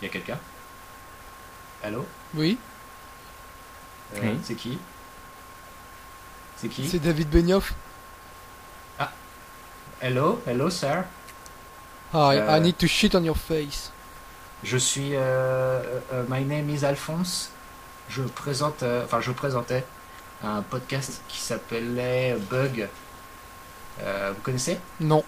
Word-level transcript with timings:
Il 0.00 0.06
y 0.06 0.08
a 0.08 0.12
quelqu'un? 0.12 0.38
Allô? 1.82 2.06
Oui, 2.34 2.58
Euh, 4.14 4.18
Oui. 4.22 4.38
C'est 4.42 4.54
qui? 4.54 4.78
C'est 6.56 6.68
qui? 6.68 6.88
C'est 6.88 6.98
David 6.98 7.28
Benioff. 7.30 7.72
Hello, 10.02 10.40
hello, 10.46 10.70
sir? 10.70 11.04
Hi, 12.14 12.38
Euh. 12.38 12.56
I 12.56 12.60
need 12.60 12.78
to 12.78 12.86
shit 12.86 13.14
on 13.14 13.22
your 13.22 13.36
face. 13.36 13.92
Je 14.64 14.78
suis. 14.78 15.10
euh, 15.14 15.82
my 16.28 16.42
name 16.44 16.70
is 16.70 16.84
Alphonse. 16.86 17.50
Je 18.08 18.22
présente. 18.22 18.82
euh, 18.82 19.04
Enfin, 19.04 19.20
je 19.20 19.30
présentais 19.32 19.84
un 20.42 20.62
podcast 20.62 21.20
qui 21.28 21.38
s'appelait 21.38 22.34
Bug. 22.50 22.88
Euh, 24.00 24.32
vous 24.34 24.40
connaissez? 24.42 24.78
Non, 25.00 25.22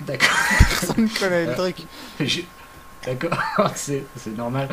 D'accord. 0.00 0.28
personne 0.58 1.04
ne 1.04 1.18
connaît 1.18 1.44
le 1.46 1.52
Euh. 1.52 1.54
truc. 1.56 1.76
Je- 2.18 2.40
D'accord, 3.04 3.38
c'est 3.74 4.04
c'est 4.16 4.36
normal. 4.36 4.68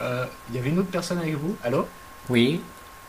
Euh, 0.00 0.24
Il 0.50 0.56
y 0.56 0.58
avait 0.58 0.70
une 0.70 0.78
autre 0.78 0.90
personne 0.90 1.18
avec 1.18 1.34
vous? 1.34 1.56
Allô? 1.62 1.86
Oui. 2.28 2.60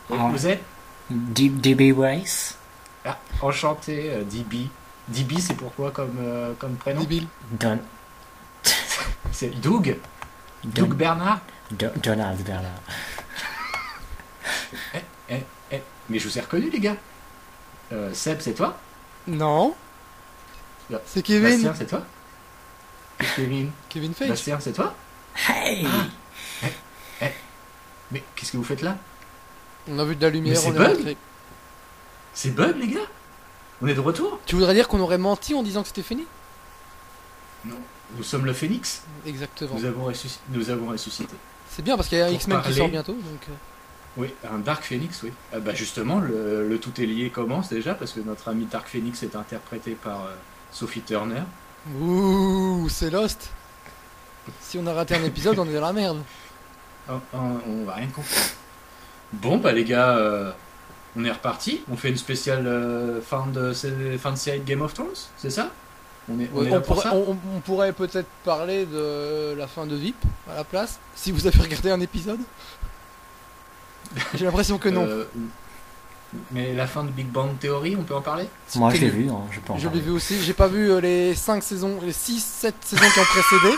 Et. 0.10 0.14
Vous 0.18 0.48
êtes? 0.48 0.62
D- 1.10 1.50
DB 1.50 1.92
Weiss. 1.94 2.58
ah, 3.06 3.18
Enchanté, 3.42 4.10
euh, 4.12 4.24
DB. 4.24 4.68
DB, 5.08 5.40
c'est 5.40 5.54
pourquoi 5.54 5.92
comme, 5.92 6.18
euh, 6.20 6.54
comme 6.60 6.76
prénom? 6.76 7.00
Débile. 7.02 7.28
Don, 7.52 7.80
C'est 9.32 9.50
Doug? 9.62 9.98
Don- 10.66 10.82
Doug 10.84 10.94
Bernard? 10.96 11.40
Don- 11.72 11.92
Donald 12.04 12.42
Bernard. 12.44 12.72
Eh, 15.30 15.44
Mais 16.10 16.20
je 16.20 16.28
vous 16.28 16.38
ai 16.38 16.42
reconnu, 16.42 16.70
les 16.70 16.80
gars. 16.80 16.96
Euh, 17.92 18.14
Seb, 18.14 18.40
c'est 18.42 18.54
toi? 18.54 18.78
Non. 19.28 19.76
Là. 20.90 21.00
C'est 21.06 21.22
Kevin. 21.22 21.52
Bastien, 21.52 21.74
c'est 21.78 21.86
toi 21.88 22.04
Kevin 23.36 23.72
Kevin 23.90 24.14
Feige. 24.14 24.30
Bastien, 24.30 24.60
c'est 24.60 24.74
toi 24.74 24.96
Hey 25.50 25.86
Mais 28.12 28.24
qu'est-ce 28.36 28.52
que 28.54 28.58
vous 28.58 28.64
faites 28.64 28.82
là? 28.82 28.98
On 29.90 30.00
a 30.00 30.06
vu 30.06 30.16
de 30.16 30.22
la 30.22 30.30
lumière, 30.30 30.58
c'est 30.58 30.68
on 30.70 30.74
est 30.76 30.78
Bug 30.78 30.96
rentré. 30.98 31.18
C'est 32.34 32.52
Bug, 32.56 32.78
les 32.80 32.88
gars? 32.88 33.00
On 33.82 33.88
est 33.88 33.94
de 33.94 34.00
retour? 34.00 34.40
Tu 34.46 34.56
voudrais 34.56 34.74
dire 34.74 34.88
qu'on 34.88 35.00
aurait 35.00 35.18
menti 35.18 35.54
en 35.54 35.64
disant 35.64 35.82
que 35.82 35.88
c'était 35.88 36.04
fini? 36.04 36.26
Non. 37.66 37.76
Nous 38.16 38.24
sommes 38.24 38.46
le 38.46 38.54
Phénix. 38.54 39.04
Exactement. 39.26 39.76
Nous 39.78 39.86
avons, 39.86 40.10
ressusc- 40.10 40.40
nous 40.50 40.70
avons 40.70 40.88
ressuscité. 40.90 41.36
C'est 41.70 41.82
bien 41.84 41.96
parce 41.98 42.08
qu'il 42.08 42.18
y 42.18 42.22
a 42.22 42.26
un 42.28 42.30
X-Men 42.30 42.62
qui 42.62 42.74
sort 42.74 42.88
bientôt. 42.90 43.14
Donc, 43.14 43.42
euh, 43.50 43.54
Oui, 44.16 44.34
un 44.50 44.60
Dark 44.60 44.84
Phoenix, 44.84 45.22
oui. 45.24 45.32
Ah 45.54 45.60
bah 45.60 45.74
justement, 45.74 46.20
le, 46.20 46.68
le 46.68 46.80
tout 46.80 47.00
est 47.02 47.06
lié 47.06 47.30
commence 47.30 47.70
déjà? 47.70 47.94
Parce 47.94 48.14
que 48.14 48.22
notre 48.22 48.48
ami 48.48 48.66
Dark 48.66 48.88
Phoenix 48.88 49.22
est 49.24 49.36
interprété 49.36 49.92
par 49.92 50.24
euh, 50.26 50.36
Sophie 50.72 51.02
Turner. 51.02 51.44
Ouh, 52.02 52.88
c'est 52.90 53.10
Lost. 53.10 53.50
Si 54.62 54.78
on 54.78 54.88
a 54.88 54.94
raté 54.94 55.16
un 55.16 55.24
épisode, 55.24 55.58
on 55.60 55.66
est 55.68 55.74
dans 55.74 55.82
la 55.82 55.94
merde. 55.94 56.22
Oh, 57.10 57.14
oh, 57.34 57.38
on 57.66 57.86
va 57.86 57.94
rien 57.94 58.08
comprendre. 58.08 58.42
Bon 59.32 59.58
bah 59.60 59.72
les 59.72 59.86
gars, 59.86 60.18
euh, 60.18 60.52
on 61.16 61.24
est 61.24 61.32
reparti. 61.32 61.82
On 61.90 61.96
fait 61.96 62.10
une 62.10 62.18
spéciale 62.18 62.68
euh, 62.68 63.22
fin 63.22 63.48
de 63.48 63.72
fin 64.18 64.32
de 64.34 64.36
série 64.36 64.60
de 64.60 64.66
Game 64.66 64.82
of 64.82 64.94
Thrones, 64.94 65.16
c'est 65.38 65.50
ça? 65.50 65.70
On 66.30 66.38
est, 66.38 66.50
on 66.54 66.58
Ouais, 66.60 66.66
est 66.66 66.70
là 66.70 66.78
on, 66.80 66.82
pour 66.82 66.96
pourrait, 66.98 67.04
ça? 67.10 67.16
on- 67.16 67.38
on 67.56 67.60
pourrait 67.62 67.94
peut-être 67.94 68.28
parler 68.44 68.86
de 68.86 69.56
la 69.58 69.68
fin 69.68 69.86
de 69.86 69.96
VIP 69.96 70.18
à 70.52 70.56
la 70.56 70.64
place, 70.66 71.00
si 71.16 71.32
vous 71.32 71.48
avez 71.48 71.58
regardé 71.62 71.90
un 71.92 72.02
épisode. 72.02 72.42
J'ai 74.34 74.44
l'impression 74.44 74.78
que 74.78 74.90
non. 74.90 75.06
Euh, 75.08 75.24
mais 76.52 76.74
la 76.74 76.88
fin 76.88 77.04
de 77.04 77.10
Big 77.10 77.28
Bang 77.28 77.58
Theory, 77.60 77.96
on 77.96 78.04
peut 78.04 78.16
en 78.16 78.22
parler? 78.22 78.48
Moi, 78.76 78.94
je 78.94 79.02
l'ai 79.02 79.10
vu, 79.10 79.30
hein, 79.30 79.42
je 79.52 79.60
peux 79.60 79.74
en 79.74 79.78
Je 79.78 79.88
l'ai 79.90 80.00
vu 80.00 80.12
aussi. 80.12 80.42
J'ai 80.42 80.54
pas 80.54 80.68
vu 80.68 80.92
euh, 80.92 81.00
les 81.00 81.36
5 81.36 81.64
saisons, 81.64 82.00
les 82.02 82.12
6, 82.14 82.44
7 82.44 82.76
saisons 82.82 83.04
qui 83.14 83.20
ont 83.20 83.24
précédé. 83.24 83.76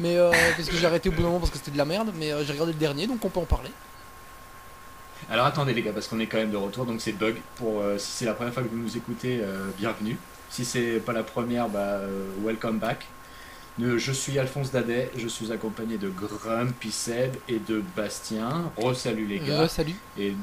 Mais 0.00 0.16
euh, 0.16 0.30
parce 0.56 0.68
que 0.68 0.76
j'ai 0.76 0.86
arrêté 0.86 1.08
au 1.08 1.12
bout 1.12 1.18
d'un 1.22 1.28
moment 1.28 1.38
parce 1.38 1.50
que 1.50 1.58
c'était 1.58 1.70
de 1.70 1.78
la 1.78 1.84
merde. 1.84 2.12
Mais 2.18 2.32
euh, 2.32 2.44
j'ai 2.44 2.52
regardé 2.52 2.72
le 2.72 2.78
dernier 2.78 3.06
donc 3.06 3.24
on 3.24 3.28
peut 3.28 3.40
en 3.40 3.44
parler. 3.44 3.70
Alors 5.30 5.46
attendez 5.46 5.72
les 5.72 5.82
gars, 5.82 5.92
parce 5.92 6.08
qu'on 6.08 6.18
est 6.18 6.26
quand 6.26 6.38
même 6.38 6.50
de 6.50 6.56
retour, 6.56 6.84
donc 6.84 7.00
c'est 7.00 7.12
Bug. 7.12 7.36
Pour, 7.56 7.80
euh, 7.80 7.96
si 7.98 8.10
c'est 8.10 8.24
la 8.24 8.34
première 8.34 8.52
fois 8.52 8.62
que 8.62 8.68
vous 8.68 8.76
nous 8.76 8.96
écoutez, 8.96 9.40
euh, 9.40 9.68
bienvenue. 9.78 10.16
Si 10.50 10.64
c'est 10.64 11.00
pas 11.00 11.12
la 11.12 11.22
première, 11.22 11.68
bah, 11.68 11.78
euh, 11.78 12.26
welcome 12.44 12.78
back. 12.78 13.06
Euh, 13.80 13.96
Je 13.98 14.12
suis 14.12 14.38
Alphonse 14.38 14.70
Dadet, 14.70 15.10
je 15.16 15.28
suis 15.28 15.50
accompagné 15.52 15.96
de 15.96 16.10
Grumpy 16.10 16.92
Seb 16.92 17.36
et 17.48 17.58
de 17.58 17.82
Bastien. 17.96 18.70
Re-salut 18.76 19.26
les 19.26 19.38
gars. 19.38 19.62
Euh, 19.62 19.68
salut. 19.68 19.94
Et 20.18 20.34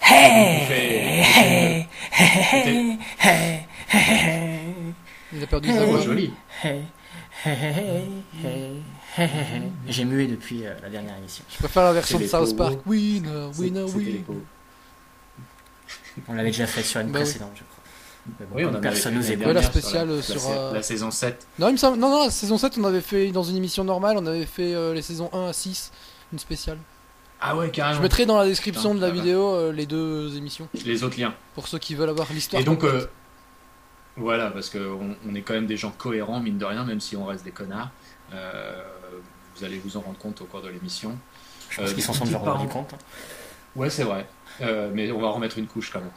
Hey, 0.00 0.66
hey, 0.70 1.86
hey, 2.12 3.68
hey, 3.90 4.94
Il 5.32 5.42
a 5.42 5.46
perdu 5.46 5.68
Hey. 5.68 5.74
sa 5.76 5.82
Oh, 5.84 5.86
voix. 5.90 6.00
joli. 6.00 6.32
hey, 6.64 6.82
hey, 7.44 7.52
hey, 7.52 8.08
hey, 8.42 8.82
hey, 9.16 9.26
hey. 9.26 9.62
J'ai 9.88 10.04
mué 10.04 10.26
depuis 10.26 10.66
euh, 10.66 10.74
la 10.82 10.88
dernière 10.88 11.16
émission. 11.18 11.44
Je 11.50 11.56
préfère 11.58 11.82
la 11.84 11.92
version 11.92 12.18
de 12.18 12.26
South 12.26 12.56
Park. 12.56 12.78
Winner, 12.86 13.50
winner, 13.58 13.82
winner. 13.84 14.24
On 16.28 16.32
l'avait 16.34 16.50
déjà 16.50 16.66
fait 16.66 16.82
sur 16.82 17.00
une 17.00 17.08
Bah 17.08 17.18
oui. 17.18 17.24
précédente, 17.24 17.52
je 17.54 17.62
crois. 17.64 17.74
Mais 18.40 18.46
bon, 18.46 18.56
Oui, 18.56 18.64
on 18.76 18.80
personne 18.80 19.14
nous 19.14 19.30
écoute. 19.30 19.46
La 19.46 19.62
spéciale, 19.62 20.08
la, 20.08 20.14
euh, 20.14 20.22
sur, 20.22 20.48
la, 20.48 20.56
euh, 20.56 20.72
la 20.74 20.82
saison 20.82 21.10
7. 21.10 21.46
Non, 21.58 21.68
il 21.68 21.72
me 21.72 21.76
semble... 21.76 21.98
non, 21.98 22.10
non, 22.10 22.24
la 22.24 22.30
saison 22.30 22.58
7, 22.58 22.76
on 22.78 22.84
avait 22.84 23.00
fait 23.00 23.30
dans 23.30 23.42
une 23.44 23.56
émission 23.56 23.84
normale, 23.84 24.16
on 24.18 24.26
avait 24.26 24.44
fait 24.46 24.74
euh, 24.74 24.92
les 24.94 25.02
saisons 25.02 25.30
1 25.32 25.48
à 25.48 25.52
6, 25.52 25.92
une 26.32 26.38
spéciale. 26.38 26.78
Ah 27.40 27.56
ouais, 27.56 27.70
carrément. 27.70 27.96
Je 27.98 28.02
mettrai 28.02 28.26
dans 28.26 28.36
la 28.38 28.46
description 28.46 28.94
Putain, 28.94 29.06
de 29.06 29.06
la 29.06 29.10
vidéo 29.12 29.54
euh, 29.54 29.72
les 29.72 29.86
deux 29.86 30.36
émissions 30.36 30.68
Les 30.84 31.04
autres 31.04 31.18
liens. 31.20 31.34
pour 31.54 31.68
ceux 31.68 31.78
qui 31.78 31.94
veulent 31.94 32.08
avoir 32.08 32.32
l'histoire. 32.32 32.60
Et 32.60 32.64
donc, 32.64 32.82
euh, 32.84 33.06
voilà, 34.16 34.50
parce 34.50 34.70
qu'on 34.70 35.14
on 35.28 35.34
est 35.34 35.42
quand 35.42 35.54
même 35.54 35.66
des 35.66 35.76
gens 35.76 35.92
cohérents, 35.96 36.40
mine 36.40 36.58
de 36.58 36.64
rien, 36.64 36.84
même 36.84 37.00
si 37.00 37.16
on 37.16 37.24
reste 37.26 37.44
des 37.44 37.52
connards. 37.52 37.90
Euh, 38.32 38.82
vous 39.56 39.64
allez 39.64 39.78
vous 39.78 39.96
en 39.96 40.00
rendre 40.00 40.18
compte 40.18 40.40
au 40.40 40.44
cours 40.46 40.62
de 40.62 40.68
l'émission. 40.68 41.16
Je 41.70 41.80
pense 41.80 41.90
Euh, 41.90 41.94
qu'ils 41.94 42.02
s'en 42.02 42.12
sont 42.12 42.24
déjà 42.24 42.38
rendus 42.38 42.68
compte. 42.68 42.92
hein. 42.94 42.98
Ouais, 43.76 43.90
c'est 43.90 44.02
vrai. 44.04 44.26
Euh, 44.60 44.90
mais 44.92 45.10
on 45.12 45.20
va 45.20 45.28
remettre 45.28 45.58
une 45.58 45.66
couche 45.68 45.92
quand 45.92 46.00
même. 46.00 46.10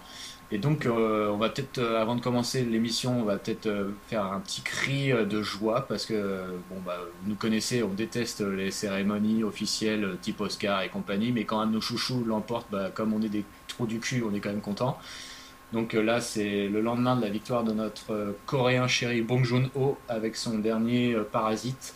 Et 0.53 0.57
donc, 0.57 0.85
euh, 0.85 1.29
on 1.29 1.37
va 1.37 1.49
peut-être, 1.49 1.77
euh, 1.77 2.01
avant 2.01 2.15
de 2.15 2.21
commencer 2.21 2.65
l'émission, 2.65 3.21
on 3.21 3.23
va 3.23 3.37
peut-être 3.37 3.67
euh, 3.67 3.91
faire 4.07 4.25
un 4.25 4.41
petit 4.41 4.61
cri 4.61 5.11
de 5.11 5.41
joie 5.41 5.85
parce 5.87 6.05
que, 6.05 6.43
bon, 6.69 6.75
bah, 6.85 6.97
vous 7.21 7.29
nous 7.29 7.35
connaissez, 7.35 7.83
on 7.83 7.93
déteste 7.93 8.41
les 8.41 8.69
cérémonies 8.69 9.43
officielles 9.45 10.17
type 10.21 10.41
Oscar 10.41 10.81
et 10.81 10.89
compagnie, 10.89 11.31
mais 11.31 11.45
quand 11.45 11.61
un 11.61 11.67
de 11.67 11.71
nos 11.71 11.81
chouchous 11.81 12.25
l'emporte, 12.25 12.67
bah, 12.69 12.89
comme 12.93 13.13
on 13.13 13.21
est 13.21 13.29
des 13.29 13.45
trous 13.69 13.85
du 13.85 13.99
cul, 13.99 14.23
on 14.29 14.33
est 14.33 14.41
quand 14.41 14.49
même 14.49 14.59
content. 14.61 14.97
Donc 15.71 15.93
là, 15.93 16.19
c'est 16.19 16.67
le 16.67 16.81
lendemain 16.81 17.15
de 17.15 17.21
la 17.21 17.29
victoire 17.29 17.63
de 17.63 17.71
notre 17.71 18.35
coréen 18.45 18.89
chéri 18.89 19.21
Bong 19.21 19.45
Joon-ho 19.45 19.97
avec 20.09 20.35
son 20.35 20.59
dernier 20.59 21.15
Parasite. 21.31 21.93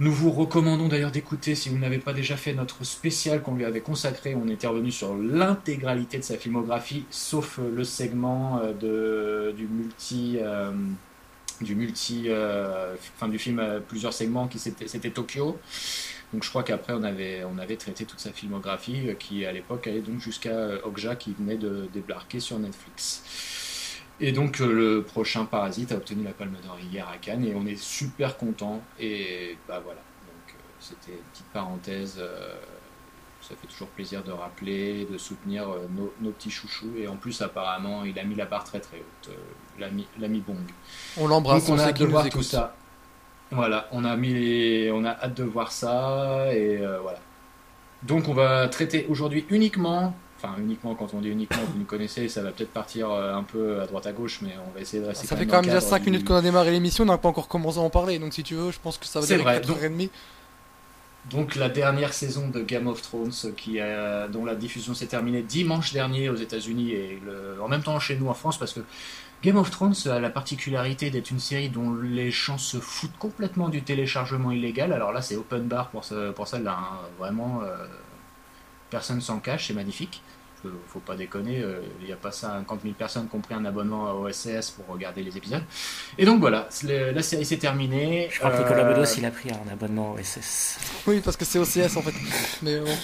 Nous 0.00 0.12
vous 0.14 0.30
recommandons 0.30 0.88
d'ailleurs 0.88 1.10
d'écouter, 1.10 1.54
si 1.54 1.68
vous 1.68 1.76
n'avez 1.76 1.98
pas 1.98 2.14
déjà 2.14 2.34
fait, 2.34 2.54
notre 2.54 2.84
spécial 2.84 3.42
qu'on 3.42 3.54
lui 3.54 3.66
avait 3.66 3.82
consacré. 3.82 4.34
On 4.34 4.48
était 4.48 4.66
revenu 4.66 4.90
sur 4.90 5.14
l'intégralité 5.14 6.16
de 6.16 6.22
sa 6.22 6.38
filmographie, 6.38 7.04
sauf 7.10 7.58
euh, 7.58 7.70
le 7.70 7.84
segment 7.84 8.62
euh, 8.64 9.52
du 9.52 9.66
multi... 9.66 10.38
euh, 10.40 10.72
du 11.60 11.74
multi... 11.74 12.24
euh, 12.28 12.96
du 13.28 13.38
film 13.38 13.58
à 13.58 13.78
plusieurs 13.80 14.14
segments, 14.14 14.48
qui 14.48 14.58
c'était 14.58 15.10
Tokyo. 15.10 15.58
Donc 16.32 16.44
je 16.44 16.48
crois 16.48 16.62
qu'après 16.62 16.94
on 16.94 17.02
avait, 17.02 17.44
on 17.44 17.58
avait 17.58 17.76
traité 17.76 18.06
toute 18.06 18.20
sa 18.20 18.32
filmographie 18.32 19.10
euh, 19.10 19.14
qui 19.14 19.44
à 19.44 19.52
l'époque 19.52 19.86
allait 19.86 20.00
donc 20.00 20.20
jusqu'à 20.20 20.48
euh, 20.48 20.78
Okja 20.84 21.14
qui 21.14 21.34
venait 21.38 21.58
de 21.58 21.90
débarquer 21.92 22.40
sur 22.40 22.58
Netflix. 22.58 23.22
Et 24.20 24.32
donc 24.32 24.60
euh, 24.60 24.70
le 24.72 25.02
prochain 25.02 25.44
Parasite 25.46 25.92
a 25.92 25.96
obtenu 25.96 26.24
la 26.24 26.32
Palme 26.32 26.56
d'Or 26.62 26.78
hier 26.92 27.08
à 27.08 27.16
Cannes 27.16 27.44
et 27.44 27.54
on 27.54 27.66
est 27.66 27.80
super 27.80 28.36
content 28.36 28.82
et 28.98 29.56
bah 29.66 29.80
voilà. 29.82 30.00
Donc 30.00 30.54
euh, 30.54 30.58
c'était 30.78 31.12
une 31.12 31.24
petite 31.32 31.46
parenthèse. 31.52 32.16
euh, 32.18 32.54
ça 33.40 33.54
fait 33.60 33.66
toujours 33.66 33.88
plaisir 33.88 34.22
de 34.22 34.30
rappeler, 34.32 35.06
de 35.10 35.16
soutenir 35.16 35.66
nos, 35.96 36.12
nos 36.20 36.30
petits 36.30 36.50
chouchous 36.50 36.92
et 36.98 37.08
en 37.08 37.16
plus 37.16 37.40
apparemment 37.40 38.04
il 38.04 38.16
a 38.18 38.22
mis 38.24 38.34
la 38.34 38.44
barre 38.44 38.64
très 38.64 38.80
très 38.80 38.98
haute, 38.98 39.34
l'ami 39.78 40.40
Bong. 40.46 40.58
on 41.16 41.26
l'embrasse, 41.26 41.68
on 41.70 41.74
on 41.74 41.78
a 41.78 41.84
hâte 41.84 41.98
de 41.98 42.04
voir 42.04 42.28
tout 42.28 42.42
ça. 42.42 42.76
Voilà, 43.50 43.88
on 43.92 44.04
a 44.04 44.14
mis 44.16 44.32
les- 44.34 44.90
on 44.92 45.04
a 45.04 45.10
hâte 45.10 45.34
de 45.34 45.42
voir 45.44 45.72
ça 45.72 46.52
et 46.54 46.76
euh, 46.78 47.00
voilà. 47.00 47.18
Donc 48.02 48.28
on 48.28 48.34
va 48.34 48.68
traiter 48.68 49.06
aujourd'hui 49.08 49.46
uniquement, 49.48 50.14
enfin 50.42 50.54
uniquement 50.58 50.94
quand 50.94 51.12
on 51.14 51.20
dit 51.20 51.28
uniquement, 51.28 51.62
vous 51.72 51.78
nous 51.78 51.84
connaissez, 51.84 52.28
ça 52.28 52.42
va 52.42 52.50
peut-être 52.52 52.72
partir 52.72 53.10
euh, 53.10 53.34
un 53.34 53.42
peu 53.42 53.80
à 53.80 53.86
droite 53.86 54.06
à 54.06 54.12
gauche, 54.12 54.40
mais 54.42 54.50
on 54.68 54.74
va 54.74 54.80
essayer 54.80 55.02
de 55.02 55.08
rester. 55.08 55.26
Ça 55.26 55.34
quand 55.34 55.40
fait 55.40 55.46
quand 55.46 55.56
même 55.56 55.64
déjà 55.66 55.76
cadre 55.78 55.88
5 55.90 56.02
du- 56.04 56.10
minutes 56.10 56.26
qu'on 56.26 56.34
a 56.36 56.42
démarré 56.42 56.70
l'émission, 56.70 57.04
on 57.04 57.06
n'a 57.08 57.18
pas 57.18 57.28
encore 57.28 57.48
commencé 57.48 57.78
à 57.78 57.82
en 57.82 57.90
parler. 57.90 58.18
Donc 58.18 58.32
si 58.34 58.42
tu 58.42 58.54
veux, 58.54 58.70
je 58.70 58.78
pense 58.80 58.96
que 58.98 59.06
ça 59.06 59.20
va 59.20 59.26
durer 59.26 59.42
vrai, 59.42 59.60
4h30. 59.60 60.08
Donc 61.30 61.54
la 61.54 61.68
dernière 61.68 62.14
saison 62.14 62.48
de 62.48 62.60
Game 62.62 62.86
of 62.86 63.02
Thrones, 63.02 63.32
qui 63.56 63.78
a- 63.78 64.26
dont 64.28 64.44
la 64.46 64.54
diffusion 64.54 64.94
s'est 64.94 65.06
terminée 65.06 65.42
dimanche 65.42 65.92
dernier 65.92 66.30
aux 66.30 66.36
États-Unis 66.36 66.92
et 66.92 67.20
le- 67.24 67.62
en 67.62 67.68
même 67.68 67.82
temps 67.82 68.00
chez 68.00 68.16
nous 68.16 68.28
en 68.28 68.34
France, 68.34 68.58
parce 68.58 68.72
que 68.72 68.80
Game 69.42 69.56
of 69.56 69.70
Thrones 69.70 69.94
a 70.06 70.18
la 70.18 70.30
particularité 70.30 71.10
d'être 71.10 71.30
une 71.30 71.38
série 71.40 71.68
dont 71.68 71.94
les 71.94 72.30
gens 72.30 72.58
se 72.58 72.78
foutent 72.78 73.16
complètement 73.18 73.68
du 73.68 73.82
téléchargement 73.82 74.50
illégal. 74.50 74.92
Alors 74.92 75.12
là, 75.12 75.20
c'est 75.22 75.36
open 75.36 75.62
bar 75.68 75.88
pour, 75.90 76.04
ce- 76.04 76.30
pour 76.32 76.48
celle-là, 76.48 76.78
hein. 76.78 76.96
vraiment, 77.18 77.60
euh, 77.62 77.86
personne 78.90 79.20
s'en 79.20 79.38
cache, 79.38 79.68
c'est 79.68 79.74
magnifique. 79.74 80.22
faut 80.88 81.00
pas 81.00 81.16
déconner, 81.16 81.64
il 82.00 82.06
n'y 82.06 82.12
a 82.12 82.16
pas 82.16 82.32
50 82.32 82.82
000 82.82 82.94
personnes 82.94 83.28
qui 83.28 83.36
ont 83.36 83.40
pris 83.40 83.54
un 83.54 83.64
abonnement 83.64 84.08
à 84.08 84.14
OSS 84.14 84.70
pour 84.72 84.86
regarder 84.92 85.22
les 85.22 85.36
épisodes. 85.36 85.62
Et 86.18 86.24
donc 86.26 86.40
voilà, 86.40 86.68
la 86.82 87.22
série 87.22 87.46
s'est 87.46 87.56
terminée. 87.56 88.28
Je 88.30 88.38
crois 88.38 88.50
que 88.50 88.58
Nicolas 88.58 88.84
Bedos, 88.84 89.14
il 89.16 89.24
a 89.24 89.30
pris 89.30 89.50
un 89.50 89.72
abonnement 89.72 90.14
à 90.14 90.20
OSS. 90.20 90.78
Oui, 91.06 91.20
parce 91.24 91.36
que 91.36 91.44
c'est 91.44 91.58
OCS 91.58 91.96
en 91.96 92.02
fait. 92.02 92.14
Mais 92.62 92.80
bon. 92.80 92.94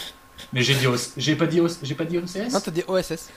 Mais 0.52 0.62
j'ai 0.62 0.74
dit, 0.74 0.86
j'ai 1.16 1.34
pas 1.36 1.46
dit, 1.46 1.62
j'ai 1.82 1.94
pas 1.94 2.04
dit 2.04 2.18
OCS. 2.18 2.52
Non, 2.52 2.60
t'as 2.60 2.70
dit 2.70 2.84
OSS. 2.86 3.30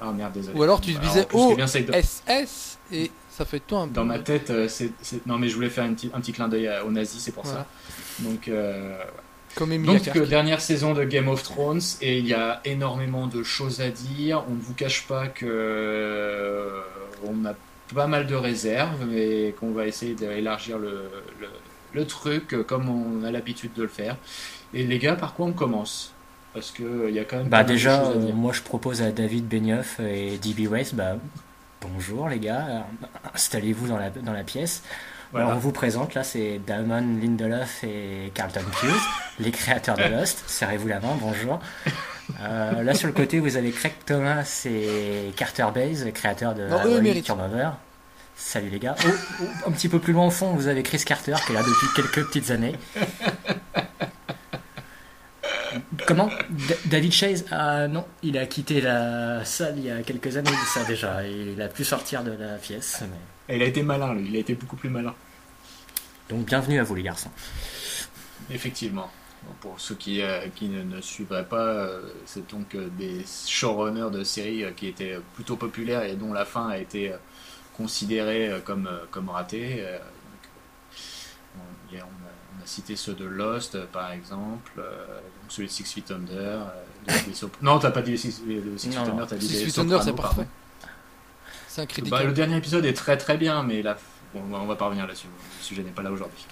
Ah 0.00 0.12
merde, 0.12 0.32
désolé. 0.32 0.56
Ou 0.56 0.62
alors 0.62 0.80
tu 0.80 0.92
disais 0.92 1.26
OSS 1.32 2.78
et 2.90 3.10
ça 3.30 3.44
fait 3.44 3.60
toi 3.60 3.80
un 3.80 3.88
peu. 3.88 3.94
Dans 3.94 4.04
ma 4.04 4.20
tête, 4.20 4.50
c'est, 4.68 4.92
non 5.26 5.38
mais 5.38 5.48
je 5.48 5.54
voulais 5.54 5.68
faire 5.68 5.84
un 5.84 5.92
petit, 5.92 6.10
un 6.14 6.20
petit 6.20 6.32
clin 6.32 6.48
d'œil 6.48 6.70
aux 6.86 6.90
nazis, 6.90 7.20
c'est 7.20 7.32
pour 7.32 7.44
ça. 7.44 7.66
Donc. 8.20 8.50
Donc, 9.66 10.08
euh, 10.16 10.26
dernière 10.26 10.60
saison 10.60 10.94
de 10.94 11.04
Game 11.04 11.28
of 11.28 11.42
Thrones, 11.42 11.80
et 12.00 12.18
il 12.18 12.26
y 12.26 12.34
a 12.34 12.60
énormément 12.64 13.26
de 13.26 13.42
choses 13.42 13.80
à 13.80 13.90
dire. 13.90 14.44
On 14.48 14.54
ne 14.54 14.60
vous 14.60 14.74
cache 14.74 15.06
pas 15.06 15.26
que 15.26 15.46
euh, 15.48 16.80
on 17.24 17.44
a 17.44 17.54
pas 17.94 18.06
mal 18.06 18.26
de 18.26 18.34
réserves, 18.34 19.06
mais 19.08 19.54
qu'on 19.58 19.72
va 19.72 19.86
essayer 19.86 20.14
d'élargir 20.14 20.78
le, 20.78 21.10
le, 21.92 22.06
truc 22.06 22.54
comme 22.66 22.88
on 22.88 23.24
a 23.24 23.30
l'habitude 23.30 23.72
de 23.74 23.82
le 23.82 23.88
faire. 23.88 24.16
Et 24.74 24.84
les 24.84 24.98
gars, 24.98 25.16
par 25.16 25.34
quoi 25.34 25.46
on 25.46 25.52
commence? 25.52 26.12
Parce 26.54 26.70
qu'il 26.70 27.10
y 27.10 27.18
a 27.18 27.24
quand 27.24 27.38
même. 27.38 27.48
Bah, 27.48 27.64
déjà, 27.64 28.04
euh, 28.04 28.32
moi 28.32 28.52
je 28.52 28.62
propose 28.62 29.02
à 29.02 29.10
David 29.10 29.48
Benioff 29.48 30.00
et 30.00 30.38
DB 30.38 30.66
Weiss, 30.66 30.94
bah, 30.94 31.16
bonjour 31.80 32.28
les 32.28 32.38
gars, 32.38 32.86
installez-vous 33.34 33.88
dans 33.88 33.98
la, 33.98 34.10
dans 34.10 34.32
la 34.32 34.44
pièce 34.44 34.82
on 35.34 35.54
vous 35.56 35.72
présente, 35.72 36.14
là, 36.14 36.24
c'est 36.24 36.60
Damon 36.66 37.18
Lindelof 37.20 37.84
et 37.84 38.32
Carlton 38.34 38.64
Hughes, 38.82 38.92
les 39.40 39.50
créateurs 39.50 39.96
de 39.96 40.04
Lost. 40.04 40.44
Serrez-vous 40.46 40.88
la 40.88 41.00
main, 41.00 41.16
bonjour. 41.20 41.60
Euh, 42.40 42.82
là, 42.82 42.94
sur 42.94 43.06
le 43.06 43.14
côté, 43.14 43.38
vous 43.38 43.56
avez 43.56 43.70
Craig 43.70 43.92
Thomas 44.04 44.66
et 44.66 45.32
Carter 45.36 45.66
Bays, 45.74 46.12
créateurs 46.12 46.54
de 46.54 46.68
Hawaii 46.70 47.22
Turnover. 47.22 47.70
Salut 48.36 48.68
les 48.68 48.78
gars. 48.78 48.94
un 49.66 49.72
petit 49.72 49.88
peu 49.88 49.98
plus 49.98 50.12
loin 50.12 50.26
au 50.26 50.30
fond, 50.30 50.52
vous 50.52 50.68
avez 50.68 50.84
Chris 50.84 51.02
Carter 51.04 51.34
qui 51.44 51.52
est 51.52 51.54
là 51.56 51.62
depuis 51.62 51.86
quelques 51.96 52.28
petites 52.28 52.50
années. 52.52 52.76
Comment? 56.06 56.30
David 56.86 57.12
Chase? 57.12 57.44
Ah 57.50 57.88
non, 57.88 58.04
il 58.22 58.38
a 58.38 58.46
quitté 58.46 58.80
la 58.80 59.44
salle 59.44 59.74
il 59.78 59.84
y 59.84 59.90
a 59.90 60.02
quelques 60.02 60.36
années 60.36 60.50
de 60.50 60.66
ça 60.72 60.84
déjà. 60.84 61.26
Il 61.26 61.60
a 61.60 61.68
pu 61.68 61.84
sortir 61.84 62.22
de 62.22 62.30
la 62.30 62.56
pièce. 62.56 62.98
Mais... 63.02 63.37
Il 63.50 63.62
a 63.62 63.66
été 63.66 63.82
malin, 63.82 64.14
lui. 64.14 64.28
Il 64.28 64.36
a 64.36 64.40
été 64.40 64.54
beaucoup 64.54 64.76
plus 64.76 64.90
malin. 64.90 65.14
Donc 66.28 66.44
bienvenue 66.44 66.78
à 66.78 66.84
vous, 66.84 66.94
les 66.94 67.02
garçons. 67.02 67.30
Effectivement. 68.50 69.10
Pour 69.60 69.80
ceux 69.80 69.94
qui, 69.94 70.20
euh, 70.20 70.46
qui 70.54 70.68
ne, 70.68 71.00
suivraient 71.00 71.46
pas, 71.46 71.64
euh, 71.64 72.02
c'est 72.26 72.50
donc 72.50 72.74
euh, 72.74 72.88
des 72.98 73.24
showrunners 73.46 74.10
de 74.10 74.24
séries 74.24 74.64
qui 74.76 74.88
étaient 74.88 75.18
plutôt 75.34 75.56
populaires 75.56 76.02
et 76.02 76.16
dont 76.16 76.32
la 76.32 76.44
fin 76.44 76.68
a 76.68 76.76
été 76.76 77.14
considérée 77.76 78.60
comme, 78.64 78.90
comme 79.10 79.30
ratée. 79.30 79.84
on, 81.56 81.96
a, 81.96 82.66
cité 82.66 82.96
ceux 82.96 83.14
de 83.14 83.24
Lost, 83.24 83.78
par 83.86 84.12
exemple, 84.12 84.72
donc 84.76 85.50
celui 85.50 85.68
de 85.68 85.72
Six 85.72 85.84
Feet 85.84 86.10
Under. 86.10 86.66
non, 87.62 87.78
t'as 87.78 87.92
pas 87.92 88.02
dit 88.02 88.18
Six, 88.18 88.42
Six 88.76 88.88
Feet 88.90 88.98
Under, 88.98 89.26
t'as 89.26 89.36
dit 89.36 89.48
Six 89.48 89.64
Feet 89.64 89.78
Under, 89.78 90.02
c'est 90.02 90.12
parfait. 90.12 90.46
Bah, 92.10 92.24
le 92.24 92.32
dernier 92.32 92.56
épisode 92.56 92.84
est 92.84 92.92
très 92.92 93.16
très 93.16 93.36
bien, 93.36 93.62
mais 93.62 93.82
là, 93.82 93.96
on 94.34 94.66
va 94.66 94.76
pas 94.76 94.86
revenir 94.86 95.06
là-dessus. 95.06 95.28
Le 95.58 95.64
sujet 95.64 95.82
n'est 95.82 95.90
pas 95.90 96.02
là 96.02 96.10
aujourd'hui. 96.10 96.44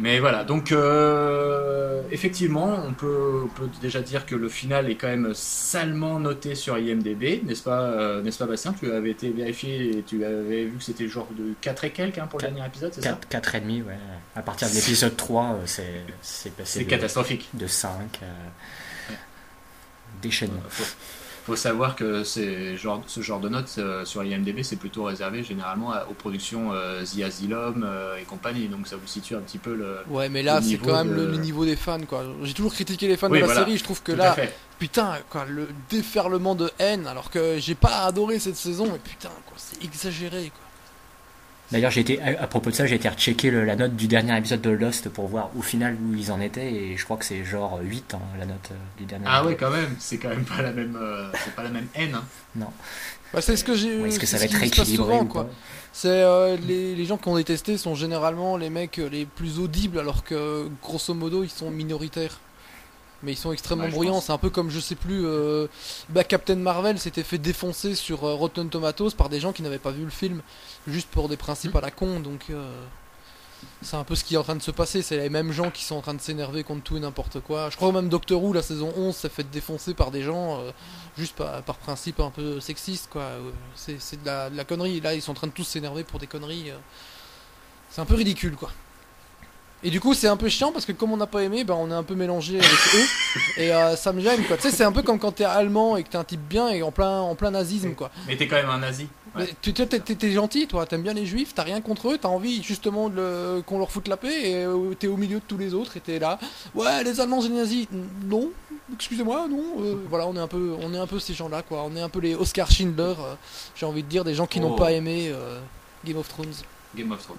Mais 0.00 0.20
voilà, 0.20 0.44
donc 0.44 0.70
euh, 0.70 2.02
effectivement, 2.12 2.80
on 2.86 2.92
peut, 2.92 3.48
peut, 3.56 3.68
déjà 3.82 4.00
dire 4.00 4.26
que 4.26 4.36
le 4.36 4.48
final 4.48 4.88
est 4.88 4.94
quand 4.94 5.08
même 5.08 5.32
salement 5.34 6.20
noté 6.20 6.54
sur 6.54 6.78
IMDB, 6.78 7.42
n'est-ce 7.44 7.64
pas, 7.64 7.80
euh, 7.80 8.22
n'est-ce 8.22 8.38
pas 8.38 8.46
Bastien? 8.46 8.72
Tu 8.74 8.92
avais 8.92 9.10
été 9.10 9.30
vérifié 9.30 9.98
et 9.98 10.02
tu 10.04 10.24
avais 10.24 10.66
vu 10.66 10.78
que 10.78 10.84
c'était 10.84 11.08
genre 11.08 11.26
de 11.36 11.52
4 11.60 11.84
et 11.84 11.90
quelques 11.90 12.18
hein, 12.18 12.28
pour 12.28 12.38
le 12.38 12.46
dernier 12.46 12.64
épisode, 12.64 12.94
c'est 12.94 13.02
ça? 13.02 13.18
4 13.28 13.54
et 13.56 13.60
demi, 13.60 13.82
ouais. 13.82 13.98
À 14.36 14.42
partir 14.42 14.68
de 14.68 14.74
l'épisode 14.74 15.16
3, 15.16 15.44
euh, 15.44 15.56
c'est, 15.66 16.04
c'est 16.22 16.54
passé. 16.54 16.78
C'est 16.78 16.84
catastrophique. 16.84 17.48
De 17.54 17.66
5. 17.66 18.20
déchaînement 20.22 20.60
faut 20.68 20.84
savoir 21.56 21.96
que 21.96 22.24
genre, 22.76 23.02
ce 23.06 23.20
genre 23.20 23.40
de 23.40 23.48
notes 23.48 23.74
euh, 23.78 24.04
sur 24.04 24.22
IMDb, 24.22 24.62
c'est 24.62 24.76
plutôt 24.76 25.04
réservé 25.04 25.42
généralement 25.42 25.92
aux 26.10 26.14
productions 26.14 26.72
euh, 26.72 27.04
The 27.04 27.22
Asylum 27.22 27.84
euh, 27.86 28.16
et 28.16 28.24
compagnie. 28.24 28.68
Donc 28.68 28.86
ça 28.86 28.96
vous 28.96 29.06
situe 29.06 29.34
un 29.34 29.40
petit 29.40 29.58
peu 29.58 29.74
le. 29.74 29.98
Ouais, 30.08 30.28
mais 30.28 30.42
là, 30.42 30.60
c'est 30.62 30.76
quand 30.78 31.04
même 31.04 31.14
le, 31.14 31.36
niveau 31.36 31.64
des 31.64 31.76
fans, 31.76 32.00
quoi. 32.06 32.24
J'ai 32.42 32.54
toujours 32.54 32.72
critiqué 32.72 33.08
les 33.08 33.16
fans 33.16 33.28
de 33.28 33.36
la 33.36 33.48
série. 33.48 33.76
Je 33.76 33.84
trouve 33.84 34.02
que 34.02 34.12
là, 34.12 34.36
putain, 34.78 35.16
quoi, 35.30 35.44
le 35.46 35.68
déferlement 35.90 36.54
de 36.54 36.70
haine, 36.78 37.06
alors 37.06 37.30
que 37.30 37.58
j'ai 37.58 37.74
pas 37.74 38.04
adoré 38.04 38.38
cette 38.38 38.56
saison, 38.56 38.86
mais 38.92 38.98
putain, 38.98 39.30
quoi, 39.46 39.56
c'est 39.56 39.82
exagéré, 39.84 40.50
quoi. 40.54 40.67
D'ailleurs, 41.70 41.90
j'ai 41.90 42.00
été 42.00 42.20
à 42.22 42.46
propos 42.46 42.70
de 42.70 42.74
ça, 42.74 42.86
j'ai 42.86 42.94
été 42.94 43.08
rechecker 43.08 43.50
la 43.50 43.76
note 43.76 43.94
du 43.94 44.06
dernier 44.06 44.36
épisode 44.38 44.62
de 44.62 44.70
Lost 44.70 45.10
pour 45.10 45.28
voir 45.28 45.50
au 45.56 45.60
final 45.60 45.96
où 46.02 46.14
ils 46.14 46.32
en 46.32 46.40
étaient 46.40 46.72
et 46.72 46.96
je 46.96 47.04
crois 47.04 47.18
que 47.18 47.26
c'est 47.26 47.44
genre 47.44 47.78
8 47.82 48.14
hein, 48.14 48.20
la 48.38 48.46
note 48.46 48.70
euh, 48.70 48.74
du 48.96 49.04
dernier. 49.04 49.26
Ah 49.28 49.44
ouais, 49.44 49.54
quand 49.54 49.70
même, 49.70 49.94
c'est 49.98 50.16
quand 50.16 50.30
même 50.30 50.44
pas 50.44 50.62
la 50.62 50.72
même, 50.72 50.96
euh, 51.00 51.30
c'est 51.44 51.54
pas 51.54 51.62
la 51.62 51.68
même 51.68 51.86
haine. 51.94 52.14
Hein. 52.14 52.24
Non. 52.56 52.68
Bah, 53.34 53.42
c'est 53.42 53.56
ce 53.56 53.64
que 53.64 53.74
j'ai. 53.74 54.00
Est-ce 54.00 54.18
que 54.18 54.26
ça 54.26 54.38
va 54.38 54.44
être 54.44 54.62
équilibré 54.62 55.18
quoi 55.28 55.50
C'est 55.92 56.08
euh, 56.08 56.56
les, 56.66 56.94
les, 56.94 57.04
gens 57.04 57.18
qui 57.18 57.28
ont 57.28 57.36
détesté 57.36 57.76
sont 57.76 57.94
généralement 57.94 58.56
les 58.56 58.70
mecs 58.70 58.96
les 58.96 59.26
plus 59.26 59.58
audibles 59.58 59.98
alors 59.98 60.24
que 60.24 60.68
grosso 60.82 61.12
modo 61.12 61.44
ils 61.44 61.50
sont 61.50 61.70
minoritaires 61.70 62.40
mais 63.22 63.32
ils 63.32 63.36
sont 63.36 63.52
extrêmement 63.52 63.88
bruyants. 63.88 64.20
C'est 64.20 64.32
un 64.32 64.38
peu 64.38 64.50
comme, 64.50 64.70
je 64.70 64.80
sais 64.80 64.94
plus, 64.94 65.26
euh, 65.26 65.66
bah, 66.08 66.24
Captain 66.24 66.56
Marvel 66.56 66.98
s'était 66.98 67.22
fait 67.22 67.38
défoncer 67.38 67.94
sur 67.94 68.24
euh, 68.24 68.34
Rotten 68.34 68.68
Tomatoes 68.70 69.10
par 69.10 69.28
des 69.28 69.40
gens 69.40 69.52
qui 69.52 69.62
n'avaient 69.62 69.78
pas 69.78 69.90
vu 69.90 70.04
le 70.04 70.10
film, 70.10 70.42
juste 70.86 71.08
pour 71.08 71.28
des 71.28 71.36
principes 71.36 71.74
hmm. 71.74 71.78
à 71.78 71.80
la 71.80 71.90
con. 71.90 72.20
Donc, 72.20 72.46
euh, 72.50 72.70
c'est 73.82 73.96
un 73.96 74.04
peu 74.04 74.14
ce 74.14 74.22
qui 74.22 74.34
est 74.34 74.38
en 74.38 74.44
train 74.44 74.54
de 74.54 74.62
se 74.62 74.70
passer. 74.70 75.02
C'est 75.02 75.16
les 75.16 75.30
mêmes 75.30 75.50
gens 75.50 75.70
qui 75.70 75.82
sont 75.82 75.96
en 75.96 76.00
train 76.00 76.14
de 76.14 76.20
s'énerver 76.20 76.62
contre 76.62 76.82
tout 76.82 76.96
et 76.96 77.00
n'importe 77.00 77.40
quoi. 77.40 77.70
Je 77.70 77.76
crois 77.76 77.90
même 77.90 78.08
Doctor 78.08 78.42
Who, 78.42 78.52
la 78.52 78.62
saison 78.62 78.92
11, 78.96 79.14
s'est 79.16 79.28
fait 79.28 79.48
défoncer 79.50 79.94
par 79.94 80.12
des 80.12 80.22
gens, 80.22 80.62
juste 81.16 81.34
par, 81.34 81.62
par, 81.62 81.76
principe 81.76 82.20
un 82.20 82.30
peu 82.30 82.60
sexiste, 82.60 83.08
quoi. 83.10 83.30
C'est 83.74 84.22
de 84.22 84.56
la 84.56 84.64
connerie. 84.64 85.00
Là, 85.00 85.14
ils 85.14 85.22
sont 85.22 85.32
en 85.32 85.34
train 85.34 85.48
de 85.48 85.52
tous 85.52 85.64
s'énerver 85.64 86.04
pour 86.04 86.20
des 86.20 86.28
conneries. 86.28 86.70
C'est 87.90 88.00
un 88.00 88.06
peu 88.06 88.14
ridicule, 88.14 88.54
quoi. 88.54 88.70
Et 89.82 89.90
du 89.90 90.00
coup, 90.00 90.12
c'est 90.12 90.26
un 90.26 90.36
peu 90.36 90.48
chiant 90.48 90.72
parce 90.72 90.84
que 90.84 90.92
comme 90.92 91.12
on 91.12 91.16
n'a 91.16 91.26
pas 91.26 91.42
aimé, 91.42 91.62
ben 91.62 91.74
on 91.74 91.90
est 91.90 91.94
un 91.94 92.02
peu 92.02 92.14
mélangé 92.14 92.58
avec 92.58 92.70
eux. 92.94 93.60
Et 93.62 93.72
euh, 93.72 93.94
ça 93.96 94.12
me 94.12 94.20
gêne 94.20 94.42
quoi. 94.44 94.56
Tu 94.56 94.62
sais, 94.62 94.70
c'est 94.70 94.84
un 94.84 94.92
peu 94.92 95.02
comme 95.02 95.18
quand 95.18 95.32
t'es 95.32 95.44
allemand 95.44 95.96
et 95.96 96.02
que 96.02 96.08
t'es 96.08 96.18
un 96.18 96.24
type 96.24 96.40
bien 96.40 96.68
et 96.68 96.82
en 96.82 96.90
plein, 96.90 97.20
en 97.20 97.34
plein 97.36 97.52
nazisme 97.52 97.94
quoi. 97.94 98.10
Mais 98.26 98.36
t'es 98.36 98.48
quand 98.48 98.56
même 98.56 98.70
un 98.70 98.78
nazi. 98.78 99.06
Tu 99.62 99.72
t'es 99.72 100.32
gentil, 100.32 100.66
toi, 100.66 100.84
t'aimes 100.84 101.02
bien 101.02 101.12
les 101.12 101.26
juifs, 101.26 101.54
t'as 101.54 101.62
rien 101.62 101.80
contre 101.80 102.10
eux, 102.10 102.18
t'as 102.18 102.28
envie 102.28 102.60
justement 102.60 103.08
de 103.08 103.60
qu'on 103.66 103.78
leur 103.78 103.90
foute 103.90 104.08
la 104.08 104.16
paix 104.16 104.50
et 104.50 104.64
euh, 104.64 104.94
t'es 104.98 105.06
au 105.06 105.16
milieu 105.16 105.36
de 105.36 105.44
tous 105.46 105.58
les 105.58 105.74
autres 105.74 105.96
et 105.96 106.00
t'es 106.00 106.18
là. 106.18 106.40
Ouais, 106.74 107.04
les 107.04 107.20
Allemands 107.20 107.40
et 107.42 107.48
les 107.48 107.54
nazis, 107.54 107.86
non, 108.24 108.50
excusez-moi, 108.94 109.46
non. 109.48 109.62
Euh, 109.80 109.94
voilà, 110.08 110.26
on 110.26 110.34
est 110.34 110.40
un 110.40 110.48
peu, 110.48 110.74
on 110.80 110.92
est 110.92 110.98
un 110.98 111.06
peu 111.06 111.20
ces 111.20 111.34
gens-là 111.34 111.62
quoi. 111.62 111.84
On 111.84 111.94
est 111.94 112.00
un 112.00 112.08
peu 112.08 112.18
les 112.18 112.34
Oscar 112.34 112.68
Schindler, 112.68 113.14
j'ai 113.76 113.86
envie 113.86 114.02
de 114.02 114.08
dire, 114.08 114.24
des 114.24 114.34
gens 114.34 114.46
qui 114.46 114.58
n'ont 114.58 114.72
oh. 114.72 114.76
pas 114.76 114.90
aimé 114.90 115.32
Game 116.04 116.16
of 116.16 116.28
Thrones. 116.28 116.54
Game 116.96 117.12
of 117.12 117.22
Thrones. 117.22 117.38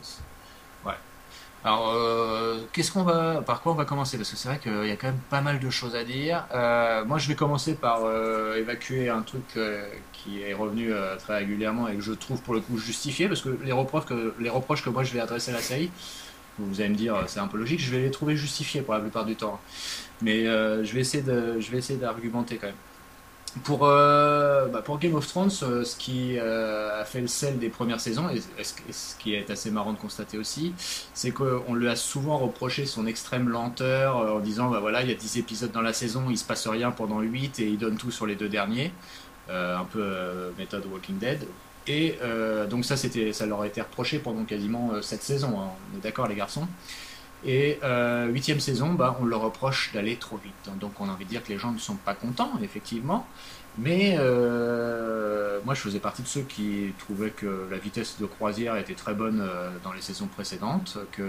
Alors, 1.66 1.90
euh, 1.94 2.60
qu'est-ce 2.72 2.92
qu'on 2.92 3.04
va, 3.04 3.42
par 3.42 3.62
quoi 3.62 3.74
on 3.74 3.76
va 3.76 3.84
commencer? 3.84 4.16
Parce 4.18 4.32
que 4.32 4.38
c'est 4.38 4.48
vrai 4.48 4.60
qu'il 4.60 4.88
y 4.88 4.92
a 4.92 4.96
quand 4.96 5.08
même 5.08 5.20
pas 5.30 5.42
mal 5.42 5.60
de 5.60 5.70
choses 5.70 5.96
à 5.96 6.06
dire. 6.06 6.46
Euh, 6.54 7.04
moi, 7.04 7.18
je 7.18 7.28
vais 7.28 7.36
commencer 7.36 7.76
par 7.76 8.06
euh, 8.06 8.56
évacuer 8.56 9.10
un 9.10 9.22
truc 9.22 9.60
qui 10.14 10.42
est 10.42 10.54
revenu 10.54 10.92
très 11.20 11.38
régulièrement 11.40 11.88
et 11.88 11.96
que 11.96 12.02
je 12.02 12.14
trouve 12.14 12.42
pour 12.42 12.54
le 12.54 12.62
coup 12.62 12.78
justifié, 12.78 13.28
parce 13.28 13.42
que 13.42 13.50
les 13.64 13.72
reproches 13.72 14.06
que, 14.06 14.34
les 14.40 14.50
reproches 14.50 14.84
que 14.84 14.90
moi 14.90 15.04
je 15.04 15.14
vais 15.14 15.20
adresser 15.20 15.52
à 15.52 15.56
la 15.56 15.62
série, 15.62 15.92
vous 16.58 16.82
allez 16.82 16.90
me 16.90 16.96
dire 16.96 17.16
c'est 17.28 17.40
un 17.40 17.48
peu 17.48 17.58
logique, 17.58 17.80
je 17.80 17.92
vais 17.92 18.00
les 18.00 18.12
trouver 18.12 18.36
justifiés 18.36 18.82
pour 18.82 18.94
la 18.94 19.00
plupart 19.00 19.26
du 19.26 19.36
temps. 19.36 19.60
Mais 20.22 20.46
je 20.46 20.94
vais 20.94 21.02
essayer 21.02 21.24
de, 21.24 21.60
je 21.60 21.72
vais 21.72 21.78
essayer 21.78 22.00
d'argumenter 22.00 22.58
quand 22.58 22.68
même. 22.68 22.76
Pour, 23.64 23.86
euh, 23.86 24.68
bah, 24.68 24.82
pour 24.84 25.00
Game 25.00 25.16
of 25.16 25.26
Thrones, 25.28 25.50
euh, 25.64 25.84
ce 25.84 25.96
qui 25.96 26.38
euh, 26.38 27.02
a 27.02 27.04
fait 27.04 27.20
le 27.20 27.28
sel 27.28 27.58
des 27.58 27.70
premières 27.70 28.00
saisons, 28.00 28.30
et, 28.30 28.42
ce 28.64 29.16
qui 29.18 29.34
est 29.34 29.50
assez 29.50 29.72
marrant 29.72 29.94
de 29.94 29.98
constater 29.98 30.38
aussi, 30.38 30.74
c'est 31.14 31.32
qu'on 31.32 31.74
lui 31.74 31.90
a 31.90 31.96
souvent 31.96 32.38
reproché 32.38 32.86
son 32.86 33.08
extrême 33.08 33.50
lenteur 33.50 34.18
en 34.18 34.40
disant 34.40 34.70
bah 34.70 34.80
voilà, 34.80 35.02
il 35.02 35.10
y 35.10 35.12
a 35.12 35.16
10 35.16 35.38
épisodes 35.38 35.72
dans 35.72 35.82
la 35.82 35.94
saison, 35.94 36.26
il 36.30 36.38
se 36.38 36.46
passe 36.46 36.68
rien 36.68 36.92
pendant 36.92 37.22
8 37.22 37.60
et 37.60 37.68
il 37.68 37.78
donne 37.78 37.98
tout 37.98 38.12
sur 38.12 38.26
les 38.26 38.36
deux 38.36 38.50
derniers. 38.50 38.94
un 39.50 39.86
peu 39.92 40.54
méthode 40.58 40.86
Walking 40.92 41.18
Dead. 41.18 41.46
Et 41.88 42.20
donc 42.70 42.86
ça, 42.86 42.96
ça 42.98 43.46
leur 43.46 43.62
a 43.62 43.68
été 43.68 43.82
reproché 43.82 44.20
pendant 44.20 44.46
quasiment 44.46 45.02
cette 45.02 45.24
saison, 45.24 45.60
hein. 45.60 45.70
on 45.94 45.98
est 45.98 46.02
d'accord 46.02 46.28
les 46.28 46.36
garçons? 46.36 46.68
Et 47.46 47.80
euh, 47.84 48.28
huitième 48.28 48.60
saison, 48.60 48.94
bah, 48.94 49.18
on 49.22 49.26
leur 49.26 49.42
reproche 49.42 49.92
d'aller 49.94 50.16
trop 50.16 50.38
vite. 50.38 50.80
Donc 50.80 51.00
on 51.00 51.10
a 51.10 51.12
envie 51.12 51.26
de 51.26 51.30
dire 51.30 51.44
que 51.44 51.50
les 51.50 51.58
gens 51.58 51.72
ne 51.72 51.80
sont 51.80 51.96
pas 51.96 52.14
contents, 52.14 52.52
effectivement. 52.64 53.26
Mais 53.78 54.18
moi, 55.64 55.74
je 55.74 55.82
faisais 55.82 56.00
partie 56.00 56.22
de 56.22 56.28
ceux 56.28 56.42
qui 56.42 56.94
trouvaient 56.98 57.30
que 57.30 57.68
la 57.72 57.78
vitesse 57.78 58.18
de 58.20 58.26
croisière 58.26 58.76
était 58.76 58.94
très 58.96 59.14
bonne 59.14 59.48
dans 59.84 59.94
les 59.94 60.02
saisons 60.02 60.28
précédentes, 60.28 60.98
que 61.14 61.24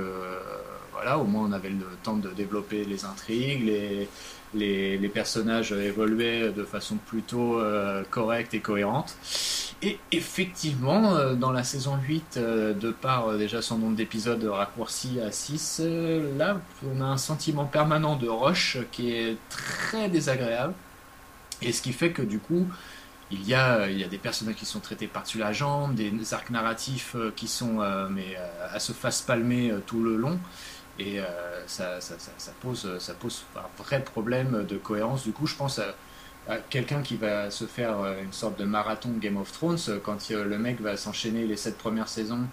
voilà, 0.92 1.18
au 1.18 1.24
moins 1.24 1.48
on 1.48 1.52
avait 1.52 1.70
le 1.70 1.86
temps 2.02 2.16
de 2.16 2.30
développer 2.30 2.84
les 2.84 3.04
intrigues, 3.04 3.64
les, 3.64 4.08
les, 4.54 5.08
personnages 5.08 5.72
évoluaient 5.72 6.50
de 6.50 6.64
façon 6.64 6.96
plutôt 6.96 7.58
euh, 7.58 8.02
correcte 8.10 8.54
et 8.54 8.60
cohérente. 8.60 9.16
Et 9.82 9.98
effectivement, 10.12 11.14
euh, 11.14 11.34
dans 11.34 11.52
la 11.52 11.64
saison 11.64 11.96
8, 11.96 12.36
euh, 12.36 12.74
de 12.74 12.90
par 12.90 13.36
déjà 13.38 13.62
son 13.62 13.78
nombre 13.78 13.96
d'épisodes 13.96 14.44
raccourci 14.44 15.20
à 15.20 15.32
6, 15.32 15.82
là, 16.36 16.60
on 16.86 17.00
a 17.00 17.04
un 17.04 17.16
sentiment 17.16 17.64
permanent 17.64 18.16
de 18.16 18.28
rush 18.28 18.78
qui 18.92 19.12
est 19.12 19.38
très 19.48 20.08
désagréable. 20.08 20.74
Et 21.62 21.72
ce 21.72 21.82
qui 21.82 21.92
fait 21.92 22.12
que 22.12 22.22
du 22.22 22.38
coup, 22.38 22.66
il 23.30 23.46
y 23.46 23.54
a, 23.54 23.88
il 23.88 23.98
y 23.98 24.04
a 24.04 24.08
des 24.08 24.18
personnages 24.18 24.56
qui 24.56 24.66
sont 24.66 24.80
traités 24.80 25.06
par-dessus 25.06 25.38
la 25.38 25.52
jambe, 25.52 25.94
des 25.94 26.34
arcs 26.34 26.50
narratifs 26.50 27.16
qui 27.36 27.48
sont 27.48 27.80
mais, 28.10 28.36
à 28.72 28.80
se 28.80 28.92
face 28.92 29.22
palmer 29.22 29.72
tout 29.86 30.02
le 30.02 30.16
long. 30.16 30.38
Et 31.00 31.18
euh, 31.18 31.66
ça, 31.66 31.98
pose, 32.60 32.98
ça 32.98 33.14
pose 33.14 33.44
un 33.56 33.82
vrai 33.82 34.04
problème 34.04 34.66
de 34.68 34.76
cohérence. 34.76 35.24
Du 35.24 35.32
coup, 35.32 35.46
je 35.46 35.56
pense 35.56 35.80
quelqu'un 36.68 37.02
qui 37.02 37.16
va 37.16 37.50
se 37.50 37.64
faire 37.64 38.00
euh, 38.00 38.22
une 38.22 38.32
sorte 38.32 38.58
de 38.58 38.64
marathon 38.64 39.10
Game 39.20 39.36
of 39.36 39.52
Thrones 39.52 39.78
quand 40.02 40.30
le 40.30 40.58
mec 40.58 40.80
va 40.80 40.96
s'enchaîner 40.96 41.46
les 41.46 41.56
sept 41.56 41.76
premières 41.76 42.08
saisons 42.08 42.46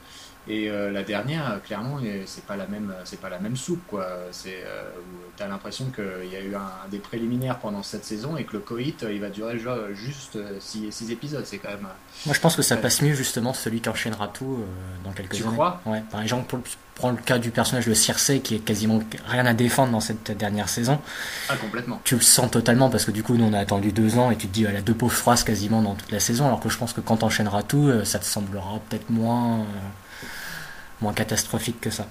et 0.49 0.69
euh, 0.69 0.91
la 0.91 1.03
dernière, 1.03 1.51
euh, 1.51 1.57
clairement, 1.57 1.99
c'est 2.25 2.45
pas 2.45 2.55
la 2.55 2.67
même, 2.67 2.93
c'est 3.03 3.19
pas 3.19 3.29
la 3.29 3.39
même 3.39 3.57
soupe, 3.57 3.81
quoi. 3.87 4.07
C'est, 4.31 4.63
euh, 4.65 4.83
t'as 5.35 5.47
l'impression 5.47 5.85
qu'il 5.93 6.31
y 6.31 6.37
a 6.37 6.41
eu 6.41 6.55
un, 6.55 6.89
des 6.89 6.99
préliminaires 6.99 7.59
pendant 7.59 7.83
cette 7.83 8.05
saison 8.05 8.37
et 8.37 8.45
que 8.45 8.53
le 8.53 8.59
coït, 8.59 9.05
il 9.09 9.19
va 9.19 9.29
durer 9.29 9.59
juste 9.93 10.37
6 10.59 11.11
épisodes. 11.11 11.43
C'est 11.45 11.57
quand 11.57 11.69
même. 11.69 11.87
Moi, 12.25 12.33
je 12.33 12.39
pense 12.39 12.55
que 12.55 12.61
ça 12.61 12.77
passe 12.77 13.01
mieux 13.01 13.13
justement 13.13 13.53
celui 13.53 13.81
qui 13.81 13.89
enchaînera 13.89 14.29
tout 14.29 14.63
dans 15.03 15.11
quelques 15.11 15.35
tu 15.35 15.43
années. 15.43 15.51
crois? 15.51 15.81
Ouais. 15.85 16.01
Par 16.09 16.21
exemple, 16.21 16.57
prends 16.95 17.11
le 17.11 17.17
cas 17.17 17.39
du 17.39 17.51
personnage 17.51 17.85
de 17.85 17.93
Circe 17.93 18.31
qui 18.41 18.55
est 18.55 18.59
quasiment 18.59 19.01
rien 19.27 19.45
à 19.45 19.53
défendre 19.53 19.91
dans 19.91 19.99
cette 19.99 20.31
dernière 20.31 20.69
saison. 20.69 20.99
Ah, 21.49 21.55
complètement. 21.57 21.99
Tu 22.05 22.15
le 22.15 22.21
sens 22.21 22.49
totalement 22.49 22.89
parce 22.89 23.03
que 23.03 23.11
du 23.11 23.21
coup, 23.21 23.35
nous 23.35 23.45
on 23.45 23.53
a 23.53 23.59
attendu 23.59 23.91
deux 23.91 24.17
ans 24.17 24.31
et 24.31 24.37
tu 24.37 24.47
te 24.47 24.53
dis, 24.53 24.63
elle 24.63 24.77
a 24.77 24.81
deux 24.81 24.93
pauvres 24.93 25.13
phrases 25.13 25.43
quasiment 25.43 25.81
dans 25.81 25.95
toute 25.95 26.11
la 26.11 26.21
saison. 26.21 26.47
Alors 26.47 26.61
que 26.61 26.69
je 26.69 26.77
pense 26.77 26.93
que 26.93 27.01
quand 27.01 27.17
t'enchaîneras 27.17 27.63
tout, 27.63 27.91
ça 28.05 28.17
te 28.19 28.25
semblera 28.25 28.79
peut-être 28.89 29.09
moins 29.09 29.65
moins 31.01 31.13
catastrophique 31.13 31.79
que 31.81 31.89
ça. 31.89 32.07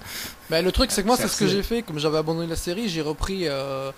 Bah, 0.51 0.63
le 0.63 0.73
truc, 0.73 0.91
c'est 0.91 1.03
que 1.03 1.07
moi, 1.07 1.17
c'est 1.17 1.29
ce 1.29 1.39
que 1.39 1.47
j'ai 1.47 1.63
fait. 1.63 1.83
Comme 1.83 1.99
j'avais 1.99 2.19
abandonné 2.19 2.47
la 2.47 2.57
série, 2.57 2.89
j'ai 2.89 3.03
repris 3.03 3.43
euh, 3.47 3.91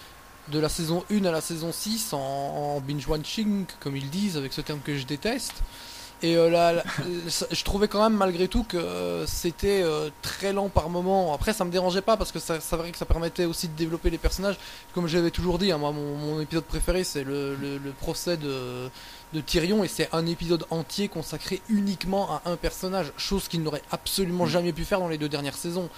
de 0.49 0.59
la 0.59 0.69
saison 0.69 1.05
1 1.11 1.25
à 1.25 1.31
la 1.31 1.41
saison 1.41 1.73
6 1.73 2.13
en, 2.13 2.81
binge-watching, 2.81 3.67
comme 3.81 3.97
ils 3.97 4.11
disent, 4.11 4.37
avec 4.37 4.53
ce 4.53 4.61
terme 4.61 4.81
que 4.81 4.97
je 4.97 5.05
déteste. 5.05 5.55
Et 6.21 6.37
euh, 6.37 6.51
là, 6.51 6.83
je 7.51 7.65
trouvais 7.65 7.87
quand 7.87 8.03
même 8.03 8.19
malgré 8.19 8.49
tout 8.49 8.65
que 8.65 8.77
euh, 8.77 9.27
c'était 9.27 9.85
très 10.23 10.53
lent 10.53 10.69
par 10.69 10.89
moment. 10.89 11.35
Après, 11.35 11.53
ça 11.53 11.65
me 11.65 11.71
dérangeait 11.71 12.03
pas 12.03 12.17
parce 12.17 12.33
que 12.33 12.39
ça, 12.39 12.61
ça 12.61 12.77
vrai 12.77 12.91
que 12.91 12.99
ça 12.99 13.05
permettait 13.05 13.45
aussi 13.45 13.69
de 13.69 13.75
développer 13.75 14.11
les 14.11 14.19
personnages. 14.19 14.57
Comme 14.95 15.07
j'avais 15.07 15.31
toujours 15.31 15.59
dit, 15.59 15.71
hein, 15.71 15.79
moi, 15.79 15.93
mon, 15.93 16.41
épisode 16.41 16.65
préféré, 16.65 17.05
c'est 17.05 17.25
le, 17.25 17.55
le, 17.57 17.93
procès 18.01 18.37
de 18.37 18.89
de 19.33 19.41
Tyrion 19.41 19.85
et 19.85 19.89
c'est 19.89 20.09
un 20.13 20.27
épisode 20.27 20.65
entier 20.71 21.09
consacré 21.09 21.61
uniquement 21.69 22.31
à 22.31 22.43
un 22.47 22.57
personnage, 22.57 23.13
chose 23.17 23.49
qu'il 23.49 23.63
n'aurait 23.63 23.83
absolument 23.91 24.45
mm. 24.45 24.51
jamais 24.51 24.73
pu 24.73 24.85
faire 24.85 25.01
dans 25.01 25.09
les 25.09 25.19
deux 25.19 25.29
dernières 25.29 25.57
saisons. 25.57 25.89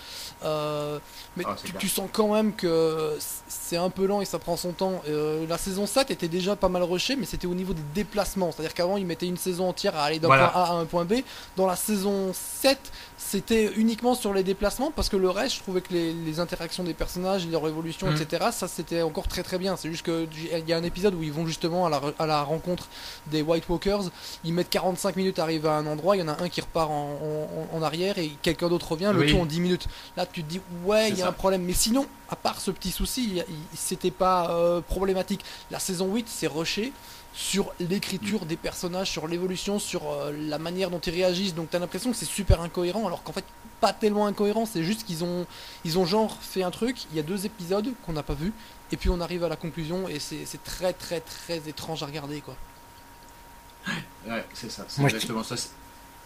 Euh, 0.45 0.99
mais 1.37 1.45
ah, 1.47 1.57
tu, 1.79 1.89
sens 1.89 2.09
quand 2.13 2.35
même 2.35 2.55
que 2.55 3.17
c'est 3.49 3.77
un 3.77 3.91
peu 3.91 4.07
lent 4.07 4.21
et 4.21 4.25
ça 4.25 4.39
prend 4.39 4.57
son 4.57 4.73
temps. 4.73 5.03
Euh, 5.09 5.47
la 5.47 5.59
saison 5.59 5.87
7 5.87 6.11
était 6.11 6.29
déjà 6.29 6.57
pas 6.57 6.69
mal 6.69 6.83
rushée, 6.83 7.17
mais 7.17 7.27
c'était 7.27 7.47
au 7.47 7.55
niveau 7.55 7.73
des 7.73 7.83
déplacements. 7.95 8.51
C'est-à-dire 8.53 8.75
qu'avant, 8.75 8.97
ils 8.97 9.07
mettaient 9.07 9.27
une 9.27 9.37
saison 9.37 9.69
entière 9.69 9.97
à 9.97 10.05
aller 10.05 10.19
d'un 10.19 10.29
point 10.29 10.39
A 10.39 10.65
à 10.65 10.73
un 10.73 10.85
point 10.87 11.05
B. 11.05 11.15
Dans 11.57 11.67
la 11.67 11.77
saison 11.77 12.33
7, 12.33 12.79
c'était 13.23 13.71
uniquement 13.77 14.15
sur 14.15 14.33
les 14.33 14.43
déplacements 14.43 14.91
parce 14.91 15.11
que 15.11 15.17
le 15.17 15.29
reste, 15.29 15.57
je 15.57 15.61
trouvais 15.61 15.83
que 15.83 15.93
les, 15.93 16.41
interactions 16.41 16.83
des 16.83 16.95
personnages, 16.95 17.47
leur 17.47 17.69
évolution, 17.69 18.11
mm. 18.11 18.17
etc., 18.17 18.47
ça 18.51 18.67
c'était 18.67 19.03
encore 19.03 19.29
très 19.29 19.43
très 19.43 19.59
bien. 19.59 19.77
C'est 19.77 19.91
juste 19.91 20.05
qu'il 20.05 20.69
y 20.69 20.73
a 20.73 20.77
un 20.77 20.83
épisode 20.83 21.15
où 21.15 21.23
ils 21.23 21.33
vont 21.33 21.47
justement 21.47 21.87
à 21.87 21.91
la, 21.91 22.01
à 22.19 22.27
la 22.27 22.43
rencontre 22.43 22.89
des 23.27 23.43
White 23.43 23.69
Walkers. 23.69 24.05
Ils 24.43 24.55
mettent 24.55 24.71
45 24.71 25.17
minutes 25.17 25.39
à 25.39 25.43
arriver 25.43 25.69
à 25.69 25.75
un 25.75 25.87
endroit, 25.87 26.17
il 26.17 26.21
y 26.21 26.23
en 26.23 26.29
a 26.29 26.43
un 26.43 26.49
qui 26.49 26.63
repart 26.63 26.91
en, 26.91 27.83
arrière 27.83 28.19
et 28.19 28.31
quelqu'un 28.43 28.69
d'autre 28.69 28.93
revient, 28.93 29.13
le 29.15 29.27
tout 29.27 29.39
en 29.39 29.47
10 29.47 29.61
minutes. 29.61 29.87
Là, 30.17 30.27
tu 30.27 30.43
te 30.43 30.49
dis, 30.49 30.61
ouais, 30.85 31.11
il 31.11 31.19
y 31.19 31.23
a 31.23 31.29
un 31.29 31.33
problème. 31.33 31.63
Mais 31.63 31.73
sinon, 31.73 32.07
à 32.29 32.37
part 32.37 32.61
ce 32.61 32.71
petit 32.71 32.91
souci, 32.91 33.43
c'était 33.75 34.11
pas 34.11 34.51
euh, 34.51 34.81
problématique. 34.81 35.45
La 35.71 35.79
saison 35.79 36.13
8, 36.13 36.27
c'est 36.29 36.47
rushé 36.47 36.93
sur 37.33 37.73
l'écriture 37.79 38.45
des 38.47 38.57
personnages, 38.57 39.11
sur 39.11 39.29
l'évolution, 39.29 39.79
sur 39.79 40.11
euh, 40.11 40.33
la 40.33 40.59
manière 40.59 40.91
dont 40.91 40.99
ils 40.99 41.13
réagissent. 41.13 41.55
Donc 41.55 41.71
t'as 41.71 41.79
l'impression 41.79 42.11
que 42.11 42.17
c'est 42.17 42.25
super 42.25 42.61
incohérent, 42.61 43.07
alors 43.07 43.23
qu'en 43.23 43.33
fait 43.33 43.45
pas 43.81 43.93
tellement 43.93 44.27
incohérent. 44.27 44.67
C'est 44.67 44.85
juste 44.85 45.05
qu'ils 45.05 45.25
ont, 45.25 45.47
ils 45.85 45.99
ont 45.99 46.05
genre 46.05 46.37
fait 46.41 46.63
un 46.63 46.71
truc. 46.71 47.05
Il 47.11 47.17
y 47.17 47.21
a 47.21 47.23
deux 47.23 47.47
épisodes 47.47 47.93
qu'on 48.05 48.13
n'a 48.13 48.23
pas 48.23 48.35
vu, 48.35 48.53
et 48.93 48.97
puis 48.97 49.09
on 49.09 49.21
arrive 49.21 49.45
à 49.45 49.49
la 49.49 49.57
conclusion 49.57 50.09
et 50.09 50.19
c'est 50.19 50.65
très 50.65 50.93
très 50.93 51.21
très 51.21 51.69
étrange 51.69 52.03
à 52.03 52.07
regarder 52.07 52.41
quoi. 52.41 52.57
Ouais, 54.29 54.45
c'est 54.53 54.71
ça. 54.71 54.85
C'est 54.89 55.03
exactement 55.03 55.43
ça. 55.43 55.57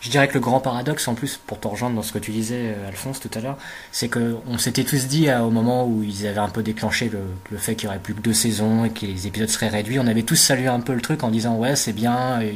Je 0.04 0.10
dirais 0.10 0.28
que 0.28 0.34
le 0.34 0.40
grand 0.40 0.60
paradoxe, 0.60 1.08
en 1.08 1.14
plus, 1.14 1.38
pour 1.38 1.58
te 1.58 1.66
rejoindre 1.66 1.96
dans 1.96 2.02
ce 2.02 2.12
que 2.12 2.18
tu 2.18 2.30
disais, 2.30 2.74
euh, 2.76 2.88
Alphonse, 2.88 3.20
tout 3.20 3.30
à 3.32 3.40
l'heure, 3.40 3.56
c'est 3.90 4.10
qu'on 4.10 4.58
s'était 4.58 4.84
tous 4.84 5.06
dit 5.06 5.30
euh, 5.30 5.40
au 5.40 5.50
moment 5.50 5.86
où 5.86 6.02
ils 6.02 6.26
avaient 6.26 6.40
un 6.40 6.50
peu 6.50 6.62
déclenché 6.62 7.10
le, 7.10 7.56
fait 7.56 7.74
qu'il 7.74 7.86
y 7.86 7.88
aurait 7.88 7.98
plus 7.98 8.12
que 8.12 8.20
deux 8.20 8.34
saisons 8.34 8.84
et 8.84 8.90
que 8.90 9.06
les 9.06 9.26
épisodes 9.26 9.48
seraient 9.48 9.70
réduits, 9.70 9.98
on 9.98 10.06
avait 10.06 10.22
tous 10.22 10.36
salué 10.36 10.66
un 10.66 10.80
peu 10.80 10.92
le 10.92 11.00
truc 11.00 11.24
en 11.24 11.30
disant 11.30 11.56
ouais, 11.56 11.74
c'est 11.74 11.94
bien, 11.94 12.42
euh, 12.42 12.52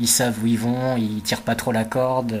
ils, 0.00 0.06
savent 0.06 0.36
où 0.44 0.46
ils 0.46 0.58
vont, 0.58 0.98
ils 0.98 1.22
tirent 1.22 1.40
pas 1.40 1.54
trop 1.54 1.72
la 1.72 1.84
corde. 1.84 2.38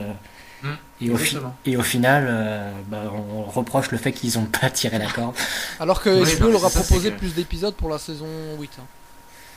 Mmh, 0.62 0.68
et, 1.00 1.10
au 1.10 1.18
et, 1.64 1.76
au 1.78 1.82
final, 1.82 2.74
bah, 2.88 3.10
on 3.10 3.44
reproche 3.44 3.90
le 3.90 3.96
fait 3.96 4.12
qu'ils 4.12 4.38
ont 4.38 4.44
pas 4.44 4.68
tiré 4.68 4.98
la 4.98 5.10
corde. 5.10 5.34
Alors 5.80 6.02
que 6.02 6.10
HBO 6.38 6.50
leur 6.50 6.66
a 6.66 6.70
proposé 6.70 7.10
plus 7.10 7.34
d'épisodes 7.34 7.74
pour 7.74 7.88
la 7.88 7.98
saison 7.98 8.26
8. 8.60 8.70
Hein. 8.78 8.82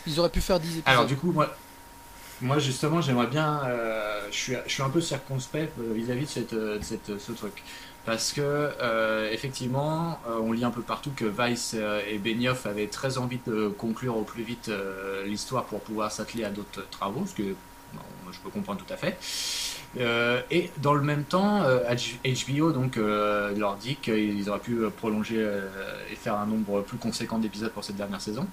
Ils 0.08 0.22
auraient 0.22 0.30
pu 0.30 0.40
faire 0.40 0.62
10 0.62 0.68
épisodes. 0.68 0.84
Alors 0.86 1.06
du 1.06 1.18
coup, 1.18 1.34
moi, 1.34 1.54
moi, 2.42 2.60
justement, 2.60 3.02
j'aimerais 3.02 3.28
bien. 3.28 3.62
Euh, 3.66 4.28
je, 4.32 4.56
suis, 4.68 4.84
un 4.84 4.90
peu 4.90 5.02
circonspect 5.02 5.72
euh, 5.80 5.94
vis-à-vis 5.94 6.26
de, 6.26 6.30
cette, 6.30 6.54
euh, 6.54 6.80
cette, 6.82 7.18
ce 7.20 7.32
truc. 7.32 7.64
Parce 8.06 8.34
que, 8.34 8.70
effectivement, 9.32 10.20
on 10.28 10.52
lit 10.52 10.64
un 10.64 10.70
peu 10.70 10.84
partout 10.84 11.10
que 11.16 11.26
Weiss 11.26 11.76
et 12.08 12.20
Benioff 12.20 12.68
avaient 12.68 12.86
très 12.86 13.18
envie 13.18 13.40
de 13.48 13.68
conclure 13.68 14.16
au 14.16 14.22
plus 14.22 14.44
vite 14.44 14.70
l'histoire 15.26 15.64
pour 15.64 15.80
pouvoir 15.80 16.12
s'atteler 16.12 16.44
à 16.44 16.52
d'autres 16.52 16.88
travaux, 16.92 17.26
ce 17.26 17.34
que 17.34 17.56
je 18.32 18.40
peux 18.42 18.52
comprendre 18.52 18.80
tout 18.86 18.94
à 18.94 18.98
fait. 18.98 19.18
et 20.52 20.70
dans 20.84 20.94
le 20.94 21.02
même 21.02 21.24
temps, 21.24 21.64
HBO 21.64 22.72
donc, 22.74 22.98
leur 22.98 23.76
dit 23.78 23.96
qu'ils 23.96 24.52
auraient 24.52 24.60
pu 24.60 24.82
prolonger 24.96 25.40
et 26.12 26.16
faire 26.16 26.36
un 26.36 26.46
nombre 26.46 26.82
plus 26.82 27.00
conséquent 27.00 27.40
d'épisodes 27.40 27.72
pour 27.72 27.84
cette 27.84 27.98
dernière 27.98 28.22
saison. 28.22 28.46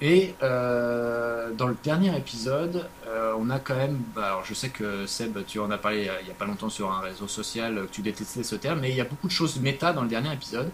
Et 0.00 0.34
euh, 0.42 1.50
dans 1.54 1.66
le 1.66 1.76
dernier 1.82 2.16
épisode, 2.16 2.88
euh, 3.08 3.34
on 3.38 3.50
a 3.50 3.58
quand 3.58 3.74
même. 3.74 4.00
Bah, 4.14 4.26
alors 4.26 4.44
je 4.44 4.54
sais 4.54 4.68
que 4.68 5.06
Seb, 5.06 5.38
tu 5.46 5.58
en 5.58 5.70
as 5.70 5.78
parlé 5.78 6.08
il 6.20 6.24
n'y 6.24 6.30
a, 6.30 6.34
pas 6.34 6.44
longtemps 6.44 6.68
sur 6.68 6.92
un 6.92 7.00
réseau 7.00 7.26
social, 7.26 7.86
que 7.86 7.92
tu 7.92 8.02
détestais 8.02 8.44
ce 8.44 8.54
terme, 8.54 8.80
mais 8.80 8.90
il 8.90 8.96
y 8.96 9.00
a 9.00 9.04
beaucoup 9.04 9.26
de 9.26 9.32
choses 9.32 9.58
méta 9.60 9.92
dans 9.92 10.02
le 10.02 10.08
dernier 10.08 10.32
épisode. 10.32 10.70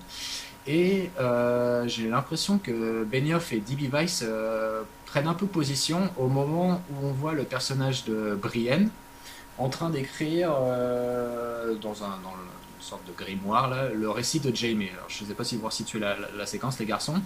Et 0.66 1.10
euh, 1.20 1.86
j'ai 1.88 2.08
l'impression 2.08 2.58
que 2.58 3.04
Benioff 3.04 3.52
et 3.52 3.60
D.B. 3.60 3.92
Weiss 3.92 4.24
prennent 5.06 5.28
un 5.28 5.34
peu 5.34 5.46
position 5.46 6.10
au 6.18 6.28
moment 6.28 6.82
où 6.90 7.06
on 7.06 7.12
voit 7.12 7.32
le 7.32 7.44
personnage 7.44 8.04
de 8.04 8.34
Brienne 8.34 8.90
en 9.56 9.68
train 9.68 9.88
d'écrire 9.88 10.50
dans, 10.50 12.02
un, 12.02 12.18
dans 12.22 12.34
sorte 12.84 13.06
de 13.06 13.12
grimoire, 13.12 13.68
là, 13.68 13.88
le 13.88 14.10
récit 14.10 14.40
de 14.40 14.54
Jamie. 14.54 14.90
Alors, 14.92 15.08
je 15.08 15.24
ne 15.24 15.28
sais 15.28 15.34
pas 15.34 15.44
si 15.44 15.56
vous 15.56 15.70
situez 15.70 15.98
la, 15.98 16.16
la, 16.36 16.46
séquence, 16.46 16.78
les 16.78 16.86
garçons. 16.86 17.20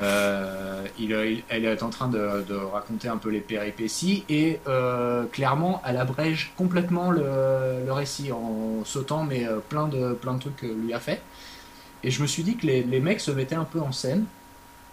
Euh, 0.00 0.86
il, 0.98 1.12
elle 1.48 1.64
est 1.64 1.82
en 1.82 1.90
train 1.90 2.08
de, 2.08 2.44
de, 2.48 2.54
raconter 2.54 3.08
un 3.08 3.16
peu 3.16 3.30
les 3.30 3.40
péripéties 3.40 4.24
et 4.28 4.60
euh, 4.68 5.24
clairement, 5.24 5.82
elle 5.86 5.96
abrège 5.96 6.52
complètement 6.56 7.10
le, 7.10 7.84
le 7.84 7.92
récit 7.92 8.32
en 8.32 8.84
sautant, 8.84 9.24
mais 9.24 9.46
euh, 9.46 9.58
plein, 9.58 9.88
de, 9.88 10.14
plein 10.14 10.34
de 10.34 10.40
trucs 10.40 10.56
que 10.56 10.66
lui 10.66 10.94
a 10.94 11.00
fait. 11.00 11.20
Et 12.02 12.10
je 12.10 12.22
me 12.22 12.26
suis 12.26 12.42
dit 12.42 12.56
que 12.56 12.66
les, 12.66 12.82
les 12.82 13.00
mecs 13.00 13.20
se 13.20 13.30
mettaient 13.30 13.54
un 13.54 13.64
peu 13.64 13.80
en 13.80 13.92
scène 13.92 14.24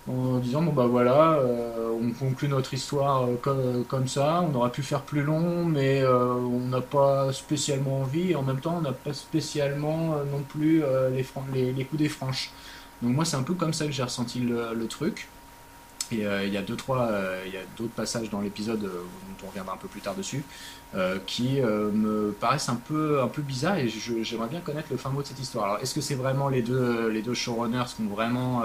en 0.07 0.39
disant 0.39 0.63
bon 0.63 0.73
bah 0.73 0.87
voilà 0.87 1.33
euh, 1.33 1.91
on 2.01 2.11
conclut 2.11 2.47
notre 2.47 2.73
histoire 2.73 3.27
euh, 3.47 3.83
comme, 3.87 4.07
ça. 4.07 4.41
On 4.41 4.55
aurait 4.55 4.71
pu 4.71 4.81
faire 4.81 5.01
plus 5.01 5.21
long 5.21 5.65
mais 5.65 6.01
euh, 6.01 6.33
on 6.33 6.67
n'a 6.67 6.81
pas 6.81 7.31
spécialement 7.33 8.01
envie. 8.01 8.31
Et 8.31 8.35
en 8.35 8.43
même 8.43 8.59
temps 8.59 8.75
on 8.77 8.81
n'a 8.81 8.93
pas 8.93 9.13
spécialement 9.13 10.15
non 10.31 10.41
plus 10.47 10.83
les, 11.53 11.71
les, 11.73 11.85
coups 11.85 12.01
des 12.01 12.09
franches. 12.09 12.51
Donc 13.01 13.15
moi 13.15 13.25
c'est 13.25 13.37
un 13.37 13.43
peu 13.43 13.53
comme 13.53 13.73
ça 13.73 13.85
que 13.85 13.91
j'ai 13.91 14.03
ressenti 14.03 14.39
le, 14.39 14.87
truc. 14.87 15.27
Et 16.11 16.23
il 16.23 16.53
y 16.53 16.57
a 16.57 16.61
deux 16.61 16.75
trois 16.75 17.09
il 17.45 17.53
y 17.53 17.57
a 17.57 17.61
d'autres 17.77 17.93
passages 17.93 18.29
dans 18.29 18.41
l'épisode 18.41 18.81
dont 18.81 19.45
on 19.45 19.47
reviendra 19.47 19.75
un 19.75 19.77
peu 19.77 19.87
plus 19.87 20.01
tard 20.01 20.15
dessus 20.15 20.43
qui 21.25 21.61
me 21.61 22.35
paraissent 22.37 22.69
un 22.69 22.75
peu 22.75 23.21
un 23.21 23.27
peu 23.27 23.41
bizarres 23.41 23.77
et 23.77 23.87
j'aimerais 23.87 24.49
bien 24.49 24.59
connaître 24.61 24.87
le 24.91 24.97
fin 24.97 25.09
mot 25.09 25.21
de 25.21 25.27
cette 25.27 25.39
histoire. 25.39 25.65
Alors 25.65 25.77
est-ce 25.79 25.93
que 25.93 26.01
c'est 26.01 26.15
vraiment 26.15 26.49
les 26.49 26.63
deux 26.63 27.07
les 27.07 27.21
deux 27.21 27.35
showrunners 27.35 27.85
qui 27.95 28.01
ont 28.01 28.13
vraiment 28.13 28.63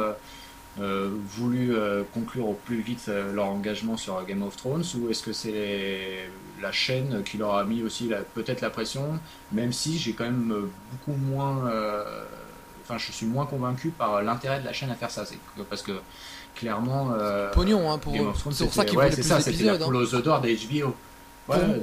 voulu 0.78 1.74
conclure 2.12 2.48
au 2.48 2.54
plus 2.64 2.80
vite 2.80 3.10
leur 3.34 3.46
engagement 3.46 3.96
sur 3.96 4.24
Game 4.26 4.42
of 4.42 4.56
Thrones 4.56 4.84
ou 4.98 5.10
est-ce 5.10 5.22
que 5.22 5.32
c'est 5.32 6.28
la 6.60 6.72
chaîne 6.72 7.22
qui 7.24 7.38
leur 7.38 7.54
a 7.54 7.64
mis 7.64 7.82
aussi 7.82 8.10
peut-être 8.34 8.60
la 8.60 8.70
pression, 8.70 9.18
même 9.52 9.72
si 9.72 9.98
j'ai 9.98 10.12
quand 10.12 10.24
même 10.24 10.68
beaucoup 10.92 11.18
moins 11.18 11.70
enfin, 12.86 12.98
je 12.98 13.12
suis 13.12 13.26
moins 13.26 13.46
convaincu 13.46 13.90
par 13.90 14.22
l'intérêt 14.22 14.60
de 14.60 14.64
la 14.64 14.72
chaîne 14.72 14.90
à 14.90 14.94
faire 14.94 15.10
ça. 15.10 15.24
C'est 15.24 15.38
parce 15.68 15.82
que 15.82 15.92
clairement. 16.54 17.10
Euh, 17.12 17.52
Pognon, 17.52 17.90
hein, 17.90 17.98
pour 17.98 18.14
C'est 18.52 18.64
pour 18.64 18.74
ça 18.74 18.84
qu'ils 18.84 18.98
ouais, 18.98 19.10
la 19.10 19.78
poule 19.78 19.96
aux 19.96 20.14
odeurs 20.14 20.40
des 20.40 20.56
HBO. 20.56 20.94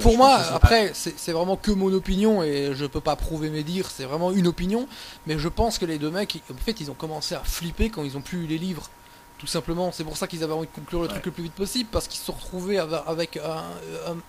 Pour, 0.00 0.16
moi, 0.16 0.38
après, 0.52 0.92
c'est 0.94 1.32
vraiment 1.32 1.56
que 1.56 1.70
mon 1.70 1.92
opinion 1.92 2.42
et 2.42 2.72
je 2.74 2.86
peux 2.86 3.00
pas 3.00 3.16
prouver 3.16 3.50
mes 3.50 3.62
dires, 3.62 3.90
c'est 3.90 4.04
vraiment 4.04 4.32
une 4.32 4.46
opinion. 4.46 4.86
Mais 5.26 5.38
je 5.38 5.48
pense 5.48 5.78
que 5.78 5.86
les 5.86 5.98
deux 5.98 6.10
mecs, 6.10 6.42
en 6.50 6.56
fait, 6.56 6.80
ils 6.80 6.90
ont 6.90 6.94
commencé 6.94 7.34
à 7.34 7.40
flipper 7.40 7.90
quand 7.90 8.02
ils 8.02 8.16
ont 8.16 8.20
plus 8.20 8.44
eu 8.44 8.46
les 8.46 8.58
livres. 8.58 8.88
Tout 9.38 9.46
simplement, 9.46 9.90
c'est 9.92 10.04
pour 10.04 10.16
ça 10.16 10.26
qu'ils 10.26 10.44
avaient 10.44 10.52
envie 10.52 10.68
de 10.68 10.72
conclure 10.72 11.02
le 11.02 11.08
truc 11.08 11.26
le 11.26 11.32
plus 11.32 11.42
vite 11.44 11.54
possible, 11.54 11.88
parce 11.90 12.06
qu'ils 12.06 12.20
se 12.20 12.26
sont 12.26 12.32
retrouvés 12.32 12.78
avec 12.78 13.38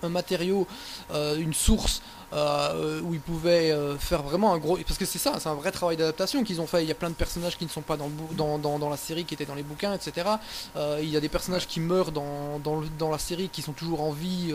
un, 0.04 0.10
matériau, 0.10 0.68
euh, 1.12 1.38
une 1.38 1.54
source 1.54 2.01
euh, 2.34 3.01
où 3.01 3.13
ils 3.13 3.20
pouvaient 3.20 3.72
euh, 3.72 3.98
faire 3.98 4.24
vraiment 4.24 4.53
un 4.53 4.58
gros. 4.58 4.77
Parce 4.77 4.98
que 4.98 5.05
c'est 5.05 5.20
ça, 5.20 5.34
c'est 5.39 5.48
un 5.48 5.53
vrai 5.53 5.72
travail 5.72 5.96
d'adaptation 5.96 6.44
qu'ils 6.44 6.60
ont 6.60 6.67
fait. 6.67 6.84
Il 6.84 6.88
y 6.88 6.91
a 6.91 6.96
plein 6.96 7.10
de 7.10 7.15
personnages 7.15 7.58
qui 7.58 7.65
ne 7.65 7.70
sont 7.70 7.82
pas 7.82 7.98
dans, 7.98 8.10
dans, 8.32 8.58
dans, 8.58 8.79
dans, 8.79 8.89
la 8.89 8.98
série, 8.98 9.25
qui 9.25 9.36
étaient 9.36 9.46
dans 9.46 9.55
les 9.55 9.63
bouquins, 9.63 9.94
etc. 9.94 10.27
Euh, 10.75 11.00
il 11.01 11.10
y 11.10 11.17
a 11.17 11.20
des 11.20 11.29
personnages 11.29 11.67
qui 11.67 11.79
meurent 11.79 12.12
dans, 12.12 12.60
dans, 12.60 12.82
dans, 12.98 13.12
la 13.12 13.20
série 13.20 13.50
qui 13.50 13.62
sont 13.62 13.74
toujours 13.74 14.01
en 14.01 14.12
vie 14.12 14.53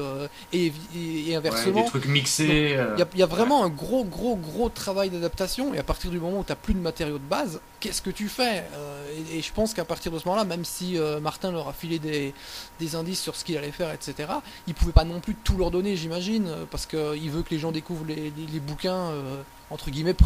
et, 0.52 0.72
et, 0.94 1.36
inversement. 1.36 1.82
des 1.82 1.86
trucs 1.86 2.06
mixés. 2.06 2.76
Il 3.14 3.18
y, 3.18 3.22
a 3.22 3.26
vraiment 3.26 3.64
un 3.64 3.68
gros, 3.68 4.04
gros, 4.04 4.36
gros 4.36 4.68
travail 4.68 5.10
d'adaptation. 5.10 5.72
Et 5.72 5.78
à 5.78 5.84
partir 5.84 6.10
du 6.10 6.18
moment 6.18 6.40
où 6.40 6.44
tu 6.44 6.52
n'as 6.52 6.56
plus 6.56 6.74
de 6.74 6.80
matériaux 6.80 7.18
de 7.18 7.28
base, 7.28 7.60
qu'est-ce 7.78 8.02
que 8.02 8.10
tu 8.10 8.28
fais 8.28 8.64
et, 9.32 9.38
et, 9.38 9.42
je 9.42 9.52
pense 9.52 9.74
qu'à 9.74 9.84
partir 9.84 10.12
de 10.12 10.18
ce 10.18 10.26
moment-là, 10.26 10.44
même 10.44 10.64
si 10.64 10.98
Martin 11.22 11.52
leur 11.52 11.68
a 11.68 11.72
filé 11.72 11.98
des, 11.98 12.34
des 12.78 12.94
indices 12.94 13.20
sur 13.20 13.36
ce 13.36 13.44
qu'il 13.44 13.56
allait 13.56 13.70
faire, 13.70 13.92
etc., 13.92 14.28
il 14.66 14.74
pouvait 14.74 14.92
pas 14.92 15.04
non 15.04 15.20
plus 15.20 15.34
tout 15.34 15.56
leur 15.56 15.70
donner, 15.70 15.96
j'imagine, 15.96 16.50
parce 16.70 16.86
qu'il 16.86 17.30
veut 17.30 17.42
que 17.42 17.50
les 17.50 17.59
gens 17.60 17.72
découvrent 17.72 18.04
les, 18.06 18.60
bouquins 18.60 18.94
euh, 18.94 19.42
entre 19.70 19.90
guillemets 19.90 20.16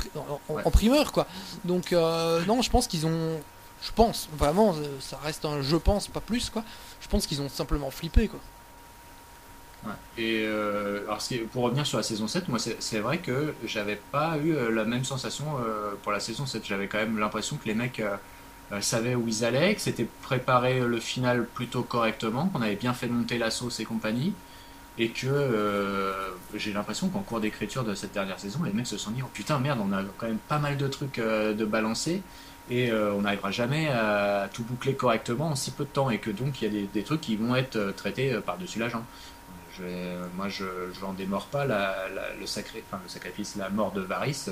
en, 0.49 0.71
primeur 0.71 1.13
quoi. 1.13 1.27
Donc 1.65 1.93
euh, 1.93 2.45
non, 2.47 2.63
je 2.63 2.71
pense 2.71 2.87
qu'ils 2.87 3.07
ont, 3.07 3.41
je 3.83 3.93
pense 3.93 4.29
vraiment, 4.37 4.75
euh, 4.75 4.87
ça 5.01 5.19
reste 5.23 5.45
un 5.45 5.63
je 5.63 5.77
pense 5.77 6.09
pas 6.09 6.21
plus 6.21 6.51
quoi. 6.51 6.65
Je 7.01 7.09
pense 7.09 7.27
qu'ils 7.27 7.43
ont 7.43 7.49
simplement 7.49 7.91
flippé 7.91 8.29
quoi. 8.29 8.41
Et 10.17 10.47
alors, 10.47 11.19
pour 11.53 11.65
revenir 11.65 11.87
sur 11.87 11.99
la 11.99 12.03
saison 12.03 12.27
7, 12.27 12.49
moi 12.49 12.59
c'est 12.59 13.01
vrai 13.01 13.19
que 13.19 13.53
j'avais 13.67 14.01
pas 14.13 14.39
eu 14.39 14.55
la 14.73 14.85
même 14.85 15.05
sensation 15.05 15.45
pour 16.03 16.11
la 16.11 16.21
saison 16.21 16.47
7. 16.47 16.65
J'avais 16.65 16.87
quand 16.87 16.97
même 16.97 17.19
l'impression 17.19 17.57
que 17.57 17.69
les 17.69 17.75
mecs 17.75 18.01
savaient 18.81 19.15
où 19.15 19.29
ils 19.29 19.45
allaient, 19.45 19.75
que 19.75 19.83
c'était 19.83 20.09
préparé 20.23 20.81
le 20.81 20.99
final 21.01 21.45
plutôt 21.45 21.83
correctement, 21.83 22.47
qu'on 22.49 22.63
avait 22.63 22.77
bien 22.77 22.95
fait 22.95 23.09
monter 23.09 23.37
la 23.37 23.51
sauce 23.51 23.79
et 23.79 23.85
compagnie 23.85 24.33
et 24.99 25.09
que 25.11 25.27
euh, 25.27 26.31
j'ai 26.55 26.73
l'impression 26.73 27.09
qu'en 27.09 27.21
cours 27.21 27.41
d'écriture 27.41 27.85
de 27.85 27.95
cette 27.95 28.13
dernière 28.13 28.39
saison, 28.39 28.63
les 28.63 28.73
mecs 28.73 28.87
se 28.87 28.97
sont 28.97 29.11
dit 29.11 29.23
oh 29.23 29.31
putain 29.33 29.59
merde, 29.59 29.81
on 29.83 29.93
a 29.93 30.03
quand 30.19 30.27
même 30.27 30.39
pas 30.39 30.59
mal 30.59 30.77
de 30.77 30.87
trucs 30.87 31.19
euh, 31.19 31.53
de 31.53 31.65
balancer 31.65 32.23
et 32.71 32.91
euh, 32.91 33.13
on 33.13 33.23
n'arrivera 33.23 33.51
jamais 33.51 33.89
à 33.89 34.49
tout 34.53 34.63
boucler 34.63 34.95
correctement 34.95 35.49
en 35.49 35.57
si 35.57 35.73
peu 35.73 35.85
de 35.85 35.91
temps 35.91 36.11
et 36.11 36.19
que 36.19 36.31
donc 36.31 36.63
il 36.63 36.73
y 36.73 36.83
a 36.83 36.87
des, 36.87 37.03
trucs 37.03 37.21
qui 37.21 37.37
vont 37.37 37.57
être 37.57 37.93
traités 37.97 38.39
par-dessus 38.47 38.79
la 38.79 38.89
jambe. 38.89 39.05
Je 39.77 39.83
moi 40.37 40.49
je 40.49 40.65
n'en 41.03 41.13
démords 41.13 41.47
pas 41.47 41.67
la, 41.67 41.97
le, 42.39 42.47
sacré, 42.47 42.85
enfin, 42.87 43.03
le 43.03 43.09
sacrifice, 43.09 43.57
la 43.57 43.71
mort 43.71 43.91
de 43.91 44.01
Varys. 44.01 44.47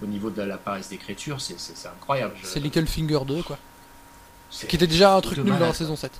au 0.00 0.06
niveau 0.06 0.30
de 0.30 0.42
la 0.42 0.56
paresse 0.56 0.88
d'écriture, 0.88 1.40
c'est 1.40 1.88
incroyable. 1.88 2.34
C'est 2.44 2.60
Little 2.60 2.86
Finger 2.86 3.20
2 3.26 3.42
quoi. 3.42 3.58
Qui 4.50 4.76
était 4.76 4.86
déjà 4.86 5.14
un 5.14 5.20
truc 5.20 5.38
nul 5.38 5.58
dans 5.58 5.66
la 5.66 5.74
saison 5.74 5.96
7. 5.96 6.12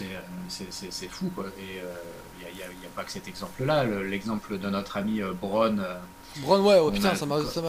Euh, 0.00 0.20
c'est 0.48 1.08
fou 1.08 1.30
quoi. 1.34 1.46
Et 1.58 1.76
il 1.76 2.46
euh, 2.46 2.48
n'y 2.54 2.86
a, 2.86 2.88
pas 2.94 3.04
que 3.04 3.10
cet 3.10 3.28
exemple-là. 3.28 3.84
L'exemple 3.84 4.58
de 4.58 4.70
notre 4.70 4.96
ami 4.96 5.20
euh, 5.20 5.32
Bron. 5.32 5.78
Bron, 6.38 6.60
ouais, 6.62 6.78
oh, 6.80 6.90
putain, 6.90 7.12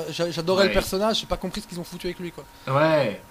j'adorais 0.10 0.68
le 0.68 0.74
personnage, 0.74 1.20
j'ai 1.20 1.26
pas 1.26 1.38
compris 1.38 1.62
ce 1.62 1.68
qu'ils 1.68 1.80
ont 1.80 1.84
foutu 1.84 2.08
avec 2.08 2.20
lui 2.20 2.32
quoi. 2.32 2.46
Ouais, 2.68 3.22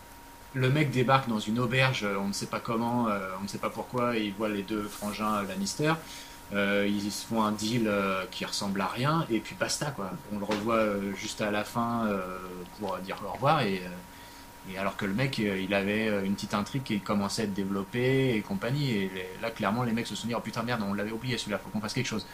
le 0.53 0.69
mec 0.69 0.91
débarque 0.91 1.27
dans 1.29 1.39
une 1.39 1.59
auberge, 1.59 2.07
on 2.21 2.29
ne 2.29 2.33
sait 2.35 2.47
pas 2.47 2.61
comment, 2.61 3.07
on 3.41 3.43
ne 3.43 3.49
sait 3.49 3.59
pas 3.59 3.71
pourquoi, 3.71 4.15
et 4.15 4.25
il 4.25 4.35
voit 4.35 4.51
les 4.51 4.63
deux 4.63 4.83
frangins 4.83 5.43
Lannister. 5.45 5.95
ils 6.53 7.11
se 7.11 7.25
font 7.27 7.43
un 7.43 7.53
deal 7.53 7.91
qui 8.31 8.45
ressemble 8.45 8.83
à 8.83 8.89
rien, 8.89 9.25
et 9.31 9.41
puis 9.41 9.57
basta 9.59 9.87
quoi. 9.87 10.11
On 10.35 10.39
le 10.39 10.45
revoit 10.45 10.85
juste 11.17 11.41
à 11.41 11.51
la 11.51 11.65
fin 11.65 12.11
pour 12.79 12.99
dire 12.99 13.17
au 13.27 13.33
revoir, 13.33 13.63
et 13.63 13.81
et 14.71 14.79
alors 14.79 14.97
que 14.97 15.05
le 15.05 15.13
mec, 15.13 15.41
euh, 15.41 15.61
il 15.61 15.75
avait 15.75 16.09
euh, 16.09 16.25
une 16.25 16.35
petite 16.35 16.55
intrigue 16.55 16.83
qui 16.85 17.01
commençait 17.01 17.43
à 17.43 17.45
être 17.47 17.55
développée 17.55 18.37
et 18.37 18.41
compagnie. 18.41 18.91
Et 18.91 19.11
là, 19.41 19.51
clairement, 19.51 19.83
les 19.83 19.93
mecs 19.93 20.07
se 20.07 20.15
sont 20.15 20.29
dit, 20.29 20.35
oh 20.35 20.41
putain, 20.41 20.63
merde, 20.63 20.83
on 20.87 20.95
l'avait 20.95 21.11
oublié 21.11 21.37
celui-là, 21.37 21.59
faut 21.59 21.71
qu'on 21.71 21.81
fasse 21.81 21.95
quelque 21.95 22.07
chose. 22.07 22.27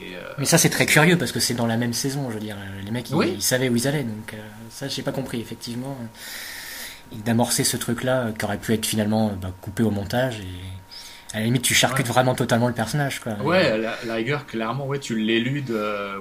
Euh, 0.00 0.32
Mais 0.38 0.46
ça, 0.46 0.56
c'est 0.56 0.70
très 0.70 0.86
curieux 0.86 1.18
parce 1.18 1.32
que 1.32 1.40
c'est 1.40 1.54
dans 1.54 1.66
la 1.66 1.76
même 1.76 1.92
saison, 1.92 2.30
je 2.30 2.34
veux 2.34 2.40
dire. 2.40 2.56
Les 2.84 2.90
mecs, 2.90 3.10
ils, 3.10 3.42
savaient 3.42 3.68
où 3.68 3.76
ils 3.76 3.88
allaient. 3.88 4.04
Donc, 4.04 4.34
ça, 4.70 4.88
j'ai 4.88 5.02
pas 5.02 5.12
compris, 5.12 5.40
effectivement. 5.40 5.98
D'amorcer 7.12 7.64
ce 7.64 7.76
truc-là 7.76 8.30
qui 8.38 8.44
aurait 8.44 8.58
pu 8.58 8.72
être 8.72 8.86
finalement 8.86 9.32
bah, 9.32 9.52
coupé 9.60 9.82
au 9.82 9.90
montage 9.90 10.40
et 10.40 11.36
à 11.36 11.40
la 11.40 11.44
limite 11.44 11.62
tu 11.62 11.74
charcutes 11.74 12.06
vraiment 12.06 12.34
totalement 12.34 12.68
le 12.68 12.74
personnage 12.74 13.20
quoi. 13.20 13.32
Ouais, 13.42 13.78
la, 13.78 13.96
la, 14.04 14.14
rigueur 14.14 14.46
clairement 14.46 14.86
ouais 14.86 15.00
tu 15.00 15.16
l'éludes 15.18 15.72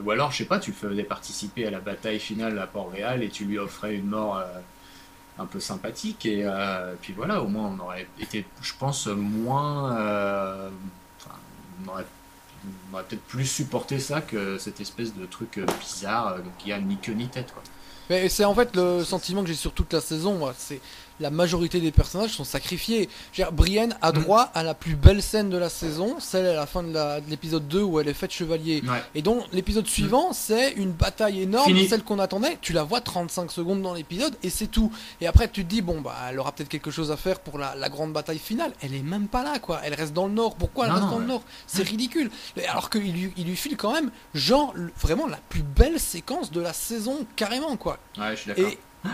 ou 0.03 0.11
alors 0.11 0.31
je 0.31 0.37
sais 0.37 0.45
pas 0.45 0.57
tu 0.57 0.71
le 0.71 0.75
faisais 0.75 1.03
participer 1.03 1.67
à 1.67 1.71
la 1.71 1.79
bataille 1.79 2.19
finale 2.19 2.57
à 2.57 2.65
Port-Réal 2.65 3.21
et 3.21 3.29
tu 3.29 3.45
lui 3.45 3.59
offrais 3.59 3.95
une 3.95 4.07
mort 4.07 4.43
un 5.39 5.45
peu 5.45 5.59
sympathique. 5.59 6.25
Et 6.25 6.41
euh, 6.43 6.93
puis 7.01 7.13
voilà, 7.13 7.41
au 7.41 7.47
moins 7.47 7.75
on 7.75 7.83
aurait 7.83 8.07
été, 8.19 8.45
je 8.61 8.73
pense, 8.77 9.07
moins. 9.07 9.97
Euh, 9.97 10.69
on 11.85 11.89
aurait, 11.89 12.05
peut-être 12.91 13.23
plus 13.23 13.45
supporté 13.45 13.99
ça 13.99 14.21
que 14.21 14.57
cette 14.57 14.81
espèce 14.81 15.15
de 15.15 15.25
truc 15.25 15.61
bizarre 15.79 16.37
qui 16.57 16.73
a 16.73 16.79
ni 16.79 16.97
queue 16.97 17.13
ni 17.13 17.27
tête. 17.27 17.53
Quoi. 17.53 17.63
Mais 18.09 18.27
c'est 18.27 18.43
en 18.43 18.53
fait 18.53 18.75
le 18.75 19.03
sentiment 19.03 19.41
que 19.41 19.47
j'ai 19.47 19.53
sur 19.53 19.71
toute 19.71 19.93
la 19.93 20.01
saison. 20.01 20.51
C'est 20.57 20.81
la 21.19 21.29
majorité 21.29 21.79
des 21.79 21.91
personnages 21.91 22.31
sont 22.31 22.43
sacrifiés. 22.43 23.09
Brienne 23.51 23.95
a 24.01 24.11
mm. 24.11 24.15
droit 24.15 24.51
à 24.53 24.63
la 24.63 24.73
plus 24.73 24.95
belle 24.95 25.21
scène 25.21 25.49
de 25.49 25.57
la 25.57 25.69
saison, 25.69 26.17
celle 26.19 26.45
à 26.45 26.53
la 26.53 26.65
fin 26.65 26.83
de 26.83 27.29
l'épisode 27.29 27.67
2 27.67 27.81
où 27.81 27.99
elle 27.99 28.07
est 28.07 28.13
faite 28.13 28.31
chevalier. 28.31 28.83
Et 29.15 29.21
donc 29.21 29.43
l'épisode 29.51 29.85
mm. 29.85 29.89
suivant, 29.89 30.33
c'est 30.33 30.71
une 30.73 30.91
bataille 30.91 31.41
énorme, 31.41 31.75
celle 31.87 32.03
qu'on 32.03 32.19
attendait. 32.19 32.57
Tu 32.61 32.73
la 32.73 32.83
vois 32.83 33.01
35 33.01 33.51
secondes 33.51 33.81
dans 33.81 33.93
l'épisode 33.93 34.35
et 34.43 34.49
c'est 34.49 34.67
tout. 34.67 34.91
Et 35.21 35.27
après 35.27 35.49
tu 35.49 35.63
te 35.63 35.69
dis, 35.69 35.81
bon, 35.81 36.01
bah 36.01 36.15
elle 36.29 36.39
aura 36.39 36.51
peut-être 36.51 36.69
quelque 36.69 36.91
chose 36.91 37.11
à 37.11 37.17
faire 37.17 37.39
pour 37.39 37.57
la, 37.57 37.89
grande 37.89 38.13
bataille 38.13 38.39
finale. 38.39 38.71
Elle 38.81 38.93
est 38.93 39.01
même 39.01 39.27
pas 39.27 39.43
là, 39.43 39.57
quoi. 39.57 39.81
Elle 39.83 39.95
reste 39.95 40.13
dans 40.13 40.27
le 40.27 40.33
nord. 40.33 40.55
Pourquoi 40.55 40.85
elle 40.85 40.91
reste 40.91 41.09
dans 41.09 41.19
le 41.19 41.25
nord? 41.25 41.41
C'est 41.65 41.83
ridicule. 41.83 42.29
Alors 42.67 42.89
qu'il 42.89 43.11
lui, 43.11 43.33
il 43.35 43.45
lui 43.45 43.55
file 43.55 43.77
quand 43.77 43.93
même, 43.93 44.11
genre, 44.35 44.73
vraiment 44.99 45.27
la 45.27 45.39
plus 45.49 45.63
belle 45.63 45.99
séquence 45.99 46.51
de 46.51 46.61
la 46.61 46.73
saison, 46.73 47.25
carrément, 47.35 47.75
quoi. 47.77 47.97
Ouais, 48.17 48.35
je 48.35 48.41
suis 48.41 48.47
d'accord 48.49 48.71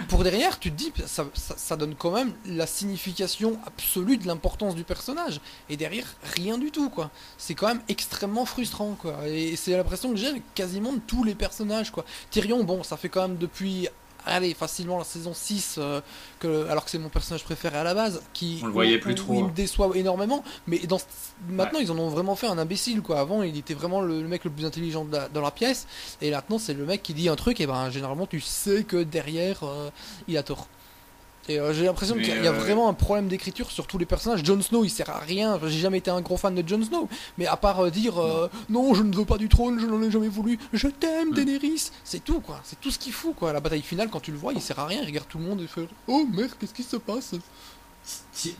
pour 0.07 0.23
derrière, 0.23 0.59
tu 0.59 0.71
te 0.71 0.75
dis, 0.75 0.91
ça, 1.05 1.25
ça, 1.33 1.75
donne 1.75 1.93
quand 1.95 2.11
même 2.11 2.33
la 2.45 2.65
signification 2.65 3.59
absolue 3.67 4.17
de 4.17 4.25
l'importance 4.25 4.73
du 4.73 4.83
personnage. 4.83 5.39
Et 5.69 5.77
derrière, 5.77 6.07
rien 6.35 6.57
du 6.57 6.71
tout, 6.71 6.89
quoi. 6.89 7.11
C'est 7.37 7.53
quand 7.53 7.67
même 7.67 7.81
extrêmement 7.87 8.45
frustrant, 8.45 8.95
quoi. 8.99 9.27
Et 9.27 9.55
c'est 9.55 9.77
l'impression 9.77 10.09
que 10.09 10.15
j'ai 10.15 10.27
avec 10.27 10.43
quasiment 10.55 10.93
tous 11.05 11.23
les 11.23 11.35
personnages, 11.35 11.91
quoi. 11.91 12.03
Tyrion, 12.31 12.63
bon, 12.63 12.81
ça 12.81 12.97
fait 12.97 13.09
quand 13.09 13.27
même 13.27 13.37
depuis 13.37 13.87
allez, 14.25 14.53
facilement 14.53 14.97
la 14.97 15.03
saison 15.03 15.33
6, 15.33 15.75
euh, 15.77 16.01
que, 16.39 16.67
alors 16.69 16.85
que 16.85 16.91
c'est 16.91 16.97
mon 16.97 17.09
personnage 17.09 17.43
préféré 17.43 17.77
à 17.77 17.83
la 17.83 17.93
base, 17.93 18.21
qui 18.33 18.59
On 18.63 18.67
le 18.67 18.73
voyait 18.73 18.97
plus 18.97 19.15
trop, 19.15 19.33
il 19.35 19.45
me 19.45 19.51
déçoit 19.51 19.91
énormément. 19.95 20.43
Mais 20.67 20.79
dans, 20.79 20.99
maintenant, 21.49 21.79
ils 21.79 21.91
en 21.91 21.97
ont 21.97 22.09
vraiment 22.09 22.35
fait 22.35 22.47
un 22.47 22.57
imbécile. 22.57 23.01
Quoi. 23.01 23.19
Avant, 23.19 23.43
il 23.43 23.57
était 23.57 23.73
vraiment 23.73 24.01
le, 24.01 24.21
mec 24.21 24.43
le 24.43 24.51
plus 24.51 24.65
intelligent 24.65 25.05
dans 25.05 25.41
la 25.41 25.51
pièce, 25.51 25.87
et 26.21 26.31
maintenant, 26.31 26.59
c'est 26.59 26.73
le 26.73 26.85
mec 26.85 27.03
qui 27.03 27.13
dit 27.13 27.29
un 27.29 27.35
truc, 27.35 27.59
et 27.61 27.67
ben 27.67 27.89
généralement, 27.89 28.27
tu 28.27 28.39
sais 28.41 28.83
que 28.83 29.03
derrière, 29.03 29.63
euh, 29.63 29.89
il 30.27 30.37
a 30.37 30.43
tort. 30.43 30.67
Et 31.47 31.59
euh, 31.59 31.73
j'ai 31.73 31.85
l'impression 31.85 32.15
qu'il 32.15 32.27
y 32.27 32.47
a, 32.47 32.51
vraiment 32.51 32.89
un 32.89 32.93
problème 32.93 33.27
d'écriture 33.27 33.69
sur 33.69 33.85
tous 33.87 33.97
les 33.97 34.05
personnages. 34.05 34.43
Jon 34.43 34.61
Snow, 34.61 34.83
il 34.83 34.89
sert 34.89 35.09
à 35.09 35.19
rien. 35.19 35.59
j'ai 35.63 35.79
jamais 35.79 35.99
été 35.99 36.09
un 36.09 36.21
gros 36.21 36.37
fan 36.37 36.55
de 36.55 36.67
Jon 36.67 36.83
Snow. 36.83 37.07
Mais 37.37 37.45
à 37.45 37.55
part 37.55 37.85
euh, 37.85 37.91
dire 37.91 38.19
euh, 38.19 38.49
non. 38.69 38.93
je 38.93 39.03
ne 39.03 39.15
veux 39.15 39.25
pas 39.25 39.37
du 39.37 39.47
trône, 39.47 39.79
je 39.79 39.85
n'en 39.85 40.01
ai 40.01 40.09
jamais 40.09 40.27
voulu, 40.27 40.57
je 40.73 40.87
t'aime, 40.87 41.33
Daenerys. 41.33 41.91
C'est 42.03 42.23
tout, 42.23 42.39
quoi. 42.39 42.61
C'est 42.63 42.79
tout 42.79 42.89
ce 42.89 42.97
qu'il 42.97 43.13
fout, 43.13 43.35
quoi. 43.35 43.53
La 43.53 43.59
bataille 43.59 43.81
finale, 43.81 44.09
quand 44.09 44.19
tu 44.19 44.31
le 44.31 44.37
vois, 44.37 44.53
il 44.53 44.61
sert 44.61 44.79
à 44.79 44.87
rien. 44.87 45.01
Il 45.01 45.05
regarde 45.05 45.27
tout 45.27 45.37
le 45.37 45.43
monde 45.43 45.61
et 45.61 45.67
fait 45.67 45.87
Oh 46.07 46.25
merde, 46.31 46.51
qu'est-ce 46.59 46.73
qui 46.73 46.83
se 46.83 46.97
passe? 46.97 47.35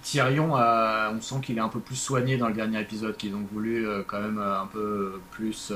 Tyrion, 0.01 0.53
on 0.53 1.21
sent 1.21 1.35
qu'il 1.43 1.57
est 1.57 1.61
un 1.61 1.69
peu 1.69 1.79
plus 1.79 1.95
soigné 1.95 2.37
dans 2.37 2.47
le 2.47 2.55
dernier 2.55 2.81
épisode, 2.81 3.15
qu'ils 3.15 3.35
ont 3.35 3.45
voulu 3.51 3.87
quand 4.07 4.19
même 4.19 4.39
un 4.39 4.67
peu 4.67 5.21
plus 5.31 5.71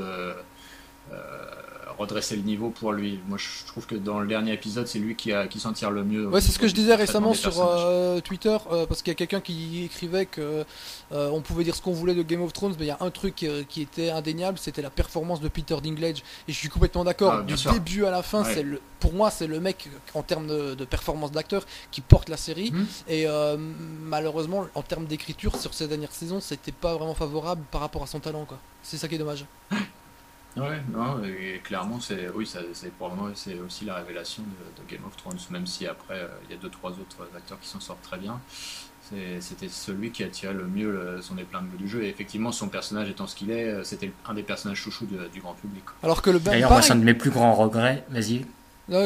redresser 1.99 2.35
le 2.35 2.41
niveau 2.43 2.69
pour 2.69 2.93
lui. 2.93 3.19
Moi, 3.27 3.37
je 3.37 3.65
trouve 3.67 3.85
que 3.85 3.95
dans 3.95 4.19
le 4.19 4.27
dernier 4.27 4.53
épisode, 4.53 4.87
c'est 4.87 4.99
lui 4.99 5.15
qui, 5.15 5.33
a, 5.33 5.47
qui 5.47 5.59
s'en 5.59 5.73
tire 5.73 5.91
le 5.91 6.03
mieux. 6.03 6.27
Ouais, 6.27 6.41
c'est 6.41 6.51
ce 6.51 6.59
que 6.59 6.67
je 6.67 6.73
disais 6.73 6.95
récemment 6.95 7.33
sur 7.33 7.53
euh, 7.59 8.21
Twitter, 8.21 8.57
euh, 8.71 8.85
parce 8.85 9.01
qu'il 9.01 9.11
y 9.11 9.15
a 9.15 9.15
quelqu'un 9.15 9.41
qui 9.41 9.83
écrivait 9.83 10.25
que 10.25 10.65
euh, 11.11 11.29
on 11.29 11.41
pouvait 11.41 11.63
dire 11.63 11.75
ce 11.75 11.81
qu'on 11.81 11.91
voulait 11.91 12.15
de 12.15 12.23
Game 12.23 12.41
of 12.41 12.53
Thrones, 12.53 12.73
mais 12.79 12.85
il 12.85 12.87
y 12.87 12.91
a 12.91 12.97
un 13.01 13.11
truc 13.11 13.45
qui 13.67 13.81
était 13.81 14.09
indéniable, 14.09 14.57
c'était 14.57 14.81
la 14.81 14.89
performance 14.89 15.41
de 15.41 15.49
Peter 15.49 15.75
Dinklage. 15.81 16.23
Et 16.47 16.53
je 16.53 16.57
suis 16.57 16.69
complètement 16.69 17.03
d'accord. 17.03 17.39
Ah, 17.39 17.41
du 17.43 17.55
début 17.71 18.05
à 18.05 18.11
la 18.11 18.23
fin, 18.23 18.43
c'est 18.43 18.63
le, 18.63 18.81
pour 18.99 19.13
moi, 19.13 19.29
c'est 19.29 19.47
le 19.47 19.59
mec 19.59 19.89
en 20.13 20.23
termes 20.23 20.47
de, 20.47 20.85
performance 20.85 21.31
d'acteur 21.31 21.65
qui 21.91 22.01
porte 22.01 22.29
la 22.29 22.37
série. 22.37 22.71
Mhm. 22.71 22.87
Et 23.09 23.25
malheureusement, 24.03 24.67
en 24.73 24.81
termes 24.81 25.05
d'écriture 25.05 25.55
sur 25.57 25.73
ces 25.73 25.87
dernières 25.87 26.13
saisons, 26.13 26.39
c'était 26.39 26.71
pas 26.71 26.95
vraiment 26.95 27.15
favorable 27.15 27.63
par 27.71 27.81
rapport 27.81 28.03
à 28.03 28.07
son 28.07 28.19
talent. 28.19 28.45
Quoi. 28.45 28.57
C'est 28.83 28.97
ça 28.97 29.07
qui 29.07 29.15
est 29.15 29.19
dommage. 29.19 29.45
Ouais, 30.57 30.81
non, 30.91 31.23
et 31.23 31.59
clairement, 31.63 31.99
c'est 31.99 32.29
oui, 32.33 32.49
c'est 32.73 32.91
pour 32.93 33.13
moi, 33.13 33.31
c'est 33.35 33.59
aussi 33.59 33.85
la 33.85 33.95
révélation 33.95 34.43
de, 34.43 34.91
Game 34.91 35.05
of 35.05 35.15
Thrones, 35.15 35.37
même 35.51 35.67
si 35.67 35.85
après, 35.85 36.15
euh, 36.15 36.27
il 36.45 36.55
y 36.55 36.57
a 36.57 36.61
deux, 36.61 36.69
trois 36.69 36.91
autres 36.91 37.27
acteurs 37.35 37.59
qui 37.59 37.67
s'en 37.67 37.79
sortent 37.79 38.01
très 38.01 38.17
bien. 38.17 38.39
C'était 39.39 39.69
celui 39.69 40.11
qui 40.11 40.23
a 40.23 40.27
tiré 40.27 40.53
le 40.53 40.67
mieux 40.67 41.19
son 41.21 41.35
épingle 41.39 41.75
du 41.77 41.87
jeu. 41.87 42.03
Et 42.03 42.09
effectivement, 42.09 42.51
son 42.51 42.67
personnage 42.67 43.09
étant 43.09 43.25
ce 43.25 43.35
qu'il 43.35 43.49
est, 43.49 43.65
euh, 43.65 43.83
c'était 43.83 44.11
un 44.27 44.35
des 44.35 44.43
personnages 44.43 44.77
chouchous 44.77 45.07
du 45.07 45.41
grand 45.41 45.55
public. 45.55 45.83
Alors 46.03 46.21
que 46.21 46.29
le 46.29 46.39
D'ailleurs, 46.39 46.69
moi, 46.69 46.83
c'est 46.83 46.93
un 46.93 46.97
de 46.97 47.03
mes 47.03 47.15
plus 47.15 47.31
grands 47.31 47.55
regrets. 47.55 48.05
Vas-y. 48.09 48.45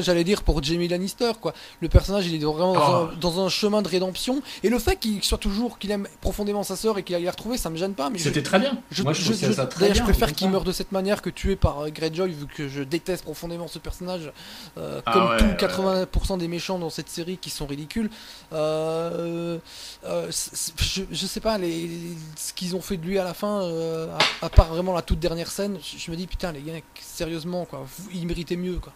J'allais 0.02 0.24
dire 0.24 0.44
pour 0.44 0.62
Jamie 0.64 0.88
Lannister, 0.88 1.32
quoi. 1.40 1.54
Le 1.82 1.90
personnage, 1.90 2.28
il 2.28 2.36
est 2.36 2.46
vraiment 2.46 3.10
dans, 3.20 3.46
un, 3.46 3.50
chemin 3.50 3.82
de 3.82 3.88
rédemption. 3.88 4.42
Et 4.64 4.70
le 4.70 4.80
fait 4.80 4.96
qu'il 4.98 5.24
soit 5.24 5.38
toujours, 5.38 5.80
qu'il 5.80 5.92
aime 5.92 6.08
profondément 6.22 6.64
sa 6.64 6.76
sœur 6.76 6.98
et 6.98 7.04
qu'il 7.04 7.16
aille 7.16 7.24
la 7.24 7.32
retrouver, 7.32 7.58
ça 7.58 7.70
me 7.70 7.78
gêne 7.78 7.94
pas. 7.94 8.10
C'était 8.18 8.44
très 8.44 8.60
bien. 8.60 8.78
Je, 8.92 9.04
Moi, 9.04 9.14
je, 9.14 9.34
ça 9.34 9.66
très 9.66 9.86
bien. 9.88 9.94
Je 9.94 10.04
préfère 10.04 10.34
qu'il 10.34 10.50
meure 10.50 10.64
de 10.64 10.72
cette 10.72 10.92
manière 10.92 11.22
que 11.22 11.30
tué 11.30 11.56
par 11.56 11.82
euh, 11.82 11.90
Greyjoy, 11.90 12.32
vu 12.32 12.46
que 12.48 12.68
je 12.68 12.84
déteste 12.84 13.24
profondément 13.24 13.68
ce 13.68 13.80
personnage. 13.80 14.32
Euh, 14.78 15.02
ah 15.06 15.14
comme 15.14 15.58
tous 15.58 15.66
80% 15.66 16.38
des 16.38 16.48
méchants 16.48 16.80
dans 16.80 16.90
cette 16.90 17.10
série 17.10 17.38
qui 17.38 17.50
sont 17.50 17.66
ridicules. 17.66 18.10
Euh, 18.54 19.58
je, 20.04 21.26
sais 21.26 21.40
pas, 21.40 21.58
les, 21.58 21.90
ce 22.36 22.54
qu'ils 22.54 22.76
ont 22.76 22.82
fait 22.82 22.98
de 22.98 23.06
lui 23.06 23.20
à 23.20 23.24
la 23.24 23.34
fin, 23.34 23.70
à, 24.42 24.50
part 24.50 24.68
vraiment 24.68 24.94
la 24.94 25.02
toute 25.02 25.20
dernière 25.20 25.52
scène, 25.52 25.78
je, 25.82 26.12
me 26.12 26.16
dis, 26.16 26.28
putain, 26.28 26.52
les 26.52 26.62
gars, 26.62 26.74
sérieusement, 27.00 27.66
quoi. 27.66 27.86
Il 28.14 28.26
méritait 28.28 28.56
mieux, 28.56 28.80
quoi. 28.80 28.94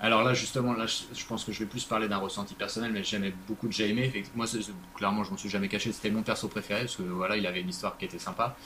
Alors 0.00 0.22
là, 0.22 0.32
justement, 0.32 0.74
là, 0.74 0.86
je 0.86 1.24
pense 1.26 1.44
que 1.44 1.52
je 1.52 1.58
vais 1.58 1.66
plus 1.66 1.84
parler 1.84 2.06
d'un 2.06 2.18
ressenti 2.18 2.54
personnel, 2.54 2.92
mais 2.92 3.02
j'aimais 3.02 3.32
beaucoup 3.48 3.66
de 3.66 3.72
Jaime. 3.72 3.98
Moi, 4.36 4.46
clairement, 4.94 5.24
je 5.24 5.30
m'en 5.32 5.36
suis 5.36 5.48
jamais 5.48 5.68
caché. 5.68 5.90
C'était 5.92 6.10
mon 6.10 6.22
perso 6.22 6.46
préféré 6.46 6.82
parce 6.82 6.96
que 6.96 7.02
voilà, 7.02 7.36
il 7.36 7.46
avait 7.46 7.60
une 7.60 7.68
histoire 7.68 7.98
qui 7.98 8.04
était 8.04 8.18
sympa. 8.18 8.56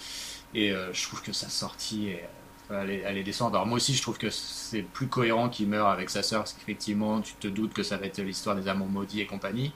Et 0.54 0.72
euh, 0.72 0.92
je 0.92 1.02
trouve 1.06 1.22
que 1.22 1.32
sa 1.32 1.48
sortie, 1.48 2.08
est, 2.08 2.28
elle 2.70 3.34
Alors 3.40 3.66
moi 3.66 3.76
aussi, 3.76 3.94
je 3.94 4.02
trouve 4.02 4.18
que 4.18 4.28
c'est 4.28 4.82
plus 4.82 5.08
cohérent 5.08 5.48
qu'il 5.48 5.68
meure 5.68 5.88
avec 5.88 6.10
sa 6.10 6.22
sœur, 6.22 6.40
parce 6.40 6.52
qu'effectivement, 6.52 7.22
tu 7.22 7.32
te 7.34 7.48
doutes 7.48 7.72
que 7.72 7.82
ça 7.82 7.96
va 7.96 8.06
être 8.06 8.20
l'histoire 8.20 8.54
des 8.54 8.68
amants 8.68 8.86
maudits 8.86 9.22
et 9.22 9.26
compagnie. 9.26 9.72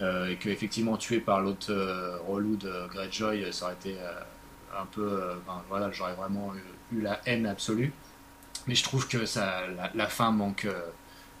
Euh, 0.00 0.30
et 0.30 0.36
qu'effectivement, 0.36 0.96
tué 0.96 1.20
par 1.20 1.42
l'autre 1.42 1.70
euh, 1.70 2.18
relou 2.26 2.56
de 2.56 2.88
Greyjoy, 2.88 3.52
ça 3.52 3.66
aurait 3.66 3.74
été 3.74 3.96
un 4.74 4.86
peu. 4.86 5.20
voilà, 5.68 5.90
j'aurais 5.90 6.14
vraiment 6.14 6.52
eu 6.92 7.02
la 7.02 7.20
haine 7.26 7.44
absolue 7.44 7.92
mais 8.66 8.74
je 8.74 8.84
trouve 8.84 9.08
que 9.08 9.26
ça, 9.26 9.62
la, 9.94 10.06
fin 10.06 10.30
manque, 10.30 10.64
euh, 10.64 10.80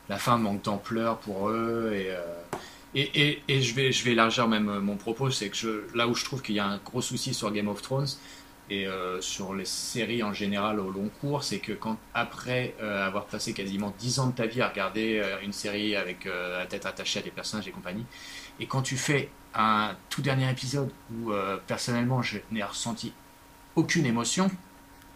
la 0.08 0.18
fin 0.18 0.36
manque 0.36 0.62
d'ampleur 0.62 1.18
pour 1.18 1.50
eux 1.50 1.90
euh, 1.92 2.20
et, 2.94 3.10
et, 3.14 3.42
et, 3.48 3.62
je 3.62 3.74
vais, 3.74 3.92
je 3.92 4.04
vais 4.04 4.12
élargir 4.12 4.48
même 4.48 4.68
euh, 4.68 4.80
mon 4.80 4.96
propos, 4.96 5.30
c'est 5.30 5.48
que 5.48 5.56
je, 5.56 5.96
là 5.96 6.08
où 6.08 6.14
je 6.14 6.24
trouve 6.24 6.42
qu'il 6.42 6.54
y 6.54 6.60
a 6.60 6.66
un 6.66 6.78
gros 6.78 7.00
souci 7.00 7.32
sur 7.32 7.50
Game 7.52 7.68
of 7.68 7.80
Thrones 7.82 8.08
et 8.70 8.86
sur 9.20 9.52
les 9.52 9.66
séries 9.66 10.22
en 10.22 10.32
général 10.32 10.80
au 10.80 10.90
long 10.90 11.10
cours, 11.20 11.44
c'est 11.44 11.58
que 11.58 11.72
quand 11.72 11.98
après 12.14 12.74
avoir 12.80 13.26
passé 13.26 13.52
quasiment 13.52 13.92
10 13.98 14.20
ans 14.20 14.26
de 14.28 14.32
ta 14.32 14.46
vie 14.46 14.62
à 14.62 14.68
regarder 14.68 15.22
une 15.42 15.52
série 15.52 15.94
avec 15.94 16.24
la 16.24 16.64
tête 16.64 16.86
attachée 16.86 17.18
à 17.18 17.22
des 17.22 17.30
personnages 17.30 17.68
et 17.68 17.70
compagnie, 17.70 18.06
et 18.60 18.66
quand 18.66 18.80
tu 18.80 18.96
fais 18.96 19.28
un 19.54 19.94
tout 20.08 20.22
dernier 20.22 20.50
épisode 20.50 20.90
où 21.12 21.32
personnellement 21.66 22.22
je 22.22 22.38
n'ai 22.50 22.62
ressenti 22.62 23.12
aucune 23.76 24.06
émotion, 24.06 24.50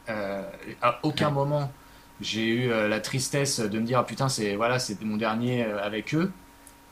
à 0.07 0.99
aucun 1.03 1.31
moment 1.31 1.73
j'ai 2.21 2.47
eu 2.47 2.71
euh, 2.71 2.89
la 2.89 3.01
tristesse 3.01 3.61
de 3.61 3.79
me 3.79 3.85
dire 3.85 3.99
ah, 3.99 4.07
putain 4.07 4.29
c'est 4.29 4.57
voilà 4.57 4.79
c'était 4.79 5.05
mon 5.05 5.17
dernier 5.17 5.65
euh, 5.65 5.83
avec 5.83 6.15
eux. 6.15 6.33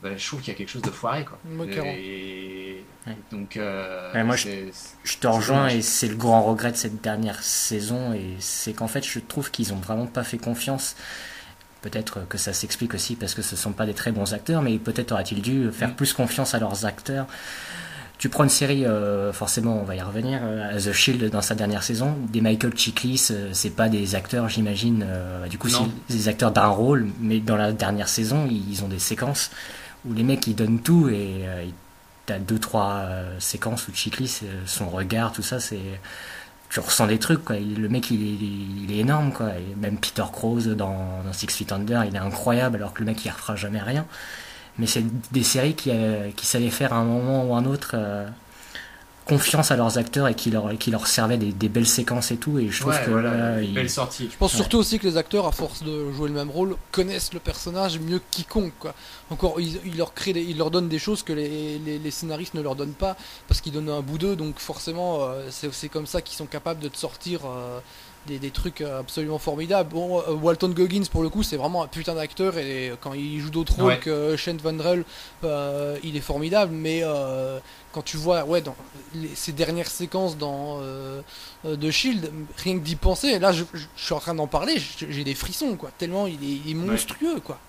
Ben, 0.03 0.17
je 0.17 0.27
trouve 0.27 0.41
qu'il 0.41 0.53
y 0.53 0.55
a 0.55 0.57
quelque 0.57 0.69
chose 0.69 0.81
de 0.81 0.91
foiré 0.91 1.25
quoi. 1.25 1.39
Et... 1.83 2.83
donc 3.31 3.57
euh, 3.57 4.23
moi 4.23 4.35
je, 4.35 4.49
je, 5.03 5.17
te 5.17 5.25
rejoins 5.25 5.69
et 5.69 5.81
c'est 5.81 6.07
le 6.07 6.15
grand 6.15 6.43
regret 6.43 6.71
de 6.71 6.77
cette 6.77 7.01
dernière 7.01 7.41
saison 7.41 8.13
et 8.13 8.35
c'est 8.39 8.73
qu'en 8.73 8.87
fait 8.87 9.03
je 9.05 9.19
trouve 9.19 9.49
qu'ils 9.49 9.73
ont 9.73 9.77
vraiment 9.77 10.05
pas 10.05 10.23
fait 10.23 10.37
confiance. 10.37 10.95
Peut-être 11.81 12.27
que 12.27 12.37
ça 12.37 12.51
s'explique 12.51 12.93
aussi 12.93 13.15
parce 13.15 13.33
que 13.33 13.41
ce 13.41 13.55
sont 13.55 13.71
pas 13.71 13.85
des 13.85 13.93
très 13.93 14.11
bons 14.11 14.33
acteurs 14.33 14.61
mais 14.61 14.77
peut-être 14.77 15.11
aurait-il 15.11 15.41
dû 15.41 15.71
faire 15.71 15.95
plus 15.95 16.13
confiance 16.13 16.53
à 16.53 16.59
leurs 16.59 16.85
acteurs 16.85 17.25
tu 18.17 18.29
prends 18.29 18.43
une 18.43 18.49
série, 18.49 18.85
euh, 18.85 19.33
forcément, 19.33 19.79
on 19.79 19.83
va 19.83 19.95
y 19.95 20.01
revenir, 20.01 20.39
euh, 20.41 20.79
The 20.79 20.93
Shield 20.93 21.29
dans 21.29 21.41
sa 21.41 21.55
dernière 21.55 21.83
saison. 21.83 22.15
Des 22.31 22.41
Michael 22.41 22.75
Chiklis, 22.75 23.27
euh, 23.31 23.49
c'est 23.51 23.71
pas 23.71 23.89
des 23.89 24.15
acteurs, 24.15 24.47
j'imagine. 24.47 25.05
du 25.49 25.57
coup, 25.57 25.69
c'est 25.69 25.83
des 26.09 26.27
acteurs 26.27 26.51
d'un 26.51 26.67
rôle, 26.67 27.07
mais 27.19 27.39
dans 27.39 27.57
la 27.57 27.71
dernière 27.71 28.07
saison, 28.07 28.47
ils 28.49 28.83
ont 28.83 28.87
des 28.87 28.99
séquences 28.99 29.51
où 30.07 30.13
les 30.13 30.23
mecs 30.23 30.45
ils 30.47 30.55
donnent 30.55 30.79
tout 30.79 31.09
et 31.09 31.45
t'as 32.25 32.39
deux 32.39 32.59
trois 32.59 33.05
séquences 33.39 33.87
où 33.87 33.93
Chiklis, 33.93 34.41
son 34.65 34.89
regard, 34.89 35.31
tout 35.31 35.41
ça, 35.41 35.59
c'est 35.59 35.79
tu 36.69 36.79
ressens 36.79 37.07
des 37.07 37.19
trucs 37.19 37.45
quoi. 37.45 37.57
Le 37.57 37.87
mec 37.89 38.09
il 38.11 38.21
est, 38.21 38.85
il 38.85 38.91
est 38.91 38.99
énorme 38.99 39.31
quoi. 39.31 39.49
Et 39.49 39.75
même 39.77 39.97
Peter 39.97 40.23
Krause 40.31 40.67
dans, 40.67 41.21
dans, 41.23 41.33
Six 41.33 41.47
Feet 41.47 41.71
Under, 41.71 42.03
il 42.05 42.15
est 42.15 42.19
incroyable 42.19 42.77
alors 42.77 42.93
que 42.93 42.99
le 42.99 43.05
mec 43.05 43.23
il 43.23 43.29
refera 43.29 43.55
jamais 43.55 43.81
rien 43.81 44.05
mais 44.77 44.87
c'est 44.87 45.03
des 45.31 45.43
séries 45.43 45.75
qui, 45.75 45.89
euh, 45.91 46.29
qui 46.35 46.45
savaient 46.45 46.69
faire 46.69 46.93
à 46.93 46.97
un 46.97 47.05
moment 47.05 47.45
ou 47.45 47.55
un 47.55 47.65
autre 47.65 47.91
euh, 47.93 48.27
confiance 49.25 49.71
à 49.71 49.75
leurs 49.75 49.97
acteurs 49.97 50.27
et 50.27 50.35
qui 50.35 50.51
leur, 50.51 50.77
qui 50.77 50.91
leur 50.91 51.07
servaient 51.07 51.37
des, 51.37 51.51
des 51.51 51.69
belles 51.69 51.87
séquences 51.87 52.31
et 52.31 52.37
tout. 52.37 52.59
Et 52.59 52.69
je 52.69 52.81
trouve 52.81 52.93
que 53.03 53.09
voilà, 53.09 53.59
belle 53.61 53.89
sortie. 53.89 54.29
Je 54.31 54.37
pense 54.37 54.53
surtout 54.53 54.77
aussi 54.77 54.99
que 54.99 55.07
les 55.07 55.17
acteurs, 55.17 55.47
à 55.47 55.51
force 55.51 55.83
de 55.83 56.11
jouer 56.11 56.29
le 56.29 56.35
même 56.35 56.51
rôle, 56.51 56.75
connaissent 56.91 57.33
le 57.33 57.39
personnage 57.39 57.99
mieux 57.99 58.19
que 58.19 58.25
quiconque. 58.29 58.73
Quoi. 58.79 58.93
Encore, 59.31 59.59
ils, 59.59 59.97
leur 59.97 60.13
créent 60.13 60.31
ils 60.31 60.57
leur 60.57 60.69
donnent 60.69 60.89
des 60.89 60.99
choses 60.99 61.23
que 61.23 61.33
les, 61.33 61.79
les, 61.79 61.97
les 61.97 62.11
scénaristes 62.11 62.53
ne 62.53 62.61
leur 62.61 62.75
donnent 62.75 62.93
pas 62.93 63.17
parce 63.47 63.61
qu'ils 63.61 63.73
donnent 63.73 63.89
un 63.89 64.01
bout 64.01 64.17
d'eux. 64.17 64.35
Donc 64.35 64.59
forcément, 64.59 65.23
euh, 65.23 65.49
c'est 65.49 65.89
comme 65.89 66.05
ça 66.05 66.21
qu'ils 66.21 66.37
sont 66.37 66.45
capables 66.45 66.79
de 66.79 66.89
te 66.89 66.97
sortir 66.97 67.41
des, 68.27 68.51
trucs 68.51 68.81
euh, 68.81 68.99
absolument 68.99 69.37
formidables. 69.37 69.89
Bon, 69.89 70.19
euh, 70.19 70.33
Walton 70.33 70.69
Goggins, 70.69 71.05
pour 71.11 71.23
le 71.23 71.29
coup, 71.29 71.43
c'est 71.43 71.57
vraiment 71.57 71.83
un 71.83 71.87
putain 71.87 72.15
d'acteur 72.15 72.57
et 72.57 72.93
quand 73.01 73.13
il 73.13 73.39
joue 73.39 73.49
d'autres 73.49 73.75
rôles 73.75 73.99
que 73.99 74.35
Shane 74.35 74.57
Van 74.57 74.75
euh, 75.43 75.97
il 76.03 76.15
est 76.15 76.21
formidable. 76.21 76.71
Mais 76.73 77.03
quand 77.91 78.01
tu 78.01 78.17
vois, 78.17 78.43
ouais, 78.43 78.61
dans 78.61 78.75
ces 79.35 79.51
dernières 79.51 79.89
séquences 79.89 80.37
dans 80.37 80.81
de 81.63 81.91
Shield, 81.91 82.31
rien 82.57 82.77
que 82.77 82.83
d'y 82.83 82.95
penser, 82.95 83.39
là, 83.39 83.51
je, 83.51 83.63
suis 83.95 84.13
en 84.13 84.19
train 84.19 84.35
d'en 84.35 84.47
parler, 84.47 84.75
j'ai 85.09 85.23
des 85.23 85.35
frissons, 85.35 85.75
quoi. 85.75 85.91
Tellement 85.97 86.27
il 86.27 86.69
est, 86.69 86.73
monstrueux, 86.73 87.39
quoi. 87.39 87.59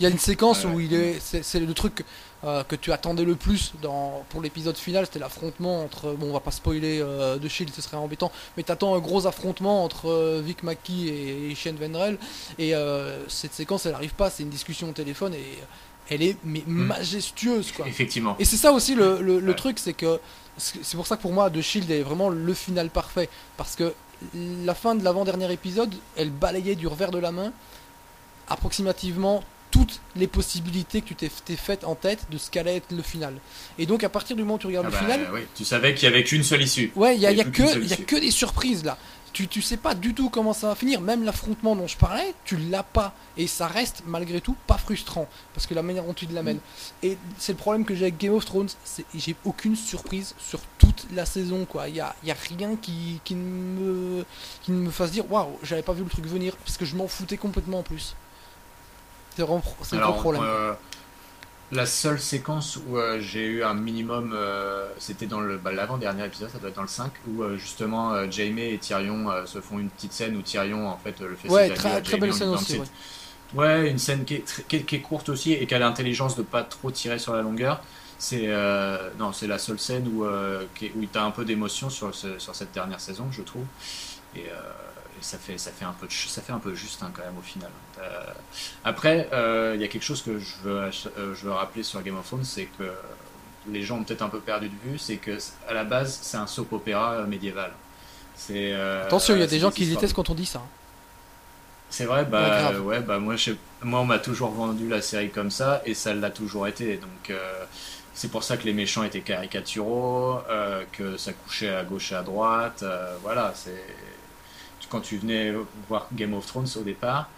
Il 0.00 0.04
y 0.04 0.06
a 0.06 0.08
une 0.08 0.18
séquence 0.18 0.64
où 0.64 0.80
il 0.80 0.94
est, 0.94 1.20
c'est 1.20 1.60
le 1.60 1.74
truc 1.74 2.04
euh, 2.42 2.64
que 2.64 2.74
tu 2.74 2.90
attendais 2.90 3.26
le 3.26 3.36
plus 3.36 3.74
dans, 3.82 4.24
pour 4.30 4.40
l'épisode 4.40 4.78
final, 4.78 5.04
c'était 5.04 5.18
l'affrontement 5.18 5.84
entre, 5.84 6.14
bon 6.14 6.30
on 6.30 6.32
va 6.32 6.40
pas 6.40 6.50
spoiler 6.50 7.00
euh, 7.02 7.36
de 7.36 7.48
Shield, 7.48 7.70
ce 7.74 7.82
serait 7.82 7.98
embêtant, 7.98 8.32
mais 8.56 8.62
t'attends 8.62 8.94
un 8.94 8.98
gros 8.98 9.26
affrontement 9.26 9.84
entre 9.84 10.08
euh, 10.08 10.42
Vic 10.42 10.62
Mackey 10.62 11.50
et, 11.50 11.54
Shane 11.54 11.76
Vendrell, 11.76 12.16
et 12.58 12.72
cette 13.28 13.52
séquence 13.52 13.84
elle 13.84 13.94
arrive 13.94 14.14
pas, 14.14 14.30
c'est 14.30 14.42
une 14.42 14.48
discussion 14.48 14.88
au 14.88 14.92
téléphone 14.92 15.34
et 15.34 15.58
elle 16.08 16.22
est 16.22 16.38
mais 16.44 16.62
mm. 16.66 16.72
majestueuse 16.72 17.72
quoi. 17.72 17.86
Effectivement. 17.86 18.36
Et 18.38 18.46
c'est 18.46 18.56
ça 18.56 18.72
aussi 18.72 18.94
le, 18.94 19.20
le, 19.20 19.54
truc, 19.54 19.78
c'est 19.78 19.92
que 19.92 20.18
c'est 20.56 20.96
pour 20.96 21.06
ça 21.06 21.18
que 21.18 21.22
pour 21.22 21.32
moi 21.34 21.50
The 21.50 21.60
Shield 21.60 21.90
est 21.90 22.00
vraiment 22.00 22.30
le 22.30 22.54
final 22.54 22.88
parfait, 22.88 23.28
parce 23.58 23.76
que 23.76 23.92
la 24.34 24.74
fin 24.74 24.94
de 24.94 25.04
l'avant-dernier 25.04 25.52
épisode, 25.52 25.94
elle 26.16 26.30
balayait 26.30 26.74
du 26.74 26.86
revers 26.86 27.10
de 27.10 27.18
la 27.18 27.32
main 27.32 27.52
approximativement 28.48 29.42
toutes 29.70 30.00
les 30.16 30.26
possibilités 30.26 31.00
que 31.00 31.14
tu 31.14 31.14
t'es 31.14 31.56
faites 31.56 31.84
en 31.84 31.94
tête 31.94 32.26
de 32.30 32.38
ce 32.38 32.50
qu'allait 32.50 32.76
être 32.76 32.92
le 32.92 33.02
final. 33.02 33.34
Et 33.78 33.86
donc 33.86 34.04
à 34.04 34.08
partir 34.08 34.36
du 34.36 34.42
moment 34.42 34.54
où 34.54 34.58
tu 34.58 34.66
regardes 34.66 34.86
ah 34.86 34.90
le 34.90 35.06
bah, 35.06 35.14
final, 35.14 35.30
oui, 35.32 35.40
tu 35.54 35.64
savais 35.64 35.94
qu'il 35.94 36.08
y 36.08 36.12
avait 36.12 36.24
qu'une 36.24 36.42
seule 36.42 36.62
issue. 36.62 36.92
Ouais, 36.96 37.16
il 37.16 37.20
y 37.20 37.26
a, 37.26 37.32
y 37.32 37.40
a 37.40 37.44
que 37.44 37.78
y 37.84 37.92
a 37.92 37.96
que 37.96 38.16
des 38.16 38.30
surprises 38.30 38.84
là. 38.84 38.98
Tu, 39.32 39.46
tu 39.46 39.62
sais 39.62 39.76
pas 39.76 39.94
du 39.94 40.12
tout 40.12 40.28
comment 40.28 40.52
ça 40.52 40.68
va 40.68 40.74
finir. 40.74 41.00
Même 41.00 41.24
l'affrontement 41.24 41.76
dont 41.76 41.86
je 41.86 41.96
parlais, 41.96 42.34
tu 42.44 42.56
l'as 42.56 42.82
pas. 42.82 43.14
Et 43.36 43.46
ça 43.46 43.68
reste 43.68 44.02
malgré 44.06 44.40
tout 44.40 44.56
pas 44.66 44.76
frustrant. 44.76 45.28
Parce 45.54 45.66
que 45.66 45.74
la 45.74 45.82
manière 45.82 46.02
dont 46.04 46.14
tu 46.14 46.26
l'amènes. 46.26 46.56
Mm. 46.56 47.06
Et 47.06 47.18
c'est 47.38 47.52
le 47.52 47.58
problème 47.58 47.84
que 47.84 47.94
j'ai 47.94 48.06
avec 48.06 48.18
Game 48.18 48.34
of 48.34 48.44
Thrones. 48.44 48.70
J'ai 49.14 49.36
aucune 49.44 49.76
surprise 49.76 50.34
sur 50.38 50.60
toute 50.78 51.06
la 51.14 51.26
saison. 51.26 51.64
quoi. 51.64 51.88
Il 51.88 51.94
y 51.94 52.00
a, 52.00 52.14
y 52.24 52.32
a, 52.32 52.36
rien 52.48 52.74
qui, 52.74 53.20
qui, 53.24 53.36
me, 53.36 54.24
qui 54.62 54.72
ne 54.72 54.78
me 54.78 54.90
fasse 54.90 55.12
dire 55.12 55.30
Waouh, 55.30 55.58
j'avais 55.62 55.82
pas 55.82 55.92
vu 55.92 56.02
le 56.02 56.10
truc 56.10 56.26
venir. 56.26 56.56
Parce 56.56 56.76
que 56.76 56.84
je 56.84 56.96
m'en 56.96 57.06
foutais 57.06 57.36
complètement 57.36 57.78
en 57.78 57.84
plus. 57.84 58.16
C'est 59.36 59.98
gros 59.98 60.12
problème. 60.12 60.42
Euh, 60.44 60.72
la 61.72 61.86
seule 61.86 62.18
séquence 62.18 62.78
où 62.88 62.96
euh, 62.96 63.20
j'ai 63.20 63.46
eu 63.46 63.62
un 63.62 63.74
minimum, 63.74 64.32
euh, 64.34 64.88
c'était 64.98 65.26
dans 65.26 65.40
le 65.40 65.56
bah, 65.56 65.70
l'avant-dernier 65.70 66.26
épisode, 66.26 66.50
ça 66.50 66.58
doit 66.58 66.70
être 66.70 66.76
dans 66.76 66.82
le 66.82 66.88
5, 66.88 67.12
où 67.28 67.42
euh, 67.42 67.56
justement 67.56 68.28
Jaime 68.28 68.58
et 68.58 68.76
Tyrion 68.78 69.28
se 69.46 69.60
font 69.60 69.78
une 69.78 69.88
petite 69.88 70.12
scène 70.12 70.36
où 70.36 70.42
Tyrion 70.42 70.88
en 70.88 70.96
fait 70.96 71.20
le 71.20 71.36
fait 71.36 71.48
Ouais, 71.48 71.72
très, 71.72 72.02
très 72.02 72.16
belle 72.16 72.34
scène 72.34 72.48
aussi. 72.48 72.80
Ouais. 73.54 73.90
une 73.90 73.98
scène 73.98 74.24
qui 74.24 74.34
est, 74.34 74.84
qui, 74.84 74.96
est, 74.96 75.00
courte 75.00 75.28
aussi 75.28 75.52
et 75.52 75.66
qui 75.66 75.74
a 75.74 75.78
l'intelligence 75.78 76.36
de 76.36 76.42
pas 76.42 76.62
trop 76.62 76.90
tirer 76.90 77.18
sur 77.18 77.34
la 77.34 77.42
longueur. 77.42 77.80
C'est 78.18 78.48
non, 79.18 79.32
c'est 79.32 79.46
la 79.46 79.58
seule 79.58 79.78
scène 79.78 80.08
où, 80.08 80.24
où 80.24 81.06
tu 81.06 81.18
as 81.18 81.24
un 81.24 81.30
peu 81.30 81.44
d'émotion 81.44 81.88
sur, 81.88 82.12
sur 82.14 82.54
cette 82.54 82.72
dernière 82.72 83.00
saison, 83.00 83.28
je 83.30 83.42
trouve. 83.42 83.64
Et 84.34 84.46
ça 85.20 85.38
fait, 85.38 85.58
ça 85.58 85.70
fait 85.70 85.84
un 85.84 85.92
peu, 85.92 86.06
ça 86.10 86.42
fait 86.42 86.52
un 86.52 86.58
peu 86.58 86.74
juste 86.74 87.02
hein, 87.02 87.10
quand 87.14 87.22
même 87.22 87.36
au 87.38 87.42
final. 87.42 87.70
Euh, 87.98 88.32
après, 88.84 89.28
euh, 89.32 89.72
il 89.74 89.80
y 89.80 89.84
a 89.84 89.88
quelque 89.88 90.04
chose 90.04 90.22
que 90.22 90.38
je 90.38 90.54
veux, 90.62 90.78
euh, 90.78 91.34
je 91.34 91.44
veux 91.44 91.52
rappeler 91.52 91.82
sur 91.82 92.02
Game 92.02 92.16
of 92.16 92.26
Thrones, 92.26 92.44
c'est 92.44 92.68
que 92.78 92.90
les 93.68 93.82
gens 93.82 93.98
ont 93.98 94.04
peut-être 94.04 94.22
un 94.22 94.28
peu 94.28 94.40
perdu 94.40 94.68
de 94.68 94.90
vue, 94.90 94.98
c'est 94.98 95.16
que 95.16 95.38
à 95.68 95.74
la 95.74 95.84
base 95.84 96.18
c'est 96.22 96.36
un 96.36 96.46
soap 96.46 96.72
opéra 96.72 97.22
médiéval. 97.24 97.72
C'est 98.34 98.72
attention, 98.72 99.34
il 99.34 99.40
y 99.40 99.44
a 99.44 99.46
des 99.46 99.58
gens 99.58 99.70
qui 99.70 99.86
détestent 99.86 100.14
quand 100.14 100.30
on 100.30 100.34
dit 100.34 100.46
ça. 100.46 100.60
Hein. 100.60 100.68
C'est 101.90 102.04
vrai, 102.04 102.24
bah 102.24 102.72
ouais, 102.80 103.00
bah 103.00 103.18
moi, 103.18 103.34
moi 103.82 104.00
on 104.00 104.04
m'a 104.06 104.18
toujours 104.18 104.52
vendu 104.52 104.88
la 104.88 105.02
série 105.02 105.30
comme 105.30 105.50
ça 105.50 105.82
et 105.84 105.92
ça 105.92 106.14
l'a 106.14 106.30
toujours 106.30 106.66
été. 106.66 106.96
Donc 106.96 107.36
c'est 108.14 108.30
pour 108.30 108.44
ça 108.44 108.56
que 108.56 108.64
les 108.64 108.72
méchants 108.72 109.02
étaient 109.02 109.20
caricaturaux, 109.20 110.40
que 110.92 111.18
ça 111.18 111.32
couchait 111.32 111.74
à 111.74 111.84
gauche 111.84 112.12
et 112.12 112.14
à 112.14 112.22
droite. 112.22 112.84
voilà, 113.22 113.52
c'est 113.54 113.84
quand 114.90 115.00
tu 115.00 115.16
venais 115.16 115.54
voir 115.88 116.08
Game 116.12 116.34
of 116.34 116.44
Thrones 116.44 116.68
au 116.76 116.82
départ, 116.82 117.30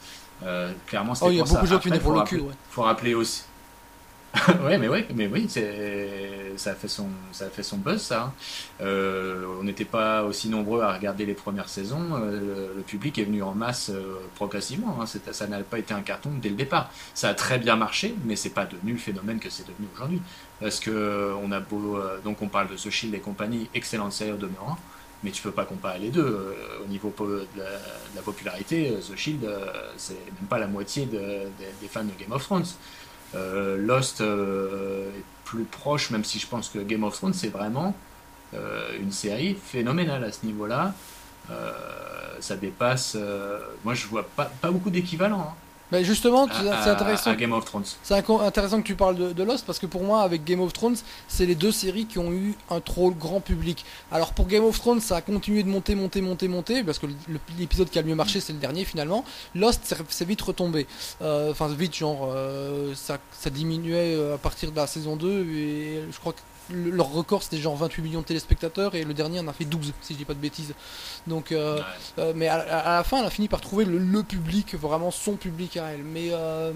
euh, 0.42 0.72
clairement 0.86 1.14
c'était 1.14 1.26
oh, 1.28 1.30
il 1.30 1.38
y 1.38 1.40
a 1.40 1.44
beaucoup 1.44 1.62
de 1.62 1.66
gens 1.66 1.78
qui 1.78 1.88
venaient 1.88 2.00
pour 2.00 2.14
le 2.14 2.22
cul. 2.22 2.38
Il 2.38 2.52
faut 2.70 2.82
rappeler 2.82 3.14
aussi. 3.14 3.44
ouais, 4.64 4.78
mais 4.78 4.88
oui, 4.88 5.04
mais 5.14 5.26
oui, 5.26 5.46
ça 6.56 6.70
a 6.70 6.74
fait 6.74 6.88
son, 6.88 7.08
ça 7.32 7.44
a 7.44 7.48
fait 7.50 7.62
son 7.62 7.76
buzz, 7.76 8.00
ça. 8.00 8.22
Hein. 8.22 8.32
Euh, 8.80 9.44
on 9.60 9.62
n'était 9.62 9.84
pas 9.84 10.22
aussi 10.22 10.48
nombreux 10.48 10.80
à 10.80 10.94
regarder 10.94 11.26
les 11.26 11.34
premières 11.34 11.68
saisons. 11.68 12.00
Euh, 12.14 12.72
le, 12.76 12.80
public 12.80 13.18
est 13.18 13.24
venu 13.24 13.42
en 13.42 13.54
masse 13.54 13.92
progressivement. 14.34 14.96
Hein. 15.02 15.04
Ça 15.06 15.46
n'a 15.46 15.58
pas 15.58 15.78
été 15.78 15.92
un 15.92 16.00
carton 16.00 16.30
dès 16.40 16.48
le 16.48 16.54
départ. 16.54 16.90
Ça 17.12 17.28
a 17.28 17.34
très 17.34 17.58
bien 17.58 17.76
marché, 17.76 18.14
mais 18.24 18.34
c'est 18.34 18.54
pas 18.54 18.64
devenu 18.64 18.92
le 18.92 18.98
phénomène 18.98 19.38
que 19.38 19.50
c'est 19.50 19.66
devenu 19.68 19.86
aujourd'hui. 19.94 20.22
Parce 20.60 20.80
que 20.80 21.34
on 21.44 21.52
a 21.52 21.60
beau, 21.60 21.98
donc 22.24 22.40
on 22.40 22.48
parle 22.48 22.68
de 22.68 22.74
The 22.74 22.88
Shield 22.88 23.14
et 23.14 23.20
compagnie, 23.20 23.68
excellente 23.74 24.12
série 24.12 24.32
au 24.32 24.38
demeurant 24.38 24.78
mais 25.22 25.30
tu 25.30 25.42
peux 25.42 25.52
pas 25.52 25.64
comparer 25.64 25.98
les 25.98 26.11
deux. 26.11 26.24
Euh, 26.24 26.85
au 26.85 26.88
niveau 26.88 27.14
de 27.18 27.46
la, 27.56 28.22
popularité, 28.22 28.90
euh, 28.90 29.00
The 29.00 29.16
Shield, 29.16 29.44
euh, 29.44 29.66
c'est 29.96 30.14
même 30.14 30.48
pas 30.48 30.58
la 30.58 30.66
moitié 30.66 31.06
des 31.06 31.88
fans 31.88 32.04
de 32.04 32.12
Game 32.18 32.32
of 32.32 32.42
Thrones. 32.42 32.66
Lost 33.35 34.20
est 34.20 35.24
plus 35.44 35.64
proche, 35.64 36.11
même 36.11 36.24
si 36.24 36.38
je 36.38 36.46
pense 36.46 36.68
que 36.68 36.78
Game 36.78 37.04
of 37.04 37.14
Thrones, 37.14 37.35
c'est 37.35 37.48
vraiment 37.48 37.94
une 38.52 39.12
série 39.12 39.54
phénoménale 39.54 40.24
à 40.24 40.32
ce 40.32 40.44
niveau-là. 40.44 40.94
ça 42.40 42.56
dépasse. 42.56 43.16
moi, 43.85 43.94
je 43.94 44.06
vois 44.06 44.24
pas, 44.24 44.50
beaucoup 44.64 44.90
d'équivalents. 44.90 45.48
Hein. 45.52 45.54
Mais 45.92 46.05
justement, 46.05 46.48
c'est 46.50 46.90
intéressant. 46.90 47.35
Game 47.35 47.52
of 47.52 47.66
Thrones. 47.66 47.85
C'est 48.02 48.14
intéressant 48.14 48.81
que 48.81 48.87
tu 48.87 48.94
parles 48.94 49.35
de, 49.35 49.42
Lost 49.42 49.66
parce 49.66 49.78
que 49.78 49.87
pour 49.87 50.02
moi, 50.02 50.22
avec 50.22 50.42
Game 50.42 50.61
of 50.61 50.72
Thrones, 50.72 50.96
c'est 51.28 51.44
les 51.44 51.55
deux 51.55 51.70
séries 51.70 52.07
qui 52.07 52.18
ont 52.18 52.33
eu 52.33 52.55
un 52.70 52.81
trop 52.81 53.11
grand 53.11 53.40
public. 53.40 53.85
Alors 54.11 54.33
pour 54.33 54.46
Game 54.46 54.64
of 54.64 54.78
Thrones, 54.78 55.00
ça 55.00 55.16
a 55.16 55.20
continué 55.20 55.62
de 55.62 55.68
monter, 55.68 55.94
monter, 55.94 56.22
monter, 56.22 56.48
monter 56.48 56.83
parce 56.83 56.98
que 56.98 57.07
l'épisode 57.59 57.90
qui 57.90 57.98
a 57.98 58.02
le 58.02 58.09
mieux 58.09 58.14
marché, 58.14 58.40
c'est 58.40 58.55
le 58.55 58.59
dernier 58.59 58.87
finalement. 58.87 59.24
Lost, 59.55 59.94
c'est 60.09 60.24
vite 60.26 60.40
retombé. 60.40 60.87
Euh, 61.20 61.50
enfin, 61.50 61.68
vite, 61.68 61.94
genre, 61.94 62.31
euh, 62.35 62.94
ça, 62.94 63.18
ça, 63.31 63.50
diminuait 63.50 64.14
euh, 64.14 64.37
à 64.37 64.38
partir 64.38 64.70
de 64.70 64.76
la 64.76 64.87
saison 64.87 65.16
2 65.16 65.44
et 65.55 66.02
je 66.11 66.18
crois 66.18 66.33
que 66.33 66.38
leur 66.70 67.11
record 67.11 67.42
c'était 67.42 67.59
genre 67.59 67.77
28 67.77 68.03
millions 68.03 68.20
de 68.20 68.27
téléspectateurs 68.27 68.94
et 68.94 69.05
le 69.05 69.14
dernier 69.14 69.40
en 69.40 69.48
a 69.48 69.53
fait 69.53 69.64
12 69.64 69.92
si 70.01 70.14
je 70.14 70.18
dis 70.18 70.25
pas 70.25 70.35
de 70.35 70.38
bêtises. 70.38 70.75
Donc 71.27 71.53
euh, 71.53 71.81
euh, 72.18 72.33
mais 72.37 72.48
à, 72.48 72.96
la 72.96 73.05
fin 73.05 73.18
elle 73.18 73.27
a 73.27 73.31
fini 73.31 73.48
par 73.48 73.61
trouver 73.61 73.85
le, 73.85 73.98
le 73.98 74.22
public 74.22 74.75
vraiment 74.75 75.11
son 75.11 75.37
public 75.37 75.77
à 75.77 75.92
elle. 75.92 76.03
Mais 76.03 76.29
euh, 76.33 76.72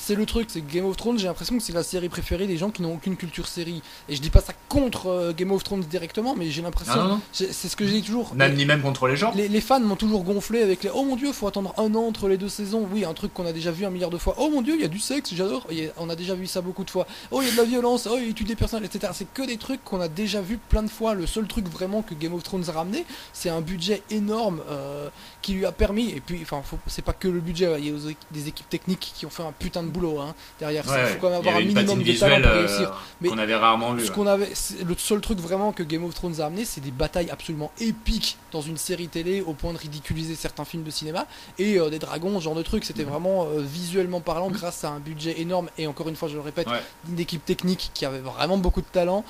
c'est 0.00 0.14
le 0.14 0.24
truc, 0.24 0.48
c'est 0.50 0.66
Game 0.66 0.86
of 0.86 0.96
Thrones, 0.96 1.18
j'ai 1.18 1.26
l'impression 1.26 1.56
que 1.56 1.62
c'est 1.62 1.74
la 1.74 1.82
série 1.82 2.08
préférée 2.08 2.46
des 2.46 2.56
gens 2.56 2.70
qui 2.70 2.80
n'ont 2.80 2.94
aucune 2.94 3.16
culture 3.16 3.46
série. 3.46 3.82
Et 4.08 4.16
je 4.16 4.22
dis 4.22 4.30
pas 4.30 4.40
ça 4.40 4.54
contre 4.68 5.08
euh, 5.08 5.32
Game 5.34 5.52
of 5.52 5.62
Thrones 5.62 5.82
directement, 5.82 6.34
mais 6.34 6.50
j'ai 6.50 6.62
l'impression. 6.62 7.20
C'est 7.32 7.52
ce 7.52 7.76
que 7.76 7.86
je 7.86 7.92
dis 7.92 8.02
toujours. 8.02 8.34
Même, 8.34 8.54
ni 8.54 8.64
même 8.64 8.80
contre 8.80 9.06
les 9.08 9.16
gens. 9.16 9.32
Les, 9.36 9.60
fans 9.60 9.78
m'ont 9.78 9.96
toujours 9.96 10.24
gonflé 10.24 10.62
avec 10.62 10.82
les 10.82 10.90
Oh 10.92 11.04
mon 11.04 11.16
dieu, 11.16 11.32
faut 11.32 11.46
attendre 11.46 11.74
un 11.76 11.94
an 11.94 12.06
entre 12.06 12.28
les 12.28 12.38
deux 12.38 12.48
saisons. 12.48 12.88
Oui, 12.90 13.04
un 13.04 13.12
truc 13.12 13.34
qu'on 13.34 13.44
a 13.44 13.52
déjà 13.52 13.70
vu 13.70 13.84
un 13.84 13.90
milliard 13.90 14.10
de 14.10 14.16
fois. 14.16 14.36
Oh 14.38 14.48
mon 14.48 14.62
dieu, 14.62 14.74
il 14.74 14.80
y 14.80 14.84
a 14.84 14.88
du 14.88 14.98
sexe, 14.98 15.34
j'adore. 15.34 15.66
On 15.98 16.08
a 16.08 16.16
déjà 16.16 16.34
vu 16.34 16.46
ça 16.46 16.62
beaucoup 16.62 16.84
de 16.84 16.90
fois. 16.90 17.06
Oh, 17.30 17.42
il 17.42 17.48
y 17.48 17.50
a 17.50 17.52
de 17.52 17.58
la 17.58 17.64
violence, 17.64 18.08
oh, 18.10 18.16
il 18.18 18.32
tue 18.32 18.44
des 18.44 18.56
personnes, 18.56 18.84
etc. 18.84 19.12
C'est 19.14 19.30
que 19.32 19.42
des 19.46 19.58
trucs 19.58 19.84
qu'on 19.84 20.00
a 20.00 20.08
déjà 20.08 20.40
vu 20.40 20.56
plein 20.56 20.82
de 20.82 20.90
fois. 20.90 21.12
Le 21.12 21.26
seul 21.26 21.46
truc 21.46 21.68
vraiment 21.68 22.00
que 22.00 22.14
Game 22.14 22.32
of 22.32 22.42
Thrones 22.42 22.64
a 22.68 22.72
ramené, 22.72 23.04
c'est 23.34 23.50
un 23.50 23.60
budget 23.60 24.02
énorme 24.10 24.62
euh, 24.70 25.10
qui 25.42 25.52
lui 25.52 25.66
a 25.66 25.72
permis. 25.72 26.10
Et 26.10 26.20
puis, 26.20 26.40
enfin, 26.42 26.62
c'est 26.86 27.04
pas 27.04 27.12
que 27.12 27.28
le 27.28 27.40
budget, 27.40 27.76
il 27.78 27.86
y 27.86 27.90
a 27.90 28.12
des 28.30 28.48
équipes 28.48 28.68
techniques 28.70 29.12
qui 29.14 29.26
ont 29.26 29.30
fait 29.30 29.42
un 29.42 29.52
putain 29.52 29.82
de 29.82 29.89
boulot 29.90 30.18
hein, 30.20 30.34
derrière. 30.58 30.84
Il 30.86 31.12
faut 31.12 31.18
quand 31.20 31.30
même 31.30 31.38
avoir 31.38 31.56
un 31.56 31.60
minimum 31.60 32.02
de 32.02 32.12
talent 32.18 32.40
pour 32.40 32.52
réussir. 32.52 32.88
Euh, 32.90 32.94
mais 33.20 33.28
qu'on 33.28 33.38
avait 33.38 33.54
rarement 33.54 33.92
vu. 33.92 34.06
Ce 34.06 34.10
qu'on 34.10 34.26
avait, 34.26 34.50
le 34.86 34.94
seul 34.96 35.20
truc 35.20 35.38
vraiment 35.38 35.72
que 35.72 35.82
Game 35.82 36.04
of 36.04 36.14
Thrones 36.14 36.40
a 36.40 36.46
amené, 36.46 36.64
c'est 36.64 36.80
des 36.80 36.90
batailles 36.90 37.30
absolument 37.30 37.70
épiques 37.80 38.38
dans 38.52 38.62
une 38.62 38.76
série 38.76 39.08
télé 39.08 39.42
au 39.42 39.52
point 39.52 39.72
de 39.72 39.78
ridiculiser 39.78 40.34
certains 40.34 40.64
films 40.64 40.82
de 40.82 40.90
cinéma 40.90 41.26
et 41.58 41.78
euh, 41.78 41.90
des 41.90 41.98
dragons, 41.98 42.38
ce 42.38 42.44
genre 42.44 42.54
de 42.54 42.62
trucs. 42.62 42.84
C'était 42.84 43.04
vraiment 43.04 43.44
euh, 43.44 43.60
visuellement 43.60 44.20
parlant, 44.20 44.50
grâce 44.50 44.84
à 44.84 44.90
un 44.90 44.98
budget 45.00 45.40
énorme 45.40 45.68
et 45.78 45.86
encore 45.86 46.08
une 46.08 46.16
fois, 46.16 46.28
je 46.28 46.34
le 46.34 46.40
répète, 46.40 46.68
une 47.08 47.20
équipe 47.20 47.44
technique 47.44 47.90
qui 47.94 48.04
avait 48.04 48.20
vraiment 48.20 48.58
beaucoup 48.58 48.80
de 48.80 48.86
talent. 48.86 49.24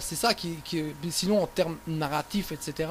c'est 0.00 0.16
ça 0.16 0.34
qui, 0.34 0.56
qui, 0.64 0.82
sinon 1.10 1.42
en 1.42 1.46
termes 1.46 1.76
narratifs, 1.86 2.52
etc. 2.52 2.90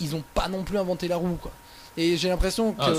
Ils 0.00 0.14
ont 0.14 0.22
pas 0.34 0.48
non 0.48 0.62
plus 0.62 0.78
inventé 0.78 1.08
la 1.08 1.16
roue, 1.16 1.38
quoi. 1.40 1.52
Et 1.98 2.16
j'ai 2.16 2.28
l'impression 2.28 2.74
que 2.74 2.80
ah, 2.80 2.92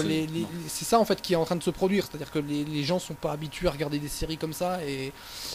c'est 0.68 0.84
ça 0.84 1.00
en 1.00 1.06
fait 1.06 1.22
qui 1.22 1.32
est 1.32 1.38
en 1.38 1.46
train 1.46 1.56
de 1.56 1.64
se 1.64 1.70
produire, 1.70 2.06
c'est-à-dire 2.06 2.30
que 2.30 2.40
les, 2.40 2.66
les, 2.66 2.84
gens 2.84 3.00
sont 3.00 3.14
pas 3.14 3.32
habitués 3.32 3.70
à 3.70 3.72
regarder 3.72 3.98
des 3.98 4.10
séries 4.10 4.38
comme 4.38 4.52
ça 4.52 4.84
et, 4.84 5.14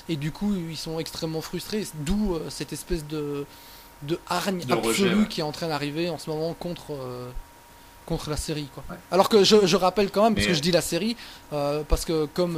et 0.09 0.16
du 0.16 0.33
coup 0.33 0.54
ils 0.54 0.78
sont 0.78 0.98
extrêmement 0.98 1.42
frustrés, 1.42 1.87
d'où 2.07 2.35
euh, 2.35 2.46
cette 2.48 2.72
espèce 2.72 3.07
de, 3.07 3.44
de 4.02 4.18
hargne 4.30 4.62
absolue 4.70 5.28
qui 5.28 5.40
est 5.40 5.44
en 5.44 5.52
train 5.52 5.68
d'arriver 5.68 6.09
en 6.09 6.16
ce 6.16 6.30
moment 6.30 6.54
contre, 6.54 6.92
euh, 6.92 7.28
contre 8.07 8.30
la 8.30 8.38
série. 8.38 8.68
Quoi. 8.72 8.83
Alors 9.11 9.28
que 9.28 9.44
je, 9.44 9.66
je, 9.66 9.76
rappelle 9.76 10.11
quand 10.11 10.24
même, 10.24 10.35
parce 10.35 10.46
que 10.46 10.54
je 10.54 10.62
dis 10.62 10.72
la 10.72 10.80
série, 10.80 11.14
euh, 11.52 11.83
parce 11.87 12.07
que 12.07 12.24
comme 12.24 12.57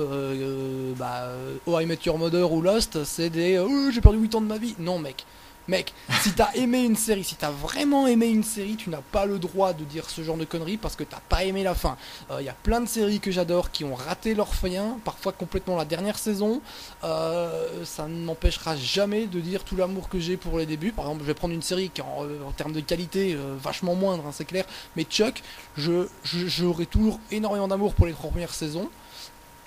bah, 0.96 1.32
Oh 1.66 1.80
I 1.80 1.86
Met 1.86 1.98
Your 2.06 2.16
Mother 2.16 2.52
ou 2.52 2.62
Lost, 2.62 3.02
c'est 3.02 3.30
des 3.30 3.58
oh, 3.58 3.90
j'ai 3.90 4.00
perdu 4.00 4.18
8 4.18 4.36
ans 4.36 4.40
de 4.40 4.46
ma 4.46 4.58
vie. 4.58 4.76
Non 4.78 5.00
mec, 5.00 5.26
Mec, 5.68 5.92
si 6.22 6.32
t'as 6.32 6.52
aimé 6.54 6.84
une 6.84 6.94
série, 6.94 7.24
si 7.24 7.34
t'as 7.34 7.50
vraiment 7.50 8.06
aimé 8.06 8.26
une 8.28 8.44
série, 8.44 8.76
tu 8.76 8.88
n'as 8.88 9.00
pas 9.00 9.26
le 9.26 9.40
droit 9.40 9.72
de 9.72 9.82
dire 9.82 10.08
ce 10.08 10.22
genre 10.22 10.36
de 10.36 10.44
conneries 10.44 10.76
parce 10.76 10.94
que 10.94 11.02
t'as 11.02 11.18
pas 11.28 11.42
aimé 11.42 11.64
la 11.64 11.74
fin. 11.74 11.96
Il 12.30 12.34
euh, 12.34 12.42
y 12.42 12.48
a 12.48 12.52
plein 12.52 12.80
de 12.80 12.86
séries 12.86 13.18
que 13.18 13.32
j'adore 13.32 13.72
qui 13.72 13.82
ont 13.82 13.96
raté 13.96 14.34
leur 14.34 14.54
fin, 14.54 14.98
parfois 15.04 15.32
complètement 15.32 15.76
la 15.76 15.84
dernière 15.84 16.18
saison. 16.18 16.60
Euh, 17.02 17.84
ça 17.84 18.06
ne 18.06 18.24
m'empêchera 18.24 18.76
jamais 18.76 19.26
de 19.26 19.40
dire 19.40 19.64
tout 19.64 19.74
l'amour 19.74 20.08
que 20.08 20.20
j'ai 20.20 20.36
pour 20.36 20.56
les 20.58 20.66
débuts. 20.66 20.92
Par 20.92 21.06
exemple, 21.06 21.22
je 21.22 21.26
vais 21.26 21.34
prendre 21.34 21.54
une 21.54 21.62
série 21.62 21.90
qui 21.90 22.00
en, 22.00 22.24
en 22.46 22.52
termes 22.52 22.72
de 22.72 22.80
qualité 22.80 23.34
euh, 23.34 23.56
vachement 23.60 23.96
moindre, 23.96 24.24
hein, 24.24 24.32
c'est 24.32 24.44
clair. 24.44 24.66
Mais 24.94 25.02
Chuck, 25.02 25.42
je, 25.76 26.06
j'aurai 26.24 26.86
toujours 26.86 27.18
énormément 27.32 27.66
d'amour 27.66 27.94
pour 27.94 28.06
les 28.06 28.12
trois 28.12 28.30
premières 28.30 28.54
saisons. 28.54 28.88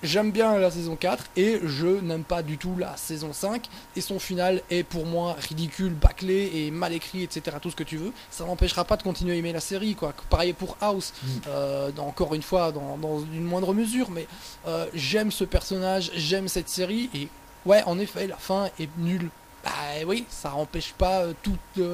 J'aime 0.02 0.30
bien 0.30 0.56
la 0.58 0.70
saison 0.70 0.96
4 0.96 1.24
et 1.36 1.60
je 1.62 1.86
n'aime 1.86 2.24
pas 2.24 2.42
du 2.42 2.56
tout 2.56 2.74
la 2.78 2.96
saison 2.96 3.34
5 3.34 3.66
et 3.96 4.00
son 4.00 4.18
final 4.18 4.62
est 4.70 4.82
pour 4.82 5.04
moi 5.04 5.36
ridicule, 5.38 5.92
bâclé 5.92 6.50
et 6.54 6.70
mal 6.70 6.94
écrit, 6.94 7.22
etc. 7.22 7.58
Tout 7.60 7.70
ce 7.70 7.76
que 7.76 7.84
tu 7.84 7.98
veux. 7.98 8.12
Ça 8.30 8.46
n'empêchera 8.46 8.84
pas 8.84 8.96
de 8.96 9.02
continuer 9.02 9.34
à 9.34 9.36
aimer 9.36 9.52
la 9.52 9.60
série, 9.60 9.94
quoi. 9.94 10.14
Pareil 10.30 10.54
pour 10.54 10.78
House, 10.80 11.12
mm. 11.22 11.28
euh, 11.48 11.90
encore 11.98 12.34
une 12.34 12.40
fois, 12.40 12.72
dans, 12.72 13.20
une 13.20 13.44
moindre 13.44 13.74
mesure, 13.74 14.10
mais 14.10 14.26
euh, 14.66 14.86
j'aime 14.94 15.30
ce 15.30 15.44
personnage, 15.44 16.10
j'aime 16.14 16.48
cette 16.48 16.70
série 16.70 17.10
et 17.14 17.28
ouais, 17.66 17.82
en 17.84 17.98
effet, 17.98 18.26
la 18.26 18.36
fin 18.36 18.70
est 18.78 18.88
nulle. 18.96 19.28
Bah 19.62 19.70
oui, 20.06 20.24
ça 20.30 20.48
n'empêche 20.48 20.94
pas 20.94 21.24
euh, 21.24 21.34
toutes, 21.42 21.84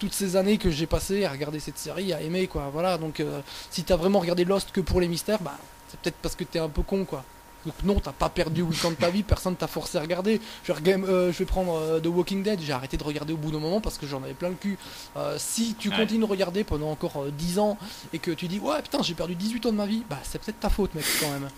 toutes 0.00 0.12
ces 0.12 0.34
années 0.34 0.58
que 0.58 0.72
j'ai 0.72 0.86
passées 0.86 1.24
à 1.24 1.30
regarder 1.30 1.60
cette 1.60 1.78
série, 1.78 2.12
à 2.12 2.20
aimer 2.20 2.48
quoi. 2.48 2.70
Voilà, 2.72 2.98
donc 2.98 3.22
si 3.70 3.84
t'as 3.84 3.94
vraiment 3.94 4.18
regardé 4.18 4.44
Lost 4.44 4.72
que 4.72 4.80
pour 4.80 5.00
les 5.00 5.06
mystères, 5.06 5.40
bah 5.40 5.56
c'est 5.86 6.00
peut-être 6.00 6.16
parce 6.20 6.34
que 6.34 6.42
t'es 6.42 6.58
un 6.58 6.68
peu 6.68 6.82
con 6.82 7.04
quoi. 7.04 7.24
Donc 7.66 7.74
non, 7.82 8.00
t'as 8.00 8.12
pas 8.12 8.28
perdu 8.28 8.62
8 8.62 8.84
ans 8.84 8.90
de 8.90 8.96
ta 8.96 9.10
vie, 9.10 9.22
personne 9.22 9.56
t'a 9.56 9.66
forcé 9.66 9.98
à 9.98 10.00
regarder. 10.00 10.40
Je 10.64 10.72
vais, 10.72 10.94
euh, 10.94 11.32
je 11.32 11.38
vais 11.38 11.44
prendre 11.44 11.74
euh, 11.74 12.00
The 12.00 12.06
Walking 12.06 12.42
Dead, 12.42 12.60
j'ai 12.60 12.72
arrêté 12.72 12.96
de 12.96 13.04
regarder 13.04 13.32
au 13.32 13.36
bout 13.36 13.50
d'un 13.50 13.58
moment 13.58 13.80
parce 13.80 13.98
que 13.98 14.06
j'en 14.06 14.22
avais 14.22 14.34
plein 14.34 14.50
le 14.50 14.54
cul. 14.54 14.76
Euh, 15.16 15.36
si 15.38 15.74
tu 15.78 15.90
continues 15.90 16.20
de 16.20 16.30
regarder 16.30 16.64
pendant 16.64 16.90
encore 16.90 17.26
10 17.26 17.58
ans 17.58 17.78
et 18.12 18.18
que 18.18 18.30
tu 18.30 18.48
dis 18.48 18.58
ouais 18.58 18.82
putain 18.82 19.02
j'ai 19.02 19.14
perdu 19.14 19.34
18 19.34 19.66
ans 19.66 19.72
de 19.72 19.76
ma 19.76 19.86
vie, 19.86 20.04
bah 20.08 20.18
c'est 20.22 20.40
peut-être 20.40 20.60
ta 20.60 20.68
faute 20.68 20.94
mec 20.94 21.04
quand 21.20 21.30
même. 21.30 21.48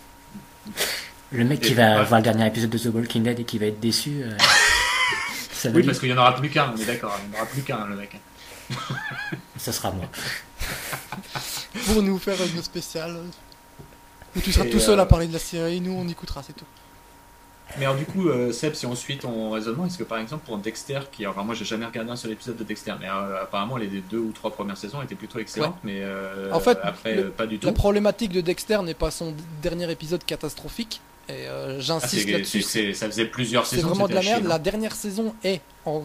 Le 1.31 1.43
mec 1.43 1.59
qui 1.59 1.73
va 1.73 2.03
voir 2.03 2.19
le 2.21 2.23
dernier 2.23 2.47
épisode 2.47 2.69
de 2.69 2.77
The 2.77 2.93
Walking 2.93 3.23
Dead 3.23 3.39
et 3.39 3.43
qui 3.43 3.57
va 3.57 3.65
être 3.65 3.79
déçu. 3.79 4.23
ça 5.51 5.69
oui, 5.69 5.83
parce 5.83 5.99
qu'il 5.99 6.09
n'y 6.09 6.15
en 6.15 6.21
aura 6.21 6.35
plus 6.35 6.49
qu'un, 6.49 6.73
on 6.73 6.79
est 6.79 6.85
d'accord, 6.85 7.19
il 7.23 7.29
n'y 7.29 7.35
en 7.35 7.39
aura 7.39 7.47
plus 7.47 7.61
qu'un 7.63 7.85
le 7.85 7.95
mec. 7.97 8.19
ça 9.57 9.71
sera 9.71 9.91
moi. 9.91 10.05
Pour 11.85 12.01
nous 12.01 12.17
faire 12.17 12.37
une 12.41 12.63
spéciale 12.63 13.17
tu 14.41 14.51
seras 14.51 14.65
tout 14.65 14.79
seul 14.79 14.99
à 14.99 15.03
euh, 15.03 15.05
parler 15.05 15.27
de 15.27 15.33
la 15.33 15.39
série, 15.39 15.81
nous 15.81 15.91
on 15.91 16.07
écoutera, 16.07 16.43
c'est 16.43 16.53
tout. 16.53 16.65
Mais 17.77 17.85
alors 17.85 17.97
du 17.97 18.05
coup, 18.05 18.29
euh, 18.29 18.51
Seb, 18.51 18.73
si 18.73 18.85
ensuite 18.85 19.25
on 19.25 19.51
raisonnement, 19.51 19.85
est-ce 19.85 19.97
que 19.97 20.03
par 20.03 20.19
exemple 20.19 20.45
pour 20.45 20.57
Dexter, 20.57 20.99
qui, 21.11 21.27
enfin 21.27 21.43
moi 21.43 21.53
j'ai 21.53 21.65
jamais 21.65 21.85
regardé 21.85 22.09
un 22.09 22.15
seul 22.15 22.31
épisode 22.31 22.55
de 22.57 22.63
Dexter, 22.63 22.93
mais 22.99 23.07
euh, 23.07 23.43
apparemment 23.43 23.77
les 23.77 23.87
deux 23.87 24.19
ou 24.19 24.31
trois 24.31 24.51
premières 24.51 24.77
saisons 24.77 25.01
étaient 25.01 25.15
plutôt 25.15 25.39
excellentes, 25.39 25.77
mais 25.83 25.99
euh, 26.01 26.51
en 26.53 26.59
fait, 26.59 26.77
après 26.81 27.23
pas 27.25 27.45
du 27.45 27.59
tout. 27.59 27.67
La 27.67 27.73
problématique 27.73 28.31
de 28.31 28.41
Dexter 28.41 28.81
n'est 28.83 28.93
pas 28.93 29.11
son 29.11 29.33
dernier 29.61 29.91
épisode 29.91 30.23
catastrophique, 30.23 31.01
et 31.29 31.47
euh, 31.47 31.79
j'insiste 31.81 32.25
ah, 32.29 32.31
là-dessus. 32.33 32.61
Ça 32.61 33.07
faisait 33.07 33.25
plusieurs 33.25 33.65
saisons. 33.65 33.81
C'est 33.81 33.87
vraiment 33.87 34.07
de 34.07 34.13
la 34.13 34.21
merde. 34.21 34.45
la 34.45 34.59
dernière 34.59 34.95
saison 34.95 35.33
est 35.43 35.61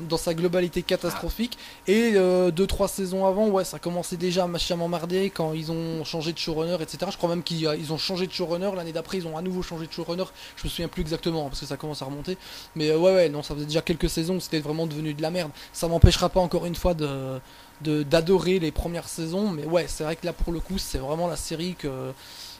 dans 0.08 0.16
sa 0.16 0.34
globalité 0.34 0.82
catastrophique. 0.82 1.58
Et 1.86 2.12
2-3 2.12 2.16
euh, 2.16 2.86
saisons 2.88 3.26
avant, 3.26 3.48
ouais, 3.48 3.64
ça 3.64 3.78
commençait 3.78 4.16
déjà 4.16 4.44
à 4.44 4.76
m'emmerder 4.76 5.30
quand 5.30 5.52
ils 5.52 5.70
ont 5.72 6.04
changé 6.04 6.32
de 6.32 6.38
showrunner, 6.38 6.76
etc. 6.80 6.98
Je 7.10 7.16
crois 7.16 7.28
même 7.28 7.42
qu'ils 7.42 7.92
ont 7.92 7.98
changé 7.98 8.26
de 8.26 8.32
showrunner. 8.32 8.70
L'année 8.76 8.92
d'après, 8.92 9.18
ils 9.18 9.26
ont 9.26 9.36
à 9.36 9.42
nouveau 9.42 9.62
changé 9.62 9.86
de 9.86 9.92
showrunner. 9.92 10.24
Je 10.56 10.64
me 10.64 10.70
souviens 10.70 10.88
plus 10.88 11.02
exactement 11.02 11.48
parce 11.48 11.60
que 11.60 11.66
ça 11.66 11.76
commence 11.76 12.02
à 12.02 12.04
remonter. 12.04 12.36
Mais 12.76 12.90
euh, 12.90 12.98
ouais, 12.98 13.14
ouais, 13.14 13.28
non, 13.28 13.42
ça 13.42 13.54
faisait 13.54 13.66
déjà 13.66 13.82
quelques 13.82 14.10
saisons 14.10 14.40
c'était 14.40 14.60
vraiment 14.60 14.86
devenu 14.86 15.14
de 15.14 15.22
la 15.22 15.30
merde. 15.30 15.50
Ça 15.72 15.88
m'empêchera 15.88 16.28
pas 16.28 16.40
encore 16.40 16.66
une 16.66 16.74
fois 16.74 16.94
de 16.94 17.40
d'adorer 17.82 18.58
les 18.58 18.70
premières 18.70 19.08
saisons. 19.08 19.50
Mais 19.50 19.64
ouais, 19.64 19.86
c'est 19.88 20.04
vrai 20.04 20.16
que 20.16 20.26
là, 20.26 20.32
pour 20.32 20.52
le 20.52 20.60
coup, 20.60 20.78
c'est 20.78 20.98
vraiment 20.98 21.26
la 21.26 21.36
série 21.36 21.74
que 21.74 22.12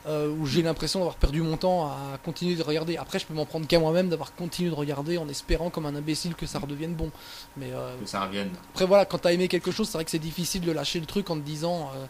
euh, 0.06 0.28
où 0.28 0.46
j'ai 0.46 0.62
l'impression 0.62 0.98
d'avoir 0.98 1.14
perdu 1.14 1.42
mon 1.42 1.56
temps 1.56 1.86
à 1.86 2.18
continuer 2.24 2.56
de 2.56 2.62
regarder. 2.62 2.96
Après, 2.96 3.18
je 3.18 3.26
peux 3.26 3.34
m'en 3.34 3.46
prendre 3.46 3.66
qu'à 3.66 3.78
moi-même 3.78 4.08
d'avoir 4.08 4.34
continué 4.34 4.70
de 4.70 4.74
regarder 4.74 5.16
en 5.16 5.28
espérant 5.28 5.70
comme 5.70 5.86
un 5.86 5.94
imbécile 5.94 6.34
que 6.34 6.46
ça 6.46 6.58
redevienne 6.58 6.94
bon. 6.94 7.10
Mais 7.56 7.70
euh, 7.72 7.96
que 8.00 8.06
ça 8.06 8.24
revienne. 8.24 8.50
Après, 8.70 8.86
voilà, 8.86 9.04
quand 9.04 9.18
t'as 9.18 9.32
aimé 9.32 9.48
quelque 9.48 9.70
chose, 9.70 9.88
c'est 9.88 9.98
vrai 9.98 10.04
que 10.04 10.10
c'est 10.10 10.18
difficile 10.18 10.62
de 10.62 10.72
lâcher 10.72 10.98
le 10.98 11.06
truc 11.06 11.30
en 11.30 11.36
te 11.36 11.40
disant 11.40 11.90
euh, 11.94 12.06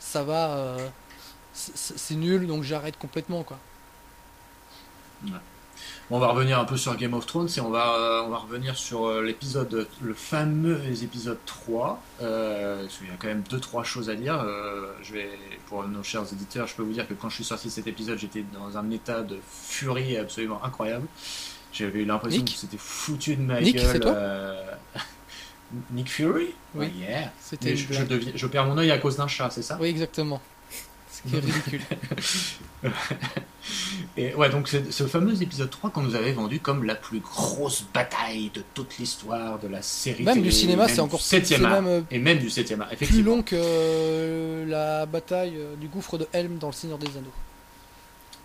ça 0.00 0.24
va, 0.24 0.76
c'est 1.52 2.14
nul, 2.14 2.46
donc 2.46 2.62
j'arrête 2.62 2.98
complètement 2.98 3.42
quoi. 3.42 3.58
Ouais 5.24 5.30
on 6.10 6.18
va 6.18 6.28
revenir 6.28 6.58
un 6.58 6.64
peu 6.64 6.76
sur 6.76 6.96
Game 6.96 7.14
of 7.14 7.26
Thrones 7.26 7.48
et 7.56 7.60
on 7.60 7.70
va, 7.70 7.94
euh, 7.94 8.22
on 8.24 8.28
va 8.28 8.38
revenir 8.38 8.76
sur 8.76 9.06
euh, 9.06 9.22
l'épisode, 9.22 9.86
le 10.00 10.14
fameux 10.14 10.80
épisode 11.02 11.38
3. 11.46 12.02
Euh, 12.22 12.86
il 13.02 13.08
y 13.08 13.10
a 13.10 13.14
quand 13.18 13.28
même 13.28 13.42
2-3 13.42 13.84
choses 13.84 14.10
à 14.10 14.14
dire. 14.14 14.44
je 15.02 15.12
vais, 15.12 15.30
pour 15.66 15.86
nos 15.88 16.02
chers 16.02 16.32
éditeurs, 16.32 16.66
je 16.66 16.74
peux 16.74 16.82
vous 16.82 16.92
dire 16.92 17.08
que 17.08 17.14
quand 17.14 17.28
je 17.28 17.36
suis 17.36 17.44
sorti 17.44 17.68
de 17.68 17.72
cet 17.72 17.86
épisode, 17.86 18.18
j'étais 18.18 18.44
dans 18.52 18.78
un 18.78 18.90
état 18.90 19.22
de 19.22 19.38
furie 19.50 20.16
absolument 20.16 20.62
incroyable. 20.64 21.06
J'avais 21.72 22.00
eu 22.00 22.04
l'impression 22.04 22.44
que 22.44 22.50
c'était 22.50 22.78
foutu 22.78 23.36
de 23.36 23.42
ma 23.42 23.60
Nick, 23.60 23.76
gueule. 23.76 24.00
Toi 24.00 24.16
Nick 25.90 26.08
Fury? 26.08 26.54
Oui. 26.74 26.92
yeah. 26.98 27.32
je, 27.60 27.74
je, 28.34 28.46
perds 28.46 28.66
mon 28.66 28.78
œil 28.78 28.90
à 28.92 28.98
cause 28.98 29.16
d'un 29.16 29.26
chat, 29.26 29.50
c'est 29.50 29.62
ça? 29.62 29.76
Oui, 29.80 29.88
exactement. 29.88 30.40
Ce 31.10 31.28
qui 31.28 31.36
est 31.36 31.40
ridicule. 31.40 31.80
Et 34.16 34.34
ouais, 34.34 34.48
donc 34.48 34.68
ce 34.68 35.06
fameux 35.06 35.42
épisode 35.42 35.68
3 35.68 35.90
qu'on 35.90 36.02
nous 36.02 36.14
avait 36.14 36.32
vendu 36.32 36.60
comme 36.60 36.84
la 36.84 36.94
plus 36.94 37.20
grosse 37.20 37.84
bataille 37.92 38.50
de 38.54 38.62
toute 38.74 38.96
l'histoire 38.98 39.58
de 39.58 39.68
la 39.68 39.82
série. 39.82 40.24
Même 40.24 40.42
du 40.42 40.52
cinéma, 40.52 40.88
c'est 40.88 41.00
encore 41.00 41.20
7 41.20 41.58
même, 41.60 41.86
euh, 41.86 42.00
Et 42.10 42.18
même 42.18 42.38
du 42.38 42.48
7 42.48 42.72
art, 42.72 42.92
effectivement. 42.92 43.14
Plus 43.14 43.22
long 43.22 43.42
que 43.42 43.56
euh, 43.56 44.64
la 44.66 45.04
bataille 45.04 45.56
euh, 45.58 45.76
du 45.76 45.88
gouffre 45.88 46.16
de 46.16 46.26
Helm 46.32 46.56
dans 46.58 46.68
Le 46.68 46.72
Seigneur 46.72 46.98
des 46.98 47.08
Anneaux. 47.08 47.32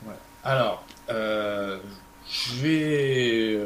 Ouais. 0.05 0.15
Alors, 0.43 0.83
je 1.07 2.55
vais 2.61 3.59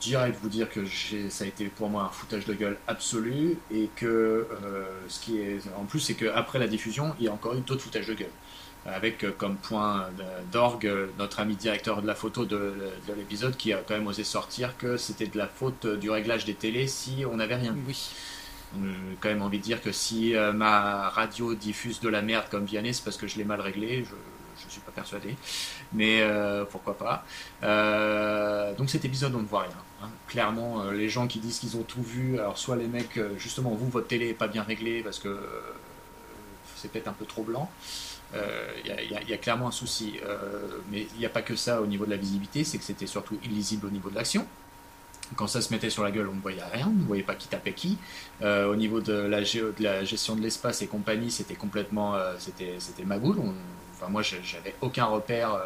direct 0.00 0.38
vous 0.42 0.48
dire 0.48 0.70
que 0.70 0.80
ça 1.28 1.44
a 1.44 1.46
été 1.46 1.66
pour 1.66 1.88
moi 1.88 2.04
un 2.04 2.08
foutage 2.08 2.46
de 2.46 2.54
gueule 2.54 2.78
absolu 2.88 3.58
et 3.70 3.88
que 3.94 4.46
ce 5.08 5.20
qui 5.20 5.38
est 5.38 5.60
en 5.76 5.84
plus 5.84 6.00
c'est 6.00 6.14
qu'après 6.14 6.58
la 6.58 6.66
diffusion 6.66 7.14
il 7.18 7.26
y 7.26 7.28
a 7.28 7.32
encore 7.32 7.54
eu 7.54 7.60
d'autres 7.60 7.82
foutages 7.82 8.08
de 8.08 8.14
gueule 8.14 8.30
avec 8.86 9.24
euh, 9.24 9.32
comme 9.36 9.56
point 9.56 10.08
d'orgue 10.50 10.86
euh, 10.86 11.06
notre 11.18 11.40
ami 11.40 11.56
directeur 11.56 12.02
de 12.02 12.06
la 12.06 12.14
photo 12.14 12.44
de, 12.44 12.74
l'épisode 13.16 13.56
qui 13.56 13.72
a 13.72 13.78
quand 13.78 13.94
même 13.94 14.06
osé 14.06 14.24
sortir 14.24 14.76
que 14.76 14.96
c'était 14.96 15.26
de 15.26 15.38
la 15.38 15.46
faute 15.46 15.86
du 15.86 16.10
réglage 16.10 16.44
des 16.44 16.54
télés 16.54 16.86
si 16.86 17.24
on 17.30 17.36
n'avait 17.36 17.56
rien. 17.56 17.74
Oui. 17.86 18.10
J'ai 18.74 19.16
quand 19.20 19.28
même 19.28 19.42
envie 19.42 19.58
de 19.58 19.62
dire 19.62 19.82
que 19.82 19.92
si 19.92 20.34
euh, 20.34 20.52
ma 20.52 21.10
radio 21.10 21.54
diffuse 21.54 22.00
de 22.00 22.08
la 22.08 22.22
merde 22.22 22.46
comme 22.50 22.64
Vianney, 22.64 22.94
c'est 22.94 23.04
parce 23.04 23.18
que 23.18 23.26
je 23.26 23.36
l'ai 23.36 23.44
mal 23.44 23.60
réglé, 23.60 24.04
je 24.58 24.64
ne 24.64 24.70
suis 24.70 24.80
pas 24.80 24.92
persuadé, 24.92 25.36
mais 25.92 26.22
pourquoi 26.70 26.96
pas. 26.96 27.24
donc 28.78 28.88
cet 28.88 29.04
épisode, 29.04 29.34
on 29.34 29.42
ne 29.42 29.46
voit 29.46 29.62
rien. 29.62 29.76
Hein. 30.02 30.08
Clairement, 30.26 30.90
les 30.90 31.10
gens 31.10 31.26
qui 31.26 31.38
disent 31.38 31.58
qu'ils 31.58 31.76
ont 31.76 31.82
tout 31.82 32.02
vu, 32.02 32.38
alors 32.38 32.56
soit 32.56 32.76
les 32.76 32.86
mecs, 32.86 33.20
justement, 33.36 33.70
vous, 33.70 33.90
votre 33.90 34.06
télé 34.06 34.28
n'est 34.28 34.34
pas 34.34 34.48
bien 34.48 34.62
réglée 34.62 35.02
parce 35.02 35.18
que 35.18 35.38
c'est 36.76 36.90
peut-être 36.90 37.08
un 37.08 37.12
peu 37.12 37.26
trop 37.26 37.42
blanc, 37.42 37.70
il 38.34 38.40
euh, 38.90 39.20
y, 39.28 39.32
a 39.32 39.36
clairement 39.36 39.68
un 39.68 39.72
souci. 39.72 40.14
Euh, 40.24 40.78
mais 40.90 41.06
il 41.14 41.18
n'y 41.18 41.26
a 41.26 41.30
pas 41.30 41.42
que 41.42 41.56
ça 41.56 41.80
au 41.80 41.86
niveau 41.86 42.04
de 42.06 42.10
la 42.10 42.16
visibilité, 42.16 42.64
c'est 42.64 42.78
que 42.78 42.84
c'était 42.84 43.06
surtout 43.06 43.38
illisible 43.44 43.86
au 43.86 43.90
niveau 43.90 44.10
de 44.10 44.14
l'action. 44.14 44.46
Quand 45.36 45.46
ça 45.46 45.62
se 45.62 45.72
mettait 45.72 45.90
sur 45.90 46.02
la 46.02 46.10
gueule, 46.10 46.28
on 46.28 46.34
ne 46.34 46.40
voyait 46.40 46.62
rien, 46.72 46.88
on 46.88 46.98
ne 46.98 47.04
voyait 47.04 47.22
pas 47.22 47.34
qui 47.34 47.48
tapait 47.48 47.72
qui. 47.72 47.96
Euh, 48.42 48.66
au 48.66 48.76
niveau 48.76 49.00
de 49.00 49.12
la, 49.12 49.40
de 49.40 49.82
la 49.82 50.04
gestion 50.04 50.36
de 50.36 50.42
l'espace 50.42 50.82
et 50.82 50.86
compagnie, 50.86 51.30
c'était 51.30 51.54
complètement, 51.54 52.16
c'était, 52.38 52.76
c'était 52.78 53.04
magoule. 53.04 53.38
enfin, 53.94 54.10
moi, 54.10 54.22
j'avais 54.22 54.74
aucun 54.82 55.06
repère 55.06 55.58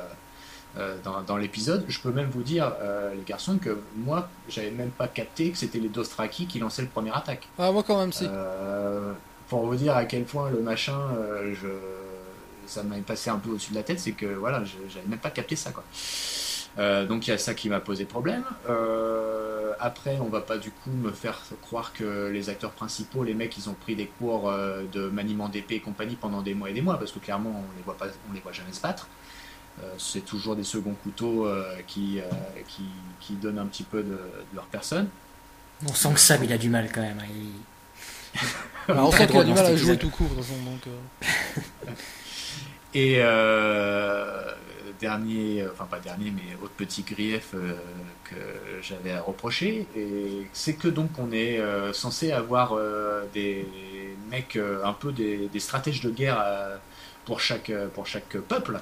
dans, 1.03 1.23
dans, 1.23 1.37
l'épisode. 1.37 1.85
Je 1.89 1.99
peux 1.99 2.13
même 2.13 2.31
vous 2.31 2.45
dire, 2.45 2.73
les 3.13 3.25
garçons, 3.25 3.59
que 3.59 3.77
moi, 3.97 4.29
j'avais 4.49 4.71
même 4.71 4.91
pas 4.91 5.09
capté 5.09 5.51
que 5.51 5.59
c'était 5.59 5.81
les 5.81 5.89
Dostraki 5.89 6.47
qui 6.47 6.61
lançaient 6.61 6.83
le 6.83 6.89
premier 6.89 7.13
attaque. 7.13 7.49
Ah, 7.59 7.73
moi 7.73 7.83
quand 7.83 7.99
même, 7.99 8.13
si. 8.13 8.29
pour 9.49 9.67
vous 9.67 9.75
dire 9.75 9.97
à 9.97 10.05
quel 10.05 10.23
point 10.23 10.49
le 10.51 10.61
machin, 10.61 11.01
je 11.61 11.67
ça 12.67 12.83
m'avait 12.83 13.03
passé 13.03 13.31
un 13.31 13.39
peu 13.39 13.51
au-dessus 13.51 13.71
de 13.71 13.77
la 13.77 13.83
tête, 13.83 14.01
c'est 14.01 14.13
que 14.13 14.27
voilà, 14.27 14.63
j'avais 14.65 15.07
même 15.07 15.19
pas 15.19 15.31
capté 15.31 15.57
ça 15.57 15.73
quoi. 15.73 15.85
Euh, 16.79 17.07
donc 17.07 17.27
il 17.27 17.31
y 17.31 17.33
a 17.33 17.39
ça 17.39 17.55
qui 17.55 17.69
m'a 17.69 17.81
posé 17.81 18.05
problème. 18.05 18.45
Euh, 18.69 19.73
après, 19.81 20.19
on 20.21 20.29
va 20.29 20.41
pas 20.41 20.59
du 20.59 20.71
coup 20.71 20.91
me 20.91 21.11
faire 21.11 21.41
croire 21.63 21.93
que 21.93 22.29
les 22.29 22.51
acteurs 22.51 22.73
principaux, 22.73 23.25
les 23.25 23.35
mecs, 23.35 23.57
ils 23.57 23.69
ont 23.69 23.75
pris 23.75 23.97
des 23.97 24.07
cours 24.07 24.51
euh, 24.51 24.83
de 24.93 25.09
maniement 25.09 25.49
d'épée 25.49 25.77
et 25.77 25.81
compagnie 25.81 26.17
pendant 26.17 26.43
des 26.43 26.55
mois 26.55 26.71
et 26.71 26.75
des 26.75 26.83
mois, 26.83 26.99
parce 26.99 27.13
que 27.13 27.19
clairement, 27.19 27.51
on 27.51 27.77
les 27.77 27.83
voit 27.83 27.97
pas, 27.97 28.07
on 28.31 28.35
les 28.35 28.41
voit 28.41 28.53
jamais 28.53 28.73
se 28.73 28.81
battre. 28.81 29.09
c'est 29.99 30.25
toujours 30.25 30.57
des 30.57 30.65
seconds 30.65 30.95
couteaux 31.03 31.47
qui, 31.87 32.21
qui, 32.69 32.85
qui, 33.21 33.35
donnent 33.35 33.59
un 33.59 33.67
petit 33.67 33.85
peu 33.85 34.03
de, 34.03 34.19
leur 34.55 34.65
personne. 34.67 35.09
On 35.87 35.93
sent 35.93 36.15
que 36.15 36.21
Sam 36.21 36.45
il 36.45 36.53
a 36.53 36.59
du 36.59 36.71
mal 36.71 36.91
quand 36.93 37.03
même. 37.03 37.21
Hein. 37.21 38.43
on 38.89 39.11
sent 39.13 39.27
qu'il 39.27 39.39
a 39.39 39.45
du 39.45 39.53
mal 39.53 39.67
à 39.67 39.77
jouer 39.77 39.99
tout 39.99 40.11
court 40.11 40.31
dans 40.35 40.43
son 40.43 40.57
donc. 40.63 40.89
Et 42.95 43.17
euh, 43.19 44.53
dernier, 45.01 45.67
enfin 45.71 45.85
pas 45.85 45.99
dernier, 45.99 46.31
mais 46.31 46.57
autre 46.63 46.73
petit 46.77 47.03
grief 47.03 47.51
euh, 47.55 47.75
que 48.25 48.37
j'avais 48.81 49.13
à 49.13 49.21
reprocher, 49.21 49.87
c'est 50.53 50.75
que 50.75 50.89
donc 50.89 51.11
on 51.19 51.33
est 51.33 51.59
euh, 51.59 51.93
censé 51.93 52.33
avoir 52.33 52.79
des 53.35 53.67
mecs 54.31 54.59
un 54.85 54.93
peu 54.93 55.13
des, 55.13 55.51
stratèges 55.59 56.01
de 56.01 56.11
guerre 56.11 56.43
pour 57.25 57.41
chaque 57.41 57.73
pour 57.95 58.07
chaque 58.07 58.37
peuple. 58.39 58.81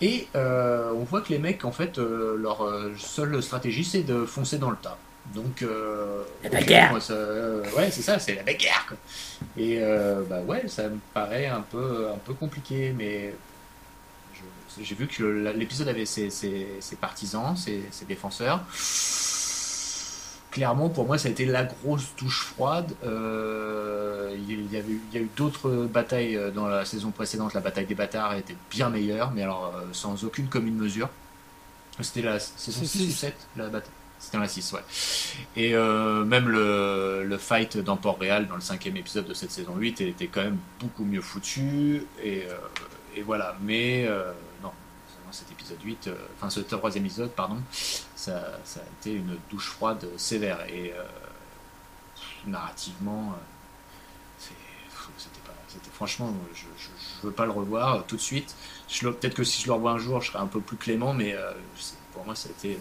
Et 0.00 0.26
on 0.34 1.04
voit 1.04 1.20
que 1.20 1.30
les 1.30 1.38
mecs, 1.38 1.64
en 1.64 1.72
fait, 1.72 1.98
leur 1.98 2.68
seule 2.98 3.42
stratégie, 3.42 3.84
c'est 3.84 4.02
de 4.02 4.24
foncer 4.24 4.58
dans 4.58 4.70
le 4.70 4.76
tas. 4.76 4.98
Donc, 5.34 5.62
euh, 5.62 6.24
la 6.42 6.50
bagarre. 6.50 6.98
Euh, 7.10 7.62
ouais, 7.76 7.90
c'est 7.90 8.02
ça, 8.02 8.18
c'est 8.18 8.34
la 8.34 8.42
bagarre. 8.42 8.86
Quoi. 8.88 8.96
Et 9.56 9.78
euh, 9.80 10.22
bah 10.28 10.40
ouais, 10.40 10.68
ça 10.68 10.88
me 10.88 10.98
paraît 11.14 11.46
un 11.46 11.62
peu, 11.62 12.08
un 12.12 12.18
peu 12.18 12.34
compliqué, 12.34 12.92
mais 12.96 13.34
j'ai 14.80 14.94
vu 14.94 15.06
que 15.06 15.22
l'épisode 15.54 15.88
avait 15.88 16.06
ses, 16.06 16.28
partisans, 17.00 17.56
ses, 17.56 17.82
défenseurs. 18.06 18.64
Clairement, 20.50 20.90
pour 20.90 21.06
moi, 21.06 21.16
ça 21.16 21.28
a 21.28 21.30
été 21.30 21.46
la 21.46 21.64
grosse 21.64 22.14
touche 22.16 22.44
froide. 22.44 22.92
il, 23.02 24.72
y 24.72 24.76
avait, 24.76 24.92
il 24.92 25.14
y 25.14 25.16
a 25.16 25.20
eu 25.20 25.30
d'autres 25.34 25.86
batailles 25.86 26.38
dans 26.54 26.66
la 26.66 26.84
saison 26.84 27.10
précédente. 27.10 27.54
La 27.54 27.60
bataille 27.60 27.86
des 27.86 27.94
bâtards 27.94 28.34
était 28.34 28.56
bien 28.70 28.90
meilleure, 28.90 29.30
mais 29.30 29.42
alors 29.42 29.72
sans 29.92 30.24
aucune 30.24 30.48
commune 30.48 30.76
mesure. 30.76 31.08
C'était 32.00 32.22
la 32.22 32.40
saison 32.40 32.84
6 32.84 33.08
ou 33.08 33.10
7, 33.10 33.34
la 33.56 33.68
bataille 33.68 33.92
c'était 34.22 34.36
dans 34.36 34.42
la 34.42 34.48
6, 34.48 34.72
ouais. 34.74 34.84
Et 35.56 35.74
euh, 35.74 36.24
même 36.24 36.48
le, 36.48 37.24
le 37.24 37.38
fight 37.38 37.76
dans 37.78 37.96
Port-Réal, 37.96 38.46
dans 38.46 38.54
le 38.54 38.60
cinquième 38.60 38.96
épisode 38.96 39.26
de 39.26 39.34
cette 39.34 39.50
saison 39.50 39.74
8, 39.74 40.00
était 40.00 40.28
quand 40.28 40.44
même 40.44 40.58
beaucoup 40.78 41.04
mieux 41.04 41.20
foutu. 41.20 42.06
Et, 42.22 42.44
euh, 42.46 42.56
et 43.16 43.22
voilà. 43.22 43.56
Mais 43.62 44.06
euh, 44.06 44.30
non, 44.62 44.70
cet 45.32 45.50
épisode 45.50 45.82
8, 45.82 46.08
enfin 46.36 46.50
ce 46.50 46.60
troisième 46.60 47.04
épisode, 47.04 47.32
pardon, 47.32 47.56
ça, 47.72 48.60
ça, 48.64 48.78
a 48.78 48.84
été 49.00 49.12
une 49.12 49.38
douche 49.50 49.70
froide 49.70 50.06
sévère. 50.16 50.60
Et 50.72 50.92
narrativement, 52.46 53.34
c'était 55.18 55.40
pas. 55.44 55.52
Franchement, 55.94 56.32
je, 56.54 56.66
je, 56.78 57.26
veux 57.26 57.32
pas 57.32 57.44
le 57.44 57.50
revoir 57.50 58.04
tout 58.06 58.16
de 58.16 58.20
suite. 58.20 58.54
Peut-être 59.00 59.34
que 59.34 59.42
si 59.42 59.62
je 59.62 59.66
le 59.66 59.72
revois 59.72 59.92
un 59.92 59.98
jour, 59.98 60.20
je 60.20 60.30
serai 60.30 60.38
un 60.38 60.46
peu 60.46 60.60
plus 60.60 60.76
clément, 60.76 61.12
mais 61.12 61.34
pour 62.12 62.24
moi, 62.24 62.36
ça 62.36 62.50
a 62.50 62.52
été 62.52 62.78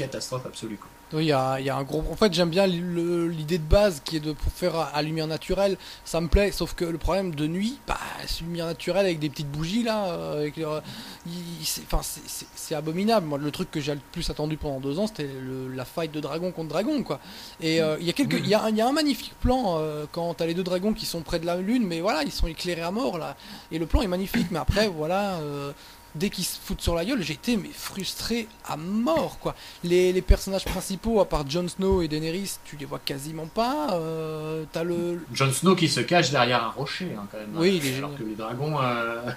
catastrophe 0.00 0.46
absolue. 0.46 0.78
Oui, 1.12 1.24
il 1.24 1.28
y 1.28 1.32
a, 1.32 1.76
un 1.76 1.82
gros. 1.82 2.04
En 2.10 2.14
fait, 2.14 2.32
j'aime 2.32 2.50
bien 2.50 2.68
l'idée 2.68 3.58
de 3.58 3.64
base 3.64 4.00
qui 4.04 4.16
est 4.16 4.20
de 4.20 4.32
faire 4.54 4.76
à 4.76 5.02
lumière 5.02 5.26
naturelle. 5.26 5.76
Ça 6.04 6.20
me 6.20 6.28
plaît, 6.28 6.52
sauf 6.52 6.74
que 6.74 6.84
le 6.84 6.98
problème 6.98 7.34
de 7.34 7.48
nuit, 7.48 7.80
bah, 7.88 7.98
c'est 8.26 8.42
lumière 8.42 8.66
naturelle 8.66 9.06
avec 9.06 9.18
des 9.18 9.28
petites 9.28 9.50
bougies 9.50 9.82
là. 9.82 10.06
Euh, 10.10 10.40
avec, 10.40 10.54
enfin, 11.92 12.00
c'est 12.54 12.74
abominable. 12.76 13.26
Moi, 13.26 13.38
le 13.38 13.50
truc 13.50 13.72
que 13.72 13.80
j'ai 13.80 13.94
le 13.94 14.00
plus 14.12 14.30
attendu 14.30 14.56
pendant 14.56 14.78
deux 14.78 15.00
ans, 15.00 15.08
c'était 15.08 15.28
la 15.74 15.84
fight 15.84 16.12
de 16.12 16.20
dragon 16.20 16.52
contre 16.52 16.68
dragon, 16.68 17.02
quoi. 17.02 17.18
Et 17.60 17.82
euh, 17.82 17.96
il 17.98 18.06
y 18.06 18.10
a 18.10 18.12
quelques, 18.12 18.38
il 18.38 18.46
y, 18.46 18.54
a 18.54 18.86
un 18.86 18.92
magnifique 18.92 19.34
plan 19.40 19.78
euh, 19.78 20.04
quand 20.12 20.34
t'as 20.34 20.46
les 20.46 20.54
deux 20.54 20.62
dragons 20.62 20.92
qui 20.92 21.06
sont 21.06 21.22
près 21.22 21.40
de 21.40 21.46
la 21.46 21.56
lune, 21.56 21.84
mais 21.86 22.00
voilà, 22.00 22.22
ils 22.22 22.30
sont 22.30 22.46
éclairés 22.46 22.82
à 22.82 22.92
mort 22.92 23.18
là. 23.18 23.36
Et 23.72 23.80
le 23.80 23.86
plan 23.86 24.02
est 24.02 24.06
magnifique, 24.06 24.46
mais 24.52 24.60
après, 24.60 24.86
voilà 24.86 25.40
dès 26.14 26.30
qu'ils 26.30 26.44
se 26.44 26.58
foutent 26.58 26.80
sur 26.80 26.94
la 26.94 27.04
gueule, 27.04 27.22
j'étais 27.22 27.56
mais 27.56 27.70
frustré 27.72 28.48
à 28.66 28.76
mort 28.76 29.38
quoi. 29.38 29.54
Les, 29.84 30.12
les, 30.12 30.22
personnages 30.22 30.64
principaux, 30.64 31.20
à 31.20 31.28
part 31.28 31.48
Jon 31.48 31.68
Snow 31.68 32.02
et 32.02 32.08
Daenerys, 32.08 32.56
tu 32.64 32.76
les 32.76 32.84
vois 32.84 32.98
quasiment 32.98 33.46
pas. 33.46 33.94
Euh, 33.94 34.64
le 34.84 35.20
Jon 35.32 35.52
Snow 35.52 35.76
qui 35.76 35.88
se 35.88 36.00
cache 36.00 36.30
derrière 36.30 36.64
un 36.64 36.70
rocher 36.70 37.14
hein, 37.16 37.26
quand 37.30 37.38
même. 37.38 37.50
Oui, 37.56 37.80
alors 37.98 38.16
que 38.16 38.22
les 38.22 38.34
dragons, 38.34 38.80
euh, 38.80 39.30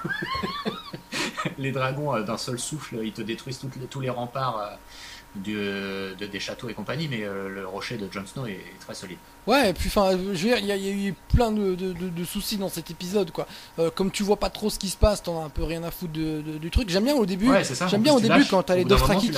les 1.58 1.72
dragons 1.72 2.16
euh, 2.16 2.22
d'un 2.22 2.38
seul 2.38 2.60
souffle, 2.60 3.00
ils 3.04 3.14
te 3.14 3.22
détruisent 3.22 3.60
tous 3.90 4.00
les 4.00 4.10
remparts 4.10 4.78
de, 5.36 6.16
des 6.20 6.40
châteaux 6.40 6.70
et 6.70 6.74
compagnie, 6.74 7.08
mais 7.08 7.22
le 7.22 7.68
rocher 7.68 7.98
de 7.98 8.12
Jon 8.12 8.26
Snow 8.26 8.46
est 8.46 8.62
très 8.80 8.94
solide. 8.94 9.18
Ouais, 9.46 9.72
et 9.72 9.74
puis 9.74 9.90
enfin, 9.90 10.12
je 10.12 10.18
veux 10.18 10.34
dire, 10.34 10.58
il 10.58 10.66
y, 10.66 10.72
a 10.72 10.78
eu 10.78 11.14
plein 11.34 11.52
de, 11.52 11.76
de, 11.76 12.24
soucis 12.24 12.58
dans 12.58 12.70
cet 12.70 12.92
épisode, 12.92 13.32
quoi. 13.32 13.46
Euh, 13.78 13.90
comme 13.92 14.10
tu 14.10 14.24
vois 14.24 14.38
pas 14.38 14.50
trop 14.50 14.70
ce 14.70 14.80
qui 14.80 14.90
se 14.90 14.96
passe, 14.96 15.22
t'en 15.22 15.42
as 15.42 15.46
un 15.46 15.50
peu 15.50 15.64
rien 15.64 15.84
à 15.84 15.92
foutre 15.92 16.14
du 16.14 16.72
truc. 16.72 16.90
J'aime 16.90 17.04
bien 17.04 17.16
au 17.16 17.26
début. 17.26 17.50
J'aime 17.90 18.02
bien 18.02 18.14
au 18.14 18.22
début 18.22 18.46
quand 18.46 18.64
t'as 18.64 18.76
les 18.76 18.86
deux 18.86 18.96
qui, 19.20 19.32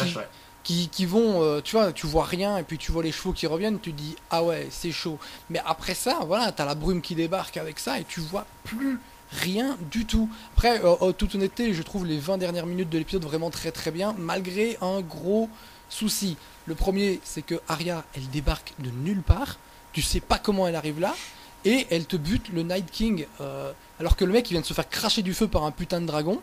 qui, 0.64 0.90
qui, 0.90 1.06
vont, 1.06 1.42
euh, 1.42 1.62
tu 1.62 1.76
vois, 1.76 1.92
tu 1.92 2.06
vois 2.06 2.26
rien 2.26 2.58
et 2.58 2.64
puis 2.64 2.78
tu 2.78 2.92
vois 2.92 3.04
les 3.04 3.12
chevaux 3.12 3.34
qui 3.34 3.48
reviennent, 3.48 3.80
tu 3.80 3.94
dis 3.94 4.16
ah 4.30 4.44
ouais, 4.44 4.68
c'est 4.70 4.92
chaud. 4.92 5.18
Mais 5.50 5.62
après 5.66 5.96
ça, 5.96 6.20
voilà, 6.26 6.52
t'as 6.52 6.66
la 6.66 6.76
brume 6.76 7.02
qui 7.02 7.16
débarque 7.16 7.58
avec 7.58 7.80
ça 7.80 8.00
et 8.00 8.04
tu 8.04 8.20
vois 8.20 8.46
plus 8.64 9.00
rien 9.32 9.76
du 9.92 10.06
tout. 10.06 10.30
Après, 10.56 10.82
euh, 10.84 11.12
toute 11.14 11.34
honnêteté, 11.34 11.74
je 11.74 11.82
trouve 11.82 12.06
les 12.06 12.20
20 12.20 12.38
dernières 12.38 12.68
minutes 12.68 12.90
de 12.90 13.00
l'épisode 13.00 13.24
vraiment 13.24 13.50
très 13.50 13.72
très 13.72 13.90
bien, 13.90 14.16
malgré 14.18 14.78
un 14.82 15.02
gros 15.02 15.50
souci. 15.90 16.38
Le 16.66 16.76
premier, 16.76 17.20
c'est 17.24 17.42
que 17.42 17.56
Arya, 17.68 18.04
elle 18.16 18.28
débarque 18.30 18.74
de 18.80 18.90
nulle 18.90 19.22
part 19.22 19.58
tu 19.96 20.02
sais 20.02 20.20
pas 20.20 20.38
comment 20.38 20.68
elle 20.68 20.76
arrive 20.76 21.00
là, 21.00 21.16
et 21.64 21.88
elle 21.90 22.06
te 22.06 22.18
bute 22.18 22.50
le 22.50 22.64
Night 22.64 22.92
King, 22.92 23.26
euh, 23.40 23.72
alors 23.98 24.18
que 24.18 24.26
le 24.26 24.34
mec 24.34 24.50
il 24.50 24.54
vient 24.54 24.62
de 24.62 24.66
se 24.66 24.74
faire 24.74 24.90
cracher 24.90 25.22
du 25.22 25.34
feu 25.34 25.48
par 25.48 25.64
un 25.64 25.72
putain 25.72 26.02
de 26.02 26.06
dragon, 26.06 26.42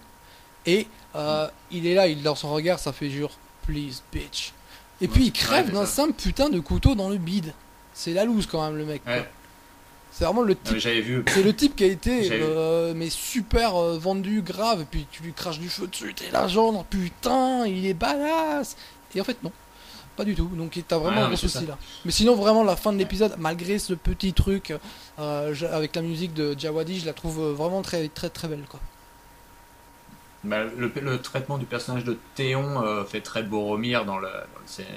et 0.65 0.87
euh, 1.17 1.47
il 1.71 1.87
est 1.87 1.95
là, 1.95 2.07
il 2.07 2.23
dans 2.23 2.35
son 2.35 2.51
regard, 2.51 2.79
ça 2.79 2.95
fait 2.95 3.11
jure, 3.11 3.31
please 3.67 4.03
bitch. 4.11 4.55
Et 5.03 5.09
puis 5.09 5.27
il 5.27 5.33
crève 5.33 5.71
d'un 5.71 5.85
simple 5.85 6.15
putain 6.15 6.49
de 6.49 6.61
couteau 6.61 6.95
dans 6.95 7.11
le 7.11 7.19
bide. 7.19 7.53
C'est 7.93 8.15
la 8.15 8.25
loose 8.25 8.47
quand 8.47 8.65
même 8.65 8.79
le 8.79 8.87
mec. 8.87 9.03
C'est 10.13 10.25
vraiment 10.25 10.43
le 10.43 10.55
type. 10.55 10.79
C'est 10.81 11.43
le 11.43 11.55
type 11.55 11.77
qui 11.77 11.85
a 11.85 11.89
été 11.89 12.29
euh, 12.31 12.95
mais 12.95 13.11
super 13.11 13.75
vendu 13.99 14.41
grave. 14.43 14.83
Et 14.83 14.85
puis 14.85 15.07
tu 15.11 15.23
lui 15.23 15.33
craches 15.33 15.59
du 15.59 15.69
feu 15.69 15.89
dessus. 15.89 16.15
T'es 16.15 16.31
là 16.31 16.49
genre 16.49 16.85
putain, 16.85 17.67
il 17.67 17.85
est 17.85 17.95
badass. 17.95 18.77
Et 19.15 19.21
en 19.21 19.25
fait 19.25 19.43
non. 19.43 19.53
Pas 20.17 20.25
du 20.25 20.35
tout, 20.35 20.45
donc 20.47 20.79
t'as 20.87 20.99
vraiment 20.99 21.23
un 21.23 21.29
gros 21.29 21.37
souci 21.37 21.65
là. 21.65 21.79
Mais 22.05 22.11
sinon, 22.11 22.35
vraiment, 22.35 22.65
la 22.65 22.77
fin 22.77 22.93
de 22.93 22.99
l'épisode, 22.99 23.35
malgré 23.39 23.79
ce 23.79 23.95
petit 23.95 24.35
truc 24.35 24.75
euh, 25.19 25.55
avec 25.73 25.97
la 25.97 26.03
musique 26.03 26.35
de 26.35 26.55
Jawadi, 26.59 27.01
je 27.01 27.07
la 27.07 27.15
trouve 27.15 27.41
euh, 27.41 27.53
vraiment 27.55 27.81
très 27.81 28.09
très 28.09 28.29
très 28.29 28.47
belle 28.47 28.65
quoi. 28.69 28.79
Bah, 30.45 30.65
le, 30.77 31.19
traitement 31.19 31.57
du 31.57 31.67
personnage 31.67 32.03
de 32.03 32.19
Théon 32.35 32.83
euh, 32.85 33.05
fait 33.05 33.21
très 33.21 33.45
Boromir 33.45 34.05
dans 34.05 34.19
le, 34.19 34.27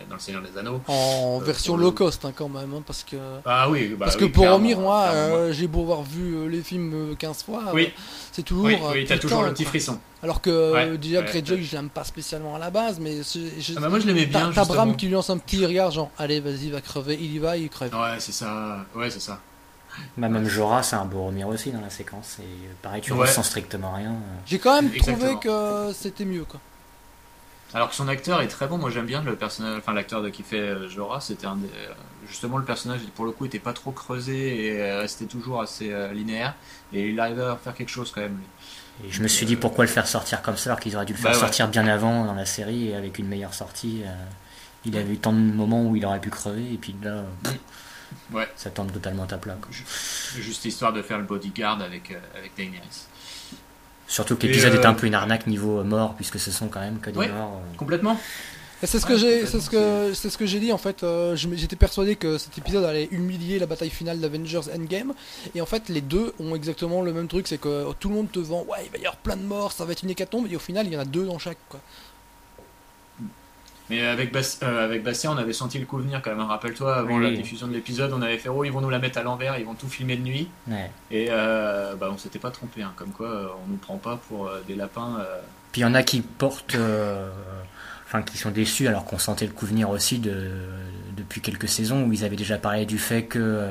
dans 0.10 0.16
le, 0.16 0.20
Seigneur 0.20 0.41
des 0.41 0.58
Anneaux. 0.58 0.82
En 0.88 1.39
euh, 1.39 1.46
version 1.46 1.78
low 1.78 1.91
cost 1.91 2.26
hein, 2.26 2.34
quand 2.36 2.50
même, 2.50 2.74
hein, 2.74 2.82
parce 2.86 3.04
que. 3.04 3.16
Ah 3.46 3.70
oui, 3.70 3.89
bah 3.89 4.06
parce 4.06 4.16
que 4.16 4.26
Boromir, 4.26 4.80
moi, 4.80 5.04
euh, 5.14 5.54
j'ai 5.54 5.68
beau 5.68 5.82
avoir 5.82 6.02
vu 6.02 6.50
les 6.50 6.64
films 6.64 7.16
15 7.20 7.43
fois, 7.43 7.62
oui. 7.76 7.93
c'est 8.32 8.41
toujours. 8.41 8.66
Oui, 8.66 8.78
oui 8.91 9.06
t'as 9.06 9.20
toujours 9.20 9.43
le 9.43 9.54
petit 9.54 9.66
frisson. 9.66 10.00
Alors 10.24 10.41
que 10.41 10.96
déjà 10.96 11.22
Greyjoy, 11.22 11.64
je 11.64 11.76
l'aime 11.76 11.89
pas 11.89 12.06
spécialement 12.06 12.56
à 12.56 12.60
la 12.60 12.72
base, 12.72 13.00
mais. 13.00 13.22
Ah 13.78 13.82
bah 13.82 13.89
moi 13.89 14.00
je 14.00 14.08
l'aimais 14.08 14.26
bien. 14.26 14.52
T'as 14.52 14.66
Bram 14.66 14.96
qui 14.96 15.06
lui 15.06 15.14
lance 15.14 15.30
un 15.30 15.38
petit 15.38 15.64
regard, 15.64 15.91
genre, 15.91 16.10
allez, 16.18 16.39
vas-y, 16.39 16.72
va 16.72 16.82
crever, 16.82 17.20
il 17.22 17.36
y 17.36 17.38
va, 17.38 17.56
il 17.56 17.70
crève. 17.70 17.93
Ouais, 17.93 18.16
c'est 18.18 18.32
ça, 18.32 18.84
ouais, 18.96 19.12
c'est 19.12 19.22
ça. 19.22 19.39
Bah, 20.18 20.30
même 20.30 20.48
Jorah, 20.48 20.84
c'est 20.84 20.96
un 20.96 21.06
Boromir 21.06 21.48
aussi 21.48 21.72
dans 21.72 21.82
la 21.82 21.89
séquence. 21.89 22.38
Et 22.39 22.43
euh, 22.43 22.74
pareil, 22.82 23.02
tu 23.02 23.14
ressens 23.14 23.43
strictement 23.43 23.93
rien. 23.93 24.12
Euh. 24.12 24.38
J'ai 24.46 24.60
quand 24.60 24.82
même 24.82 24.91
trouvé 24.91 25.36
que 25.41 25.91
c'était 25.93 26.26
mieux. 26.26 26.46
Quoi. 26.46 26.60
Alors 27.74 27.89
que 27.89 27.96
son 27.96 28.08
acteur 28.08 28.41
est 28.41 28.48
très 28.48 28.68
bon. 28.68 28.78
Moi, 28.78 28.89
j'aime 28.89 29.06
bien 29.06 29.22
le 29.24 29.36
personnage, 29.36 29.78
enfin 29.80 29.93
l'acteur 29.93 30.24
qui 30.32 30.43
fait 30.43 30.60
euh, 30.60 30.89
Jorah. 30.89 31.20
C'était 31.20 31.48
un 31.48 31.58
justement 32.28 32.58
le 32.58 32.64
personnage 32.64 33.02
pour 33.16 33.26
le 33.26 33.32
coup 33.32 33.46
était 33.46 33.60
pas 33.60 33.74
trop 33.74 33.91
creusé 33.91 34.66
et 34.66 34.91
restait 34.93 35.26
toujours 35.26 35.62
assez 35.62 35.93
linéaire. 36.14 36.56
Et 36.93 37.10
il 37.10 37.20
arrivait 37.20 37.43
à 37.43 37.58
faire 37.62 37.76
quelque 37.76 37.91
chose 37.91 38.12
quand 38.14 38.22
même. 38.22 38.39
Et 39.06 39.12
je 39.12 39.22
me 39.22 39.28
suis 39.28 39.46
dit 39.46 39.58
pourquoi 39.58 39.84
le 39.84 39.91
faire 39.91 40.08
sortir 40.08 40.41
comme 40.41 40.56
ça 40.56 40.70
alors 40.70 40.80
qu'ils 40.80 40.96
auraient 40.96 41.06
dû 41.06 41.14
le 41.14 41.20
faire 41.20 41.34
bah 41.34 41.38
sortir 41.38 41.68
bien 41.68 41.86
avant 41.86 42.24
dans 42.24 42.34
la 42.34 42.46
série 42.46 42.89
et 42.89 42.96
avec 42.96 43.20
une 43.20 43.28
meilleure 43.28 43.54
sortie. 43.54 44.04
il 44.86 44.98
avait 44.98 45.14
eu 45.14 45.18
tant 45.18 45.34
de 45.34 45.38
moments 45.38 45.84
où 45.84 45.96
il 45.98 46.06
aurait 46.06 46.22
pu 46.22 46.30
crever 46.30 46.74
et 46.74 46.78
puis 46.78 46.96
là. 47.04 47.24
Ouais. 48.34 48.47
Ça 48.55 48.69
tombe 48.69 48.91
totalement 48.91 49.23
à 49.23 49.38
plat. 49.38 49.57
Juste 50.36 50.65
histoire 50.65 50.93
de 50.93 51.01
faire 51.01 51.17
le 51.17 51.26
bodyguard 51.26 51.82
avec, 51.82 52.11
euh, 52.11 52.19
avec 52.38 52.55
Daenerys. 52.55 53.05
Surtout 54.07 54.36
que 54.36 54.45
l'épisode 54.45 54.73
est 54.73 54.86
un 54.86 54.93
euh, 54.93 54.95
peu 54.95 55.07
une 55.07 55.15
arnaque 55.15 55.47
niveau 55.47 55.84
mort, 55.84 56.15
puisque 56.15 56.39
ce 56.39 56.51
sont 56.51 56.67
quand 56.67 56.80
même 56.80 56.99
que 56.99 57.09
des 57.09 57.28
morts. 57.28 57.61
Euh. 57.63 57.78
Complètement. 57.78 58.19
C'est 58.84 58.99
ce 58.99 59.05
que 59.05 59.17
j'ai, 59.17 59.47
c'est 59.47 59.61
ce 59.61 59.69
que, 59.69 60.13
c'est 60.13 60.30
ce 60.30 60.38
que 60.38 60.45
j'ai 60.45 60.59
dit 60.59 60.71
en 60.71 60.78
fait. 60.78 61.03
j'étais 61.34 61.78
persuadé 61.78 62.17
que 62.17 62.38
cet 62.38 62.55
épisode 62.57 62.84
allait 62.84 63.07
humilier 63.09 63.57
la 63.57 63.65
bataille 63.65 63.89
finale 63.89 64.19
d'Avengers 64.19 64.69
Endgame, 64.76 65.13
et 65.55 65.61
en 65.61 65.65
fait 65.65 65.89
les 65.89 66.01
deux 66.01 66.34
ont 66.39 66.53
exactement 66.53 67.01
le 67.01 67.11
même 67.13 67.28
truc, 67.28 67.47
c'est 67.47 67.57
que 67.57 67.91
tout 67.93 68.09
le 68.09 68.15
monde 68.15 68.32
te 68.32 68.38
vend, 68.38 68.63
ouais, 68.65 68.86
il 68.86 68.91
va 68.91 68.97
y 68.97 69.01
avoir 69.01 69.15
plein 69.15 69.38
de 69.38 69.43
morts, 69.43 69.71
ça 69.71 69.86
va 69.86 69.93
être 69.93 70.03
une 70.03 70.11
hécatombe, 70.11 70.45
et 70.51 70.55
au 70.55 70.59
final 70.59 70.86
il 70.86 70.93
y 70.93 70.97
en 70.97 70.99
a 70.99 71.05
deux 71.05 71.26
dans 71.26 71.39
chaque. 71.39 71.57
Quoi. 71.69 71.80
Mais 73.90 74.06
avec, 74.06 74.36
euh, 74.36 74.86
avec 74.86 75.04
Bastien, 75.04 75.32
on 75.32 75.38
avait 75.38 75.54
senti 75.54 75.78
le 75.78 75.86
coup 75.86 75.98
venir 75.98 76.22
quand 76.24 76.32
même. 76.32 76.40
Hein. 76.40 76.48
Rappelle-toi, 76.48 76.96
avant 76.96 77.20
la 77.20 77.32
diffusion 77.32 77.68
de 77.68 77.74
l'épisode, 77.74 78.12
on 78.14 78.22
avait 78.22 78.38
fait 78.38 78.50
Oh, 78.50 78.64
ils 78.64 78.72
vont 78.72 78.82
nous 78.82 78.90
la 78.90 79.00
mettre 79.00 79.20
à 79.20 79.24
l'envers, 79.24 79.58
ils 79.60 79.66
vont 79.66 79.76
tout 79.76 79.88
filmer 79.88 80.18
de 80.18 80.24
nuit. 80.24 80.50
Et 81.12 81.28
euh, 81.30 81.96
bah, 81.96 82.10
on 82.12 82.18
s'était 82.18 82.40
pas 82.40 82.52
trompé, 82.52 82.82
hein. 82.82 82.94
comme 82.96 83.12
quoi 83.12 83.28
euh, 83.28 83.48
on 83.66 83.70
nous 83.70 83.78
prend 83.78 83.98
pas 83.98 84.20
pour 84.28 84.50
des 84.68 84.76
lapins. 84.76 85.20
Puis 85.72 85.82
il 85.82 85.84
y 85.84 85.88
en 85.88 85.94
a 85.94 86.04
qui 86.04 86.22
portent. 86.22 86.78
Enfin, 88.08 88.22
qui 88.22 88.38
sont 88.38 88.52
déçus 88.52 88.88
alors 88.88 89.04
qu'on 89.04 89.18
sentait 89.18 89.48
le 89.48 89.52
coup 89.52 89.66
venir 89.66 89.90
aussi 89.90 90.20
de, 90.20 90.52
depuis 91.18 91.42
quelques 91.42 91.68
saisons 91.68 92.04
où 92.04 92.14
ils 92.14 92.24
avaient 92.24 92.36
déjà 92.36 92.60
parlé 92.60 92.86
du 92.86 93.00
fait 93.00 93.24
que 93.24 93.64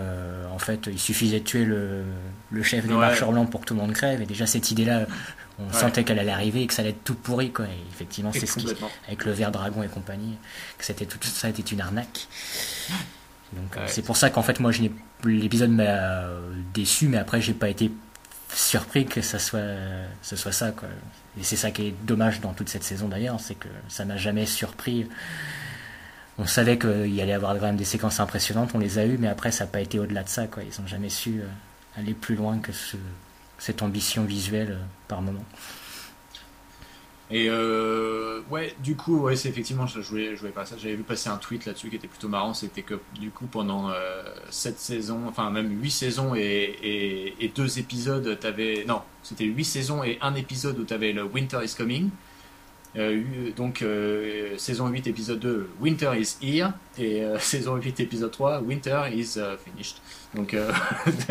en 0.53 0.59
fait 0.59 0.89
il 0.89 0.99
suffisait 0.99 1.39
de 1.39 1.45
tuer 1.45 1.65
le, 1.65 2.03
le 2.51 2.63
chef 2.65 2.85
des 2.85 2.95
marcheurs 2.95 3.31
blancs 3.31 3.49
pour 3.49 3.61
que 3.61 3.67
tout 3.67 3.75
le 3.75 3.81
monde 3.81 3.93
crève 3.93 4.21
et 4.21 4.27
déjà 4.27 4.45
cette 4.45 4.73
idée 4.73 4.85
là 4.85 5.07
on 5.59 5.73
sentait 5.73 6.05
qu'elle 6.05 6.19
allait 6.19 6.33
arriver 6.33 6.63
et 6.63 6.67
que 6.67 6.75
ça 6.75 6.83
allait 6.83 6.91
être 6.91 7.05
tout 7.05 7.15
pourri 7.15 7.53
quoi. 7.53 7.67
Et 7.67 7.93
effectivement, 7.93 8.33
c'est 8.33 8.47
ce 8.47 8.59
qui, 8.59 8.67
avec 9.07 9.25
le 9.25 9.33
ver 9.33 9.51
dragon 9.53 9.83
et 9.83 9.89
compagnie, 9.89 10.37
que 10.79 10.85
c'était 10.85 11.07
tout 11.07 11.19
ça 11.23 11.49
était 11.49 11.63
une 11.63 11.81
arnaque. 11.81 12.27
Donc 13.53 13.79
c'est 13.87 14.03
pour 14.03 14.17
ça 14.17 14.31
qu'en 14.31 14.43
fait 14.43 14.59
moi 14.61 14.73
je 14.73 14.83
l'épisode 15.25 15.71
m'a 15.71 15.83
euh, 15.83 16.53
déçu, 16.73 17.09
mais 17.09 17.19
après 17.19 17.41
j'ai 17.41 17.55
pas 17.55 17.69
été 17.69 17.91
surpris 18.53 19.07
que 19.07 19.21
ça 19.21 19.39
soit 19.39 19.61
ce 20.23 20.37
soit 20.37 20.53
ça 20.53 20.73
quoi. 20.73 20.89
Et 21.39 21.45
c'est 21.45 21.57
ça 21.57 21.71
qui 21.71 21.89
est 21.89 21.95
dommage 22.05 22.41
dans 22.41 22.53
toute 22.53 22.69
cette 22.69 22.85
saison 22.85 23.09
d'ailleurs, 23.09 23.41
c'est 23.41 23.55
que 23.55 23.69
ça 23.89 24.05
m'a 24.05 24.17
jamais 24.17 24.47
surpris. 24.47 25.09
On 26.37 26.47
savait 26.47 26.79
qu'il 26.79 27.15
y 27.15 27.21
allait 27.21 27.33
avoir 27.33 27.55
quand 27.55 27.67
même 27.67 27.77
des 27.77 27.85
séquences 27.85 28.19
impressionnantes, 28.19 28.71
on 28.75 28.79
les 28.79 28.99
a 28.99 29.07
eues, 29.07 29.19
mais 29.19 29.29
après 29.29 29.53
ça 29.53 29.65
n'a 29.65 29.71
pas 29.71 29.81
été 29.81 30.01
au-delà 30.01 30.25
de 30.25 30.29
ça 30.29 30.49
quoi. 30.49 30.65
Ils 30.65 30.81
ont 30.81 30.87
jamais 30.87 31.11
su 31.11 31.41
euh, 31.41 31.47
aller 31.97 32.15
plus 32.15 32.35
loin 32.35 32.59
que 32.59 32.73
ce 32.73 32.97
cette 33.59 33.83
ambition 33.83 34.25
visuelle 34.25 34.79
euh, 34.81 34.85
par 35.09 35.23
moment. 35.23 35.45
Et 37.31 37.47
euh, 37.49 38.43
ouais, 38.51 38.77
du 38.81 38.97
coup, 38.97 39.23
ouais, 39.23 39.35
c'est 39.35 39.49
effectivement, 39.49 39.87
je 39.87 40.03
jouais, 40.03 40.37
je 40.37 40.47
pas 40.49 40.67
ça. 40.67 40.77
J'avais 40.77 40.95
vu 40.95 41.03
passer 41.03 41.31
un 41.31 41.39
tweet 41.39 41.65
là-dessus 41.65 41.89
qui 41.89 41.97
était 41.97 42.07
plutôt 42.07 42.29
marrant. 42.29 42.53
C'était 42.53 42.83
que 42.83 43.01
du 43.19 43.31
coup, 43.31 43.47
pendant 43.47 43.91
euh, 43.91 44.23
7 44.51 44.79
saisons, 44.79 45.23
enfin 45.27 45.51
même 45.51 45.81
8 45.83 45.91
saisons 45.91 46.35
et, 46.35 47.35
et, 47.41 47.49
2 47.49 47.79
épisodes, 47.79 48.39
t'avais. 48.39 48.85
Non, 48.87 49.03
c'était 49.23 49.45
8 49.45 49.65
saisons 49.65 50.05
et 50.05 50.19
un 50.21 50.35
épisode 50.35 50.79
où 50.79 50.85
t'avais 50.85 51.13
le 51.13 51.25
Winter 51.25 51.61
is 51.65 51.75
Coming. 51.77 52.11
Euh, 52.97 53.51
donc 53.57 53.83
euh, 53.83 54.57
saison 54.57 54.87
8 54.87 55.09
épisode 55.09 55.41
2 55.41 55.71
Winter 55.81 56.13
is 56.17 56.37
here 56.41 56.71
et 56.97 57.25
euh, 57.25 57.39
saison 57.41 57.75
8 57.75 57.99
épisode 58.01 58.31
3 58.31 58.61
Winter 58.61 59.03
is 59.13 59.37
finished. 59.65 59.97
Donc 60.35 60.57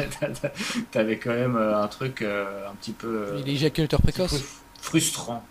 t'avais 0.91 1.18
quand 1.18 1.34
même 1.34 1.55
un 1.55 1.88
truc 1.88 2.22
un 2.22 2.76
petit 2.76 2.91
peu 2.91 3.36
il 3.39 3.49
est 3.49 3.53
éjaculateur 3.53 4.01
précoce. 4.01 4.43
frustrant. 4.82 5.43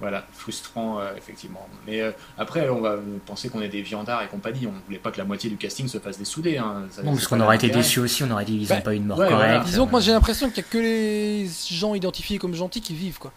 Voilà 0.00 0.26
frustrant 0.32 1.00
effectivement. 1.16 1.66
Mais 1.86 2.02
après 2.36 2.68
on 2.68 2.80
va 2.80 2.96
penser 3.24 3.48
qu'on 3.48 3.62
est 3.62 3.68
des 3.68 3.80
viandards 3.80 4.22
et 4.22 4.26
compagnie. 4.26 4.66
On 4.66 4.72
voulait 4.86 4.98
pas 4.98 5.10
que 5.10 5.18
la 5.18 5.24
moitié 5.24 5.48
du 5.48 5.56
casting 5.56 5.88
se 5.88 5.98
fasse 5.98 6.18
dessouder 6.18 6.58
hein. 6.58 6.82
non 7.02 7.12
parce 7.12 7.28
qu'on 7.28 7.40
aurait 7.40 7.56
été 7.56 7.70
déçus 7.70 8.00
aussi 8.00 8.24
on 8.24 8.30
aurait 8.30 8.44
dit 8.44 8.56
ils 8.56 8.68
n'ont 8.68 8.80
pas 8.82 8.94
eu 8.94 8.98
de 8.98 9.06
mort 9.06 9.16
correcte. 9.16 9.64
Disons 9.64 9.86
que 9.86 9.90
moi 9.90 10.00
j'ai 10.00 10.12
l'impression 10.12 10.48
qu'il 10.48 10.58
y 10.58 10.66
a 10.66 10.68
que 10.68 10.78
les 10.78 11.48
gens 11.70 11.94
identifiés 11.94 12.38
comme 12.38 12.54
gentils 12.54 12.82
qui 12.82 12.94
vivent 12.94 13.18
quoi 13.18 13.32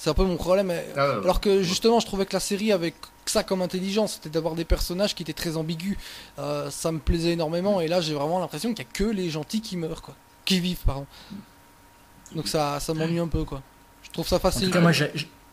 c'est 0.00 0.08
un 0.08 0.14
peu 0.14 0.24
mon 0.24 0.36
problème. 0.36 0.72
Ah 0.96 1.18
alors 1.22 1.40
que 1.40 1.62
justement, 1.62 2.00
je 2.00 2.06
trouvais 2.06 2.24
que 2.24 2.32
la 2.32 2.40
série 2.40 2.72
avait 2.72 2.92
que 2.92 3.30
ça 3.30 3.42
comme 3.44 3.60
intelligence, 3.60 4.14
c'était 4.14 4.30
d'avoir 4.30 4.54
des 4.54 4.64
personnages 4.64 5.14
qui 5.14 5.22
étaient 5.22 5.34
très 5.34 5.56
ambigus. 5.56 5.96
ça 6.36 6.90
me 6.90 6.98
plaisait 6.98 7.32
énormément, 7.32 7.80
et 7.80 7.88
là 7.88 8.00
j'ai 8.00 8.14
vraiment 8.14 8.40
l'impression 8.40 8.72
qu'il 8.72 8.84
n'y 8.84 8.90
a 8.90 8.92
que 8.92 9.04
les 9.04 9.28
gentils 9.28 9.60
qui 9.60 9.76
meurent, 9.76 10.02
quoi. 10.02 10.14
Qui 10.46 10.58
vivent, 10.58 10.84
pardon. 10.86 11.06
Donc 12.34 12.48
ça, 12.48 12.80
ça 12.80 12.94
m'ennuie 12.94 13.18
un 13.18 13.28
peu, 13.28 13.44
quoi. 13.44 13.62
Je 14.02 14.10
trouve 14.10 14.26
ça 14.26 14.38
facile. 14.38 14.64
En 14.64 14.66
tout 14.66 14.72
cas, 14.72 14.80
moi, 14.80 14.92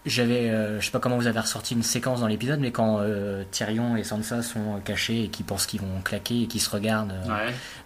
j'avais, 0.07 0.49
euh, 0.49 0.79
je 0.79 0.85
sais 0.85 0.91
pas 0.91 0.99
comment 0.99 1.17
vous 1.17 1.27
avez 1.27 1.39
ressorti 1.39 1.73
une 1.73 1.83
séquence 1.83 2.21
dans 2.21 2.27
l'épisode, 2.27 2.59
mais 2.59 2.71
quand 2.71 2.99
euh, 3.01 3.43
Tyrion 3.51 3.97
et 3.97 4.03
Sansa 4.03 4.41
sont 4.41 4.79
cachés 4.83 5.25
et 5.25 5.27
qui 5.27 5.43
pensent 5.43 5.65
qu'ils 5.65 5.81
vont 5.81 6.01
claquer 6.03 6.43
et 6.43 6.47
qu'ils 6.47 6.61
se 6.61 6.69
regardent, 6.69 7.13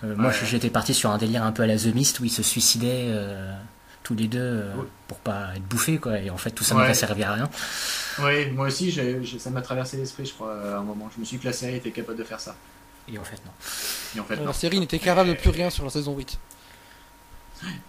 euh, 0.03 0.16
moi 0.16 0.32
j'étais 0.32 0.70
parti 0.70 0.93
sur 0.93 1.09
un 1.09 1.18
délire 1.18 1.43
un 1.43 1.51
peu 1.51 1.64
à 1.64 1.68
la 1.68 1.78
The 1.78 1.93
Mist 1.95 2.20
où 2.20 2.26
ils 2.26 2.32
se 2.32 2.43
suicidaient 2.43 3.12
tous 4.12 4.22
les 4.22 4.28
deux 4.28 4.66
pour 5.07 5.18
pas 5.20 5.55
être 5.55 5.64
bouffés 5.64 5.97
quoi. 5.97 6.20
Et 6.20 6.30
en 6.30 6.38
fait 6.38 6.51
tout 6.51 6.64
ça 6.64 6.76
ne 6.76 6.80
va 6.80 6.93
servir 6.93 7.30
à 7.30 7.34
rien. 7.36 7.49
Oui, 8.20 8.51
moi 8.51 8.68
aussi 8.68 8.91
ça 9.39 9.49
m'a 9.49 9.62
traversé 9.62 9.97
l'esprit, 9.97 10.26
je 10.26 10.34
crois, 10.34 10.53
à 10.53 10.78
un 10.78 10.84
moment. 10.84 11.09
Je 11.16 11.20
me 11.20 11.26
suis 11.26 11.38
dit 11.38 11.43
que 11.43 11.47
la 11.47 11.53
série 11.53 11.76
était 11.76 11.91
capable 11.91 12.18
de 12.18 12.24
faire 12.24 12.39
ça. 12.39 12.55
Et 13.12 13.18
en 13.18 13.24
fait 13.24 13.41
non. 13.45 13.51
Et 14.16 14.20
en 14.20 14.24
fait, 14.24 14.36
La 14.36 14.53
série 14.53 14.80
n'était 14.80 14.99
capable 14.99 15.30
de 15.30 15.36
plus 15.36 15.49
rien 15.49 15.70
sur 15.70 15.84
la 15.84 15.89
saison 15.89 16.16
8. 16.16 16.38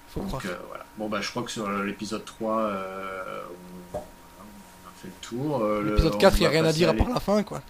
Faut 0.09 0.21
croire. 0.21 0.43
voilà. 0.69 0.85
Bon 0.99 1.09
bah 1.09 1.21
je 1.21 1.31
crois 1.31 1.43
que 1.43 1.51
sur 1.51 1.69
l'épisode 1.71 2.25
3 2.25 2.73
fait 5.03 5.09
le 5.09 5.29
tour. 5.39 5.63
Euh, 5.63 5.83
l'épisode 5.83 6.19
4, 6.19 6.37
il 6.37 6.41
n'y 6.41 6.47
a 6.47 6.51
rien 6.51 6.65
à 6.65 6.73
dire 6.73 6.89
à 6.89 6.95
part 6.95 7.09
la 7.09 7.21
fin, 7.21 7.43
quoi. 7.43 7.63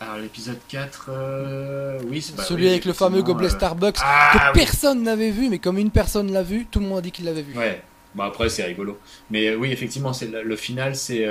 Alors 0.00 0.18
l'épisode 0.18 0.58
4, 0.68 1.06
euh, 1.08 2.00
oui, 2.06 2.22
c'est 2.22 2.40
celui 2.40 2.68
avec 2.68 2.84
le 2.84 2.92
fameux 2.92 3.22
gobelet 3.22 3.48
euh, 3.48 3.50
Starbucks 3.50 3.96
ah, 4.00 4.52
que 4.52 4.58
personne 4.58 5.02
n'avait 5.02 5.30
vu, 5.30 5.48
mais 5.48 5.58
comme 5.58 5.76
une 5.76 5.90
personne 5.90 6.32
l'a 6.32 6.44
vu, 6.44 6.66
tout 6.66 6.78
le 6.78 6.86
monde 6.86 6.98
a 6.98 7.00
dit 7.00 7.10
qu'il 7.10 7.24
l'avait 7.24 7.42
vu. 7.42 7.58
Ouais. 7.58 7.82
Bon 8.14 8.22
après 8.22 8.48
c'est 8.48 8.64
rigolo. 8.64 8.98
Mais 9.30 9.54
oui 9.54 9.70
effectivement 9.70 10.14
c'est 10.14 10.28
le, 10.28 10.56
final 10.56 10.96
c'est 10.96 11.26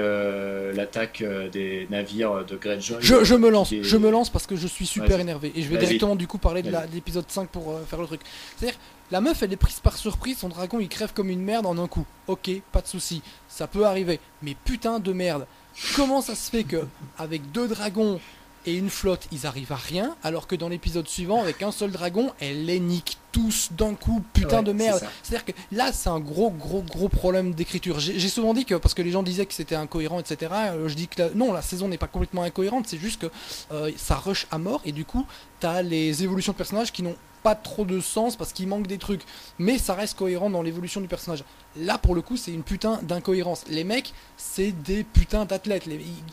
l'attaque 0.76 1.24
des 1.52 1.88
navires 1.90 2.46
de 2.46 2.56
Greyjoy. 2.56 2.98
Je, 3.00 3.24
je 3.24 3.34
me 3.34 3.50
lance, 3.50 3.74
je 3.82 3.98
me 3.98 4.12
lance 4.12 4.30
parce 4.30 4.46
que 4.46 4.56
je 4.56 4.68
suis 4.68 4.86
super 4.86 5.20
énervé 5.20 5.52
et 5.56 5.64
je 5.64 5.70
vais 5.70 5.78
directement 5.78 6.16
du 6.16 6.28
coup 6.28 6.38
parler 6.38 6.62
de 6.62 6.72
l'épisode 6.94 7.26
5 7.28 7.50
pour 7.50 7.80
faire 7.88 8.00
le 8.00 8.06
truc. 8.06 8.22
C'est-à-dire 8.56 8.78
la 9.10 9.22
meuf, 9.22 9.42
elle 9.42 9.54
est 9.54 9.58
prise 9.58 9.80
par 9.80 9.98
surprise, 9.98 10.38
son 10.38 10.50
dragon 10.50 10.80
il 10.80 10.88
crève 10.88 11.14
comme 11.14 11.30
une 11.30 11.42
merde 11.42 11.66
en 11.66 11.78
un 11.80 11.88
coup. 11.88 12.06
Ok, 12.28 12.52
pas 12.72 12.82
de 12.82 12.88
souci, 12.88 13.24
ça 13.50 13.66
peut 13.66 13.86
arriver. 13.86 14.20
Mais 14.44 14.56
putain 14.64 15.00
de 15.00 15.14
merde, 15.14 15.48
comment 15.96 16.22
ça 16.22 16.36
se 16.36 16.52
fait 16.52 16.64
que 16.64 16.86
avec 17.18 17.52
deux 17.52 17.68
dragons 17.68 18.20
et 18.68 18.76
une 18.76 18.90
flotte, 18.90 19.28
ils 19.32 19.48
arrivent 19.48 19.72
à 19.72 19.78
rien, 19.78 20.16
alors 20.24 20.46
que 20.46 20.56
dans 20.56 20.68
l'épisode 20.68 21.08
suivant, 21.08 21.42
avec 21.42 21.64
un 21.64 21.72
seul 21.72 21.90
dragon, 21.90 22.32
elle 22.42 22.66
les 22.66 22.82
nique 22.82 23.18
tous 23.32 23.70
d'un 23.72 23.96
coup, 23.96 24.22
putain 24.34 24.62
de 24.62 24.74
merde. 24.74 25.02
C'est-à-dire 25.24 25.46
que 25.46 25.52
là, 25.72 25.94
c'est 25.94 26.10
un 26.10 26.20
gros, 26.20 26.52
gros, 26.52 26.82
gros 26.82 27.08
problème 27.08 27.54
d'écriture. 27.54 28.00
J'ai 28.00 28.30
souvent 28.30 28.54
dit 28.54 28.66
que, 28.66 28.76
parce 28.76 28.94
que 28.94 29.02
les 29.02 29.12
gens 29.12 29.24
disaient 29.24 29.46
que 29.46 29.54
c'était 29.54 29.76
incohérent, 29.76 30.20
etc., 30.20 30.52
euh, 30.54 30.90
je 30.90 30.96
dis 30.96 31.08
que 31.08 31.34
non, 31.34 31.54
la 31.54 31.62
saison 31.62 31.88
n'est 31.88 31.98
pas 31.98 32.08
complètement 32.08 32.44
incohérente, 32.44 32.88
c'est 32.88 33.00
juste 33.00 33.22
que 33.22 33.28
euh, 33.72 33.92
ça 33.96 34.16
rush 34.16 34.48
à 34.52 34.58
mort, 34.58 34.82
et 34.84 34.92
du 34.92 35.06
coup, 35.06 35.26
t'as 35.62 35.82
les 35.82 36.24
évolutions 36.24 36.52
de 36.52 36.58
personnages 36.58 36.92
qui 36.92 37.04
n'ont 37.04 37.16
pas 37.44 37.56
trop 37.56 37.86
de 37.86 38.00
sens 38.00 38.36
parce 38.36 38.54
qu'il 38.54 38.68
manque 38.68 38.88
des 38.88 38.98
trucs. 38.98 39.22
Mais 39.60 39.78
ça 39.78 39.94
reste 39.94 40.18
cohérent 40.18 40.50
dans 40.50 40.62
l'évolution 40.62 41.02
du 41.02 41.08
personnage. 41.08 41.44
Là, 41.76 41.98
pour 41.98 42.16
le 42.16 42.22
coup, 42.22 42.38
c'est 42.38 42.52
une 42.52 42.64
putain 42.64 43.00
d'incohérence. 43.04 43.64
Les 43.70 43.84
mecs, 43.84 44.14
c'est 44.38 44.72
des 44.72 45.04
putains 45.04 45.46
d'athlètes. 45.46 45.84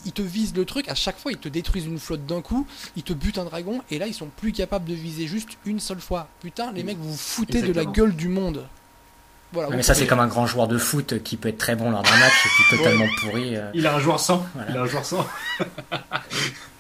Ils 0.04 0.12
te 0.12 0.22
visent 0.22 0.54
le 0.54 0.64
truc, 0.64 0.88
à 0.88 0.94
chaque 0.94 1.18
fois, 1.18 1.32
ils 1.32 1.38
te 1.38 1.48
détruisent 1.48 1.86
une 1.86 1.98
flotte 1.98 2.24
d'un 2.26 2.40
coup, 2.40 2.66
ils 2.96 3.02
te 3.02 3.12
butent 3.12 3.38
un 3.38 3.44
dragon, 3.44 3.82
et 3.90 3.98
là, 3.98 4.06
ils 4.06 4.14
sont 4.14 4.28
plus 4.36 4.52
capables 4.52 4.88
de 4.88 4.94
viser 4.94 5.26
juste 5.26 5.50
une 5.66 5.80
seule 5.80 6.00
fois. 6.00 6.28
Putain, 6.40 6.72
les 6.72 6.82
mecs, 6.82 6.98
vous 6.98 7.16
foutez 7.16 7.62
de 7.62 7.72
la 7.72 7.84
gueule 7.84 8.14
du 8.14 8.28
monde. 8.28 8.66
Voilà, 9.52 9.76
mais 9.76 9.82
ça, 9.82 9.94
c'est 9.94 10.06
comme 10.06 10.20
un 10.20 10.26
grand 10.26 10.46
joueur 10.46 10.66
de 10.66 10.78
foot 10.78 11.22
qui 11.22 11.36
peut 11.36 11.48
être 11.48 11.58
très 11.58 11.76
bon 11.76 11.90
lors 11.90 12.02
d'un 12.02 12.16
match 12.16 12.32
et 12.44 12.48
puis 12.48 12.76
totalement 12.76 13.06
pourri. 13.20 13.56
Euh. 13.56 13.70
Il 13.72 13.86
a 13.86 13.94
un 13.94 14.00
joueur 14.00 14.18
sans. 14.18 14.44
Il 14.68 14.76
a 14.76 14.82
un 14.82 14.86
joueur 14.86 15.04
sans. 15.04 15.24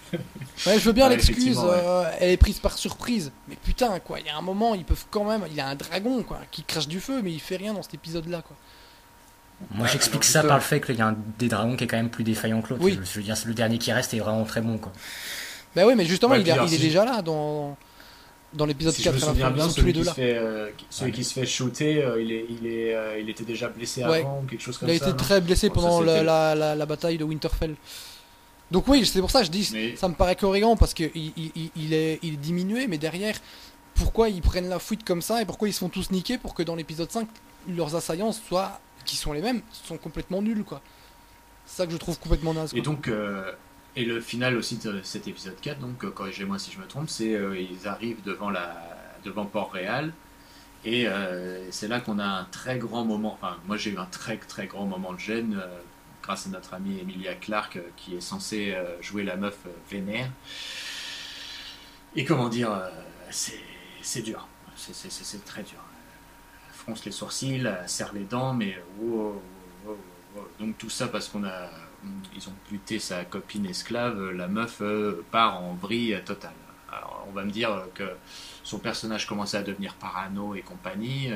Ouais, 0.66 0.78
je 0.78 0.84
veux 0.84 0.92
bien 0.92 1.08
l'excuse, 1.08 1.58
euh, 1.62 2.04
elle 2.20 2.30
est 2.30 2.36
prise 2.36 2.58
par 2.58 2.78
surprise. 2.78 3.32
Mais 3.48 3.56
putain, 3.62 3.98
quoi, 4.00 4.20
il 4.20 4.26
y 4.26 4.28
a 4.28 4.36
un 4.36 4.42
moment, 4.42 4.74
ils 4.74 4.84
peuvent 4.84 5.04
quand 5.10 5.24
même. 5.24 5.44
Il 5.50 5.56
y 5.56 5.60
a 5.60 5.66
un 5.66 5.74
dragon, 5.74 6.22
quoi, 6.22 6.40
qui 6.50 6.62
crache 6.62 6.88
du 6.88 7.00
feu, 7.00 7.20
mais 7.22 7.32
il 7.32 7.40
fait 7.40 7.56
rien 7.56 7.74
dans 7.74 7.82
cet 7.82 7.94
épisode-là, 7.94 8.42
quoi. 8.42 8.56
Moi, 9.70 9.86
j'explique 9.86 10.24
ça 10.24 10.42
par 10.42 10.56
le 10.56 10.62
fait 10.62 10.80
qu'il 10.80 10.96
y 10.96 11.00
a 11.00 11.08
un 11.08 11.16
des 11.38 11.48
dragons 11.48 11.76
qui 11.76 11.84
est 11.84 11.86
quand 11.86 11.96
même 11.96 12.10
plus 12.10 12.24
défaillant 12.24 12.60
que 12.60 12.70
l'autre. 12.70 12.82
Oui. 12.84 12.98
Je 13.02 13.18
veux 13.18 13.24
dire, 13.24 13.36
le 13.46 13.54
dernier 13.54 13.78
qui 13.78 13.92
reste 13.92 14.12
est 14.14 14.18
vraiment 14.18 14.44
très 14.44 14.60
bon, 14.60 14.78
quoi. 14.78 14.92
Bah 15.74 15.82
oui, 15.86 15.94
mais 15.96 16.04
justement, 16.04 16.34
il, 16.34 16.48
est 16.48 16.78
déjà 16.78 17.04
là 17.04 17.22
dans 17.22 17.76
dans 18.52 18.66
l'épisode 18.66 18.94
4 18.94 19.04
je 19.04 19.10
me 19.10 19.18
souviens 19.18 19.50
bien, 19.50 19.68
celui, 19.68 19.92
qui 19.92 20.04
se 20.04 20.12
fait, 20.12 20.36
euh, 20.36 20.70
celui 20.88 21.10
qui 21.10 21.24
se 21.24 21.34
fait 21.34 21.46
shooter, 21.46 22.04
euh, 22.04 22.22
il, 22.22 22.30
est, 22.30 22.46
il, 22.48 22.66
est, 22.68 22.96
il 23.20 23.28
était 23.28 23.42
déjà 23.42 23.68
blessé 23.68 24.04
avant 24.04 24.42
ou 24.42 24.46
quelque 24.46 24.62
chose 24.62 24.78
comme 24.78 24.88
ça. 24.88 24.94
Il 24.94 25.02
a 25.02 25.08
été 25.08 25.16
très 25.16 25.40
blessé 25.40 25.70
pendant 25.70 26.00
la, 26.00 26.22
la, 26.22 26.74
la, 26.76 26.86
bataille 26.86 27.18
de 27.18 27.24
Winterfell. 27.24 27.74
Donc 28.74 28.88
oui, 28.88 29.06
c'est 29.06 29.20
pour 29.20 29.30
ça 29.30 29.38
que 29.38 29.46
je 29.46 29.52
dis, 29.52 29.94
ça 29.96 30.08
me 30.08 30.14
paraît 30.14 30.34
cohérent 30.34 30.76
parce 30.76 30.94
qu'il 30.94 31.08
il, 31.14 31.70
il, 31.76 31.94
est, 31.94 32.18
il 32.24 32.34
est 32.34 32.36
diminué, 32.36 32.88
mais 32.88 32.98
derrière, 32.98 33.36
pourquoi 33.94 34.28
ils 34.28 34.42
prennent 34.42 34.68
la 34.68 34.80
fuite 34.80 35.04
comme 35.04 35.22
ça 35.22 35.40
et 35.40 35.44
pourquoi 35.44 35.68
ils 35.68 35.72
se 35.72 35.78
font 35.78 35.88
tous 35.88 36.10
niquer 36.10 36.38
pour 36.38 36.54
que 36.54 36.64
dans 36.64 36.74
l'épisode 36.74 37.08
5, 37.08 37.28
leurs 37.68 37.94
assaillants 37.94 38.32
soient, 38.32 38.80
qui 39.04 39.14
sont 39.14 39.32
les 39.32 39.42
mêmes, 39.42 39.62
sont 39.70 39.96
complètement 39.96 40.42
nuls, 40.42 40.64
quoi. 40.64 40.82
C'est 41.66 41.76
ça 41.76 41.86
que 41.86 41.92
je 41.92 41.98
trouve 41.98 42.18
complètement 42.18 42.52
naze. 42.52 42.72
Et 42.74 42.80
donc, 42.80 43.06
euh, 43.06 43.52
et 43.94 44.04
le 44.04 44.20
final 44.20 44.56
aussi 44.56 44.76
de 44.78 45.02
cet 45.04 45.28
épisode 45.28 45.60
4, 45.60 45.78
donc 45.78 46.04
euh, 46.04 46.10
corrigez-moi 46.10 46.58
si 46.58 46.72
je 46.72 46.80
me 46.80 46.86
trompe, 46.88 47.08
c'est 47.08 47.32
euh, 47.32 47.56
ils 47.56 47.86
arrivent 47.86 48.24
devant, 48.24 48.50
la, 48.50 48.74
devant 49.22 49.46
Port-Réal. 49.46 50.12
Et 50.84 51.06
c'est 51.70 51.86
là 51.86 52.00
qu'on 52.00 52.18
a 52.18 52.26
un 52.26 52.44
très 52.50 52.76
grand 52.76 53.04
moment, 53.04 53.38
enfin 53.40 53.56
moi 53.68 53.76
j'ai 53.76 53.92
eu 53.92 53.98
un 53.98 54.04
très 54.04 54.36
très 54.36 54.66
grand 54.66 54.84
moment 54.84 55.14
de 55.14 55.18
gêne 55.18 55.62
grâce 56.24 56.46
à 56.46 56.50
notre 56.50 56.72
amie 56.72 56.98
Emilia 56.98 57.34
Clarke, 57.34 57.76
euh, 57.76 57.90
qui 57.96 58.16
est 58.16 58.20
censée 58.22 58.72
euh, 58.72 59.00
jouer 59.02 59.24
la 59.24 59.36
meuf 59.36 59.58
euh, 59.66 59.70
vénère. 59.90 60.30
Et 62.16 62.24
comment 62.24 62.48
dire, 62.48 62.70
c'est 63.30 64.22
dur, 64.22 64.46
c'est 64.76 65.44
très 65.44 65.64
dur. 65.64 65.80
Elle 66.68 66.74
fronce 66.74 67.04
les 67.04 67.10
sourcils, 67.10 67.66
elle 67.66 67.88
serre 67.88 68.12
les 68.14 68.22
dents, 68.22 68.54
mais 68.54 68.78
donc 70.60 70.78
tout 70.78 70.90
ça 70.90 71.08
parce 71.08 71.28
qu'on 71.28 71.42
a, 71.42 71.70
ils 72.36 72.48
ont 72.48 72.54
buté 72.70 73.00
sa 73.00 73.24
copine 73.24 73.66
esclave, 73.66 74.30
la 74.30 74.46
meuf 74.46 74.80
part 75.32 75.60
en 75.60 75.74
vrille 75.74 76.16
totale. 76.24 76.54
Alors 76.88 77.26
on 77.28 77.32
va 77.32 77.42
me 77.42 77.50
dire 77.50 77.88
que 77.94 78.08
son 78.62 78.78
personnage 78.78 79.26
commençait 79.26 79.56
à 79.56 79.64
devenir 79.64 79.94
parano 79.94 80.54
et 80.54 80.62
compagnie. 80.62 81.32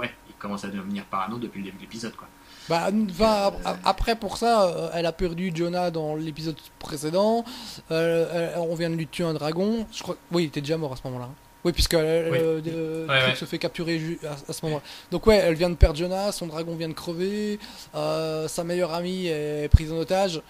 Ouais, 0.00 0.10
il 0.28 0.34
commence 0.34 0.64
à 0.64 0.68
devenir 0.68 1.04
parano 1.04 1.38
depuis 1.38 1.58
le 1.60 1.66
début 1.66 1.76
de 1.76 1.82
l'épisode, 1.82 2.16
quoi. 2.16 2.28
Bah, 2.70 2.88
va, 2.92 3.52
après, 3.84 4.14
pour 4.14 4.36
ça, 4.36 4.68
euh, 4.68 4.90
elle 4.94 5.04
a 5.06 5.10
perdu 5.10 5.50
Jonah 5.52 5.90
dans 5.90 6.14
l'épisode 6.14 6.56
précédent. 6.78 7.44
Euh, 7.90 8.54
on 8.58 8.76
vient 8.76 8.90
de 8.90 8.94
lui 8.94 9.08
tuer 9.08 9.24
un 9.24 9.34
dragon. 9.34 9.86
Je 9.92 10.04
crois, 10.04 10.16
oui, 10.30 10.44
il 10.44 10.46
était 10.46 10.60
déjà 10.60 10.76
mort 10.76 10.92
à 10.92 10.96
ce 10.96 11.02
moment-là. 11.06 11.28
Oui, 11.64 11.72
puisque 11.72 11.94
euh, 11.94 13.34
se 13.34 13.44
fait 13.44 13.58
capturer 13.58 14.18
à, 14.48 14.52
ce 14.52 14.64
moment-là. 14.66 14.82
Donc 15.10 15.26
ouais, 15.26 15.36
elle 15.36 15.56
vient 15.56 15.68
de 15.68 15.74
perdre 15.74 15.98
Jonah, 15.98 16.30
son 16.30 16.46
dragon 16.46 16.76
vient 16.76 16.88
de 16.88 16.94
crever, 16.94 17.58
sa 17.92 18.64
meilleure 18.64 18.94
amie 18.94 19.26
est 19.26 19.68
prise 19.68 19.92
en 19.92 19.96
otage. 19.96 20.40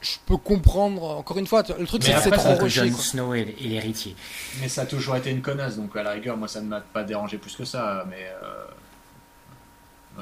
Je 0.00 0.16
peux 0.26 0.36
comprendre, 0.36 1.02
encore 1.02 1.38
une 1.38 1.48
fois, 1.48 1.64
le 1.76 1.86
truc 1.86 2.04
c'est 2.04 2.14
que 2.14 2.20
c'est 2.20 2.30
trop 2.30 2.54
rushé. 2.54 2.88
Snow 2.92 3.34
est, 3.34 3.56
l'héritier. 3.60 4.14
Mais 4.60 4.68
ça 4.68 4.82
a 4.82 4.86
toujours 4.86 5.16
été 5.16 5.30
une 5.30 5.42
connasse, 5.42 5.76
donc 5.76 5.96
à 5.96 6.04
la 6.04 6.12
rigueur, 6.12 6.36
moi 6.36 6.46
ça 6.46 6.60
ne 6.60 6.68
m'a 6.68 6.80
pas 6.80 7.02
dérangé 7.02 7.36
plus 7.36 7.56
que 7.56 7.64
ça. 7.64 8.06
Mais 8.08 8.30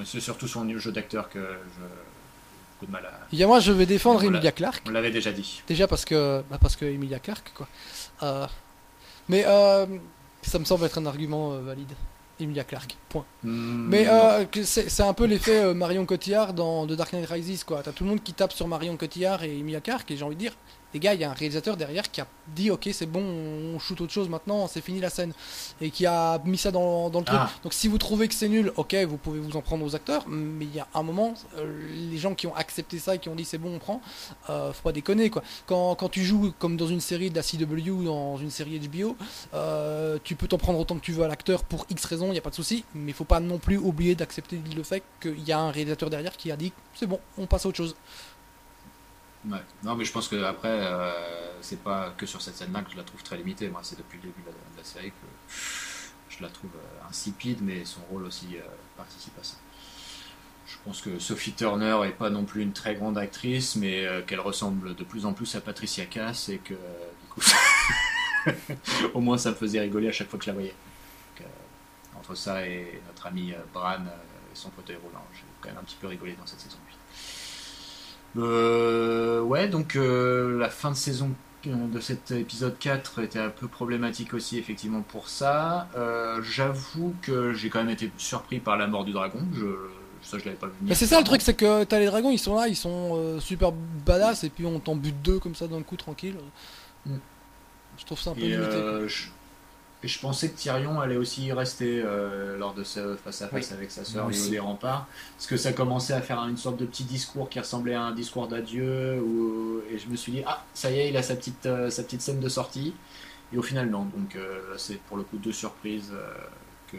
c'est 0.05 0.21
surtout 0.21 0.49
son 0.49 0.69
jeu 0.79 0.93
d'acteur 0.93 1.29
que 1.29 1.39
je 1.39 1.85
beaucoup 2.77 2.87
de 2.87 2.93
mal 2.93 3.07
à. 3.07 3.27
Il 3.33 3.39
y 3.39 3.43
a 3.43 3.47
moi, 3.47 3.61
je 3.61 3.73
vais 3.73 3.87
défendre 3.87 4.23
Emilia 4.23 4.53
Clarke. 4.53 4.83
On 4.87 4.91
l'avait 4.91 5.11
déjà 5.11 5.33
dit. 5.33 5.63
Déjà 5.67 5.87
parce 5.87 6.05
que, 6.05 6.43
bah 6.51 6.59
parce 6.61 6.77
que 6.77 6.85
Emilia 6.85 7.19
Clarke, 7.19 7.53
quoi. 7.55 7.69
Euh, 8.23 8.47
mais 9.29 9.45
euh, 9.47 9.87
ça 10.43 10.59
me 10.59 10.65
semble 10.65 10.85
être 10.85 10.99
un 10.99 11.07
argument 11.07 11.53
euh, 11.53 11.61
valide. 11.61 11.93
Emilia 12.39 12.65
Clarke, 12.65 12.97
point. 13.09 13.25
Hmm, 13.43 13.89
mais 13.89 14.07
c'est 14.63 15.03
un 15.03 15.15
peu 15.15 15.25
l'effet 15.25 15.73
Marion 15.73 16.05
Cotillard 16.05 16.53
dans 16.53 16.87
The 16.87 16.93
Dark 16.93 17.15
Knight 17.15 17.31
Rises, 17.31 17.65
quoi. 17.65 17.83
T'as 17.83 17.93
tout 17.93 18.05
le 18.05 18.11
monde 18.11 18.23
qui 18.23 18.35
tape 18.35 18.53
sur 18.53 18.69
Marion 18.69 18.95
Cotillard 18.99 19.43
et 19.43 19.59
Emilia 19.59 19.81
Clarke, 19.81 20.11
et 20.11 20.19
j'ai 20.19 20.23
envie 20.23 20.35
de 20.35 20.41
dire, 20.41 20.53
les 20.95 21.01
gars, 21.01 21.15
il 21.15 21.21
y 21.21 21.25
a 21.25 21.31
un 21.31 21.35
réalisateur 21.35 21.77
derrière 21.77 22.11
qui 22.11 22.21
a 22.21 22.27
dit 22.55 22.71
ok 22.71 22.89
c'est 22.93 23.07
bon, 23.07 23.21
on 23.75 23.79
shoot 23.79 24.01
autre 24.01 24.13
chose 24.13 24.29
maintenant, 24.29 24.67
c'est 24.67 24.81
fini 24.81 25.01
la 25.01 25.11
scène, 25.11 25.33
et 25.81 25.91
qui 25.91 26.07
a 26.07 26.41
mis 26.45 26.59
ça 26.59 26.71
dans, 26.71 27.11
dans 27.11 27.19
le 27.21 27.25
truc. 27.25 27.39
Ah. 27.41 27.51
Donc 27.63 27.73
si 27.73 27.89
vous 27.89 27.99
trouvez 27.99 28.29
que 28.29 28.35
c'est 28.35 28.49
nul, 28.49 28.73
ok, 28.77 28.95
vous 29.07 29.17
pouvez 29.17 29.41
vous 29.41 29.57
en 29.57 29.63
prendre 29.63 29.85
aux 29.85 29.95
acteurs, 29.95 30.25
mais 30.29 30.65
il 30.65 30.75
y 30.75 30.81
a 30.81 30.87
un 30.95 31.03
moment, 31.03 31.35
euh, 31.59 31.89
les 32.11 32.19
gens 32.19 32.35
qui 32.35 32.47
ont 32.47 32.55
accepté 32.55 32.99
ça 32.99 33.17
et 33.17 33.19
qui 33.19 33.29
ont 33.29 33.35
dit 33.35 33.45
c'est 33.45 33.59
bon, 33.59 33.75
on 33.75 33.79
prend, 33.79 34.01
euh, 34.49 34.73
faut 34.73 34.83
pas 34.83 34.93
déconner 34.93 35.31
quoi. 35.31 35.43
Quand, 35.67 35.95
quand, 35.97 36.09
tu 36.09 36.25
joues 36.25 36.53
comme 36.59 36.77
dans 36.77 36.87
une 36.87 37.01
série 37.01 37.31
de 37.31 37.37
la 37.37 37.43
CW 37.43 37.91
ou 37.91 38.05
dans 38.05 38.37
une 38.37 38.51
série 38.51 38.79
HBO, 38.79 39.17
euh, 39.55 40.19
tu 40.23 40.37
peux 40.37 40.47
t'en 40.47 40.59
prendre 40.59 40.79
autant 40.79 40.97
que 40.97 41.05
tu 41.05 41.13
veux 41.13 41.25
à 41.25 41.29
l'acteur 41.29 41.65
pour 41.65 41.87
X 41.91 42.05
raisons, 42.05 42.27
il 42.29 42.33
n'y 42.33 42.39
a 42.39 42.43
pas 42.43 42.51
de 42.51 42.55
souci, 42.55 42.85
mais 42.95 43.11
il 43.11 43.15
faut 43.15 43.25
pas 43.25 43.41
non 43.41 43.59
plus 43.59 43.77
oublier 43.77 44.15
d'accepter 44.15 44.61
le 44.75 44.83
fait 44.83 45.03
qu'il 45.21 45.43
y 45.43 45.53
a 45.53 45.59
un 45.59 45.71
réalisateur 45.71 46.11
derrière 46.11 46.37
qui 46.37 46.51
a 46.51 46.57
dit 46.57 46.73
c'est 46.95 47.07
bon, 47.07 47.19
on 47.39 47.47
passe 47.47 47.67
à 47.67 47.69
autre 47.69 47.77
chose. 47.77 47.97
Non, 49.85 49.95
mais 49.95 50.05
je 50.05 50.13
pense 50.13 50.29
que 50.29 50.43
après, 50.43 50.69
euh, 50.69 51.13
c'est 51.61 51.83
pas 51.83 52.13
que 52.17 52.27
sur 52.27 52.43
cette 52.43 52.57
scène-là 52.57 52.83
que 52.83 52.91
je 52.91 52.97
la 52.97 53.05
trouve 53.05 53.23
très 53.23 53.37
limitée. 53.37 53.69
Moi, 53.69 53.81
c'est 53.85 53.97
depuis 53.97 54.19
le 54.19 54.29
début 54.29 54.43
de 54.43 54.51
la, 54.77 54.85
série 54.85 55.11
que 55.11 55.27
je 56.29 56.43
la 56.43 56.49
trouve 56.49 56.71
euh, 56.75 57.09
insipide, 57.09 57.59
mais 57.63 57.85
son 57.85 58.01
rôle 58.11 58.25
aussi 58.25 58.57
euh, 58.57 58.63
participe 58.97 59.39
à 59.39 59.45
ça. 59.45 59.57
je 60.67 60.77
pense 60.85 61.01
que 61.01 61.19
Sophie 61.21 61.53
Turner 61.53 61.97
est 62.05 62.17
pas 62.19 62.31
non 62.31 62.45
plus 62.45 62.63
une 62.63 62.73
très 62.73 62.97
grande 62.97 63.19
actrice, 63.19 63.77
mais 63.77 64.05
qu'elle 64.27 64.41
ressemble 64.41 64.97
de 64.97 65.05
plus 65.05 65.27
en 65.27 65.33
plus 65.33 65.55
à 65.55 65.61
Patricia 65.61 66.07
Cass 66.07 66.49
et 66.49 66.59
que 66.59 66.75
du 66.75 67.29
coup, 67.31 67.41
au 69.15 69.21
moins 69.21 69.39
ça 69.39 69.51
me 69.51 69.55
faisait 69.55 69.81
rigoler 69.81 70.09
à 70.09 70.13
chaque 70.13 70.29
fois 70.29 70.39
que 70.39 70.45
je 70.45 70.51
la 70.51 70.55
voyais. 70.55 70.75
entre 72.17 72.35
ça 72.35 72.67
et 72.67 73.01
notre 73.07 73.27
ami 73.27 73.53
Bran 73.73 74.05
et 74.05 74.55
son 74.57 74.71
fauteuil 74.71 74.97
roulant, 74.97 75.25
j'ai 75.35 75.45
quand 75.61 75.69
même 75.69 75.79
un 75.79 75.85
petit 75.85 75.97
peu 76.01 76.09
rigolé 76.09 76.35
dans 76.35 76.47
cette 76.47 76.61
saison 76.61 76.79
8. 78.37 79.41
ouais, 79.43 79.69
donc 79.69 79.97
la 79.97 80.69
fin 80.69 80.91
de 80.91 80.97
saison 80.97 81.31
de 81.67 82.01
cet 82.01 82.31
épisode 82.31 82.79
4 82.79 83.23
était 83.23 83.39
un 83.39 83.49
peu 83.49 83.69
problématique 83.69 84.35
aussi 84.35 84.59
effectivement 84.59 85.03
pour 85.03 85.29
ça. 85.29 85.89
Euh, 85.97 86.41
j'avoue 86.43 87.15
que 87.23 87.53
j'ai 87.53 87.69
quand 87.69 87.81
même 87.81 87.91
été 87.91 88.11
surpris 88.17 88.61
par 88.61 88.77
la 88.77 88.87
mort 88.87 89.05
du 89.05 89.13
dragon. 89.13 89.41
Je, 89.53 89.67
ça 90.23 90.39
je 90.39 90.45
l'avais 90.45 90.57
pas 90.57 90.67
vu. 90.67 90.75
Mais 90.83 90.95
c'est 90.95 91.07
ça 91.07 91.19
le 91.19 91.25
truc, 91.25 91.43
c'est 91.43 91.55
que 91.55 91.85
t'as 91.85 91.99
les 91.99 92.07
dragons, 92.07 92.31
ils 92.31 92.39
sont 92.39 92.55
là, 92.57 92.69
ils 92.69 92.77
sont 92.77 93.17
euh, 93.17 93.41
super 93.41 93.73
badass 93.73 94.45
et 94.45 94.51
puis 94.51 94.67
on 94.67 94.79
t'en 94.79 94.97
bute 94.97 95.21
deux 95.23 95.39
comme 95.39 95.55
ça 95.55 95.67
d'un 95.67 95.83
coup 95.83 95.97
tranquille. 95.97 96.37
Mm. 97.05 97.17
Je 97.99 98.05
trouve 98.05 98.21
ça 98.21 98.31
un 98.31 98.35
peu 98.35 98.41
limité. 98.41 98.63
Euh, 98.63 99.09
et 100.07 100.09
je 100.09 100.21
pensais 100.21 100.51
que 100.51 100.57
Tyrion 100.57 101.01
allait 101.01 101.17
aussi 101.17 101.51
rester 101.51 102.01
euh, 102.01 102.57
lors 102.59 102.75
de 102.75 102.85
ce 102.85 103.17
face-à-face 103.17 103.73
avec 103.73 103.91
sa 103.91 104.05
sœur 104.05 104.29
au 104.29 104.31
des 104.31 104.61
remparts. 104.61 105.09
Parce 105.37 105.49
que 105.49 105.57
ça 105.57 105.73
commençait 105.73 106.13
à 106.13 106.21
faire 106.21 106.39
une 106.47 106.57
sorte 106.57 106.77
de 106.77 106.87
petit 106.87 107.03
discours 107.03 107.49
qui 107.49 107.59
ressemblait 107.59 107.95
à 107.95 108.03
un 108.03 108.13
discours 108.13 108.47
d'adieu. 108.47 109.21
Et 109.91 109.99
je 109.99 110.09
me 110.09 110.15
suis 110.15 110.31
dit, 110.31 110.43
ah, 110.47 110.63
ça 110.75 110.93
y 110.93 111.01
est, 111.01 111.09
il 111.09 111.17
a 111.17 111.25
sa 111.25 111.35
petite, 111.35 111.67
euh, 111.67 111.91
sa 111.91 112.05
petite 112.05 112.21
scène 112.21 112.39
de 112.39 112.49
sortie. 112.49 112.95
Et 113.53 113.59
au 113.59 113.63
final, 113.63 113.91
non. 113.91 114.05
Donc 114.05 114.37
euh, 114.37 114.75
c'est 114.77 115.01
pour 115.01 115.17
le 115.17 115.25
coup 115.25 115.39
deux 115.39 115.53
surprises 115.53 116.13
que. 116.93 116.99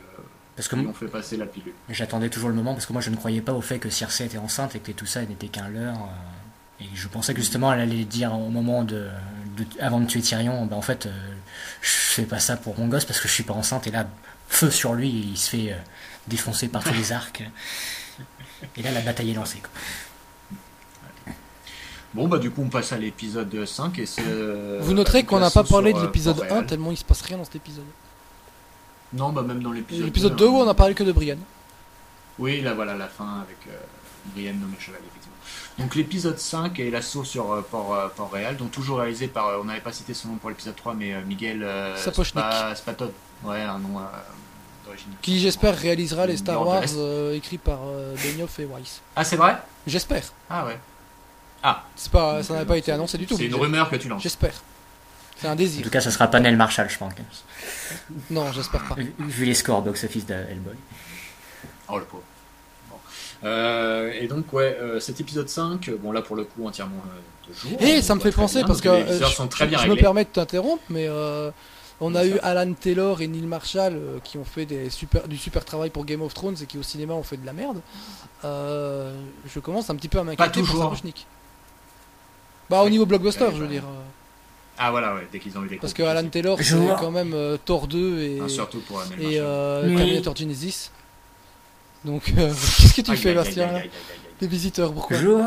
Parce 0.57 0.67
que 0.67 0.75
fait 0.91 1.07
passer 1.07 1.37
la 1.37 1.45
pilule. 1.45 1.75
J'attendais 1.87 2.29
toujours 2.29 2.49
le 2.49 2.55
moment 2.55 2.73
parce 2.73 2.87
que 2.87 2.91
moi 2.91 3.01
je 3.01 3.09
ne 3.09 3.15
croyais 3.15 3.41
pas 3.41 3.53
au 3.53 3.61
fait 3.61 3.79
que 3.79 3.89
Circe 3.89 4.19
était 4.19 4.37
enceinte 4.37 4.75
et 4.75 4.79
que 4.79 4.91
tout 4.91 5.05
ça 5.05 5.21
n'était 5.23 5.47
qu'un 5.47 5.69
leurre. 5.69 6.09
Et 6.81 6.85
je 6.93 7.07
pensais 7.07 7.33
que 7.33 7.39
justement 7.39 7.71
elle 7.71 7.79
allait 7.79 8.03
dire 8.03 8.33
au 8.33 8.49
moment 8.49 8.83
de, 8.83 9.07
avant 9.79 9.99
de 9.99 10.05
tuer 10.05 10.21
Tyrion, 10.21 10.65
ben 10.65 10.75
en 10.75 10.81
fait, 10.81 11.05
euh, 11.05 11.11
je 11.81 11.89
fais 11.89 12.23
pas 12.23 12.39
ça 12.39 12.57
pour 12.57 12.77
mon 12.77 12.87
gosse 12.87 13.05
parce 13.05 13.19
que 13.19 13.27
je 13.27 13.33
suis 13.33 13.43
pas 13.43 13.53
enceinte. 13.53 13.87
Et 13.87 13.91
là, 13.91 14.07
feu 14.49 14.69
sur 14.71 14.93
lui, 14.93 15.09
et 15.09 15.19
il 15.19 15.37
se 15.37 15.49
fait 15.49 15.71
euh, 15.73 15.77
défoncer 16.27 16.67
par 16.67 16.83
tous 16.83 16.93
les 16.93 17.11
arcs. 17.13 17.43
Et 18.75 18.81
là, 18.81 18.91
la 18.91 19.01
bataille 19.01 19.31
est 19.31 19.35
lancée. 19.35 19.61
Bon, 22.13 22.27
bah 22.27 22.39
du 22.39 22.49
coup, 22.49 22.63
on 22.63 22.69
passe 22.69 22.93
à 22.93 22.97
l'épisode 22.97 23.65
5. 23.65 23.99
Et 23.99 24.05
euh, 24.19 24.79
Vous 24.81 24.93
noterez 24.93 25.23
qu'on 25.23 25.39
n'a 25.39 25.51
pas 25.51 25.63
parlé 25.63 25.93
de 25.93 25.99
l'épisode 25.99 26.45
1 26.49 26.63
tellement 26.63 26.91
il 26.91 26.97
se 26.97 27.05
passe 27.05 27.21
rien 27.21 27.37
dans 27.37 27.45
cet 27.45 27.57
épisode. 27.57 27.85
Non, 29.13 29.31
bah 29.31 29.41
même 29.41 29.61
dans 29.61 29.71
l'épisode 29.71 30.05
L'épisode 30.05 30.35
2, 30.35 30.47
où 30.47 30.57
on 30.57 30.67
a 30.67 30.73
parlé 30.73 30.93
que 30.93 31.03
de 31.03 31.11
Brienne. 31.11 31.39
Oui, 32.39 32.61
là 32.61 32.73
voilà 32.73 32.95
la 32.95 33.07
fin 33.07 33.41
avec 33.41 33.57
Brienne 34.33 34.59
nommée 34.59 34.77
chevalier. 34.79 35.03
Donc 35.77 35.95
l'épisode 35.95 36.39
5 36.39 36.79
est 36.79 36.89
l'assaut 36.89 37.23
sur 37.23 37.51
euh, 37.51 37.61
Port, 37.61 37.93
euh, 37.93 38.07
Port-Réal, 38.15 38.57
donc 38.57 38.71
toujours 38.71 38.99
réalisé 38.99 39.27
par, 39.27 39.47
euh, 39.47 39.59
on 39.61 39.65
n'avait 39.65 39.81
pas 39.81 39.91
cité 39.91 40.13
son 40.13 40.29
nom 40.29 40.35
pour 40.35 40.49
l'épisode 40.49 40.75
3, 40.75 40.95
mais 40.95 41.21
Miguel 41.23 41.65
Spatod. 41.95 43.11
Ouais, 43.43 43.61
un 43.61 43.77
nom 43.77 44.01
d'origine. 44.85 45.11
Qui 45.21 45.39
j'espère 45.39 45.77
réalisera 45.77 46.25
les 46.25 46.37
Star 46.37 46.65
Wars 46.65 46.83
écrits 47.33 47.59
par 47.59 47.79
Benioff 48.23 48.59
et 48.59 48.65
Weiss. 48.65 49.01
Ah 49.15 49.23
c'est 49.23 49.35
vrai? 49.35 49.57
J'espère. 49.85 50.23
Ah 50.49 50.65
ouais. 50.65 50.79
Ah. 51.61 51.83
C'est 51.95 52.11
pas, 52.11 52.41
ça 52.43 52.53
n'avait 52.53 52.65
pas 52.65 52.77
été 52.77 52.91
annoncé 52.91 53.17
du 53.17 53.27
tout. 53.27 53.37
C'est 53.37 53.45
une 53.45 53.55
rumeur 53.55 53.89
que 53.89 53.95
tu 53.95 54.07
lances. 54.07 54.23
J'espère. 54.23 54.53
C'est 55.37 55.47
un 55.47 55.55
désir. 55.55 55.81
En 55.81 55.83
tout 55.83 55.89
cas, 55.91 56.01
ce 56.01 56.09
sera 56.09 56.27
pas 56.27 56.39
Nel 56.39 56.57
Marshall, 56.57 56.89
je 56.89 56.97
pense. 56.97 57.13
Non, 58.31 58.51
j'espère 58.51 58.83
pas. 58.85 58.95
Vu 59.19 59.45
les 59.45 59.53
scores 59.53 59.83
box-office 59.83 60.25
de 60.25 60.33
Hellboy. 60.33 60.75
Oh 61.89 61.99
le 61.99 62.05
pauvre. 62.05 62.23
Euh, 63.43 64.11
et 64.19 64.27
donc, 64.27 64.51
ouais, 64.53 64.77
euh, 64.81 64.99
cet 64.99 65.19
épisode 65.21 65.49
5, 65.49 65.91
bon 66.01 66.11
là 66.11 66.21
pour 66.21 66.35
le 66.35 66.43
coup 66.43 66.65
entièrement 66.65 67.01
euh, 67.05 67.49
de 67.49 67.53
jour. 67.53 67.81
Et 67.81 68.01
ça 68.01 68.15
me 68.15 68.19
fait 68.19 68.31
penser 68.31 68.63
parce 68.65 68.81
que 68.81 68.89
je, 68.89 69.89
me 69.89 69.95
permets 69.95 70.23
de 70.23 70.29
t'interrompre, 70.29 70.83
mais 70.89 71.09
on 71.99 72.13
a 72.13 72.25
eu 72.25 72.37
Alan 72.43 72.73
Taylor 72.73 73.21
et 73.21 73.27
Neil 73.27 73.47
Marshall 73.47 73.99
qui 74.23 74.37
ont 74.37 74.43
fait 74.43 74.65
des 74.65 74.89
super, 74.89 75.27
du 75.27 75.37
super 75.37 75.65
travail 75.65 75.89
pour 75.89 76.05
Game 76.05 76.21
of 76.21 76.33
Thrones 76.33 76.55
et 76.61 76.65
qui 76.65 76.77
au 76.77 76.83
cinéma 76.83 77.13
ont 77.13 77.23
fait 77.23 77.37
de 77.37 77.45
la 77.45 77.53
merde. 77.53 77.81
je 78.43 79.59
commence 79.59 79.89
un 79.89 79.95
petit 79.95 80.09
peu 80.09 80.19
à 80.19 80.23
m'inquiéter 80.23 80.61
pour 80.61 80.77
Sarushnik. 80.77 81.25
Bah 82.69 82.81
au 82.83 82.89
niveau 82.89 83.05
blockbuster, 83.05 83.47
je 83.53 83.61
veux 83.61 83.67
dire. 83.67 83.83
Ah 84.79 84.91
voilà, 84.91 85.15
ouais, 85.15 85.27
dès 85.31 85.39
qu'ils 85.39 85.57
ont 85.57 85.63
eu 85.63 85.69
les 85.69 85.77
Parce 85.77 85.93
que 85.93 86.03
Alan 86.03 86.27
Taylor, 86.27 86.57
c'est 86.61 86.75
quand 86.99 87.11
même 87.11 87.35
Thor 87.65 87.87
2 87.87 88.19
et, 88.19 88.39
ah, 88.43 88.49
surtout 88.49 88.79
pour 88.81 89.01
et 89.19 89.37
Terminator 89.37 90.35
Genesis. 90.35 90.91
Donc, 92.05 92.33
euh, 92.37 92.53
qu'est-ce 92.77 92.93
que 92.93 93.01
tu 93.01 93.17
fais, 93.17 93.33
Bastien 93.33 93.81
Les 94.41 94.47
visiteurs, 94.47 94.93
pourquoi 94.93 95.17
Bonjour. 95.17 95.45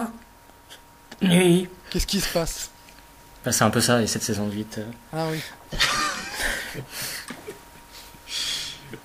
Nuit. 1.22 1.68
Qu'est-ce 1.90 2.06
qui 2.06 2.20
se 2.20 2.32
passe 2.32 2.70
bah, 3.44 3.52
C'est 3.52 3.64
un 3.64 3.70
peu 3.70 3.80
ça, 3.80 4.02
et 4.02 4.06
cette 4.06 4.22
saison 4.22 4.46
de 4.46 4.52
8. 4.52 4.78
Euh. 4.78 4.84
Ah 5.12 5.26
oui. 5.30 5.40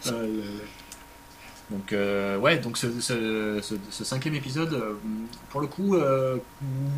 Euh, 0.08 0.60
donc 1.72 1.96
ouais, 2.44 2.60
donc 2.60 2.78
ce, 2.78 3.00
ce, 3.02 4.04
cinquième 4.04 4.36
épisode, 4.36 4.98
pour 5.50 5.62
le 5.62 5.68
coup, 5.68 5.98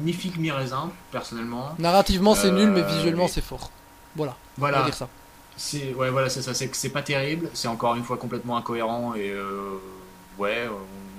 mi 0.04 0.12
figue 0.12 0.38
mi 0.38 0.52
raisin, 0.52 0.91
personnellement. 1.12 1.74
Narrativement 1.80 2.36
c'est 2.36 2.52
nul, 2.52 2.70
mais 2.70 2.84
visuellement 2.84 3.30
c'est 3.30 3.43
fort. 3.43 3.72
Voilà. 4.16 4.36
Voilà. 4.58 4.78
On 4.78 4.80
va 4.82 4.86
dire 4.88 4.93
ça. 4.93 5.08
C'est 5.56 5.93
ouais, 5.93 6.10
voilà, 6.10 6.30
c'est 6.30 6.41
ça. 6.41 6.54
C'est 6.54 6.74
c'est 6.76 6.89
pas 6.89 7.02
terrible. 7.02 7.50
C'est 7.54 7.70
encore 7.70 7.95
une 7.95 8.04
fois 8.04 8.18
complètement 8.18 8.58
incohérent 8.58 9.16
et 9.16 9.34
ouais, 10.38 10.67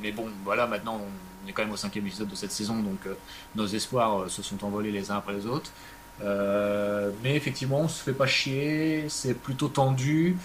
mais 0.02 0.12
bon, 0.12 0.28
voilà, 0.44 0.66
maintenant 0.66 1.00
on 1.48 1.48
est 1.48 1.52
quand 1.52 1.62
même 1.62 1.72
au 1.72 1.76
cinquième 1.76 2.06
épisode 2.06 2.28
de 2.28 2.34
cette 2.34 2.52
saison, 2.52 2.76
donc 2.80 3.06
euh, 3.06 3.14
nos 3.54 3.66
espoirs 3.66 4.22
euh, 4.22 4.28
se 4.28 4.42
sont 4.42 4.62
envolés 4.64 4.90
les 4.90 5.10
uns 5.10 5.16
après 5.16 5.32
les 5.32 5.46
autres. 5.46 5.70
Euh, 6.20 7.10
mais 7.22 7.36
effectivement, 7.36 7.80
on 7.80 7.88
se 7.88 8.02
fait 8.02 8.12
pas 8.12 8.26
chier, 8.26 9.06
c'est 9.08 9.34
plutôt 9.34 9.68
tendu. 9.68 10.36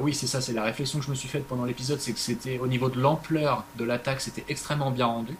oui, 0.00 0.14
c'est 0.14 0.28
ça, 0.28 0.40
c'est 0.40 0.52
la 0.52 0.62
réflexion 0.62 1.00
que 1.00 1.04
je 1.04 1.10
me 1.10 1.16
suis 1.16 1.28
faite 1.28 1.46
pendant 1.46 1.64
l'épisode, 1.64 2.00
c'est 2.00 2.12
que 2.12 2.20
c'était 2.20 2.58
au 2.58 2.68
niveau 2.68 2.88
de 2.88 3.00
l'ampleur 3.00 3.64
de 3.76 3.84
l'attaque, 3.84 4.20
c'était 4.20 4.44
extrêmement 4.48 4.90
bien 4.92 5.06
rendu. 5.06 5.36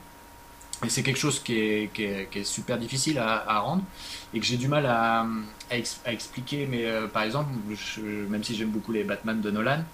Et 0.84 0.88
c'est 0.88 1.04
quelque 1.04 1.18
chose 1.18 1.38
qui 1.38 1.58
est, 1.58 2.44
super 2.44 2.76
difficile 2.76 3.20
à, 3.20 3.60
rendre 3.60 3.84
et 4.34 4.40
que 4.40 4.46
j'ai 4.46 4.56
du 4.56 4.66
mal 4.66 4.84
à, 4.86 5.24
expliquer. 6.06 6.66
Mais 6.66 6.84
par 7.12 7.22
exemple, 7.22 7.50
même 8.28 8.42
si 8.42 8.56
j'aime 8.56 8.70
beaucoup 8.70 8.90
les 8.90 9.04
Batman 9.04 9.40
de 9.40 9.50
Nolan, 9.52 9.84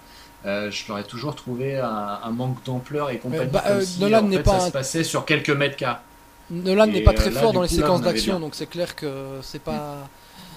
euh, 0.45 0.71
je 0.71 0.87
l'aurais 0.87 1.03
toujours 1.03 1.35
trouvé 1.35 1.77
un, 1.77 2.31
manque 2.31 2.63
d'ampleur 2.63 3.09
et 3.09 3.17
compagnie. 3.17 3.51
Bah, 3.51 3.63
euh, 3.67 3.83
Nolan 3.99 4.21
n'est 4.23 4.41
pas. 4.41 4.59
Ça 4.59 4.67
se 4.67 4.71
passait 4.71 5.03
sur 5.03 5.25
quelques 5.25 5.49
mètres 5.49 5.75
cas. 5.75 6.01
Nolan 6.49 6.87
n'est 6.87 7.01
pas 7.01 7.13
très 7.13 7.29
euh, 7.29 7.39
fort 7.39 7.53
dans 7.53 7.61
les 7.61 7.67
séquences 7.67 8.01
d'action, 8.01 8.39
donc 8.39 8.55
c'est 8.55 8.67
clair 8.69 8.95
que 8.95 9.39
c'est 9.41 9.61
pas 9.61 10.07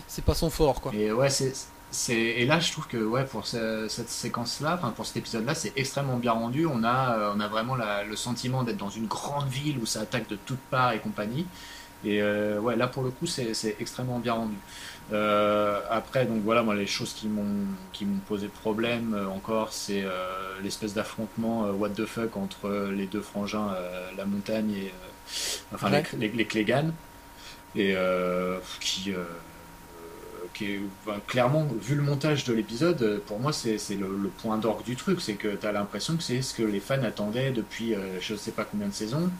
c'est 0.06 0.24
pas 0.24 0.34
son 0.34 0.50
fort 0.50 0.80
quoi. 0.80 0.92
Et 0.94 1.10
ouais, 1.10 1.28
c'est 1.30 2.14
et 2.14 2.46
là 2.46 2.58
je 2.58 2.72
trouve 2.72 2.86
que 2.86 2.96
ouais 2.96 3.24
pour 3.24 3.46
cette 3.46 4.08
séquence 4.08 4.60
là, 4.60 4.80
pour 4.96 5.04
cet 5.04 5.16
épisode 5.18 5.44
là, 5.44 5.54
c'est 5.54 5.72
extrêmement 5.76 6.16
bien 6.16 6.32
rendu. 6.32 6.64
On 6.66 6.84
a 6.84 7.32
on 7.36 7.40
a 7.40 7.48
vraiment 7.48 7.74
le 7.76 8.16
sentiment 8.16 8.62
d'être 8.62 8.78
dans 8.78 8.88
une 8.88 9.06
grande 9.06 9.48
ville 9.48 9.78
où 9.82 9.86
ça 9.86 10.02
attaque 10.02 10.28
de 10.28 10.36
toutes 10.36 10.62
parts 10.70 10.92
et 10.92 11.00
compagnie. 11.00 11.46
Et 12.04 12.22
ouais 12.22 12.76
là 12.76 12.86
pour 12.86 13.02
le 13.02 13.10
coup 13.10 13.26
c'est 13.26 13.76
extrêmement 13.80 14.20
bien 14.20 14.34
rendu. 14.34 14.54
Euh, 15.12 15.80
après, 15.90 16.24
donc 16.24 16.42
voilà, 16.42 16.62
moi 16.62 16.74
les 16.74 16.86
choses 16.86 17.12
qui 17.12 17.28
m'ont 17.28 17.66
qui 17.92 18.06
m'ont 18.06 18.20
posé 18.20 18.48
problème 18.48 19.14
euh, 19.14 19.26
encore, 19.26 19.72
c'est 19.72 20.02
euh, 20.04 20.10
l'espèce 20.62 20.94
d'affrontement 20.94 21.66
what 21.70 21.90
the 21.90 22.06
fuck 22.06 22.36
entre 22.36 22.90
les 22.94 23.06
deux 23.06 23.20
frangins, 23.20 23.74
la 24.16 24.24
montagne 24.24 24.72
et 24.72 24.94
enfin 25.74 25.90
les, 26.18 26.28
les, 26.28 26.44
Clégan, 26.46 26.92
et 27.76 27.94
qui 28.80 29.12
qui 30.54 30.66
est, 30.66 30.80
clairement, 31.26 31.66
vu 31.80 31.94
le 31.94 32.02
montage 32.02 32.44
de 32.44 32.52
l'épisode, 32.52 33.22
pour 33.26 33.40
moi, 33.40 33.54
c'est 33.54 33.78
le, 33.90 34.18
le, 34.18 34.28
point 34.28 34.58
d'orgue 34.58 34.84
du 34.84 34.96
truc. 34.96 35.22
C'est 35.22 35.32
que 35.32 35.48
tu 35.48 35.66
as 35.66 35.72
l'impression 35.72 36.14
que 36.14 36.22
c'est 36.22 36.42
ce 36.42 36.52
que 36.52 36.62
les 36.62 36.80
fans 36.80 37.02
attendaient 37.02 37.52
depuis 37.52 37.94
je 38.20 38.32
ne 38.34 38.38
sais 38.38 38.50
pas 38.50 38.64
combien 38.64 38.88
de 38.88 38.92
saisons. 38.92 39.30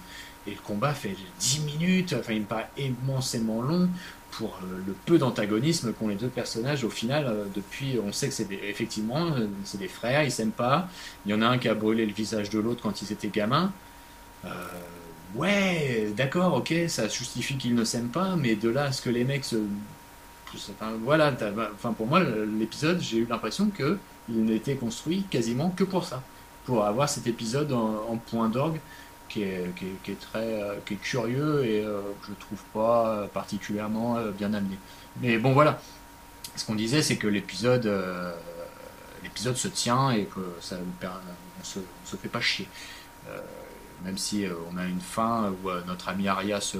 Et 0.47 0.53
le 0.53 0.61
combat 0.65 0.93
fait 0.95 1.15
10 1.39 1.61
minutes, 1.61 2.15
enfin, 2.19 2.33
il 2.33 2.41
me 2.41 2.47
paraît 2.47 2.69
immensément 2.77 3.63
long 3.63 3.89
pour 4.33 4.59
euh, 4.63 4.79
le 4.87 4.93
peu 5.07 5.19
d'antagonisme 5.19 5.93
qu'ont 5.93 6.09
les 6.09 6.17
deux 6.17 6.29
personnages 6.29 6.85
au 6.85 6.91
final 6.91 7.27
euh, 7.27 7.45
depuis 7.55 7.99
on 8.05 8.13
sait 8.13 8.29
que 8.29 8.35
c'est 8.35 8.49
effectivement 8.65 9.27
euh, 9.27 9.47
c'est 9.65 9.79
des 9.79 9.89
frères 9.89 10.25
ils 10.25 10.33
s'aiment 10.33 10.51
pas. 10.51 10.89
Il 11.25 11.31
y 11.31 11.35
en 11.35 11.43
a 11.43 11.47
un 11.47 11.59
qui 11.59 11.69
a 11.69 11.75
brûlé 11.75 12.05
le 12.05 12.13
visage 12.13 12.51
de 12.51 12.59
l'autre 12.59 12.83
quand 12.83 13.03
ils 13.03 13.13
étaient 13.13 13.29
gamins. 13.29 13.73
Ouais 15.37 16.13
d'accord 16.17 16.55
ok 16.55 16.75
ça 16.89 17.09
justifie 17.09 17.57
qu'ils 17.57 17.75
ne 17.75 17.85
s'aiment 17.85 18.09
pas 18.09 18.35
mais 18.37 18.57
de 18.57 18.69
là 18.69 18.85
à 18.85 18.93
ce 18.93 19.01
que 19.01 19.11
les 19.11 19.25
mecs 19.25 19.45
se 19.45 19.57
voilà 21.05 21.33
enfin 21.75 21.93
pour 21.93 22.07
moi 22.07 22.21
l'épisode 22.21 23.01
j'ai 23.01 23.19
eu 23.19 23.27
l'impression 23.31 23.71
que 23.71 23.99
il 24.29 24.45
n'était 24.45 24.75
construit 24.75 25.25
quasiment 25.31 25.71
que 25.71 25.85
pour 25.85 26.05
ça 26.05 26.23
pour 26.67 26.85
avoir 26.85 27.09
cet 27.09 27.27
épisode 27.27 27.73
en 27.73 28.17
point 28.17 28.49
d'orgue 28.49 28.81
qui 29.33 29.43
est, 29.45 30.21
très 30.21 30.63
euh, 30.63 30.75
curieux 31.03 31.65
et 31.65 31.85
euh, 31.85 32.03
que 32.21 32.29
je 32.29 32.35
trouve 32.35 32.63
pas 32.75 33.27
particulièrement 33.33 34.17
euh, 34.17 34.31
bien 34.31 34.53
amené. 34.53 34.77
Mais 35.21 35.39
bon 35.39 35.53
voilà, 35.53 35.81
ce 36.57 36.65
qu'on 36.65 36.75
disait 36.75 37.03
c'est 37.03 37.17
que 37.17 37.27
l'épisode 37.27 37.91
l'épisode 39.23 39.57
se 39.57 39.69
tient 39.69 40.11
et 40.11 40.25
que 40.25 40.41
ça 40.61 40.77
on 40.77 41.65
se, 41.65 41.79
se 42.05 42.17
fait 42.17 42.29
pas 42.29 42.41
chier. 42.41 42.69
même 44.05 44.19
si 44.19 44.47
on 44.71 44.77
a 44.77 44.85
une 44.85 45.01
fin 45.01 45.53
où 45.63 45.71
notre 45.87 46.09
ami 46.09 46.29
Arya 46.29 46.61
se 46.61 46.79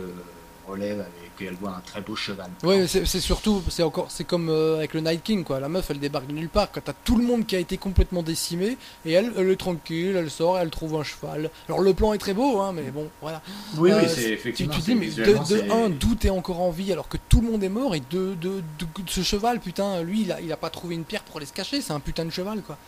relève 0.67 1.05
et 1.25 1.31
qu'elle 1.39 1.55
voit 1.55 1.71
un 1.71 1.81
très 1.81 2.01
beau 2.01 2.17
cheval. 2.17 2.51
Oui, 2.63 2.87
c'est 2.89 3.21
surtout, 3.21 3.63
c'est 3.69 3.83
encore, 3.83 4.11
c'est 4.11 4.25
comme 4.25 4.49
euh, 4.49 4.79
avec 4.79 4.95
le 4.95 5.01
Night 5.01 5.23
King, 5.23 5.45
quoi. 5.45 5.61
La 5.61 5.69
meuf, 5.69 5.91
elle 5.91 5.99
débarque 5.99 6.27
de 6.27 6.33
nulle 6.33 6.49
part. 6.49 6.71
Quand 6.71 6.81
t'as 6.85 6.93
tout 6.93 7.17
le 7.17 7.25
monde 7.25 7.47
qui 7.47 7.57
a 7.57 7.59
été 7.59 7.77
complètement 7.77 8.23
décimé, 8.23 8.77
et 9.05 9.13
elle, 9.13 9.33
elle 9.37 9.51
est 9.51 9.57
tranquille, 9.57 10.17
elle 10.17 10.31
sort, 10.31 10.59
elle 10.59 10.71
trouve 10.71 10.97
un 10.97 11.05
cheval. 11.05 11.51
Alors 11.69 11.81
le 11.81 11.95
plan 11.95 12.13
est 12.13 12.19
très 12.19 12.35
beau, 12.35 12.61
hein, 12.61 12.73
mais 12.73 12.91
bon, 12.91 13.09
voilà. 13.21 13.43
Oui, 13.77 13.91
oui, 13.93 14.05
euh, 14.05 14.09
c'est 14.09 14.31
effectivement. 14.31 14.75
Tu, 14.75 14.81
te 14.81 14.85
dis, 14.85 14.95
mais 14.95 15.09
de, 15.09 15.71
un, 15.71 15.89
d'où 15.91 16.15
t'es 16.15 16.31
encore 16.31 16.61
en 16.61 16.71
vie 16.71 16.93
alors 16.93 17.09
que 17.09 17.19
tout 17.29 17.41
le 17.41 17.51
monde 17.51 17.63
est 17.65 17.69
mort, 17.69 17.95
et 17.95 18.03
de, 18.11 18.35
de, 18.35 18.63
ce 19.07 19.23
cheval, 19.23 19.61
putain, 19.61 20.03
lui, 20.03 20.23
il 20.23 20.33
a, 20.33 20.41
il 20.41 20.53
a 20.53 20.57
pas 20.57 20.71
trouvé 20.71 20.95
une 20.95 21.05
pierre 21.05 21.23
pour 21.23 21.37
aller 21.37 21.47
se 21.47 21.53
cacher, 21.53 21.81
c'est 21.81 21.93
un 21.93 22.01
putain 22.01 22.25
de 22.25 22.31
cheval, 22.31 22.63
quoi. 22.63 22.79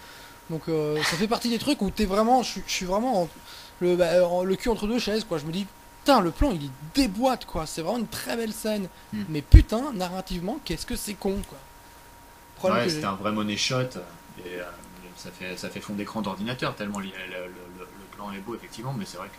Donc 0.51 0.63
euh, 0.69 1.03
ça 1.03 1.17
fait 1.17 1.29
partie 1.29 1.49
des 1.49 1.59
trucs 1.59 1.81
où 1.81 1.91
t'es 1.91 2.05
vraiment, 2.05 2.43
je 2.43 2.61
suis 2.67 2.85
vraiment 2.85 3.29
le, 3.81 3.97
bah, 3.97 4.11
le 4.45 4.57
cul 4.57 4.69
entre 4.69 4.87
deux 4.87 4.99
chaises, 4.99 5.25
quoi. 5.25 5.39
Je 5.39 5.47
me 5.47 5.53
dis, 5.53 5.67
putain, 6.05 6.21
le 6.21 6.31
plan 6.31 6.53
il 6.53 6.71
déboîte 6.95 7.47
quoi. 7.47 7.65
C'est 7.67 7.81
vraiment 7.81 7.99
une 7.99 8.07
très 8.07 8.37
belle 8.37 8.53
scène. 8.53 8.89
Hmm. 9.13 9.25
Mais 9.31 9.41
putain, 9.41 9.93
narrativement, 9.95 10.61
qu'est-ce 10.65 10.85
que 10.85 10.97
c'est 10.97 11.15
con 11.15 11.41
quoi. 11.49 12.73
ouais, 12.75 12.89
c'était 12.91 13.07
un 13.07 13.15
vrai 13.15 13.33
money 13.33 13.57
shot. 13.57 13.81
Et 14.45 14.61
euh, 14.61 14.65
ça, 15.17 15.31
fait, 15.31 15.57
ça 15.57 15.71
fait 15.71 15.81
fond 15.81 15.95
d'écran 15.95 16.21
d'ordinateur 16.21 16.75
tellement 16.77 16.99
le, 17.01 17.09
plan 18.15 18.31
est 18.33 18.39
beau 18.39 18.55
effectivement. 18.55 18.93
Mais 18.93 19.07
c'est 19.07 19.17
vrai 19.17 19.29
que 19.29 19.35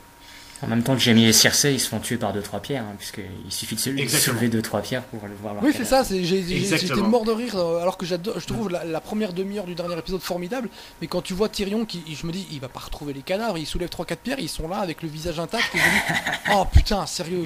en 0.63 0.67
même 0.67 0.83
temps, 0.83 0.97
Jamie 0.97 1.25
et 1.25 1.33
Circe, 1.33 1.65
ils 1.65 1.79
se 1.79 1.89
font 1.89 1.99
tuer 1.99 2.15
par 2.15 2.33
2-3 2.35 2.61
pierres, 2.61 2.83
hein, 2.83 2.95
puisqu'il 2.97 3.51
suffit 3.51 3.75
de 3.75 3.79
se 4.07 4.17
soulever 4.17 4.47
2-3 4.47 4.81
pierres 4.81 5.03
pour 5.03 5.27
le 5.27 5.35
voir. 5.35 5.55
Oui, 5.61 5.73
c'est 5.75 5.83
ça, 5.83 6.03
j'étais 6.03 6.95
mort 6.95 7.25
de 7.25 7.31
rire, 7.31 7.57
euh, 7.57 7.81
alors 7.81 7.97
que 7.97 8.05
je 8.05 8.15
trouve 8.15 8.69
la, 8.69 9.01
première 9.01 9.33
demi-heure 9.33 9.65
du 9.65 9.75
dernier 9.75 9.97
épisode 9.99 10.21
formidable, 10.21 10.69
mais 11.01 11.07
quand 11.07 11.21
tu 11.21 11.33
vois 11.33 11.49
Tyrion, 11.49 11.85
qui, 11.85 12.03
je 12.15 12.25
me 12.25 12.31
dis, 12.31 12.47
il 12.51 12.61
va 12.61 12.69
pas 12.69 12.79
retrouver 12.79 13.11
les 13.11 13.21
cadavres, 13.21 13.57
il 13.57 13.65
soulève 13.65 13.89
3-4 13.89 14.15
pierres, 14.15 14.39
ils 14.39 14.49
sont 14.49 14.67
là 14.69 14.77
avec 14.77 15.03
le 15.03 15.09
visage 15.09 15.39
intact, 15.39 15.75
et 15.75 15.77
je 15.77 15.83
me 15.83 15.89
dis, 15.89 16.39
oh 16.53 16.65
putain, 16.71 17.05
sérieux 17.05 17.43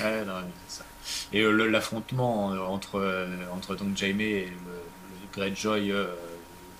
Ouais, 0.00 0.24
non, 0.24 0.32
c'est 0.68 0.78
ça. 0.78 0.84
Et 1.32 1.42
euh, 1.42 1.50
l'affrontement 1.68 2.52
euh, 2.52 2.60
entre, 2.60 3.28
entre 3.54 3.76
donc 3.76 3.96
Jaime 3.96 4.20
et 4.20 4.46
le, 4.46 5.32
Greyjoy 5.34 5.92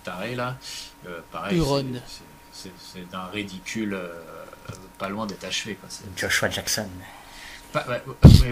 taré, 0.05 0.35
là, 0.35 0.57
pareil 1.31 1.61
c'est 2.55 3.11
d'un 3.11 3.27
ridicule 3.27 3.95
euh, 3.95 4.21
pas 4.99 5.09
loin 5.09 5.27
d'être 5.27 5.45
achevé. 5.45 5.75
Quoi. 5.75 5.89
Joshua 6.17 6.49
Jackson. 6.49 6.89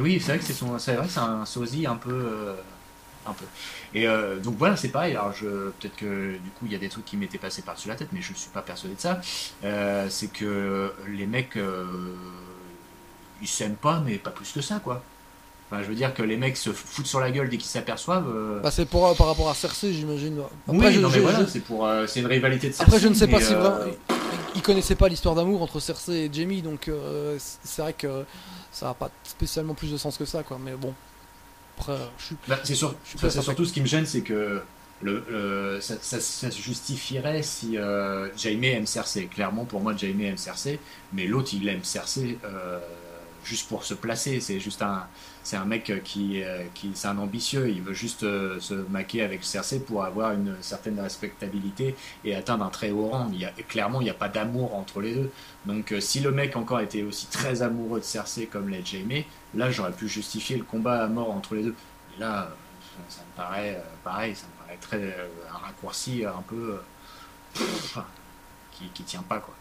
oui, 0.01 0.21
c'est 0.21 0.33
vrai 0.33 0.39
que 0.39 0.45
c'est 0.45 0.53
son, 0.53 0.79
c'est 0.79 0.95
vrai, 0.95 1.07
c'est 1.09 1.21
un 1.21 1.47
sosie 1.47 1.87
un 1.87 1.97
peu, 1.97 2.11
euh, 2.11 2.55
un 3.27 3.33
peu. 3.33 3.45
Et 3.95 4.09
euh, 4.09 4.39
donc 4.41 4.57
voilà, 4.59 4.77
c'est 4.77 4.89
pareil. 4.89 5.13
Alors 5.13 5.33
je, 5.33 5.71
peut-être 5.71 5.97
que 5.97 6.33
du 6.33 6.51
coup 6.51 6.67
il 6.67 6.73
y 6.73 6.75
a 6.75 6.79
des 6.79 6.89
trucs 6.89 7.05
qui 7.05 7.17
m'étaient 7.17 7.39
passés 7.39 7.63
par-dessus 7.63 7.89
la 7.89 7.95
tête, 7.95 8.09
mais 8.13 8.23
je 8.23 8.33
ne 8.33 8.37
suis 8.37 8.51
pas 8.51 8.63
persuadé 8.63 8.97
de 8.97 9.01
ça. 9.01 9.21
c'est 10.11 10.33
que 10.33 10.93
les 11.09 11.27
mecs, 11.27 11.59
ils 13.41 13.49
s'aiment 13.49 13.77
pas, 13.77 14.01
mais 14.01 14.19
pas 14.19 14.31
plus 14.31 14.51
que 14.51 14.61
ça, 14.61 14.81
quoi 14.81 15.03
je 15.81 15.89
veux 15.89 15.95
dire 15.95 16.13
que 16.13 16.23
les 16.23 16.37
mecs 16.37 16.57
se 16.57 16.71
foutent 16.71 17.07
sur 17.07 17.21
la 17.21 17.31
gueule 17.31 17.49
dès 17.49 17.57
qu'ils 17.57 17.71
s'aperçoivent. 17.71 18.29
Euh. 18.29 18.61
Bah, 18.61 18.71
c'est 18.71 18.85
pour, 18.85 19.15
par 19.17 19.27
rapport 19.27 19.49
à 19.49 19.55
Cersei, 19.55 19.93
j'imagine. 19.93 20.43
oui, 20.69 20.99
non, 20.99 21.09
mais 21.09 21.19
voilà, 21.21 21.47
c'est 21.47 21.61
pour, 21.61 21.87
euh, 21.87 22.07
c'est 22.07 22.21
une 22.21 22.27
rivalité 22.27 22.69
de 22.69 22.75
Cersei. 22.75 22.85
Après, 22.85 23.01
je 23.01 23.09
ne 23.09 23.15
sais 23.15 23.27
pas 23.27 23.41
si 23.41 23.55
vraiment. 23.55 23.77
Euh, 23.77 23.93
ils 24.55 24.61
connaissaient 24.61 24.97
pas 24.97 25.09
l'histoire 25.09 25.35
d'amour 25.35 25.63
entre 25.63 25.81
Cersei 25.81 26.27
et 26.27 26.31
Jamie, 26.31 26.61
donc 26.61 26.91
c'est 27.39 27.81
vrai 27.83 27.95
que 27.95 28.25
ça 28.71 28.87
n'a 28.87 28.95
pas 28.95 29.11
spécialement 29.25 29.75
plus 29.75 29.91
de 29.91 29.97
sens 29.97 30.19
que 30.19 30.27
ça, 30.27 30.43
quoi. 30.43 30.59
Mais 30.63 30.73
bon. 30.73 30.93
Après, 31.79 31.97
je 32.19 32.25
suis. 32.25 32.37
Bah, 32.47 32.59
c'est 32.63 32.75
surtout 32.75 33.65
ce 33.65 33.73
qui 33.73 33.81
me 33.81 33.87
gêne, 33.87 34.05
c'est 34.05 34.21
que 34.21 34.61
le, 35.01 35.79
ça, 35.81 36.21
se 36.21 36.51
justifierait 36.51 37.43
si 37.43 37.79
euh, 37.79 38.29
Jaime 38.37 38.65
aime 38.65 38.87
Cersei. 38.87 39.25
Clairement, 39.27 39.65
pour 39.65 39.81
moi, 39.81 39.97
Jaime 39.97 40.21
aime 40.21 40.37
Cersei, 40.37 40.79
mais 41.15 41.27
l'autre, 41.27 41.51
il 41.55 41.67
aime 41.69 41.83
Cersei 41.83 42.37
juste 43.43 43.69
pour 43.69 43.85
se 43.85 43.95
placer. 43.95 44.41
C'est 44.41 44.61
juste 44.61 44.83
un, 44.83 45.07
c'est 45.43 45.57
un 45.57 45.65
mec 45.65 45.93
qui, 46.05 46.43
euh, 46.43 46.65
qui 46.75 46.93
c'est 46.95 47.09
un 47.09 47.19
ambitieux. 47.19 47.69
Il 47.69 47.83
veut 47.83 47.93
juste 47.93 48.23
euh, 48.23 48.61
se 48.61 48.75
maquer 48.75 49.23
avec 49.23 49.45
Cersei 49.45 49.81
pour 49.81 50.05
avoir 50.05 50.33
une 50.33 50.57
certaine 50.61 51.01
respectabilité 51.01 51.97
et 52.25 52.35
atteindre 52.35 52.65
un 52.65 52.71
très 52.71 52.91
haut 52.91 53.09
rang. 53.09 53.29
Il 53.33 53.41
y 53.41 53.45
a, 53.45 53.51
clairement, 53.69 54.01
il 54.01 54.05
n'y 54.05 54.11
a 54.11 54.15
pas 54.15 54.29
d'amour 54.29 54.75
entre 54.75 55.01
les 55.01 55.15
deux. 55.15 55.31
Donc, 55.67 55.93
euh, 55.93 56.01
si 56.01 56.21
le 56.21 56.31
mec 56.31 56.57
encore 56.57 56.81
était 56.81 57.03
aussi 57.03 57.27
très 57.27 57.63
amoureux 57.63 58.01
de 58.01 58.05
Cersei 58.05 58.47
comme 58.47 58.69
l'est 58.69 58.87
Jaime, 58.87 59.25
là, 59.55 59.71
j'aurais 59.71 59.93
pu 59.93 60.09
justifier 60.09 60.57
le 60.57 60.65
combat 60.65 61.03
à 61.03 61.09
mort 61.09 61.31
entre 61.31 61.57
les 61.57 61.65
deux. 61.65 61.75
Et 62.17 62.21
là, 62.21 62.51
ça, 63.09 63.23
me 63.23 63.37
paraît 63.37 63.83
pareil. 64.05 64.37
Ça 64.37 64.47
me 64.47 64.65
paraît 64.65 64.79
très 64.81 65.17
un 65.53 65.59
raccourci 65.59 66.25
un 66.25 66.43
peu 66.47 66.81
qui, 68.73 68.87
qui 68.95 69.03
tient 69.03 69.23
pas 69.23 69.39
quoi. 69.39 69.55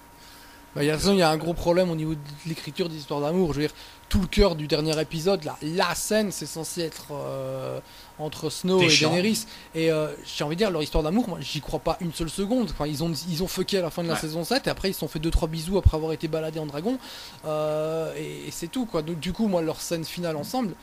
Bah, 0.75 0.83
il 0.83 0.87
y 0.87 1.21
a 1.21 1.29
un 1.29 1.37
gros 1.37 1.53
problème 1.53 1.89
au 1.89 1.95
niveau 1.95 2.13
de 2.13 2.19
l'écriture 2.45 2.87
d'histoire 2.87 3.19
d'amour. 3.19 3.53
Je 3.53 3.59
veux 3.59 3.67
dire, 3.67 3.75
tout 4.11 4.19
le 4.19 4.27
cœur 4.27 4.57
du 4.57 4.67
dernier 4.67 4.99
épisode, 4.99 5.41
là, 5.45 5.55
la 5.61 5.95
scène, 5.95 6.33
c'est 6.33 6.45
censé 6.45 6.81
être 6.81 7.13
euh, 7.13 7.79
entre 8.19 8.49
Snow 8.49 8.81
et 8.81 8.87
Daenerys. 8.89 9.45
Et 9.73 9.89
euh, 9.89 10.09
j'ai 10.25 10.43
envie 10.43 10.57
de 10.57 10.57
dire, 10.57 10.69
leur 10.69 10.83
histoire 10.83 11.01
d'amour, 11.01 11.29
moi, 11.29 11.37
j'y 11.39 11.61
crois 11.61 11.79
pas 11.79 11.95
une 12.01 12.11
seule 12.11 12.29
seconde. 12.29 12.71
Enfin, 12.71 12.87
ils 12.87 13.05
ont, 13.05 13.13
ils 13.29 13.41
ont 13.41 13.47
fucké 13.47 13.77
à 13.77 13.81
la 13.81 13.89
fin 13.89 14.03
de 14.03 14.09
la 14.09 14.17
saison 14.17 14.43
7, 14.43 14.67
et 14.67 14.69
après, 14.69 14.89
ils 14.89 14.93
se 14.93 14.99
sont 14.99 15.07
fait 15.07 15.19
2-3 15.19 15.47
bisous 15.47 15.77
après 15.77 15.95
avoir 15.95 16.11
été 16.11 16.27
baladés 16.27 16.59
en 16.59 16.65
dragon. 16.65 16.97
Euh, 17.45 18.13
et, 18.17 18.49
et 18.49 18.51
c'est 18.51 18.67
tout, 18.67 18.85
quoi. 18.85 19.01
Donc, 19.01 19.21
du 19.21 19.31
coup, 19.31 19.47
moi, 19.47 19.61
leur 19.61 19.79
scène 19.79 20.03
finale 20.03 20.35
ensemble, 20.35 20.73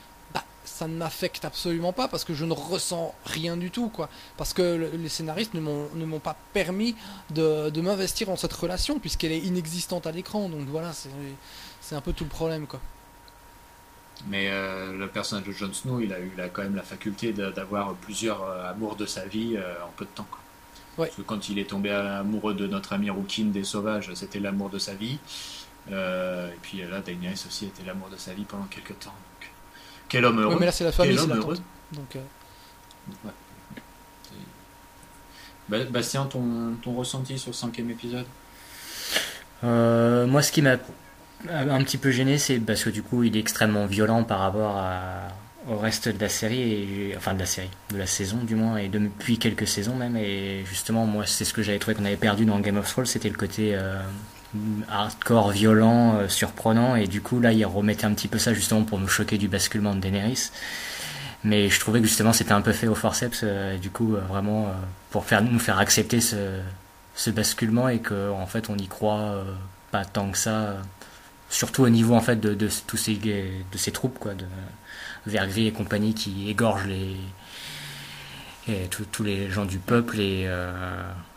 ça 0.65 0.89
ne 0.89 0.95
m'affecte 0.95 1.45
absolument 1.45 1.93
pas 1.93 2.09
parce 2.09 2.25
que 2.25 2.33
je 2.33 2.47
ne 2.47 2.55
ressens 2.55 3.15
rien 3.27 3.59
du 3.59 3.71
tout, 3.71 3.91
quoi. 3.91 4.09
Parce 4.39 4.55
que 4.55 4.91
les 4.91 5.09
scénaristes 5.11 5.53
ne 5.53 5.61
m'ont 5.61 6.19
pas 6.19 6.37
permis 6.55 6.95
de, 7.29 7.69
de 7.69 7.81
m'investir 7.83 8.29
dans 8.29 8.37
cette 8.37 8.55
relation 8.55 8.99
puisqu'elle 8.99 9.33
est 9.33 9.41
inexistante 9.41 10.07
à 10.07 10.13
l'écran. 10.13 10.49
Donc 10.49 10.67
voilà, 10.69 10.93
c'est 11.83 11.95
un 11.95 12.01
peu 12.01 12.15
tout 12.15 12.25
le 12.25 12.31
problème, 12.31 12.67
quoi. 12.67 12.81
Mais 14.27 14.49
euh, 14.51 14.93
le 14.97 15.07
personnage 15.07 15.47
de 15.47 15.53
Jon 15.53 15.73
Snow, 15.73 16.01
il 16.01 16.13
a 16.13 16.21
eu 16.21 16.33
quand 16.53 16.63
même 16.63 16.75
la 16.75 16.83
faculté 16.83 17.33
d'avoir 17.33 17.95
plusieurs 17.95 18.43
euh, 18.43 18.71
amours 18.71 18.97
de 18.97 19.07
sa 19.07 19.25
vie 19.25 19.57
euh, 19.57 19.75
en 19.85 19.91
peu 19.97 20.05
de 20.05 20.11
temps. 20.11 20.27
Quoi. 20.31 21.07
Parce 21.07 21.17
que 21.17 21.23
quand 21.23 21.49
il 21.49 21.61
est 21.61 21.71
tombé 21.71 21.91
amoureux 21.93 22.55
de 22.55 22.67
notre 22.67 22.93
ami 22.93 23.09
Rookin 23.09 23.47
des 23.47 23.63
Sauvages, 23.63 24.11
c'était 24.15 24.41
l'amour 24.41 24.69
de 24.69 24.79
sa 24.79 24.95
vie. 24.95 25.19
et 25.89 26.59
puis 26.61 26.79
là, 26.79 27.01
Daenerys 27.01 27.45
aussi 27.47 27.67
était 27.67 27.85
l'amour 27.85 28.09
de 28.11 28.17
sa 28.17 28.35
vie 28.35 28.43
pendant 28.43 28.65
quelques 28.65 28.99
temps. 28.99 29.15
Quel 30.09 30.25
homme 30.25 30.41
heureux. 30.41 30.57
mais 30.59 30.67
là, 30.67 30.73
c'est 30.73 30.83
la 30.83 30.91
famille, 30.91 31.17
c'est 31.17 31.29
la 31.29 31.37
heureux. 31.37 31.57
Donc, 31.93 32.17
euh... 32.17 33.31
Bastien, 35.69 36.25
ton, 36.25 36.75
ton, 36.83 36.95
ressenti 36.95 37.39
sur 37.39 37.51
le 37.51 37.55
cinquième 37.55 37.91
épisode? 37.91 38.27
Euh, 39.65 40.27
Moi, 40.27 40.43
ce 40.43 40.51
qui 40.51 40.63
m'a 40.63 40.79
un 41.51 41.83
petit 41.83 41.99
peu 41.99 42.11
gêné, 42.11 42.39
c'est 42.39 42.59
parce 42.59 42.85
que 42.85 42.91
du 42.91 43.03
coup, 43.03 43.23
il 43.23 43.37
est 43.37 43.41
extrêmement 43.41 43.87
violent 43.87 44.25
par 44.25 44.41
rapport 44.41 44.83
au 45.69 45.77
reste 45.77 46.09
de 46.09 46.21
la 46.21 46.29
série, 46.29 47.13
enfin 47.17 47.35
de 47.35 47.41
la 47.41 47.47
série, 47.47 47.71
de 47.93 47.99
la 47.99 48.07
saison 48.07 48.39
du 48.39 48.55
moins, 48.55 48.79
et 48.79 48.89
depuis 48.89 49.39
quelques 49.39 49.67
saisons 49.69 49.95
même. 49.95 50.17
Et 50.17 50.65
justement, 50.65 51.07
moi, 51.07 51.25
c'est 51.27 51.45
ce 51.45 51.53
que 51.53 51.63
j'avais 51.63 51.79
trouvé 51.79 51.95
qu'on 51.95 52.05
avait 52.05 52.17
perdu 52.17 52.45
dans 52.45 52.59
Game 52.59 52.77
of 52.77 52.89
Thrones, 52.89 53.07
c'était 53.07 53.29
le 53.29 53.37
côté 53.37 53.75
euh, 53.75 54.01
hardcore, 54.89 55.51
violent, 55.51 56.17
euh, 56.17 56.29
surprenant, 56.29 56.97
et 56.97 57.07
du 57.07 57.21
coup 57.21 57.41
là 57.41 57.53
il 57.53 57.65
remettait 57.67 58.07
un 58.07 58.15
petit 58.15 58.29
peu 58.29 58.39
ça 58.39 58.55
justement 58.55 58.83
pour 58.85 58.99
nous 58.99 59.09
choquer 59.09 59.39
du 59.39 59.49
basculement 59.49 59.95
de 59.95 60.01
Daenerys. 60.01 60.51
Mais 61.45 61.69
je 61.69 61.79
trouvais 61.79 62.01
que 62.01 62.07
justement 62.07 62.33
c'était 62.33 62.53
un 62.53 62.61
peu 62.61 62.73
fait 62.73 62.89
au 62.89 62.95
forceps, 62.95 63.41
euh, 63.45 63.79
du 63.79 63.91
coup 63.91 64.15
euh, 64.15 64.21
vraiment 64.21 64.69
pour 65.11 65.25
faire, 65.25 65.43
nous 65.43 65.59
faire 65.59 65.79
accepter 65.79 66.21
ce, 66.21 66.61
basculement 67.31 67.89
et 67.89 68.01
qu'en 68.01 68.41
en 68.41 68.47
fait 68.47 68.71
on 68.71 68.77
y 68.77 68.87
croit 68.87 69.45
pas 69.91 70.05
tant 70.05 70.31
que 70.31 70.39
ça, 70.39 70.77
surtout 71.51 71.83
au 71.83 71.89
niveau 71.89 72.15
en 72.15 72.21
fait 72.21 72.37
de, 72.37 72.55
de 72.55 72.69
tous 72.87 72.97
ces, 72.97 73.15
de 73.15 73.79
ces 73.79 73.93
troupes 73.93 74.19
quoi, 74.19 74.35
de 74.35 74.47
Vergris 75.27 75.67
et 75.67 75.73
compagnie 75.73 76.15
qui 76.15 76.51
égorgent 76.51 76.87
les 76.87 77.17
et 78.71 78.87
tous 78.89 79.23
les 79.23 79.51
gens 79.51 79.65
du 79.65 79.79
peuple 79.79 80.21
et 80.21 80.47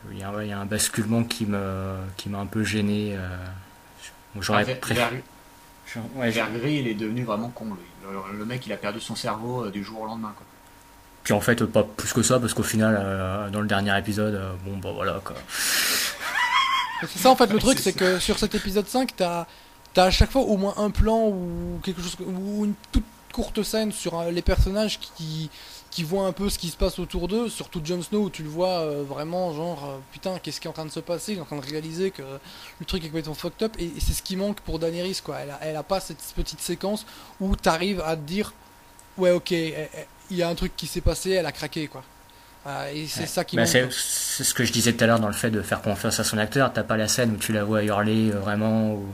il 0.09 0.17
y, 0.17 0.23
a, 0.23 0.59
un 0.59 0.65
basculement 0.65 1.23
qui 1.23 1.45
me 1.45 1.95
qui 2.17 2.29
m'a 2.29 2.39
un 2.39 2.45
peu 2.45 2.63
gêné. 2.63 3.15
Euh, 3.15 3.37
j'aurais 4.39 4.65
ah, 4.67 4.75
préféré. 4.75 5.23
Vergris, 6.15 6.75
il 6.79 6.87
est 6.87 6.93
devenu 6.93 7.23
vraiment 7.23 7.49
con. 7.49 7.77
Le, 8.33 8.45
mec, 8.45 8.65
il 8.65 8.73
a 8.73 8.77
perdu 8.77 8.99
son 8.99 9.15
cerveau 9.15 9.65
euh, 9.65 9.71
du 9.71 9.83
jour 9.83 10.01
au 10.01 10.05
lendemain. 10.05 10.33
Quoi. 10.35 10.45
Puis 11.23 11.33
en 11.33 11.41
fait, 11.41 11.63
pas 11.65 11.83
plus 11.83 12.13
que 12.13 12.23
ça, 12.23 12.39
parce 12.39 12.53
qu'au 12.53 12.63
final, 12.63 12.97
euh, 12.99 13.49
dans 13.49 13.61
le 13.61 13.67
dernier 13.67 13.97
épisode, 13.97 14.41
bon, 14.65 14.77
bah 14.77 14.91
voilà 14.93 15.21
quoi. 15.23 15.35
C'est 17.01 17.19
ça 17.19 17.29
en 17.29 17.35
fait, 17.35 17.47
le 17.47 17.59
truc, 17.59 17.79
c'est 17.79 17.93
que 17.93 18.19
sur 18.19 18.39
cet 18.39 18.55
épisode 18.55 18.87
5, 18.87 19.15
t'as 19.15 19.47
as 19.97 20.03
à 20.03 20.11
chaque 20.11 20.31
fois 20.31 20.41
au 20.41 20.57
moins 20.57 20.75
un 20.77 20.89
plan 20.89 21.27
ou 21.27 21.79
quelque 21.83 22.01
chose, 22.01 22.15
ou 22.25 22.65
une 22.65 22.73
toute 22.91 23.03
courte 23.33 23.63
scène 23.63 23.91
sur 23.91 24.23
les 24.23 24.41
personnages 24.41 24.99
qui 24.99 25.49
qui 25.89 26.03
voient 26.03 26.25
un 26.25 26.31
peu 26.31 26.49
ce 26.49 26.57
qui 26.57 26.69
se 26.69 26.77
passe 26.77 26.99
autour 26.99 27.27
d'eux, 27.27 27.49
surtout 27.49 27.81
Jon 27.83 28.01
Snow 28.01 28.23
où 28.23 28.29
tu 28.29 28.43
le 28.43 28.49
vois 28.49 28.79
euh, 28.79 29.03
vraiment 29.05 29.53
genre 29.53 29.89
euh, 29.89 29.97
putain 30.13 30.39
qu'est-ce 30.41 30.61
qui 30.61 30.67
est 30.67 30.69
en 30.69 30.73
train 30.73 30.85
de 30.85 30.91
se 30.91 31.01
passer, 31.01 31.33
il 31.33 31.37
est 31.37 31.41
en 31.41 31.45
train 31.45 31.57
de 31.57 31.65
réaliser 31.65 32.11
que 32.11 32.21
le 32.21 32.85
truc 32.85 33.03
est 33.03 33.07
complètement 33.07 33.33
fucked 33.33 33.61
up 33.63 33.73
et, 33.77 33.91
c'est 33.99 34.13
ce 34.13 34.23
qui 34.23 34.37
manque 34.37 34.61
pour 34.61 34.79
Daenerys 34.79 35.19
quoi, 35.21 35.39
elle 35.39 35.49
a, 35.49 35.59
elle 35.61 35.75
a 35.75 35.83
pas 35.83 35.99
cette 35.99 36.23
petite 36.33 36.61
séquence 36.61 37.05
où 37.41 37.57
t'arrives 37.57 38.01
à 38.05 38.15
te 38.15 38.21
dire 38.21 38.53
ouais 39.17 39.31
ok 39.31 39.53
il 40.31 40.37
y 40.37 40.43
a 40.43 40.49
un 40.49 40.55
truc 40.55 40.75
qui 40.75 40.87
s'est 40.87 41.01
passé, 41.01 41.31
elle 41.31 41.45
a 41.45 41.51
craqué 41.51 41.87
quoi. 41.87 42.03
Ah, 42.65 42.91
et 42.91 43.07
c'est 43.07 43.25
ça 43.25 43.43
qui 43.43 43.55
bah, 43.55 43.65
c'est, 43.65 43.91
ce 43.91 44.53
que 44.53 44.63
je 44.63 44.71
disais 44.71 44.93
tout 44.93 45.03
à 45.03 45.07
l'heure 45.07 45.19
dans 45.19 45.27
le 45.27 45.33
fait 45.33 45.49
de 45.49 45.61
faire 45.61 45.81
confiance 45.81 46.19
à 46.19 46.23
son 46.23 46.37
acteur. 46.37 46.71
T'as 46.71 46.83
pas 46.83 46.95
la 46.95 47.07
scène 47.07 47.31
où 47.31 47.37
tu 47.37 47.53
la 47.53 47.63
vois 47.63 47.83
hurler 47.83 48.29
vraiment, 48.29 48.93
où, 48.93 49.05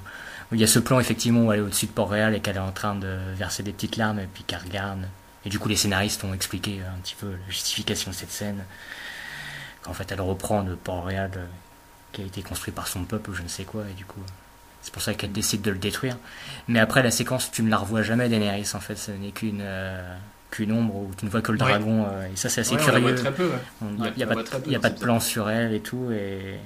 il 0.52 0.60
y 0.60 0.64
a 0.64 0.68
ce 0.68 0.80
plan 0.80 1.00
effectivement 1.00 1.46
où 1.46 1.52
elle 1.52 1.60
est 1.60 1.64
au-dessus 1.64 1.88
de 1.88 1.92
Port-Réal 1.92 2.34
et 2.36 2.40
qu'elle 2.40 2.56
est 2.56 2.60
en 2.60 2.72
train 2.72 2.96
de 2.96 3.18
verser 3.36 3.64
des 3.64 3.74
petites 3.74 3.98
larmes 3.98 4.20
et 4.20 4.28
puis 4.34 4.44
qu'elle 4.44 4.60
regarde. 4.60 5.08
Et 5.46 5.50
du 5.50 5.60
coup, 5.60 5.70
les 5.70 5.76
scénaristes 5.76 6.24
ont 6.24 6.34
expliqué 6.34 6.82
un 6.82 7.00
petit 7.00 7.16
peu 7.16 7.32
la 7.32 7.50
justification 7.52 8.12
de 8.12 8.16
cette 8.16 8.32
scène. 8.32 8.64
Qu'en 9.82 9.94
fait, 9.94 10.12
elle 10.12 10.22
reprend 10.22 10.64
de 10.64 10.76
Port-Réal 10.76 11.32
euh, 11.38 11.46
qui 12.12 12.22
a 12.22 12.26
été 12.26 12.42
construit 12.42 12.74
par 12.74 12.88
son 12.88 13.04
peuple 13.04 13.30
ou 13.30 13.34
je 13.34 13.44
ne 13.44 13.48
sais 13.48 13.64
quoi. 13.64 13.84
Et 13.90 13.94
du 13.94 14.06
coup, 14.06 14.20
c'est 14.82 14.92
pour 14.94 15.02
ça 15.02 15.14
qu'elle 15.14 15.32
décide 15.32 15.62
de 15.62 15.72
le 15.72 15.78
détruire. 15.78 16.18
Mais 16.68 16.80
après, 16.80 17.04
la 17.04 17.12
séquence, 17.12 17.52
tu 17.52 17.64
ne 17.64 17.70
la 17.70 17.78
revois 17.78 18.02
jamais, 18.02 18.30
Daenerys. 18.30 18.72
En 18.74 18.80
fait, 18.80 18.96
ce 18.96 19.12
n'est 19.12 19.32
qu'une. 19.32 19.62
Euh, 19.62 20.18
qu'une 20.50 20.72
ombre 20.72 20.96
où 20.96 21.12
tu 21.18 21.26
ne 21.26 21.30
vois 21.30 21.42
que 21.42 21.52
le 21.52 21.58
dragon. 21.58 22.08
Euh, 22.10 22.28
et 22.32 22.36
ça, 22.38 22.48
c'est 22.48 22.62
assez 22.62 22.78
curieux. 22.78 23.16
Il 23.82 24.14
n'y 24.16 24.24
a, 24.24 24.28
a, 24.28 24.80
pas 24.80 24.90
de 24.90 25.00
plan 25.00 25.20
sur 25.20 25.50
elle 25.50 25.74
et 25.74 25.82
tout. 25.82 26.10
Et 26.12 26.58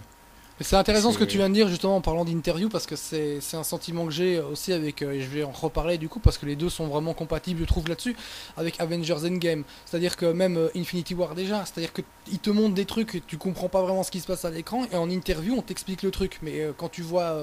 c'est 0.62 0.76
intéressant 0.76 1.12
ce 1.12 1.18
que 1.18 1.24
tu 1.24 1.38
viens 1.38 1.50
de 1.50 1.54
dire 1.54 1.68
justement 1.68 1.96
en 1.96 2.02
parlant 2.02 2.26
d'interview 2.26 2.70
parce 2.70 2.86
que 2.86 2.96
c'est 2.96 3.40
un 3.54 3.64
sentiment 3.64 4.06
que 4.06 4.12
j'ai 4.12 4.40
aussi 4.40 4.74
avec, 4.74 5.02
euh, 5.02 5.14
et 5.14 5.22
je 5.22 5.30
vais 5.30 5.44
en 5.44 5.52
reparler 5.52 5.98
du 5.98 6.10
coup 6.10 6.20
parce 6.20 6.38
que 6.38 6.46
les 6.46 6.56
deux 6.56 6.70
sont 6.70 6.88
vraiment 6.88 7.14
compatibles 7.14 7.62
je 7.62 7.66
trouve 7.66 7.88
là-dessus, 7.88 8.16
avec 8.58 8.80
Avengers 8.80 9.26
Endgame. 9.26 9.64
C'est-à-dire 9.86 10.18
que 10.18 10.26
même 10.26 10.58
euh, 10.58 10.70
Infinity 10.76 11.14
War 11.14 11.36
déjà, 11.36 11.64
c'est-à-dire 11.66 11.92
qu'ils 11.94 12.40
te 12.40 12.50
montrent 12.50 12.76
des 12.76 12.86
trucs 12.86 13.16
et 13.16 13.24
tu 13.26 13.38
comprends 13.38 13.70
pas 13.70 13.82
vraiment 13.82 14.04
ce 14.04 14.12
qui 14.12 14.20
se 14.20 14.28
passe 14.28 14.46
à 14.46 14.50
l'écran 14.50 14.86
et 14.92 14.96
en 14.96 15.10
interview 15.10 15.56
on 15.58 15.62
t'explique 15.62 16.04
le 16.04 16.12
truc. 16.12 16.40
Mais 16.42 16.62
euh, 16.62 16.74
quand 16.76 16.90
tu 16.90 17.02
vois 17.02 17.38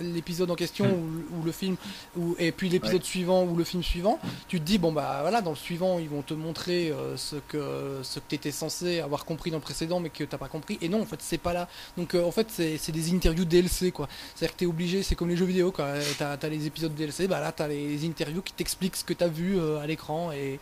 l'épisode 0.00 0.50
en 0.50 0.54
question 0.54 0.86
hmm. 0.86 1.38
ou, 1.38 1.44
le 1.44 1.52
film, 1.52 1.76
ou, 2.16 2.36
et 2.38 2.52
puis 2.52 2.68
l'épisode 2.68 3.04
suivant 3.04 3.44
ou 3.44 3.56
le 3.56 3.64
film 3.64 3.82
suivant, 3.82 4.18
tu 4.48 4.60
te 4.60 4.64
dis 4.64 4.78
bon 4.78 4.92
bah 4.92 5.18
voilà, 5.22 5.40
dans 5.40 5.50
le 5.50 5.56
suivant 5.56 5.98
ils 5.98 6.08
vont 6.08 6.22
te 6.22 6.34
montrer 6.34 6.92
ce 7.16 7.36
que, 7.48 8.00
ce 8.02 8.18
que 8.18 8.24
tu 8.28 8.34
étais 8.34 8.50
censé 8.50 9.00
avoir 9.00 9.24
compris 9.24 9.50
dans 9.50 9.58
le 9.58 9.62
précédent 9.62 10.00
mais 10.00 10.10
que 10.10 10.24
t'as 10.24 10.38
pas 10.38 10.48
compris. 10.48 10.78
Et 10.80 10.88
non, 10.88 11.02
en 11.02 11.06
fait 11.06 11.20
c'est 11.20 11.38
pas 11.38 11.52
là. 11.52 11.68
Donc 11.96 12.14
en 12.14 12.30
fait 12.30 12.43
c'est 12.50 12.92
des 12.92 13.12
interviews 13.12 13.44
DLC, 13.44 13.90
quoi. 13.90 14.08
C'est-à-dire 14.34 14.54
que 14.54 14.60
t'es 14.60 14.66
obligé, 14.66 15.02
c'est 15.02 15.14
comme 15.14 15.28
les 15.28 15.36
jeux 15.36 15.44
vidéo, 15.44 15.72
quoi. 15.72 15.88
T'as 16.18 16.36
as 16.40 16.48
les 16.48 16.66
épisodes 16.66 16.94
DLC, 16.94 17.26
bah 17.28 17.40
là, 17.40 17.52
t'as 17.52 17.68
les 17.68 18.04
interviews 18.06 18.42
qui 18.42 18.52
t'expliquent 18.52 18.96
ce 18.96 19.04
que 19.04 19.14
t'as 19.14 19.28
vu 19.28 19.58
euh, 19.58 19.78
à 19.78 19.86
l'écran 19.86 20.32
et, 20.32 20.58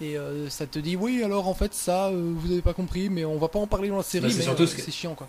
et 0.00 0.16
euh, 0.16 0.48
ça 0.48 0.66
te 0.66 0.78
dit, 0.78 0.96
oui, 0.96 1.22
alors 1.22 1.48
en 1.48 1.54
fait, 1.54 1.74
ça, 1.74 2.08
euh, 2.08 2.32
vous 2.36 2.52
avez 2.52 2.62
pas 2.62 2.74
compris, 2.74 3.08
mais 3.08 3.24
on 3.24 3.38
va 3.38 3.48
pas 3.48 3.58
en 3.58 3.66
parler 3.66 3.88
dans 3.88 3.96
la 3.96 4.02
série, 4.02 4.28
bah, 4.28 4.54
mais 4.58 4.66
c'est 4.66 4.90
chiant, 4.90 5.14
quoi 5.14 5.28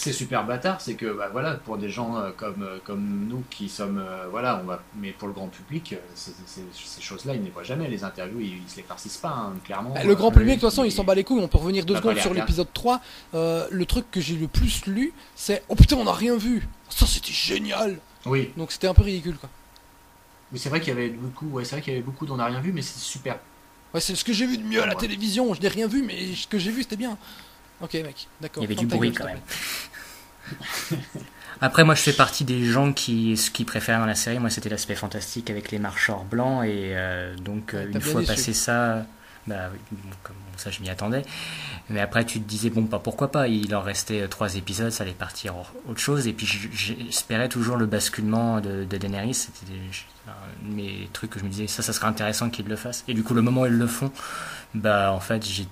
c'est 0.00 0.12
super 0.14 0.46
bâtard, 0.46 0.80
c'est 0.80 0.94
que 0.94 1.12
bah, 1.12 1.28
voilà, 1.30 1.54
pour 1.54 1.76
des 1.76 1.90
gens 1.90 2.16
euh, 2.16 2.30
comme, 2.34 2.62
euh, 2.62 2.78
comme 2.82 3.26
nous 3.28 3.44
qui 3.50 3.68
sommes, 3.68 3.98
euh, 3.98 4.28
voilà, 4.30 4.58
on 4.62 4.66
va, 4.66 4.82
mais 4.96 5.12
pour 5.12 5.28
le 5.28 5.34
grand 5.34 5.48
public, 5.48 5.94
ces 6.14 7.02
choses-là, 7.02 7.34
ils 7.34 7.40
ne 7.40 7.44
les 7.44 7.50
voient 7.50 7.64
jamais. 7.64 7.86
Les 7.86 8.02
interviews, 8.02 8.40
ils, 8.40 8.62
ne 8.62 8.68
se 8.68 8.76
les 8.76 8.82
farcissent 8.82 9.18
pas, 9.18 9.28
hein, 9.28 9.52
clairement. 9.62 9.90
Bah, 9.90 10.02
le 10.02 10.14
grand 10.14 10.30
public, 10.30 10.56
de 10.56 10.60
toute 10.60 10.70
façon, 10.70 10.84
il 10.84 10.92
s'en 10.92 11.04
bat 11.04 11.14
les 11.14 11.22
couilles. 11.22 11.40
On 11.42 11.48
peut 11.48 11.58
revenir 11.58 11.84
deux 11.84 11.96
secondes 11.96 12.18
sur 12.18 12.32
l'épisode 12.32 12.72
3. 12.72 13.00
le 13.34 13.84
truc 13.84 14.10
que 14.10 14.20
j'ai 14.20 14.36
le 14.36 14.48
plus 14.48 14.86
lu, 14.86 15.12
c'est 15.34 15.62
Oh 15.68 15.74
putain, 15.74 15.96
on 15.96 16.04
n'a 16.04 16.12
rien 16.12 16.36
vu 16.36 16.66
Ça, 16.88 17.04
c'était 17.06 17.32
génial 17.32 17.98
Oui. 18.24 18.52
Donc 18.56 18.72
c'était 18.72 18.86
un 18.86 18.94
peu 18.94 19.02
ridicule, 19.02 19.36
quoi. 19.36 19.50
Mais 20.52 20.58
c'est 20.58 20.68
vrai 20.68 20.80
qu'il 20.80 20.88
y 20.88 20.96
avait 20.96 21.10
beaucoup, 21.10 21.46
ouais, 21.46 21.64
c'est 21.64 21.76
vrai 21.76 21.82
qu'il 21.82 21.92
y 21.92 21.96
avait 21.96 22.04
beaucoup 22.04 22.26
d'on 22.26 22.36
n'a 22.36 22.46
rien 22.46 22.60
vu, 22.60 22.72
mais 22.72 22.82
c'est 22.82 22.98
super. 22.98 23.38
Ouais, 23.92 24.00
c'est 24.00 24.14
ce 24.14 24.24
que 24.24 24.32
j'ai 24.32 24.46
vu 24.46 24.56
de 24.56 24.64
mieux 24.64 24.82
à 24.82 24.86
la 24.86 24.94
télévision. 24.94 25.52
Je 25.52 25.60
n'ai 25.60 25.68
rien 25.68 25.86
vu, 25.86 26.02
mais 26.02 26.34
ce 26.34 26.46
que 26.46 26.58
j'ai 26.58 26.70
vu, 26.70 26.82
c'était 26.82 26.96
bien. 26.96 27.18
Ok, 27.80 27.94
mec, 27.94 28.28
d'accord. 28.40 28.62
Il 28.62 28.70
y 28.70 28.72
avait 28.72 28.80
du 28.80 28.86
bruit 28.86 29.12
quand 29.12 29.24
même. 29.24 29.40
Après, 31.62 31.84
moi, 31.84 31.94
je 31.94 32.00
fais 32.00 32.12
partie 32.12 32.44
des 32.44 32.64
gens 32.64 32.92
qui, 32.92 33.36
ce 33.36 33.50
qu'ils 33.50 33.66
préfèrent 33.66 34.00
dans 34.00 34.06
la 34.06 34.14
série, 34.14 34.38
moi, 34.38 34.48
c'était 34.48 34.70
l'aspect 34.70 34.94
fantastique 34.94 35.50
avec 35.50 35.70
les 35.70 35.78
marcheurs 35.78 36.24
blancs. 36.24 36.64
Et 36.64 36.92
euh, 36.96 37.36
donc, 37.36 37.74
euh, 37.74 37.90
une 37.92 38.00
fois 38.00 38.22
passé 38.22 38.54
ça, 38.54 39.04
bah, 39.46 39.70
comme 40.22 40.36
ça, 40.56 40.70
je 40.70 40.80
m'y 40.80 40.88
attendais. 40.88 41.22
Mais 41.90 42.00
après, 42.00 42.24
tu 42.24 42.40
te 42.40 42.48
disais, 42.48 42.70
bon, 42.70 42.86
pas 42.86 42.98
pourquoi 42.98 43.30
pas? 43.30 43.46
Il 43.48 43.74
en 43.74 43.82
restait 43.82 44.26
trois 44.28 44.54
épisodes, 44.56 44.90
ça 44.90 45.04
allait 45.04 45.12
partir 45.12 45.54
autre 45.86 46.00
chose. 46.00 46.26
Et 46.26 46.32
puis, 46.32 46.46
j'espérais 46.46 47.50
toujours 47.50 47.76
le 47.76 47.84
basculement 47.84 48.60
de, 48.60 48.84
de 48.84 48.96
Daenerys. 48.96 49.34
C'était 49.34 49.72
mes 50.62 51.10
trucs 51.12 51.30
que 51.30 51.38
je 51.38 51.44
me 51.44 51.50
disais, 51.50 51.66
ça, 51.66 51.82
ça 51.82 51.92
serait 51.92 52.06
intéressant 52.06 52.48
qu'ils 52.48 52.68
le 52.68 52.76
fassent. 52.76 53.04
Et 53.06 53.12
du 53.12 53.22
coup, 53.22 53.34
le 53.34 53.42
moment 53.42 53.62
où 53.62 53.66
ils 53.66 53.72
le 53.72 53.86
font, 53.86 54.10
bah, 54.74 55.12
en 55.12 55.20
fait, 55.20 55.44
j'ai 55.46 55.66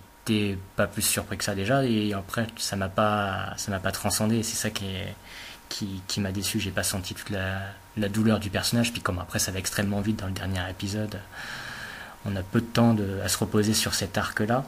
pas 0.76 0.87
plus 0.87 1.03
surpris 1.03 1.39
que 1.39 1.45
ça 1.45 1.55
déjà 1.55 1.85
et 1.85 2.12
après 2.12 2.47
ça 2.57 2.76
m'a 2.76 2.89
pas 2.89 3.55
ça 3.57 3.70
m'a 3.70 3.81
pas 3.81 3.93
transcendé 3.93 4.43
c'est 4.43 4.57
ça 4.57 4.70
qui 4.70 4.87
qui, 5.68 6.01
qui 6.09 6.20
m'a 6.20 6.33
déçu. 6.33 6.59
J'ai 6.59 6.70
pas 6.70 6.83
senti 6.83 7.14
toute 7.14 7.29
la, 7.29 7.61
la, 7.99 8.09
douleur 8.09 8.41
du 8.41 8.51
personnage 8.51 8.93
puis 8.93 9.03
comme 9.03 9.18
après 9.18 9.39
ça 9.39 9.53
va 9.53 9.59
extrêmement 9.59 10.01
vite 10.01 10.18
dans 10.20 10.26
le 10.26 10.33
dernier 10.33 10.61
épisode 10.70 11.20
on 12.24 12.35
a 12.37 12.43
peu 12.43 12.61
de 12.61 12.66
temps 12.66 12.97
à 13.22 13.29
se 13.29 13.39
reposer 13.39 13.74
sur 13.74 13.95
cet 13.95 14.18
arc 14.18 14.41
là 14.41 14.64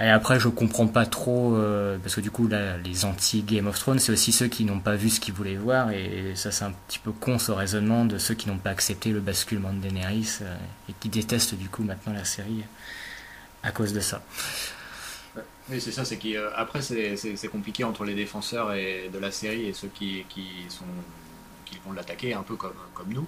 et 0.00 0.10
après 0.10 0.40
je 0.40 0.48
comprends 0.48 0.88
pas 0.88 1.06
trop 1.06 1.54
euh, 1.54 1.98
parce 2.02 2.16
que 2.16 2.20
du 2.20 2.30
coup 2.30 2.48
là 2.48 2.76
les 2.78 3.04
anti 3.04 3.42
Game 3.42 3.66
of 3.66 3.78
Thrones 3.78 4.00
c'est 4.00 4.12
aussi 4.12 4.32
ceux 4.32 4.48
qui 4.48 4.64
n'ont 4.64 4.80
pas 4.80 4.96
vu 4.96 5.08
ce 5.08 5.20
qu'ils 5.20 5.34
voulaient 5.34 5.56
voir 5.56 5.90
et 5.92 6.32
ça 6.34 6.50
c'est 6.50 6.64
un 6.64 6.72
petit 6.88 6.98
peu 6.98 7.12
con 7.12 7.38
ce 7.38 7.52
raisonnement 7.52 8.04
de 8.04 8.18
ceux 8.18 8.34
qui 8.34 8.48
n'ont 8.48 8.58
pas 8.58 8.70
accepté 8.70 9.10
le 9.10 9.20
basculement 9.20 9.72
de 9.72 9.78
Daenerys 9.78 10.38
euh, 10.42 10.56
et 10.88 10.94
qui 10.98 11.08
détestent 11.08 11.54
du 11.54 11.68
coup 11.68 11.84
maintenant 11.84 12.12
la 12.12 12.24
série 12.24 12.64
à 13.64 13.72
cause 13.72 13.92
de 13.92 14.00
ça. 14.00 14.22
Oui, 15.70 15.80
c'est 15.80 15.92
ça, 15.92 16.04
c'est 16.04 16.18
qu'après 16.18 16.80
euh, 16.92 17.16
c'est 17.16 17.48
compliqué 17.48 17.84
entre 17.84 18.04
les 18.04 18.14
défenseurs 18.14 18.68
de 18.68 19.18
la 19.18 19.30
série 19.30 19.66
et 19.66 19.72
ceux 19.72 19.88
qui, 19.88 20.24
vont 21.84 21.92
l'attaquer 21.92 22.34
un 22.34 22.42
peu 22.42 22.56
comme, 22.56 22.72
nous. 23.08 23.26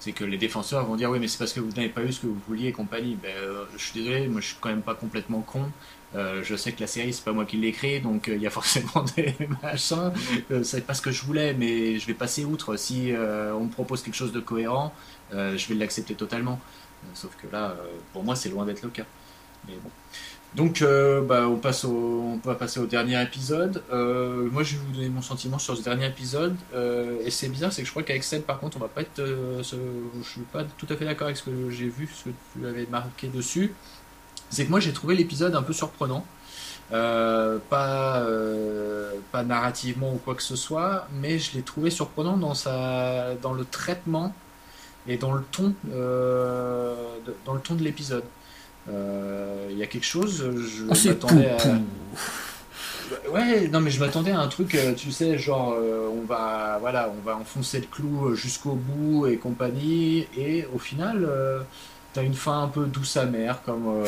C'est 0.00 0.12
que 0.12 0.24
les 0.24 0.36
défenseurs 0.36 0.84
vont 0.84 0.96
dire 0.96 1.10
oui 1.10 1.18
mais 1.18 1.28
c'est 1.28 1.38
parce 1.38 1.54
que 1.54 1.60
vous 1.60 1.70
n'avez 1.70 1.88
pas 1.88 2.02
eu 2.02 2.12
ce 2.12 2.20
que 2.20 2.26
vous 2.26 2.40
vouliez 2.48 2.68
et 2.68 2.72
compagnie. 2.72 3.16
Ben, 3.22 3.34
euh, 3.34 3.64
je 3.76 3.84
suis 3.84 4.00
désolé, 4.00 4.26
moi 4.28 4.40
je 4.40 4.48
suis 4.48 4.56
quand 4.60 4.68
même 4.68 4.82
pas 4.82 4.94
complètement 4.94 5.40
con. 5.40 5.70
Euh, 6.14 6.42
je 6.42 6.54
sais 6.56 6.72
que 6.72 6.80
la 6.80 6.86
série 6.86 7.12
c'est 7.12 7.24
pas 7.24 7.32
moi 7.32 7.44
qui 7.44 7.56
l'ai 7.56 7.72
créée 7.72 8.00
donc 8.00 8.28
il 8.28 8.40
y 8.40 8.46
a 8.46 8.50
forcément 8.60 9.04
des 9.16 9.34
machins. 9.62 10.12
c'est 10.62 10.86
pas 10.86 10.94
ce 10.94 11.02
que 11.02 11.10
je 11.10 11.22
voulais 11.22 11.54
mais 11.54 11.98
je 11.98 12.06
vais 12.06 12.14
passer 12.14 12.44
outre. 12.44 12.76
Si 12.76 13.12
on 13.14 13.64
me 13.64 13.70
propose 13.70 14.02
quelque 14.02 14.16
chose 14.16 14.32
de 14.32 14.40
cohérent, 14.40 14.92
je 15.32 15.68
vais 15.68 15.74
l'accepter 15.74 16.14
totalement. 16.14 16.60
sauf 17.14 17.34
que 17.36 17.46
là, 17.52 17.74
pour 18.12 18.24
moi 18.24 18.36
c'est 18.36 18.48
loin 18.48 18.66
d'être 18.66 18.82
le 18.82 18.90
cas. 18.90 19.04
Donc, 20.54 20.82
euh, 20.82 21.20
bah, 21.20 21.48
on, 21.48 21.56
passe 21.56 21.84
au, 21.84 21.90
on 21.90 22.40
va 22.44 22.54
passer 22.54 22.78
au 22.78 22.86
dernier 22.86 23.20
épisode. 23.20 23.82
Euh, 23.92 24.48
moi, 24.52 24.62
je 24.62 24.76
vais 24.76 24.82
vous 24.86 24.92
donner 24.92 25.08
mon 25.08 25.22
sentiment 25.22 25.58
sur 25.58 25.76
ce 25.76 25.82
dernier 25.82 26.06
épisode. 26.06 26.54
Euh, 26.74 27.18
et 27.24 27.30
c'est 27.30 27.48
bizarre, 27.48 27.72
c'est 27.72 27.82
que 27.82 27.86
je 27.86 27.92
crois 27.92 28.04
qu'avec 28.04 28.20
Excel, 28.20 28.42
par 28.42 28.60
contre, 28.60 28.76
on 28.76 28.80
va 28.80 28.88
pas 28.88 29.00
être. 29.00 29.20
suis 30.22 30.42
pas 30.52 30.62
tout 30.78 30.86
à 30.88 30.96
fait 30.96 31.04
d'accord 31.04 31.26
avec 31.26 31.38
ce 31.38 31.42
que 31.42 31.70
j'ai 31.70 31.88
vu, 31.88 32.08
ce 32.14 32.24
que 32.24 32.30
tu 32.52 32.66
avais 32.66 32.86
marqué 32.86 33.26
dessus. 33.26 33.74
C'est 34.50 34.66
que 34.66 34.70
moi, 34.70 34.78
j'ai 34.78 34.92
trouvé 34.92 35.16
l'épisode 35.16 35.56
un 35.56 35.62
peu 35.62 35.72
surprenant. 35.72 36.24
pas, 36.90 38.22
narrativement 39.44 40.12
ou 40.14 40.18
quoi 40.18 40.36
que 40.36 40.42
ce 40.42 40.54
soit, 40.54 41.08
mais 41.20 41.40
je 41.40 41.54
l'ai 41.54 41.62
trouvé 41.62 41.90
surprenant 41.90 42.36
dans, 42.36 42.54
sa, 42.54 43.34
dans 43.42 43.52
le 43.52 43.64
traitement 43.64 44.32
et 45.08 45.16
dans 45.16 45.32
le 45.32 45.42
ton 45.50 45.74
de 47.74 47.82
l'épisode. 47.82 48.22
Euh, 48.88 49.68
il 49.70 49.78
y 49.78 49.82
a 49.82 49.86
quelque 49.86 50.04
chose, 50.04 50.44
je 50.66 50.84
oh, 50.84 51.08
m'attendais 51.08 51.50
à. 51.50 51.56
Ouais, 53.30 53.68
non 53.68 53.80
mais 53.80 53.90
je 53.90 54.00
m'attendais 54.00 54.32
à 54.32 54.40
un 54.40 54.48
truc, 54.48 54.74
euh, 54.74 54.94
tu 54.94 55.12
sais, 55.12 55.38
genre 55.38 55.74
euh, 55.78 56.08
on 56.10 56.24
va, 56.24 56.78
voilà, 56.80 57.10
on 57.16 57.22
va 57.22 57.36
enfoncer 57.36 57.80
le 57.80 57.86
clou 57.86 58.34
jusqu'au 58.34 58.74
bout 58.74 59.26
et 59.26 59.36
compagnie, 59.36 60.26
et 60.36 60.66
au 60.74 60.78
final, 60.78 61.28
t'as 62.12 62.22
une 62.22 62.34
fin 62.34 62.62
un 62.62 62.68
peu 62.68 62.86
douce 62.86 63.16
amère 63.16 63.62
comme 63.62 63.86
on, 63.86 64.04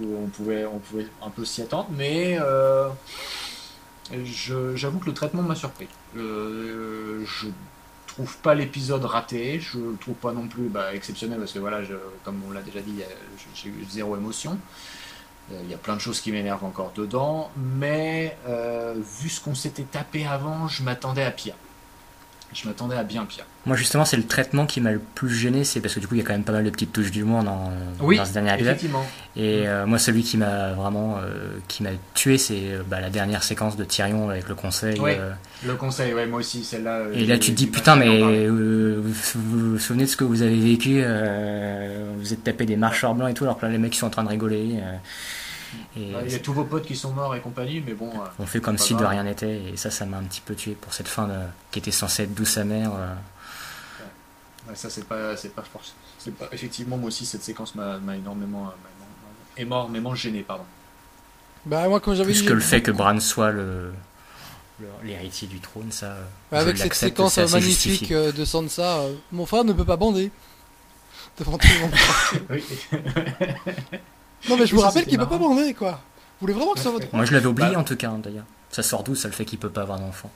on, 0.00 0.26
pouvait, 0.26 0.64
on 0.64 0.78
pouvait 0.78 1.06
un 1.24 1.30
peu 1.30 1.44
s'y 1.44 1.62
attendre, 1.62 1.88
mais 1.96 2.38
j'avoue 4.74 4.98
que 4.98 5.06
le 5.06 5.14
traitement 5.14 5.42
m'a 5.42 5.54
surpris. 5.54 5.88
je 6.14 7.48
trouve 8.20 8.36
pas 8.38 8.54
l'épisode 8.54 9.04
raté, 9.06 9.60
je 9.60 9.78
le 9.78 9.96
trouve 9.98 10.14
pas 10.14 10.32
non 10.32 10.46
plus 10.46 10.68
bah, 10.68 10.94
exceptionnel 10.94 11.38
parce 11.38 11.52
que 11.52 11.58
voilà, 11.58 11.82
je, 11.82 11.94
comme 12.22 12.42
on 12.46 12.52
l'a 12.52 12.60
déjà 12.60 12.80
dit, 12.80 13.00
j'ai 13.54 13.70
eu 13.70 13.86
zéro 13.88 14.14
émotion. 14.14 14.58
Euh, 15.50 15.60
il 15.64 15.70
y 15.70 15.74
a 15.74 15.78
plein 15.78 15.96
de 15.96 16.00
choses 16.00 16.20
qui 16.20 16.30
m'énervent 16.30 16.64
encore 16.64 16.92
dedans, 16.94 17.50
mais 17.56 18.36
euh, 18.46 18.94
vu 19.20 19.30
ce 19.30 19.40
qu'on 19.40 19.54
s'était 19.54 19.84
tapé 19.84 20.26
avant, 20.26 20.68
je 20.68 20.82
m'attendais 20.82 21.24
à 21.24 21.30
pire. 21.30 21.54
Je 22.52 22.68
m'attendais 22.68 22.96
à 22.96 23.04
bien 23.04 23.24
pire. 23.24 23.46
Moi, 23.66 23.76
justement, 23.76 24.06
c'est 24.06 24.16
le 24.16 24.26
traitement 24.26 24.64
qui 24.64 24.80
m'a 24.80 24.90
le 24.90 25.00
plus 25.14 25.28
gêné, 25.28 25.64
c'est 25.64 25.80
parce 25.80 25.94
que 25.94 26.00
du 26.00 26.08
coup, 26.08 26.14
il 26.14 26.18
y 26.18 26.20
a 26.22 26.24
quand 26.24 26.32
même 26.32 26.44
pas 26.44 26.52
mal 26.52 26.64
de 26.64 26.70
petites 26.70 26.94
touches 26.94 27.10
d'humour 27.10 27.42
dans, 27.42 27.70
dans 28.00 28.24
ce 28.24 28.32
dernier 28.32 28.54
épisode. 28.54 28.78
Et 29.36 29.68
euh, 29.68 29.86
moi, 29.86 29.98
celui 29.98 30.22
qui 30.22 30.38
m'a 30.38 30.72
vraiment 30.72 31.18
euh, 31.18 31.58
qui 31.68 31.82
m'a 31.82 31.90
tué, 32.14 32.38
c'est 32.38 32.54
euh, 32.54 32.82
bah, 32.86 33.00
la 33.00 33.10
dernière 33.10 33.42
séquence 33.42 33.76
de 33.76 33.84
Tyrion 33.84 34.30
avec 34.30 34.48
le 34.48 34.54
conseil. 34.54 34.98
le 35.66 35.74
conseil, 35.74 36.14
ouais, 36.14 36.26
moi 36.26 36.40
aussi, 36.40 36.64
celle-là. 36.64 37.02
et 37.12 37.26
là, 37.26 37.36
tu 37.36 37.50
te 37.50 37.56
dis, 37.56 37.66
putain, 37.66 37.96
mais 37.96 38.48
vous, 38.48 39.02
vous, 39.02 39.78
souvenez 39.78 40.04
de 40.04 40.08
ce 40.08 40.16
que 40.16 40.24
vous 40.24 40.40
avez 40.40 40.58
vécu 40.58 41.02
Vous 42.18 42.32
êtes 42.32 42.42
tapé 42.42 42.64
des 42.64 42.76
marcheurs 42.76 43.14
blancs 43.14 43.30
et 43.30 43.34
tout, 43.34 43.44
alors 43.44 43.58
que 43.58 43.66
là, 43.66 43.72
les 43.72 43.78
mecs 43.78 43.94
sont 43.94 44.06
en 44.06 44.10
train 44.10 44.24
de 44.24 44.30
rigoler. 44.30 44.80
il 45.96 46.30
y 46.30 46.34
a 46.34 46.38
tous 46.38 46.54
vos 46.54 46.64
potes 46.64 46.86
qui 46.86 46.96
sont 46.96 47.12
morts 47.12 47.36
et 47.36 47.40
compagnie, 47.40 47.82
mais 47.86 47.92
bon. 47.92 48.10
on 48.38 48.46
fait 48.46 48.60
comme 48.60 48.78
si 48.78 48.94
de 48.94 49.04
rien 49.04 49.24
n'était, 49.24 49.60
et 49.70 49.76
ça, 49.76 49.90
ça 49.90 50.06
m'a 50.06 50.16
un 50.16 50.22
petit 50.22 50.40
peu 50.40 50.54
tué 50.54 50.74
pour 50.80 50.94
cette 50.94 51.08
fin 51.08 51.28
qui 51.70 51.78
était 51.78 51.90
censée 51.90 52.22
être 52.22 52.34
douce 52.34 52.56
amère 52.56 52.92
ça, 54.74 54.90
c'est 54.90 55.04
pas, 55.04 55.36
c'est 55.36 55.54
pas, 55.54 55.64
c'est 56.18 56.34
pas. 56.34 56.48
Effectivement, 56.52 56.96
moi 56.96 57.08
aussi, 57.08 57.26
cette 57.26 57.42
séquence 57.42 57.74
m'a 57.74 57.98
énormément, 58.16 58.72
énormément 59.56 60.14
gêné, 60.14 60.42
pardon. 60.42 60.64
Bah, 61.66 61.88
moi, 61.88 62.00
comme 62.00 62.14
j'avais 62.14 62.32
dit. 62.32 62.44
que 62.44 62.52
le 62.52 62.60
fait 62.60 62.80
que 62.80 62.90
Bran 62.90 63.20
soit 63.20 63.50
le 63.50 63.92
l'héritier 65.04 65.46
du 65.46 65.60
trône, 65.60 65.92
ça. 65.92 66.16
Bah, 66.50 66.60
avec 66.60 66.78
cette 66.78 66.94
séquence 66.94 67.36
magnifique 67.38 68.12
de 68.12 68.44
Sansa, 68.44 69.02
mon 69.32 69.46
frère 69.46 69.64
ne 69.64 69.72
peut 69.72 69.84
pas 69.84 69.96
bander 69.96 70.30
devant 71.38 71.58
tout 71.58 71.68
le 71.68 71.80
monde. 71.80 71.92
non, 74.48 74.56
mais 74.56 74.66
je 74.66 74.74
vous 74.74 74.80
rappelle 74.80 75.06
qu'il 75.06 75.18
peut 75.18 75.28
pas 75.28 75.38
bander, 75.38 75.74
quoi. 75.74 76.00
Vous 76.40 76.46
voulez 76.46 76.54
vraiment 76.54 76.72
que 76.72 76.78
ça 76.78 76.84
soit 76.84 76.92
votre 76.92 77.14
Moi, 77.14 77.26
je 77.26 77.32
l'avais 77.32 77.46
oublié 77.46 77.72
bah. 77.72 77.80
en 77.80 77.84
tout 77.84 77.96
cas, 77.96 78.08
hein, 78.08 78.20
d'ailleurs. 78.22 78.46
Ça 78.70 78.82
sort 78.82 79.02
d'où, 79.02 79.14
ça 79.14 79.28
le 79.28 79.34
fait 79.34 79.44
qu'il 79.44 79.58
peut 79.58 79.68
pas 79.68 79.82
avoir 79.82 79.98
d'enfant? 79.98 80.30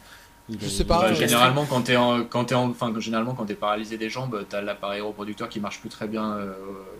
Je 0.51 0.68
sais 0.68 0.84
pas. 0.84 1.01
Bah, 1.01 1.12
généralement, 1.14 1.64
quand 1.64 1.82
t'es 1.82 1.97
en, 1.97 2.24
quand 2.24 2.53
es 2.53 2.55
en, 2.55 2.68
enfin, 2.68 2.92
généralement 2.99 3.34
quand 3.34 3.47
t'es 3.47 3.55
paralysé 3.55 3.97
des 3.97 4.11
jambes, 4.11 4.45
t'as 4.49 4.61
l'appareil 4.61 5.01
reproducteur 5.01 5.49
qui 5.49 5.59
marche 5.59 5.80
plus 5.80 5.88
très 5.88 6.07
bien 6.07 6.32
euh, 6.32 6.53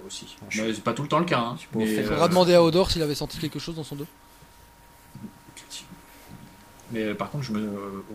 aussi. 0.07 0.37
Mais 0.57 0.73
c'est 0.73 0.83
pas 0.83 0.95
tout 0.95 1.03
le 1.03 1.09
temps 1.09 1.19
le 1.19 1.27
cas. 1.27 1.41
Hein. 1.41 1.57
Il 1.79 2.05
faudra 2.05 2.25
euh, 2.25 2.29
demander 2.29 2.55
à 2.55 2.63
Odor 2.63 2.91
s'il 2.91 3.03
avait 3.03 3.15
senti 3.15 3.39
quelque 3.39 3.59
chose 3.59 3.75
dans 3.77 3.85
son 3.85 3.97
dos. 3.97 4.07
Mais 6.93 7.03
euh, 7.03 7.15
par 7.15 7.31
contre, 7.31 7.45
je 7.45 7.53
me, 7.53 7.61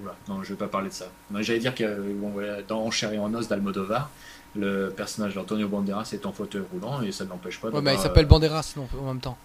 oula, 0.01 0.15
non, 0.27 0.41
je 0.41 0.49
vais 0.49 0.57
pas 0.57 0.67
parler 0.67 0.89
de 0.89 0.93
ça. 0.93 1.07
J'allais 1.36 1.59
dire 1.59 1.75
que 1.75 2.13
bon, 2.13 2.34
dans 2.67 2.82
En 2.82 2.91
chair 2.91 3.13
et 3.13 3.19
en 3.19 3.32
os 3.34 3.47
d'Almodovar, 3.47 4.09
le 4.55 4.89
personnage 4.89 5.36
d'Antonio 5.36 5.67
Banderas 5.67 6.09
est 6.13 6.25
en 6.25 6.32
fauteuil 6.32 6.63
roulant 6.71 7.01
et 7.03 7.11
ça 7.11 7.25
ne 7.25 7.30
l'empêche 7.30 7.59
pas. 7.59 7.69
Ouais, 7.69 7.82
mais 7.82 7.93
il 7.93 7.99
s'appelle 7.99 8.25
Banderas 8.25 8.73
non, 8.77 8.88
en 8.99 9.05
même 9.05 9.19
temps. 9.19 9.38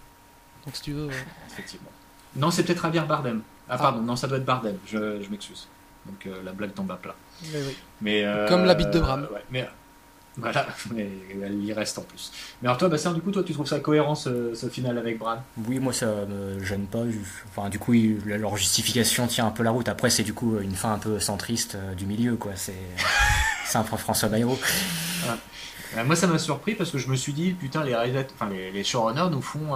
Donc 0.65 0.75
si 0.75 0.81
tu 0.81 0.93
veux. 0.93 1.09
Effectivement. 1.47 1.89
Non, 2.35 2.49
c'est 2.49 2.63
peut-être 2.63 2.81
Javier 2.81 3.01
Bardem. 3.01 3.41
Ah, 3.69 3.77
pardon, 3.77 4.01
non, 4.01 4.15
ça 4.15 4.27
doit 4.27 4.37
être 4.37 4.45
Bardem, 4.45 4.77
je, 4.85 5.21
je 5.21 5.29
m'excuse. 5.29 5.67
Donc 6.05 6.25
euh, 6.25 6.41
la 6.43 6.51
blague 6.51 6.73
tombe 6.73 6.91
à 6.91 6.95
plat. 6.95 7.15
Mais 7.51 7.59
oui. 7.59 7.75
Mais, 8.01 8.23
euh, 8.23 8.47
Comme 8.47 8.65
la 8.65 8.75
bite 8.75 8.91
de 8.91 8.99
Bram. 8.99 9.27
Ouais, 9.31 9.43
mais 9.49 9.67
voilà, 10.37 10.67
mais 10.93 11.07
elle 11.41 11.63
y 11.63 11.73
reste 11.73 11.97
en 11.97 12.01
plus. 12.01 12.31
Mais 12.61 12.67
alors 12.67 12.77
toi, 12.77 12.89
Bastien, 12.89 13.13
du 13.13 13.21
coup, 13.21 13.31
toi, 13.31 13.43
tu 13.43 13.53
trouves 13.53 13.67
ça 13.67 13.79
cohérent 13.79 14.15
ce, 14.15 14.53
final 14.69 14.97
avec 14.97 15.17
Bran 15.17 15.37
Oui, 15.67 15.79
moi, 15.79 15.93
ça 15.93 16.07
me 16.07 16.61
gêne 16.63 16.87
pas. 16.87 17.03
Enfin, 17.49 17.69
du 17.69 17.79
coup, 17.79 17.93
leur 18.25 18.57
justification 18.57 19.27
tient 19.27 19.47
un 19.47 19.51
peu 19.51 19.63
la 19.63 19.71
route. 19.71 19.87
Après, 19.87 20.09
c'est 20.09 20.23
du 20.23 20.33
coup 20.33 20.59
une 20.59 20.75
fin 20.75 20.93
un 20.93 20.99
peu 20.99 21.19
centriste 21.19 21.75
euh, 21.75 21.93
du 21.93 22.05
milieu, 22.05 22.35
quoi. 22.35 22.51
C'est 22.55 22.73
un 23.73 23.83
François 23.83 24.29
Bayrou. 24.29 24.57
moi, 26.05 26.15
ça 26.15 26.27
m'a 26.27 26.37
surpris 26.37 26.75
parce 26.75 26.91
que 26.91 26.97
je 26.97 27.07
me 27.09 27.15
suis 27.15 27.33
dit, 27.33 27.51
putain, 27.51 27.83
les, 27.83 27.95
enfin, 27.95 28.49
les, 28.49 28.71
les 28.71 28.83
showrunners 28.83 29.29
nous 29.31 29.41
font 29.41 29.75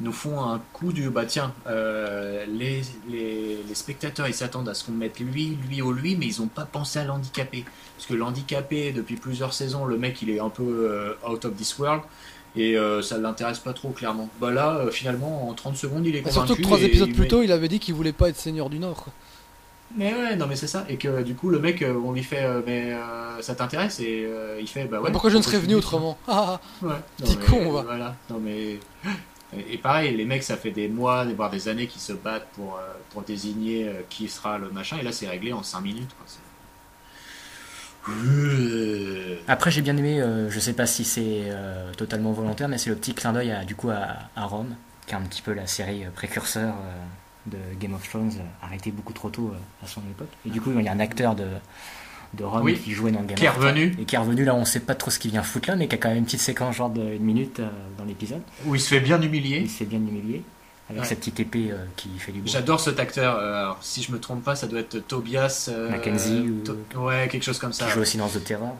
nous 0.00 0.12
font 0.12 0.40
un 0.40 0.60
coup 0.72 0.92
du 0.92 1.10
bah 1.10 1.24
tiens, 1.26 1.52
euh, 1.66 2.44
les, 2.46 2.82
les, 3.08 3.58
les, 3.66 3.74
spectateurs 3.74 4.28
ils 4.28 4.34
s'attendent 4.34 4.68
à 4.68 4.74
ce 4.74 4.84
qu'on 4.84 4.92
mette 4.92 5.18
lui, 5.18 5.58
lui 5.68 5.82
ou 5.82 5.92
lui, 5.92 6.16
mais 6.16 6.26
ils 6.26 6.40
n'ont 6.40 6.48
pas 6.48 6.64
pensé 6.64 6.98
à 6.98 7.04
l'handicapé. 7.04 7.64
Parce 7.96 8.06
que 8.06 8.14
l'handicapé, 8.14 8.92
depuis 8.92 9.16
plusieurs 9.16 9.52
saisons, 9.52 9.84
le 9.84 9.96
mec 9.96 10.22
il 10.22 10.30
est 10.30 10.40
un 10.40 10.50
peu 10.50 10.62
euh, 10.62 11.14
out 11.28 11.44
of 11.44 11.56
this 11.56 11.78
world 11.78 12.02
et 12.56 12.76
euh, 12.76 13.02
ça 13.02 13.18
ne 13.18 13.22
l'intéresse 13.22 13.58
pas 13.58 13.72
trop 13.72 13.90
clairement. 13.90 14.28
Bah 14.40 14.50
là, 14.50 14.86
finalement, 14.90 15.48
en 15.48 15.54
30 15.54 15.76
secondes, 15.76 16.06
il 16.06 16.14
est 16.14 16.22
convaincu. 16.22 16.46
Surtout 16.46 16.56
que 16.56 16.62
trois 16.62 16.80
épisodes 16.80 17.12
plus 17.12 17.28
tôt, 17.28 17.42
il 17.42 17.52
avait 17.52 17.68
dit 17.68 17.78
qu'il 17.78 17.94
voulait 17.94 18.12
pas 18.12 18.28
être 18.28 18.36
seigneur 18.36 18.70
du 18.70 18.78
Nord. 18.78 19.06
Mais 19.96 20.12
ouais, 20.12 20.36
non 20.36 20.46
mais 20.46 20.54
c'est 20.54 20.66
ça. 20.66 20.84
Et 20.90 20.96
que 20.96 21.22
du 21.22 21.34
coup, 21.34 21.48
le 21.48 21.58
mec, 21.58 21.82
on 21.82 22.12
lui 22.12 22.22
fait, 22.22 22.46
mais 22.66 22.94
ça 23.40 23.54
t'intéresse? 23.54 24.00
Et 24.00 24.28
il 24.60 24.68
fait, 24.68 24.84
bah 24.84 25.00
ouais. 25.00 25.10
Pourquoi 25.10 25.30
je 25.30 25.38
ne 25.38 25.42
serais 25.42 25.58
venu 25.58 25.74
autrement? 25.74 26.18
Ah, 26.28 26.60
ouais. 26.82 26.94
Petit 27.16 27.36
con, 27.36 27.72
va. 27.72 27.82
Voilà. 27.82 28.14
Non 28.28 28.38
mais 28.38 28.78
et 29.56 29.78
pareil, 29.78 30.14
les 30.14 30.26
mecs, 30.26 30.42
ça 30.42 30.56
fait 30.56 30.70
des 30.70 30.88
mois, 30.88 31.24
voire 31.24 31.50
des 31.50 31.68
années 31.68 31.86
qu'ils 31.86 32.02
se 32.02 32.12
battent 32.12 32.48
pour, 32.54 32.76
euh, 32.76 33.22
désigner 33.26 33.88
euh, 33.88 34.02
qui 34.08 34.28
sera 34.28 34.58
le 34.58 34.70
machin, 34.70 34.98
et 34.98 35.02
là, 35.02 35.10
c'est 35.10 35.26
réglé 35.26 35.52
en 35.52 35.62
5 35.62 35.80
minutes. 35.80 36.10
Après, 39.48 39.70
j'ai 39.70 39.82
bien 39.82 39.96
aimé, 39.96 40.20
euh, 40.20 40.48
je 40.50 40.60
sais 40.60 40.72
pas 40.72 40.86
si 40.86 41.04
c'est 41.04 41.50
totalement 41.96 42.32
volontaire, 42.32 42.68
mais 42.68 42.78
c'est 42.78 42.90
le 42.90 42.96
petit 42.96 43.14
clin 43.14 43.32
d'œil 43.32 43.50
à, 43.50 43.64
du 43.64 43.74
coup 43.74 43.90
à, 43.90 44.18
à, 44.36 44.44
Rome, 44.44 44.74
qui 45.06 45.14
est 45.14 45.16
un 45.16 45.22
petit 45.22 45.42
peu 45.42 45.52
la 45.52 45.66
série 45.66 46.04
précurseur 46.14 46.74
de 47.46 47.58
Game 47.80 47.94
of 47.94 48.08
Thrones, 48.08 48.32
arrêtée 48.62 48.92
beaucoup 48.92 49.12
trop 49.12 49.30
tôt 49.30 49.52
à 49.82 49.86
son 49.86 50.00
époque. 50.02 50.30
Et 50.46 50.50
du 50.50 50.60
coup, 50.60 50.72
il 50.76 50.84
y 50.84 50.88
a 50.88 50.92
un 50.92 51.00
acteur 51.00 51.34
de, 51.34 51.46
de 52.34 52.44
Rome 52.44 52.72
qui 52.74 52.92
jouait 52.92 53.10
dans 53.10 53.22
Game 53.22 53.36
qui 53.36 53.44
est 53.44 53.50
revenu. 53.50 53.94
Et 53.98 54.04
qui 54.04 54.14
est 54.14 54.18
revenu 54.18 54.44
là, 54.44 54.54
on 54.54 54.64
sait 54.64 54.80
pas 54.80 54.94
trop 54.94 55.10
ce 55.10 55.18
qu'il 55.18 55.30
vient 55.30 55.42
foutre 55.42 55.68
là, 55.70 55.76
mais 55.76 55.88
qui 55.88 55.94
a 55.94 55.98
quand 55.98 56.08
même 56.08 56.18
une 56.18 56.24
petite 56.24 56.40
séquence 56.40 56.76
genre 56.76 56.90
d'une 56.90 57.22
minute 57.22 57.60
euh, 57.60 57.68
dans 57.96 58.04
l'épisode. 58.04 58.42
Où 58.66 58.74
il 58.74 58.80
se 58.80 58.88
fait 58.88 59.00
bien 59.00 59.20
humilier. 59.20 59.60
Il 59.60 59.70
se 59.70 59.78
fait 59.78 59.84
bien 59.84 59.98
humilier. 59.98 60.42
Avec 60.90 61.04
cette 61.04 61.18
petite 61.18 61.40
épée 61.40 61.68
euh, 61.70 61.84
qui 61.96 62.08
fait 62.18 62.32
du 62.32 62.40
bruit. 62.40 62.50
J'adore 62.50 62.80
cet 62.80 62.98
acteur. 62.98 63.36
Euh, 63.36 63.62
alors, 63.62 63.78
si 63.82 64.02
je 64.02 64.10
me 64.10 64.18
trompe 64.18 64.42
pas, 64.42 64.56
ça 64.56 64.66
doit 64.66 64.80
être 64.80 64.98
Tobias. 64.98 65.70
Mackenzie. 65.90 66.48
Ou... 66.48 67.04
Ouais, 67.04 67.28
quelque 67.28 67.42
chose 67.42 67.58
comme 67.58 67.74
ça. 67.74 67.86
Qui 67.86 67.92
joue 67.92 68.00
aussi 68.00 68.16
dans 68.16 68.28
The 68.28 68.42
Terror. 68.42 68.74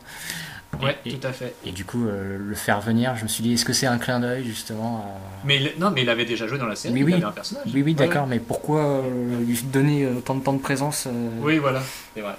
Ouais, 0.82 0.96
tout 1.03 1.26
à 1.26 1.32
fait. 1.32 1.55
Et 1.64 1.72
du 1.72 1.84
coup, 1.84 2.05
le 2.05 2.55
faire 2.55 2.80
venir, 2.80 3.16
je 3.16 3.24
me 3.24 3.28
suis 3.28 3.42
dit, 3.42 3.55
est-ce 3.55 3.64
que 3.64 3.72
c'est 3.72 3.86
un 3.86 3.99
clin 3.99 4.20
d'œil 4.20 4.44
justement 4.44 5.18
Mais 5.44 5.74
non, 5.78 5.90
mais 5.90 6.03
il 6.03 6.11
avait 6.11 6.26
déjà 6.26 6.46
joué 6.46 6.59
dans 6.59 6.66
la 6.66 6.76
série. 6.76 6.94
Oui, 6.94 7.03
oui. 7.05 7.12
Il 7.12 7.14
avait 7.16 7.24
un 7.24 7.32
personnage. 7.32 7.66
Oui, 7.74 7.82
oui, 7.82 7.94
d'accord. 7.94 8.26
Mais 8.26 8.38
pourquoi 8.38 9.03
lui 9.46 9.59
donner 9.64 10.07
autant 10.07 10.34
de 10.34 10.42
temps 10.42 10.53
de 10.53 10.61
présence 10.61 11.09
Oui, 11.40 11.59
voilà, 11.59 11.82
c'est 12.14 12.20
vrai. 12.20 12.36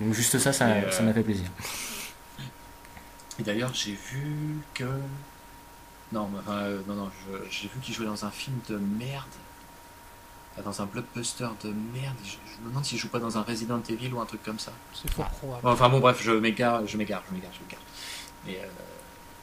Donc 0.00 0.12
juste 0.14 0.38
ça, 0.38 0.52
ça, 0.52 0.66
euh, 0.66 1.02
m'a 1.02 1.12
fait 1.12 1.22
plaisir. 1.22 1.46
Et 3.38 3.42
d'ailleurs, 3.42 3.72
j'ai 3.74 3.92
vu 3.92 4.58
que... 4.74 4.84
Non, 6.12 6.28
enfin, 6.38 6.58
euh, 6.58 6.80
non, 6.86 6.94
non, 6.94 7.10
j'ai 7.50 7.68
vu 7.68 7.80
qu'il 7.80 7.94
jouait 7.94 8.06
dans 8.06 8.24
un 8.24 8.30
film 8.30 8.58
de 8.68 8.76
merde. 8.76 9.24
Dans 10.64 10.82
un 10.82 10.86
blockbuster 10.86 11.48
de 11.62 11.68
merde. 11.68 12.16
Je, 12.24 12.36
me 12.64 12.70
demande 12.70 12.84
s'il 12.84 12.98
joue 12.98 13.08
pas 13.08 13.20
dans 13.20 13.38
un 13.38 13.42
Resident 13.42 13.80
Evil 13.88 14.12
ou 14.12 14.20
un 14.20 14.26
truc 14.26 14.42
comme 14.42 14.58
ça. 14.58 14.72
C'est 14.92 15.08
fort 15.08 15.28
probable. 15.30 15.68
Enfin 15.68 15.88
bon, 15.88 16.00
bref, 16.00 16.20
je 16.20 16.32
m'égare, 16.32 16.84
je 16.84 16.96
m'égare, 16.96 17.22
je 17.28 17.34
m'égare, 17.34 17.52
je 17.52 17.60
m'égare. 17.64 17.80
Et 18.48 18.64
euh, 18.64 18.68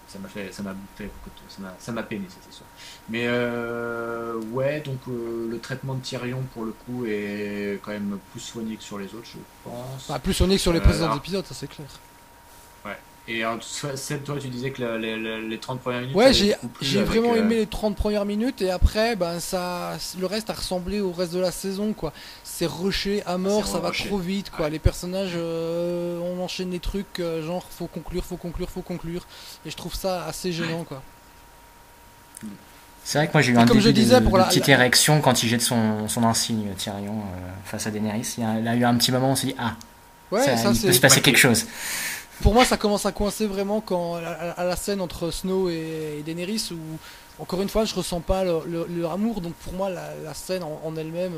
ça 0.09 0.19
m'a 0.19 0.27
fait, 0.27 0.51
ça 0.51 0.61
m'a 0.61 0.75
fait 0.97 1.09
ça 1.79 1.91
m'a 1.93 2.03
peiné, 2.03 2.25
c'est 2.27 2.53
sûr. 2.53 2.65
Mais 3.09 3.25
euh, 3.27 4.35
ouais, 4.51 4.81
donc 4.81 4.97
euh, 5.07 5.47
le 5.49 5.59
traitement 5.59 5.93
de 5.93 6.01
Tyrion 6.01 6.43
pour 6.53 6.65
le 6.65 6.71
coup 6.71 7.05
est 7.05 7.79
quand 7.83 7.91
même 7.91 8.17
plus 8.31 8.39
soigné 8.39 8.75
que 8.75 8.83
sur 8.83 8.97
les 8.97 9.05
autres, 9.13 9.27
je 9.31 9.37
pense. 9.63 10.07
Bah, 10.09 10.19
plus 10.19 10.33
soigné 10.33 10.55
que 10.55 10.61
sur 10.61 10.73
les 10.73 10.79
euh, 10.79 10.83
précédents 10.83 11.15
épisodes, 11.15 11.45
ça 11.45 11.53
c'est 11.53 11.67
clair. 11.67 11.87
Ouais. 12.83 12.97
Et 13.27 13.43
toi, 14.23 14.37
tu 14.39 14.47
disais 14.47 14.71
que 14.71 14.81
les, 14.81 15.59
30 15.59 15.81
premières 15.81 16.01
minutes. 16.01 16.15
Ouais, 16.15 16.33
j'ai 16.33 17.03
vraiment 17.03 17.35
aimé 17.35 17.55
les 17.55 17.67
30 17.67 17.95
premières 17.95 18.25
minutes 18.25 18.61
et 18.61 18.71
après, 18.71 19.15
ben 19.15 19.39
ça, 19.39 19.97
le 20.19 20.25
reste 20.25 20.49
a 20.49 20.53
ressemblé 20.53 20.99
au 20.99 21.11
reste 21.11 21.33
de 21.33 21.39
la 21.39 21.51
saison, 21.51 21.93
quoi 21.93 22.11
c'est 22.55 22.67
rushé 22.67 23.21
à 23.25 23.37
mort, 23.37 23.67
ça 23.67 23.79
va 23.79 23.91
trop 23.91 24.17
vite 24.17 24.49
quoi. 24.49 24.69
Les 24.69 24.79
personnages 24.79 25.33
euh, 25.35 26.19
on 26.19 26.41
enchaîne 26.41 26.71
les 26.71 26.79
trucs 26.79 27.19
euh, 27.19 27.45
genre 27.45 27.65
faut 27.69 27.87
conclure, 27.87 28.23
faut 28.23 28.37
conclure, 28.37 28.69
faut 28.69 28.81
conclure 28.81 29.27
et 29.65 29.69
je 29.69 29.75
trouve 29.75 29.93
ça 29.93 30.25
assez 30.25 30.53
gênant 30.53 30.85
quoi. 30.85 31.01
C'est 33.05 33.19
vrai 33.19 33.27
que 33.27 33.33
moi 33.33 33.41
j'ai 33.43 33.51
eu 33.51 33.57
un 33.57 33.65
début 33.65 33.93
de, 33.93 34.45
petite 34.47 34.67
érection 34.67 35.21
quand 35.21 35.43
il 35.43 35.47
jette 35.47 35.61
son, 35.61 36.07
son 36.07 36.23
insigne 36.23 36.73
Tyrion 36.75 37.19
euh, 37.19 37.49
face 37.63 37.85
à 37.85 37.91
Daenerys. 37.91 38.33
Il 38.39 38.43
y, 38.43 38.67
a, 38.67 38.75
eu 38.75 38.83
un 38.83 38.95
petit 38.95 39.11
moment 39.11 39.29
où 39.29 39.33
on 39.33 39.35
s'est 39.35 39.45
dit 39.45 39.55
ah 39.59 39.75
ouais, 40.31 40.43
ça, 40.57 40.71
il 40.73 40.81
peut 40.81 40.91
se 40.91 40.99
passer 40.99 41.21
quelque 41.21 41.37
chose. 41.37 41.67
Pour 42.41 42.55
moi 42.55 42.65
ça 42.65 42.77
commence 42.77 43.05
à 43.05 43.11
coincer 43.11 43.45
vraiment 43.45 43.79
quand 43.79 44.15
à, 44.15 44.63
la 44.63 44.75
scène 44.75 45.01
entre 45.01 45.29
Snow 45.29 45.69
et, 45.69 46.23
Daenerys 46.25 46.69
où 46.71 46.97
encore 47.37 47.61
une 47.61 47.69
fois 47.69 47.85
je 47.85 47.93
ressens 47.93 48.21
pas 48.21 48.43
leur, 48.43 49.11
amour 49.11 49.39
donc 49.39 49.53
pour 49.53 49.73
moi 49.73 49.91
la, 49.91 50.33
scène 50.33 50.63
en, 50.63 50.95
elle-même 50.97 51.33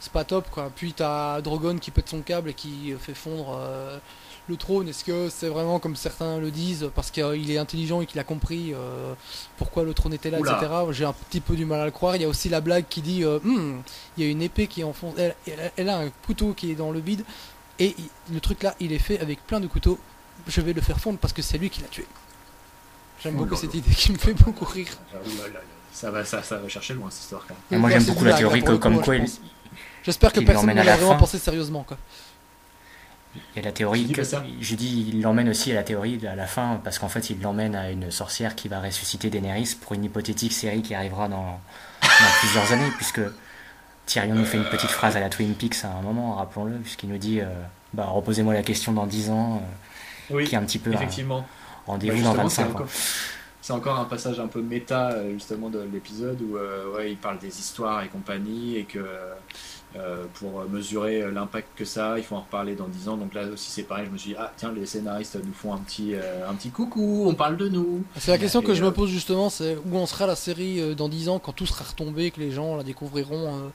c'est 0.00 0.12
pas 0.12 0.24
top 0.24 0.50
quoi. 0.50 0.70
Puis 0.76 0.92
t'as 0.92 1.40
Drogon 1.40 1.78
qui 1.78 1.90
pète 1.90 2.10
son 2.10 2.20
câble 2.20 2.50
et 2.50 2.54
qui 2.54 2.92
fait 3.00 3.14
fondre 3.14 3.58
euh, 3.58 3.96
le 4.50 4.56
trône. 4.56 4.88
Est-ce 4.88 5.04
que 5.04 5.28
c'est 5.30 5.48
vraiment 5.48 5.78
comme 5.78 5.96
certains 5.96 6.38
le 6.38 6.50
disent 6.50 6.90
parce 6.94 7.10
qu'il 7.10 7.50
est 7.50 7.58
intelligent 7.58 8.02
et 8.02 8.06
qu'il 8.06 8.20
a 8.20 8.24
compris 8.24 8.74
euh, 8.74 9.14
pourquoi 9.56 9.84
le 9.84 9.94
trône 9.94 10.12
était 10.12 10.30
là, 10.30 10.38
etc. 10.38 10.54
J'ai 10.90 11.04
un 11.04 11.12
petit 11.12 11.40
peu 11.40 11.56
du 11.56 11.64
mal 11.64 11.80
à 11.80 11.84
le 11.86 11.90
croire. 11.90 12.16
Il 12.16 12.22
y 12.22 12.24
a 12.24 12.28
aussi 12.28 12.48
la 12.48 12.60
blague 12.60 12.84
qui 12.88 13.00
dit 13.00 13.24
euh, 13.24 13.38
hmm, 13.42 13.80
il 14.16 14.24
y 14.24 14.26
a 14.26 14.30
une 14.30 14.42
épée 14.42 14.66
qui 14.66 14.84
enfonce. 14.84 15.14
Elle, 15.16 15.34
elle, 15.76 15.88
a 15.88 15.98
un 15.98 16.10
couteau 16.26 16.52
qui 16.52 16.70
est 16.70 16.74
dans 16.74 16.90
le 16.90 17.00
vide 17.00 17.24
et 17.78 17.96
le 18.30 18.40
truc 18.40 18.62
là, 18.62 18.74
il 18.80 18.92
est 18.92 18.98
fait 18.98 19.18
avec 19.20 19.46
plein 19.46 19.60
de 19.60 19.66
couteaux. 19.66 19.98
Je 20.46 20.60
vais 20.60 20.72
le 20.72 20.80
faire 20.80 21.00
fondre 21.00 21.18
parce 21.18 21.32
que 21.32 21.42
c'est 21.42 21.58
lui 21.58 21.70
qui 21.70 21.80
l'a 21.80 21.88
tué. 21.88 22.06
J'aime 23.22 23.34
beaucoup 23.34 23.56
cette 23.56 23.74
idée 23.74 23.90
qui 23.90 24.12
me 24.12 24.18
fait 24.18 24.34
beaucoup 24.34 24.64
rire. 24.64 24.88
Ça 25.92 26.10
va, 26.10 26.24
ça, 26.24 26.42
ça 26.42 26.56
va 26.56 26.68
chercher 26.68 26.94
loin 26.94 27.10
cette 27.10 27.22
histoire. 27.22 27.46
moi 27.70 27.90
j'aime 27.90 28.04
beaucoup 28.04 28.24
la 28.24 28.34
théorie 28.34 28.62
comme 28.62 29.00
quoi 29.02 29.16
il, 29.16 29.26
J'espère 30.02 30.32
que 30.32 30.40
personne 30.40 30.74
ne 30.74 30.82
l'a 30.82 30.96
vraiment 30.96 31.16
pensé 31.16 31.38
sérieusement. 31.38 31.84
Quoi. 31.86 31.98
Il 33.36 33.40
y 33.56 33.58
a 33.60 33.62
la 33.62 33.72
théorie, 33.72 34.12
je 34.60 34.74
dis, 34.74 35.06
il 35.08 35.22
l'emmène 35.22 35.48
aussi 35.48 35.70
à 35.70 35.76
la 35.76 35.82
théorie 35.84 36.20
à 36.26 36.34
la 36.34 36.46
fin, 36.46 36.80
parce 36.82 36.98
qu'en 36.98 37.08
fait, 37.08 37.30
il 37.30 37.40
l'emmène 37.40 37.76
à 37.76 37.90
une 37.90 38.10
sorcière 38.10 38.56
qui 38.56 38.66
va 38.66 38.80
ressusciter 38.80 39.30
Daenerys 39.30 39.76
pour 39.80 39.92
une 39.92 40.04
hypothétique 40.04 40.52
série 40.52 40.82
qui 40.82 40.94
arrivera 40.94 41.28
dans, 41.28 41.60
plusieurs 42.40 42.72
années, 42.72 42.90
puisque 42.96 43.20
Tyrion 44.06 44.34
nous 44.34 44.44
fait 44.44 44.56
une 44.56 44.64
petite 44.64 44.90
phrase 44.90 45.16
à 45.16 45.20
la 45.20 45.28
Twin 45.28 45.54
Peaks 45.54 45.84
à 45.84 45.88
un 45.88 46.02
moment, 46.02 46.34
rappelons-le, 46.34 46.78
puisqu'il 46.78 47.08
nous 47.08 47.18
dit 47.18 47.40
euh, 47.40 47.46
bah, 47.94 48.06
reposez-moi 48.06 48.52
la 48.52 48.62
question 48.62 48.92
dans 48.92 49.06
10 49.06 49.30
ans, 49.30 49.62
euh, 50.32 50.44
qui 50.44 50.54
est 50.56 50.58
un 50.58 50.64
petit 50.64 50.80
peu 50.80 50.92
effectivement. 50.92 51.46
rendez-vous 51.86 52.22
dans 52.22 52.34
25 52.34 52.80
ans 52.80 52.86
c'est 53.62 53.74
encore 53.74 53.98
un 53.98 54.06
passage 54.06 54.40
un 54.40 54.46
peu 54.46 54.62
méta 54.62 55.10
euh, 55.10 55.34
justement 55.34 55.68
de 55.68 55.80
l'épisode 55.92 56.40
où 56.40 56.56
ouais, 56.96 57.12
il 57.12 57.18
parle 57.18 57.38
des 57.38 57.60
histoires 57.60 58.02
et 58.02 58.08
compagnie 58.08 58.78
et 58.78 58.84
que 58.84 59.04
euh, 59.96 60.24
pour 60.34 60.64
mesurer 60.68 61.30
l'impact 61.30 61.68
que 61.76 61.84
ça 61.84 62.12
a. 62.12 62.18
Il 62.18 62.24
faut 62.24 62.36
en 62.36 62.40
reparler 62.40 62.74
dans 62.74 62.88
10 62.88 63.08
ans. 63.08 63.16
Donc 63.16 63.34
là 63.34 63.44
aussi, 63.46 63.70
c'est 63.70 63.82
pareil. 63.82 64.06
Je 64.06 64.12
me 64.12 64.18
suis 64.18 64.30
dit, 64.30 64.36
ah 64.38 64.52
tiens, 64.56 64.72
les 64.72 64.86
scénaristes 64.86 65.36
nous 65.44 65.52
font 65.52 65.72
un 65.72 65.78
petit, 65.78 66.14
un 66.48 66.54
petit 66.54 66.70
coucou, 66.70 67.24
on 67.26 67.34
parle 67.34 67.56
de 67.56 67.68
nous. 67.68 68.04
C'est 68.16 68.30
la 68.30 68.38
question 68.38 68.62
que 68.62 68.74
je 68.74 68.84
me 68.84 68.92
pose 68.92 69.10
justement 69.10 69.50
c'est 69.50 69.76
où 69.90 69.96
en 69.96 70.06
sera 70.06 70.26
la 70.26 70.36
série 70.36 70.94
dans 70.94 71.08
10 71.08 71.28
ans 71.28 71.38
quand 71.38 71.52
tout 71.52 71.66
sera 71.66 71.84
retombé, 71.84 72.30
que 72.30 72.40
les 72.40 72.50
gens 72.50 72.76
la 72.76 72.82
découvriront 72.82 73.72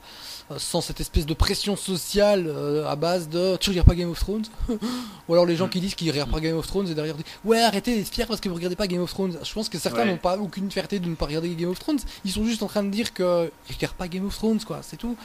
sans 0.58 0.80
cette 0.80 1.00
espèce 1.00 1.26
de 1.26 1.34
pression 1.34 1.76
sociale 1.76 2.52
à 2.86 2.94
base 2.96 3.28
de 3.28 3.56
tu 3.56 3.70
regardes 3.70 3.88
pas 3.88 3.94
Game 3.94 4.10
of 4.10 4.18
Thrones 4.18 4.44
ou 5.28 5.32
alors 5.32 5.44
les 5.44 5.56
gens 5.56 5.66
mm. 5.66 5.70
qui 5.70 5.80
disent 5.80 5.94
qu'ils 5.94 6.10
regardent 6.10 6.30
pas 6.30 6.40
Game 6.40 6.56
of 6.56 6.66
Thrones 6.66 6.88
et 6.88 6.94
derrière 6.94 7.14
disent 7.14 7.24
ouais 7.44 7.60
arrêtez 7.62 7.96
d'être 7.96 8.08
fiers 8.08 8.26
parce 8.26 8.40
que 8.40 8.48
vous 8.48 8.54
regardez 8.54 8.76
pas 8.76 8.86
Game 8.86 9.02
of 9.02 9.10
Thrones 9.10 9.36
je 9.42 9.52
pense 9.52 9.68
que 9.68 9.78
certains 9.78 10.04
n'ont 10.04 10.16
pas 10.16 10.38
aucune 10.38 10.70
fierté 10.70 10.98
de 10.98 11.08
ne 11.08 11.14
pas 11.14 11.26
regarder 11.26 11.48
Game 11.50 11.70
of 11.70 11.78
Thrones 11.78 11.98
ils 12.24 12.30
sont 12.30 12.44
juste 12.44 12.62
en 12.62 12.68
train 12.68 12.84
de 12.84 12.90
dire 12.90 13.12
que 13.12 13.50
regardent 13.68 13.96
pas 13.96 14.08
Game 14.08 14.26
of 14.26 14.36
Thrones 14.36 14.60
quoi 14.64 14.80
c'est 14.82 14.96
tout 14.96 15.16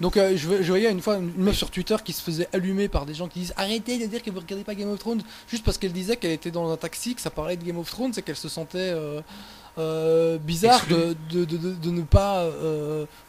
donc 0.00 0.16
euh, 0.16 0.36
je, 0.36 0.62
je, 0.62 0.68
voyais 0.68 0.90
une 0.90 1.00
fois 1.00 1.16
une 1.16 1.32
meuf 1.36 1.56
sur 1.56 1.70
Twitter 1.70 1.96
qui 2.04 2.12
se 2.12 2.22
faisait 2.22 2.48
allumer 2.52 2.88
par 2.88 3.06
des 3.06 3.14
gens 3.14 3.28
qui 3.28 3.40
disent 3.40 3.54
arrêtez 3.56 3.98
de 3.98 4.06
dire 4.06 4.22
que 4.22 4.30
vous 4.30 4.40
regardez 4.40 4.64
pas 4.64 4.74
Game 4.74 4.90
of 4.90 4.98
Thrones. 4.98 5.22
Juste 5.48 5.64
parce 5.64 5.78
qu'elle 5.78 5.92
disait 5.92 6.16
qu'elle 6.16 6.32
était 6.32 6.50
dans 6.50 6.70
un 6.72 6.76
taxi 6.76 7.14
que 7.14 7.20
ça 7.20 7.30
parlait 7.30 7.56
de 7.56 7.64
Game 7.64 7.78
of 7.78 7.88
Thrones 7.88 8.12
et 8.16 8.22
qu'elle 8.22 8.36
se 8.36 8.48
sentait 8.48 8.78
euh, 8.78 9.20
euh, 9.78 10.36
bizarre 10.38 10.84
de, 10.88 11.16
de, 11.30 11.44
de, 11.44 11.74
de, 11.74 11.90
ne 11.90 12.02
pas 12.02 12.44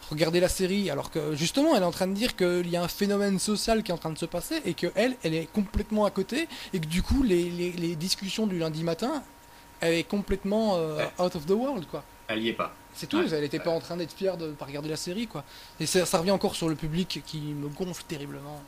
regarder 0.10 0.40
la 0.40 0.50
série. 0.50 0.90
Alors 0.90 1.12
que 1.12 1.36
justement 1.36 1.76
elle 1.76 1.84
est 1.84 1.86
en 1.86 1.92
train 1.92 2.08
de 2.08 2.14
dire 2.14 2.36
qu'il 2.36 2.68
y 2.68 2.76
a 2.78 2.84
un 2.84 2.88
phénomène 2.88 3.38
social 3.38 3.84
qui 3.84 3.92
est 3.92 3.94
en 3.94 4.00
train 4.00 4.12
de 4.12 4.18
se 4.18 4.26
passer 4.26 4.62
et 4.66 4.74
que 4.74 4.88
elle 4.96 5.16
elle 5.24 5.36
est 5.36 5.52
complètement 5.52 6.06
à 6.06 6.12
côté 6.12 6.48
et 6.74 6.80
que 6.80 6.88
du 6.88 7.04
coup 7.04 7.22
les, 7.22 7.44
les, 7.52 7.72
les 7.74 7.96
discussions 7.96 8.48
du 8.48 8.58
lundi 8.58 8.84
matin 8.84 9.22
elle 9.82 9.94
est 9.94 10.04
complètement 10.04 10.80
out 11.20 11.36
of 11.36 11.46
the 11.46 11.52
world 11.52 11.86
quoi. 11.86 12.04
Elle 12.28 12.42
y 12.42 12.50
est 12.50 12.54
pas 12.54 12.74
c'est 12.96 13.08
tout, 13.08 13.22
elle 13.22 13.42
n'était 13.42 13.60
pas 13.60 13.72
en 13.72 13.80
train 13.80 13.98
d'être 13.98 14.14
fière 14.14 14.38
de 14.38 14.48
ne 14.48 14.54
pas 14.54 14.66
regarder 14.66 14.90
la 14.90 14.96
série, 14.96 15.28
quoi. 15.28 15.44
Et 15.80 15.86
ça, 15.86 16.18
revient 16.18 16.32
encore 16.32 16.56
sur 16.56 16.70
le 16.70 16.76
public 16.76 17.22
qui 17.26 17.40
me 17.40 17.68
gonfle 17.68 18.04
terriblement. 18.08 18.62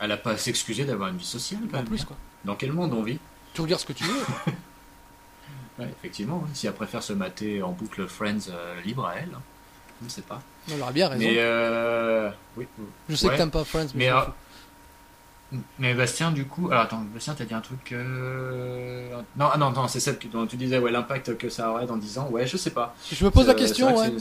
Elle 0.00 0.12
a 0.12 0.16
pas 0.16 0.32
à 0.32 0.36
s'excuser 0.36 0.84
d'avoir 0.84 1.08
une 1.08 1.16
vie 1.16 1.24
sociale, 1.24 1.62
quand 1.70 1.78
en 1.78 1.84
plus, 1.84 2.04
quoi. 2.04 2.16
Dans 2.44 2.56
quel 2.56 2.72
monde 2.72 2.92
on 2.92 3.02
vit? 3.02 3.18
Tu 3.54 3.60
regardes 3.60 3.80
ce 3.80 3.86
que 3.86 3.92
tu 3.92 4.04
veux. 4.04 4.20
ouais, 5.78 5.88
effectivement, 5.90 6.44
si 6.52 6.66
elle 6.66 6.74
préfère 6.74 7.02
se 7.02 7.12
mater 7.12 7.62
en 7.62 7.72
boucle 7.72 8.06
Friends 8.06 8.50
euh, 8.50 8.80
libre 8.82 9.06
à 9.06 9.16
elle, 9.16 9.30
hein. 9.34 9.42
je 10.00 10.06
ne 10.06 10.10
sais 10.10 10.22
pas. 10.22 10.42
Elle 10.70 10.82
aurait 10.82 10.92
bien 10.92 11.08
raison. 11.08 11.24
Mais 11.24 11.36
euh... 11.38 12.30
oui, 12.56 12.66
Je 13.08 13.14
sais 13.14 13.28
que 13.28 13.36
t'aimes 13.36 13.50
pas 13.50 13.64
Friends, 13.64 13.88
mais. 13.94 14.10
Mais 14.10 14.10
Bastien, 15.78 16.32
du 16.32 16.44
coup, 16.44 16.68
alors 16.70 16.84
attends, 16.84 17.04
Bastien, 17.12 17.34
t'as 17.34 17.44
dit 17.44 17.54
un 17.54 17.60
truc. 17.60 17.92
Euh, 17.92 19.10
non, 19.36 19.48
ah 19.52 19.58
non, 19.58 19.70
non, 19.70 19.88
c'est 19.88 20.00
celle 20.00 20.18
dont 20.32 20.46
tu 20.46 20.56
disais, 20.56 20.78
ouais, 20.78 20.90
l'impact 20.90 21.36
que 21.36 21.48
ça 21.48 21.70
aurait 21.70 21.86
dans 21.86 21.96
10 21.96 22.18
ans. 22.18 22.28
Ouais, 22.30 22.46
je 22.46 22.56
sais 22.56 22.70
pas. 22.70 22.94
Je 23.10 23.24
me 23.24 23.30
pose 23.30 23.46
la 23.46 23.54
question, 23.54 23.96
ouais. 23.96 24.12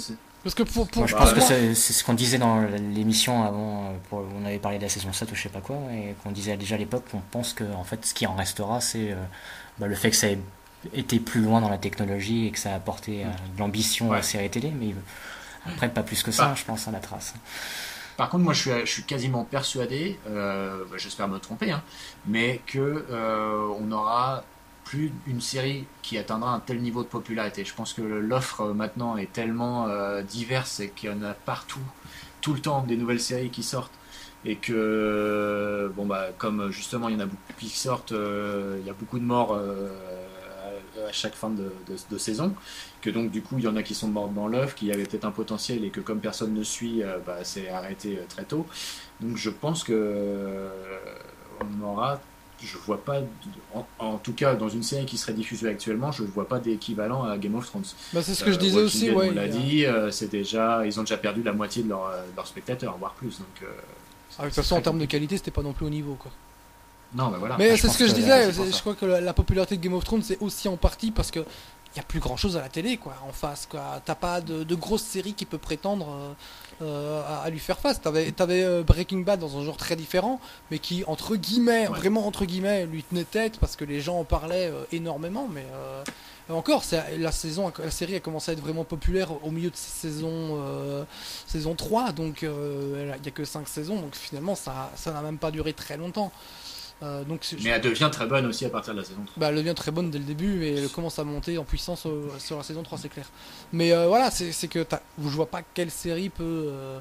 Parce 0.44 0.56
que 0.56 0.64
pour, 0.64 0.88
je 1.08 1.16
pense 1.16 1.34
que 1.34 1.40
c'est 1.40 1.76
ce 1.76 2.04
qu'on 2.04 2.16
disait 2.16 2.40
dans 2.40 2.62
l'émission 2.62 3.44
avant, 3.44 3.94
pour, 4.10 4.24
on 4.42 4.46
avait 4.46 4.58
parlé 4.58 4.80
de 4.80 4.84
la 4.84 4.90
saison 4.90 5.14
7 5.14 5.32
ou 5.32 5.36
je 5.36 5.44
sais 5.44 5.50
pas 5.50 5.62
quoi, 5.62 5.78
et 5.94 6.16
qu'on 6.24 6.32
disait 6.32 6.58
déjà 6.58 6.76
à 6.76 6.78
l'époque 6.80 7.04
qu'on 7.12 7.22
pense 7.30 7.54
que 7.54 7.64
en 7.76 7.84
fait, 7.84 8.04
ce 8.06 8.16
qui 8.16 8.26
en 8.26 8.36
restera, 8.36 8.82
c'est 8.82 9.12
euh, 9.12 9.16
bah, 9.78 9.86
le 9.86 9.94
fait 9.94 10.10
que 10.10 10.16
ça 10.16 10.28
ait 10.28 10.40
été 10.94 11.20
plus 11.20 11.42
loin 11.42 11.62
dans 11.62 11.70
la 11.70 11.78
technologie 11.78 12.48
et 12.48 12.52
que 12.52 12.58
ça 12.58 12.72
a 12.72 12.76
apporté 12.76 13.24
euh, 13.24 13.28
de 13.56 13.60
l'ambition 13.60 14.12
à 14.12 14.16
la 14.16 14.24
série 14.24 14.50
télé, 14.50 14.72
mais 14.72 14.96
après, 15.68 15.90
pas 15.90 16.02
plus 16.02 16.24
que 16.24 16.32
ça, 16.32 16.56
je 16.56 16.64
pense, 16.64 16.88
à 16.88 16.92
la 16.92 17.00
trace. 17.00 17.36
Par 18.22 18.30
contre, 18.30 18.44
moi, 18.44 18.54
je 18.54 18.86
suis, 18.86 19.02
quasiment 19.02 19.46
persuadé, 19.46 20.20
euh, 20.28 20.84
bah, 20.92 20.98
j'espère 21.00 21.28
me 21.28 21.40
tromper, 21.40 21.72
hein, 21.72 21.82
mais 22.28 22.62
que 22.68 23.04
euh, 23.10 23.68
on 23.80 23.92
aura 23.92 24.44
plus 24.84 25.12
une 25.26 25.42
série 25.42 25.88
qui 26.04 26.20
atteindra 26.20 26.54
un 26.54 26.60
tel 26.60 26.82
niveau 26.82 27.02
de 27.02 27.08
popularité. 27.08 27.66
Je 27.66 27.74
pense 27.74 27.94
que 27.94 28.04
l'offre 28.04 28.62
euh, 28.62 28.74
maintenant 28.76 29.18
est 29.18 29.34
tellement 29.34 29.88
diverse 30.22 30.82
et 30.82 30.90
qu'il 30.92 31.10
y 31.10 31.12
en 31.12 31.24
a 31.24 31.34
partout, 31.34 31.80
tout 32.42 32.54
le 32.54 32.60
temps, 32.60 32.84
des 32.84 32.96
nouvelles 32.96 33.20
séries 33.20 33.50
qui 33.50 33.64
sortent. 33.64 33.98
Et 34.46 34.58
que, 34.58 35.92
bon, 35.96 36.06
bah, 36.06 36.28
comme 36.38 36.70
justement 36.70 37.10
il 37.10 37.16
y 37.16 37.18
en 37.18 37.22
a 37.22 37.26
beaucoup 37.26 37.54
qui 37.58 37.70
sortent, 37.70 38.12
il 38.12 38.86
y 38.86 38.90
a 38.92 38.94
beaucoup 38.94 39.18
de 39.18 39.26
morts 39.26 39.60
à 41.08 41.12
chaque 41.12 41.36
fin 41.36 41.50
de, 41.50 42.18
saison, 42.18 42.54
que 43.02 43.10
donc 43.10 43.32
du 43.32 43.42
coup 43.42 43.58
il 43.58 43.64
y 43.64 43.68
en 43.68 43.76
a 43.76 43.84
qui 43.84 43.96
sont 43.96 44.08
morts 44.08 44.30
dans 44.30 44.48
l'œuf, 44.48 44.76
qui 44.76 44.92
avaient 44.92 45.04
peut-être 45.04 45.26
un 45.26 45.32
potentiel 45.32 45.84
et 45.86 45.90
que 45.90 46.02
comme 46.02 46.20
personne 46.20 46.54
ne 46.54 46.64
suit, 46.64 47.04
euh, 47.04 47.18
bah, 47.26 47.38
c'est 47.44 47.70
arrêté 47.70 48.18
euh, 48.18 48.26
très 48.28 48.44
tôt. 48.44 48.66
Donc 49.20 49.38
je 49.38 49.50
pense 49.50 49.84
que 49.84 49.94
euh, 49.94 50.70
on 51.62 51.86
aura, 51.86 52.20
je 52.62 52.78
vois 52.78 53.04
pas, 53.04 53.22
en, 54.00 54.18
tout 54.18 54.34
cas 54.34 54.56
dans 54.56 54.70
une 54.70 54.84
série 54.84 55.06
qui 55.06 55.18
serait 55.18 55.34
diffusée 55.34 55.70
actuellement, 55.70 56.12
je 56.12 56.24
ne 56.24 56.28
vois 56.28 56.48
pas 56.48 56.60
d'équivalent 56.60 57.24
à 57.24 57.38
Game 57.38 57.56
of 57.56 57.66
Thrones. 57.66 57.86
Bah, 58.14 58.22
c'est 58.22 58.36
ce 58.36 58.44
que 58.44 58.52
je 58.52 58.60
disais 58.60 58.82
aussi, 58.82 59.10
ouais. 59.12 59.30
On 59.32 59.34
l'a 59.34 59.48
dit, 59.48 59.86
c'est 60.12 60.30
déjà, 60.30 60.86
ils 60.86 61.00
ont 61.00 61.04
déjà 61.04 61.18
perdu 61.18 61.44
la 61.44 61.54
moitié 61.54 61.84
de 61.84 61.90
leurs 61.90 62.48
spectateurs, 62.48 62.98
voire 62.98 63.14
plus. 63.14 63.40
Donc, 63.40 63.70
ah, 64.38 64.44
de 64.44 64.48
toute 64.48 64.56
façon, 64.56 64.76
en 64.76 64.82
termes 64.82 65.00
de 65.00 65.06
qualité, 65.06 65.38
c'était 65.38 65.52
pas 65.52 65.62
non 65.62 65.74
plus 65.74 65.86
au 65.86 65.90
niveau, 65.90 66.16
quoi. 66.16 66.32
Non, 67.14 67.30
mais 67.30 67.38
voilà. 67.38 67.58
Mais 67.58 67.76
c'est 67.78 67.90
ce 67.90 67.98
que, 67.98 68.08
je 68.08 68.14
disais, 68.14 68.52
je 68.52 68.80
crois 68.80 68.96
que 68.96 69.06
la, 69.06 69.34
popularité 69.34 69.78
de 69.78 69.82
Game 69.82 69.94
of 69.94 70.04
Thrones, 70.04 70.24
c'est 70.24 70.38
aussi 70.40 70.68
en 70.68 70.78
partie 70.78 71.12
parce 71.12 71.32
que 71.32 71.46
il 71.94 72.00
n'y 72.00 72.02
a 72.02 72.04
plus 72.04 72.22
grand 72.22 72.38
chose 72.38 72.56
à 72.56 72.62
la 72.62 72.70
télé, 72.70 72.96
quoi, 72.96 73.16
en 73.28 73.34
face, 73.34 73.68
quoi. 73.70 74.02
T'as 74.06 74.16
pas 74.16 74.40
de, 74.40 74.64
de 74.64 74.76
grosses 74.76 75.04
séries 75.04 75.34
qui 75.34 75.46
peut 75.46 75.58
prétendre 75.58 76.08
euh, 76.10 76.34
euh, 76.84 77.44
à, 77.44 77.50
lui 77.50 77.60
faire 77.60 77.80
face. 77.80 78.00
T'avais 78.00 78.34
avais, 78.40 78.64
euh, 78.64 78.82
Breaking 78.82 79.20
Bad 79.20 79.42
dans 79.42 79.58
un 79.58 79.66
genre 79.66 79.76
très 79.76 79.98
différent, 79.98 80.40
mais 80.70 80.80
qui, 80.80 81.04
entre 81.06 81.36
guillemets, 81.36 81.88
vraiment 81.88 82.26
entre 82.26 82.46
guillemets, 82.46 82.86
lui 82.86 83.04
tenait 83.04 83.26
tête 83.26 83.60
parce 83.60 83.76
que 83.76 83.84
les 83.84 84.00
gens 84.00 84.20
en 84.20 84.24
parlaient 84.24 84.72
énormément, 84.92 85.48
mais. 85.52 85.66
Encore, 86.50 86.84
la 87.18 87.32
saison, 87.32 87.72
la 87.80 87.92
série 87.92 88.16
a 88.16 88.20
commencé 88.20 88.52
à 88.52 88.54
être 88.56 88.60
vraiment 88.60 88.84
populaire 88.84 89.30
au 89.46 89.52
milieu 89.52 89.70
de 89.70 89.76
saison, 89.76 91.06
saison 91.48 91.76
3, 91.76 92.12
donc 92.12 92.42
il 92.42 92.50
n'y 93.06 93.28
a 93.28 93.32
que 93.32 93.46
5 93.46 93.70
saisons, 93.70 94.02
donc 94.02 94.16
finalement 94.16 94.56
ça 94.56 94.90
n'a 95.06 95.22
même 95.22 95.38
pas 95.38 95.52
duré 95.52 95.72
très 95.72 95.96
longtemps. 95.96 96.34
Euh, 97.04 97.24
donc, 97.24 97.44
mais 97.64 97.72
elle 97.72 97.82
devient 97.82 98.10
très 98.12 98.28
bonne 98.28 98.46
aussi 98.46 98.64
à 98.64 98.70
partir 98.70 98.94
de 98.94 99.00
la 99.00 99.06
saison 99.06 99.22
3. 99.26 99.40
Bah, 99.40 99.48
elle 99.50 99.56
devient 99.56 99.74
très 99.76 99.92
bonne 99.92 100.12
dès 100.12 100.20
le 100.20 100.24
début 100.24 100.64
et 100.64 100.76
elle 100.76 100.90
commence 100.90 101.18
à 101.18 101.24
monter 101.24 101.58
en 101.58 101.64
puissance 101.64 102.06
sur 102.38 102.58
la 102.58 102.64
saison 102.64 102.84
3, 102.84 103.00
c'est 103.00 103.10
clair. 103.10 103.26
Mais 103.74 103.92
euh, 103.92 104.08
voilà, 104.08 104.30
c'est 104.30 104.68
que 104.68 104.86
je 105.18 105.28
vois 105.30 105.48
pas 105.48 105.62
quelle 105.74 105.90
série 105.90 106.30
peut. 106.30 106.68
Euh, 106.68 107.00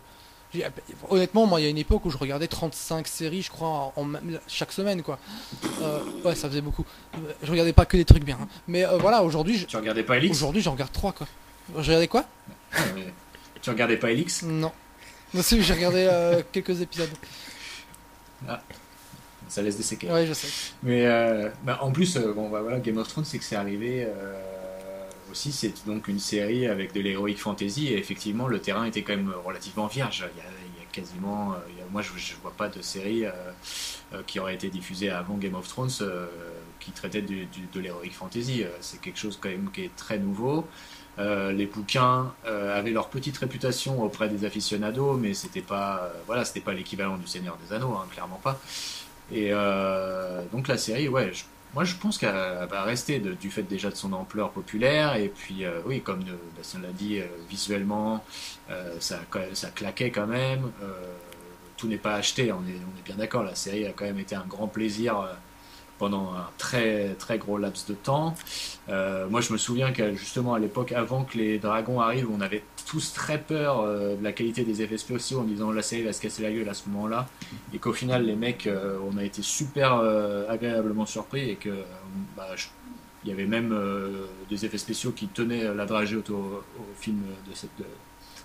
honnêtement, 1.11 1.47
moi, 1.47 1.61
il 1.61 1.65
y 1.65 1.67
a 1.67 1.71
une 1.71 1.79
époque 1.79 2.07
où 2.07 2.11
je 2.11 2.17
regardais 2.17 2.49
35 2.49 3.07
séries, 3.07 3.43
je 3.43 3.51
crois, 3.51 3.93
en, 3.95 4.07
chaque 4.49 4.73
semaine, 4.73 5.03
quoi. 5.03 5.19
ouais, 6.25 6.35
ça 6.35 6.49
faisait 6.49 6.63
beaucoup. 6.63 6.87
Je 7.43 7.51
regardais 7.51 7.75
pas 7.75 7.85
que 7.85 7.99
des 7.99 8.07
trucs 8.07 8.25
bien. 8.25 8.39
Hein. 8.41 8.49
Mais 8.69 8.85
voilà, 8.99 9.23
aujourd'hui. 9.23 9.67
Tu 9.67 9.77
regardais 9.77 10.03
pas 10.03 10.17
Elix? 10.17 10.35
Aujourd'hui, 10.39 10.63
j'en 10.63 10.73
regarde 10.73 10.93
3, 10.93 11.13
quoi. 11.13 11.27
Je 11.77 11.83
regardais 11.83 12.09
quoi? 12.09 12.25
Tu 13.61 13.69
regardais 13.69 13.99
pas 13.99 14.11
Elix? 14.11 14.43
Non. 14.43 14.73
Non, 15.35 15.43
si, 15.43 15.63
j'ai 15.63 15.75
regardé 15.75 16.09
quelques 16.53 16.81
épisodes. 16.81 17.11
Ah 18.49 18.63
ça 19.51 19.63
laisse 19.63 19.77
des 19.77 19.83
séquelles. 19.83 20.13
Oui, 20.13 20.27
je 20.27 20.33
sais. 20.33 20.49
Mais 20.83 21.07
euh, 21.07 21.49
bah, 21.65 21.79
en 21.83 21.91
plus, 21.91 22.17
euh, 22.17 22.33
bon, 22.33 22.49
bah, 22.49 22.61
voilà, 22.63 22.79
Game 22.79 22.97
of 22.99 23.09
Thrones, 23.09 23.25
c'est 23.25 23.39
que 23.39 23.45
c'est 23.45 23.57
arrivé 23.57 24.07
euh, 24.07 24.35
aussi, 25.31 25.53
c'est 25.53 25.87
donc 25.87 26.09
une 26.09 26.21
série 26.21 26.67
avec 26.67 26.93
de 26.93 27.01
l'héroïque 27.01 27.41
fantasy, 27.41 27.89
et 27.89 27.99
effectivement, 27.99 28.47
le 28.47 28.61
terrain 28.61 28.85
était 28.85 29.03
quand 29.03 29.17
même 29.17 29.33
relativement 29.45 29.89
vierge. 29.89 30.25
Il 30.37 30.39
y 30.39 30.41
a, 30.41 30.51
quasiment, 30.93 31.55
moi, 31.93 32.03
je, 32.03 32.11
ne 32.11 32.41
vois 32.43 32.53
pas 32.57 32.69
de 32.69 32.83
série 32.83 33.25
qui 34.27 34.41
aurait 34.41 34.57
été 34.57 34.71
diffusée 34.71 35.09
avant 35.09 35.37
Game 35.37 35.55
of 35.55 35.69
Thrones 35.69 35.89
qui 36.81 36.91
traitait 36.91 37.23
de 37.23 37.81
l'héroïque 37.81 38.15
fantasy. 38.15 38.65
c'est 38.81 39.01
quelque 39.01 39.21
chose 39.21 39.39
quand 39.41 39.51
même 39.51 39.71
qui 39.73 39.83
est 39.83 39.95
très 39.95 40.19
nouveau. 40.19 40.67
les 41.17 41.67
bouquins 41.67 42.35
avaient 42.45 42.91
leur 42.91 43.09
petite 43.09 43.39
réputation 43.39 44.03
auprès 44.03 44.29
des 44.29 44.45
aficionados, 44.45 45.15
mais 45.15 45.33
c'était 45.33 45.61
pas, 45.61 46.11
voilà, 46.27 46.45
c'était 46.45 46.59
pas 46.59 46.73
l'équivalent 46.73 47.19
du 47.19 47.29
Seigneur 47.29 47.57
des 47.65 47.73
Anneaux, 47.73 47.95
hein, 47.95 48.09
clairement 48.11 48.41
pas. 48.43 48.61
Et 49.33 49.51
euh, 49.53 50.43
donc 50.53 50.69
la 50.69 50.79
série, 50.79 51.09
ouais, 51.09 51.33
moi 51.75 51.85
je 51.85 51.95
pense 51.95 52.19
qu'elle 52.19 52.33
va 52.33 52.83
rester 52.83 53.19
du 53.21 53.51
fait 53.51 53.63
déjà 53.63 53.91
de 53.91 53.95
son 53.95 54.13
ampleur 54.13 54.51
populaire. 54.51 55.17
Et 55.17 55.29
puis, 55.29 55.65
euh, 55.65 55.81
oui, 55.87 56.01
comme 56.01 56.25
Bastien 56.57 56.81
l'a 56.81 56.93
dit, 56.93 57.19
euh, 57.21 57.27
visuellement, 57.49 58.25
ça, 58.99 59.21
ça 59.55 59.69
claquait 59.71 60.11
quand 60.11 60.27
même. 60.27 60.71
tout 61.77 61.89
n'est 61.89 61.97
pas 61.97 62.15
acheté, 62.15 62.53
on 62.53 62.61
est, 62.61 62.75
on 62.75 62.99
est 62.99 63.05
bien 63.05 63.17
d'accord. 63.17 63.43
La 63.43 63.55
série 63.55 63.87
a 63.87 63.93
quand 63.93 64.05
même 64.05 64.19
été 64.19 64.35
un 64.35 64.45
grand 64.47 64.69
plaisir 64.69 65.29
pendant 66.01 66.33
un 66.33 66.49
très 66.57 67.15
très 67.19 67.37
gros 67.37 67.59
laps 67.59 67.87
de 67.87 67.95
temps. 67.95 68.35
Euh, 68.89 69.29
moi, 69.29 69.43
je 69.43 69.53
me 69.53 69.59
souviens 69.59 69.93
que 69.93 70.03
à 70.03 70.59
l'époque, 70.59 70.93
avant 70.93 71.25
que 71.25 71.37
les 71.37 71.59
dragons 71.59 72.01
arrivent, 72.01 72.31
on 72.33 72.41
avait 72.41 72.65
tous 72.87 73.13
très 73.13 73.39
peur 73.39 73.81
euh, 73.81 74.17
de 74.17 74.25
la 74.25 74.33
qualité 74.33 74.65
des 74.65 74.81
effets 74.81 74.97
spéciaux 74.97 75.41
en 75.41 75.45
disant 75.45 75.71
la 75.71 75.83
série 75.83 76.03
va 76.03 76.15
se 76.15 76.23
casser 76.23 76.43
la 76.43 76.51
gueule 76.51 76.69
à 76.71 76.75
ce 76.75 76.89
moment-là, 76.89 77.29
et 77.75 77.79
qu'au 77.79 77.93
final, 77.93 78.25
les 78.25 78.35
mecs, 78.35 78.67
euh, 78.67 78.99
on 79.09 79.19
a 79.19 79.25
été 79.25 79.43
super 79.43 80.01
agréablement 80.49 81.05
surpris 81.05 81.51
et 81.51 81.57
que 81.57 81.85
bah, 82.35 82.49
y 83.27 83.31
avait 83.31 83.45
même 83.45 83.79
des 84.49 84.65
effets 84.65 84.79
spéciaux 84.79 85.13
qui 85.13 85.29
tenaient 85.29 85.75
la 85.75 85.85
dragée 85.85 86.17
autour 86.17 86.39
au 86.39 86.95
film 86.99 87.21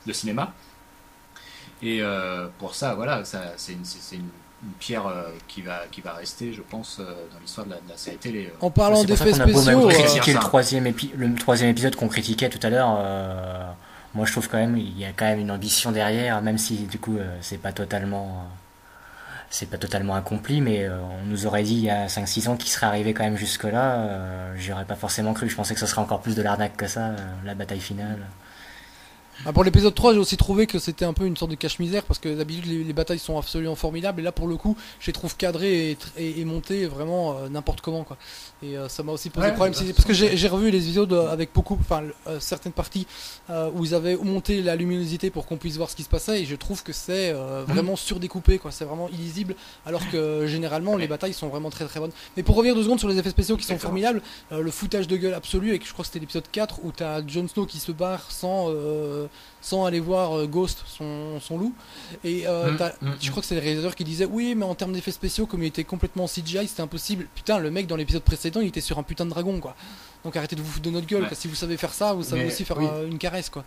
de, 0.06 0.14
cinéma. 0.14 0.54
Et 1.82 2.02
pour 2.60 2.76
ça, 2.76 2.96
voilà, 2.96 3.24
ça, 3.24 3.54
c'est 3.56 3.74
une 3.74 4.30
une 4.64 4.72
pierre 4.80 5.08
euh, 5.08 5.30
qui, 5.48 5.62
va, 5.62 5.84
qui 5.92 6.02
va 6.02 6.14
rester, 6.14 6.54
je 6.54 6.62
pense, 6.62 6.98
euh, 7.00 7.04
dans 7.34 7.40
l'histoire 7.40 7.68
de, 7.68 7.74
la, 7.74 7.98
série 7.98 8.18
télé. 8.18 8.54
En 8.62 8.72
parlant 8.72 9.04
d'effets 9.04 9.34
spéciaux, 9.34 9.80
on 9.80 9.90
a 9.90 9.94
critiqué 9.94 10.34
le, 10.34 10.40
troisième 10.40 10.94
le 11.18 11.36
troisième 11.36 11.70
épisode 11.70 11.96
qu'on 11.96 12.08
critiquait 12.08 12.50
tout 12.50 12.60
à 12.66 12.70
l'heure. 12.70 13.76
moi 14.14 14.26
je 14.26 14.32
trouve 14.32 14.48
quand 14.50 14.58
même 14.58 14.78
il 14.78 14.98
y 14.98 15.06
a 15.06 15.12
quand 15.16 15.26
même 15.26 15.40
une 15.40 15.52
ambition 15.52 15.92
derrière, 15.92 16.42
même 16.42 16.58
si 16.58 16.86
du 16.86 16.98
coup 16.98 17.18
c'est 17.42 17.58
pas 17.58 17.74
totalement 17.74 18.48
c'est 19.50 19.70
pas 19.70 19.78
totalement 19.78 20.16
accompli, 20.16 20.62
mais 20.62 20.90
on 20.90 21.26
nous 21.26 21.46
aurait 21.46 21.64
dit 21.64 21.76
il 21.76 21.86
y 21.86 21.90
a 21.90 22.08
5-6 22.08 22.50
ans 22.50 22.56
qu'il 22.56 22.70
serait 22.70 22.88
arrivé 22.88 23.14
quand 23.14 23.24
même 23.24 23.38
jusque-là. 23.38 24.56
J'aurais 24.56 24.86
pas 24.86 24.96
forcément 24.96 25.34
cru. 25.34 25.50
Je 25.50 25.56
pensais 25.56 25.74
que 25.74 25.80
ce 25.80 25.86
serait 25.86 26.02
encore 26.02 26.22
plus 26.22 26.36
de 26.36 26.42
l'arnaque 26.42 26.78
que 26.78 26.88
ça, 26.88 27.12
la 27.44 27.56
bataille 27.56 27.80
finale. 27.80 28.20
Ah, 29.46 29.54
pour 29.54 29.64
l'épisode 29.64 29.94
3, 29.94 30.14
j'ai 30.14 30.20
aussi 30.20 30.38
trouvé 30.38 30.66
que 30.66 30.80
c'était 30.80 31.06
un 31.06 31.14
peu 31.14 31.26
une 31.26 31.36
sorte 31.36 31.52
de 31.52 31.56
cache-misère 31.56 32.04
parce 32.04 32.20
que 32.20 32.34
d'habitude 32.34 32.66
les, 32.66 32.94
batailles 32.94 33.20
sont 33.20 33.38
absolument 33.38 33.76
formidables 33.76 34.22
et 34.22 34.24
là 34.24 34.32
pour 34.32 34.48
le 34.48 34.56
coup, 34.56 34.78
je 35.00 35.08
les 35.08 35.14
trouve 35.14 35.36
cadrées 35.36 35.98
et, 36.18 36.40
et, 36.40 36.46
montées 36.46 36.86
vraiment 36.86 37.38
euh, 37.38 37.50
n'importe 37.50 37.82
comment 37.82 38.04
quoi. 38.04 38.18
Et 38.64 38.78
euh, 38.78 38.88
ça 38.88 39.04
m'a 39.04 39.12
aussi 39.12 39.30
posé 39.30 39.52
problème 39.52 39.74
parce 39.94 40.06
que 40.06 40.14
j'ai 40.14 40.48
revu 40.48 40.72
les 40.72 40.84
épisodes 40.84 41.14
avec 41.14 41.52
beaucoup, 41.54 41.78
enfin 41.80 42.04
euh, 42.28 42.40
certaines 42.40 42.72
parties 42.72 43.08
où 43.74 43.84
ils 43.84 43.94
avaient 43.94 44.16
monté 44.16 44.62
la 44.62 44.76
luminosité 44.76 45.30
pour 45.30 45.46
qu'on 45.46 45.58
puisse 45.58 45.78
voir 45.78 45.90
ce 45.90 45.96
qui 45.96 46.04
se 46.04 46.10
passait 46.10 46.42
et 46.42 46.46
je 46.46 46.56
trouve 46.56 46.84
que 46.84 46.94
c'est 46.94 47.34
mhm. 47.34 47.66
vraiment 47.68 47.96
surdécoupé 47.96 48.58
quoi. 48.58 48.72
C'est 48.72 48.86
vraiment 48.86 49.10
illisible 49.10 49.56
alors 49.86 50.02
que 50.10 50.48
généralement 50.48 50.96
les 50.96 51.08
batailles 51.08 51.34
sont 51.34 51.50
vraiment 51.50 51.70
très 51.70 51.86
très 51.86 52.00
bonnes. 52.00 52.12
Mais 52.38 52.44
pour 52.44 52.56
revenir 52.56 52.76
deux 52.76 52.84
secondes 52.84 53.00
sur 53.00 53.10
les 53.10 53.18
effets 53.18 53.30
spéciaux 53.30 53.58
qui 53.58 53.66
sont 53.66 53.78
formidables, 53.78 54.22
le 54.52 54.72
foutage 54.72 55.08
de 55.08 55.18
gueule 55.18 55.34
absolu 55.34 55.74
et 55.74 55.82
je 55.84 55.92
crois 55.92 56.04
que 56.04 56.08
c'était 56.08 56.20
l'épisode 56.20 56.50
4 56.52 56.80
où 56.84 56.92
t'as 56.92 57.26
Jon 57.26 57.48
Snow 57.48 57.66
qui 57.66 57.80
se 57.80 57.92
barre 57.92 58.32
sans 58.32 58.70
sans 59.62 59.86
aller 59.86 60.00
voir 60.00 60.38
euh, 60.38 60.48
Ghost, 60.48 60.84
son, 60.86 61.40
son, 61.40 61.58
loup. 61.58 61.74
Et 62.24 62.48
euh, 62.48 62.72
mm, 62.72 63.08
mm, 63.08 63.14
je 63.22 63.32
crois 63.32 63.42
que 63.42 63.48
c'est 63.48 63.56
le 63.56 63.62
réalisateur 63.62 63.96
qui 63.96 64.04
disait 64.04 64.26
Oui, 64.26 64.56
mais 64.56 64.66
en 64.66 64.76
termes 64.76 64.94
d'effets 64.94 65.12
spéciaux, 65.12 65.46
comme 65.46 65.64
il 65.64 65.68
était 65.68 65.84
complètement 65.84 66.28
CGI, 66.28 66.68
c'était 66.68 66.82
impossible. 66.82 67.28
Putain, 67.36 67.60
le 67.60 67.72
mec 67.72 67.88
dans 67.88 67.96
l'épisode 67.96 68.24
précédent, 68.24 68.62
il 68.62 68.68
était 68.68 68.82
sur 68.82 69.00
un 69.00 69.04
putain 69.04 69.26
de 69.26 69.32
dragon, 69.32 69.60
quoi. 69.60 69.76
Donc 70.24 70.36
arrêtez 70.36 70.56
de 70.56 70.62
vous 70.62 70.72
foutre 70.72 70.86
de 70.86 70.92
notre 70.92 71.08
gueule, 71.08 71.28
si 71.34 71.48
vous 71.48 71.56
savez 71.56 71.78
faire 71.78 71.94
ça, 71.94 72.14
vous 72.14 72.24
savez 72.24 72.46
aussi 72.46 72.66
faire 72.66 72.80
euh, 72.80 73.08
une 73.08 73.18
caresse, 73.20 73.50
quoi. 73.50 73.64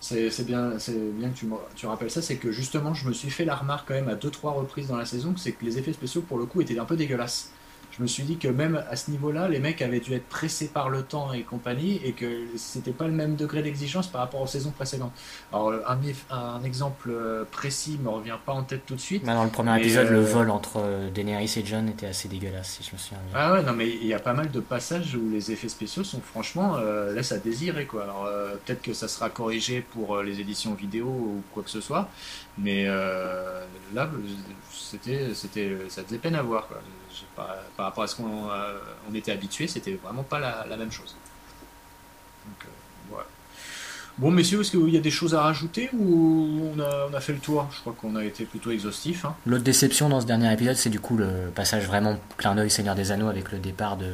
C'est 0.00 0.46
bien, 0.46 0.74
bien 0.88 1.30
que 1.30 1.36
tu, 1.36 1.46
tu 1.74 1.86
rappelles 1.86 2.10
ça, 2.10 2.22
c'est 2.22 2.36
que 2.36 2.52
justement, 2.52 2.94
je 2.94 3.08
me 3.08 3.12
suis 3.12 3.30
fait 3.30 3.44
la 3.44 3.56
remarque 3.56 3.88
quand 3.88 3.94
même 3.94 4.08
à 4.08 4.14
deux 4.14 4.30
trois 4.30 4.52
reprises 4.52 4.88
dans 4.88 4.96
la 4.96 5.06
saison, 5.06 5.34
c'est 5.36 5.52
que 5.52 5.64
les 5.64 5.78
effets 5.78 5.92
spéciaux 5.92 6.22
pour 6.22 6.38
le 6.38 6.46
coup 6.46 6.60
étaient 6.60 6.78
un 6.78 6.84
peu 6.84 6.96
dégueulasses 6.96 7.50
je 7.98 8.04
me 8.04 8.06
suis 8.06 8.22
dit 8.22 8.36
que 8.36 8.46
même 8.46 8.80
à 8.88 8.94
ce 8.94 9.10
niveau-là, 9.10 9.48
les 9.48 9.58
mecs 9.58 9.82
avaient 9.82 9.98
dû 9.98 10.14
être 10.14 10.28
pressés 10.28 10.68
par 10.68 10.88
le 10.88 11.02
temps 11.02 11.32
et 11.32 11.42
compagnie, 11.42 12.00
et 12.04 12.12
que 12.12 12.46
c'était 12.56 12.92
pas 12.92 13.06
le 13.08 13.12
même 13.12 13.34
degré 13.34 13.60
d'exigence 13.60 14.06
par 14.06 14.20
rapport 14.20 14.40
aux 14.40 14.46
saisons 14.46 14.70
précédentes. 14.70 15.12
Alors, 15.52 15.72
un, 15.72 15.98
un 16.30 16.62
exemple 16.62 17.10
euh, 17.10 17.44
précis 17.50 17.98
me 18.00 18.08
revient 18.08 18.36
pas 18.46 18.52
en 18.52 18.62
tête 18.62 18.86
tout 18.86 18.94
de 18.94 19.00
suite. 19.00 19.24
dans 19.24 19.42
le 19.42 19.50
premier 19.50 19.76
épisode, 19.80 20.10
le 20.10 20.18
euh, 20.18 20.32
vol 20.32 20.50
entre 20.50 20.76
euh, 20.76 21.10
Daenerys 21.10 21.52
et 21.56 21.66
John 21.66 21.88
était 21.88 22.06
assez 22.06 22.28
dégueulasse, 22.28 22.78
si 22.80 22.88
je 22.88 22.94
me 22.94 22.98
souviens 22.98 23.18
bien. 23.28 23.32
Ah 23.34 23.52
ouais, 23.52 23.62
non, 23.64 23.72
mais 23.72 23.88
il 23.88 24.06
y 24.06 24.14
a 24.14 24.20
pas 24.20 24.32
mal 24.32 24.52
de 24.52 24.60
passages 24.60 25.16
où 25.16 25.30
les 25.30 25.50
effets 25.50 25.68
spéciaux 25.68 26.04
sont 26.04 26.20
franchement 26.20 26.78
laissent 27.12 27.32
à 27.32 27.38
désirer, 27.38 27.86
quoi. 27.86 28.04
Alors, 28.04 28.28
peut-être 28.64 28.82
que 28.82 28.92
ça 28.92 29.08
sera 29.08 29.28
corrigé 29.28 29.80
pour 29.80 30.22
les 30.22 30.40
éditions 30.40 30.74
vidéo 30.74 31.06
ou 31.06 31.42
quoi 31.52 31.64
que 31.64 31.70
ce 31.70 31.80
soit, 31.80 32.08
mais 32.58 32.86
là, 32.86 34.08
c'était, 34.72 35.34
c'était, 35.34 35.76
ça 35.88 36.04
faisait 36.04 36.18
peine 36.18 36.36
à 36.36 36.42
voir, 36.42 36.68
quoi 36.68 36.80
par 37.36 37.86
rapport 37.86 38.04
à 38.04 38.06
ce 38.06 38.16
qu'on 38.16 38.50
euh, 38.50 38.78
on 39.10 39.14
était 39.14 39.32
habitué, 39.32 39.66
c'était 39.66 39.98
vraiment 40.02 40.22
pas 40.22 40.38
la, 40.38 40.76
même 40.76 40.92
chose. 40.92 41.16
Donc, 42.46 42.64
euh, 42.64 42.68
voilà. 43.10 43.26
Bon, 44.18 44.32
messieurs, 44.32 44.60
est-ce 44.60 44.72
qu'il 44.72 44.90
y 44.90 44.96
a 44.96 45.00
des 45.00 45.10
choses 45.10 45.34
à 45.34 45.42
rajouter 45.42 45.90
ou 45.92 46.72
on 46.74 46.80
a, 46.80 47.06
on 47.10 47.14
a 47.14 47.20
fait 47.20 47.32
le 47.32 47.38
tour? 47.38 47.68
Je 47.72 47.80
crois 47.80 47.94
qu'on 47.96 48.16
a 48.16 48.24
été 48.24 48.44
plutôt 48.44 48.72
exhaustif. 48.72 49.24
Hein. 49.24 49.34
L'autre 49.46 49.62
déception 49.62 50.08
dans 50.08 50.20
ce 50.20 50.26
dernier 50.26 50.52
épisode, 50.52 50.74
c'est 50.74 50.90
du 50.90 50.98
coup 50.98 51.16
le 51.16 51.52
passage 51.54 51.86
vraiment 51.86 52.18
clin 52.36 52.56
d'œil 52.56 52.70
Seigneur 52.70 52.96
des 52.96 53.12
Anneaux 53.12 53.28
avec 53.28 53.52
le 53.52 53.58
départ 53.58 53.96
de, 53.96 54.12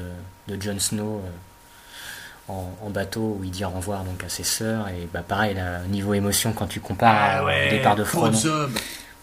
de 0.49 0.61
Jon 0.61 0.79
Snow 0.79 1.23
euh, 1.25 2.53
en, 2.83 2.91
bateau 2.91 3.39
où 3.41 3.45
il 3.45 3.51
dit 3.51 3.65
au 3.65 3.71
revoir 3.71 4.05
donc 4.05 4.23
à 4.23 4.29
ses 4.29 4.45
sœurs. 4.45 4.89
Et 4.89 5.09
bah, 5.13 5.25
pareil, 5.27 5.55
là, 5.55 5.81
niveau 5.89 6.13
émotion, 6.13 6.53
quand 6.53 6.67
tu 6.67 6.81
compares 6.81 7.47
ah 7.47 7.67
au 7.67 7.71
départ 7.71 7.97
de 7.97 8.05
Frodo. 8.05 8.39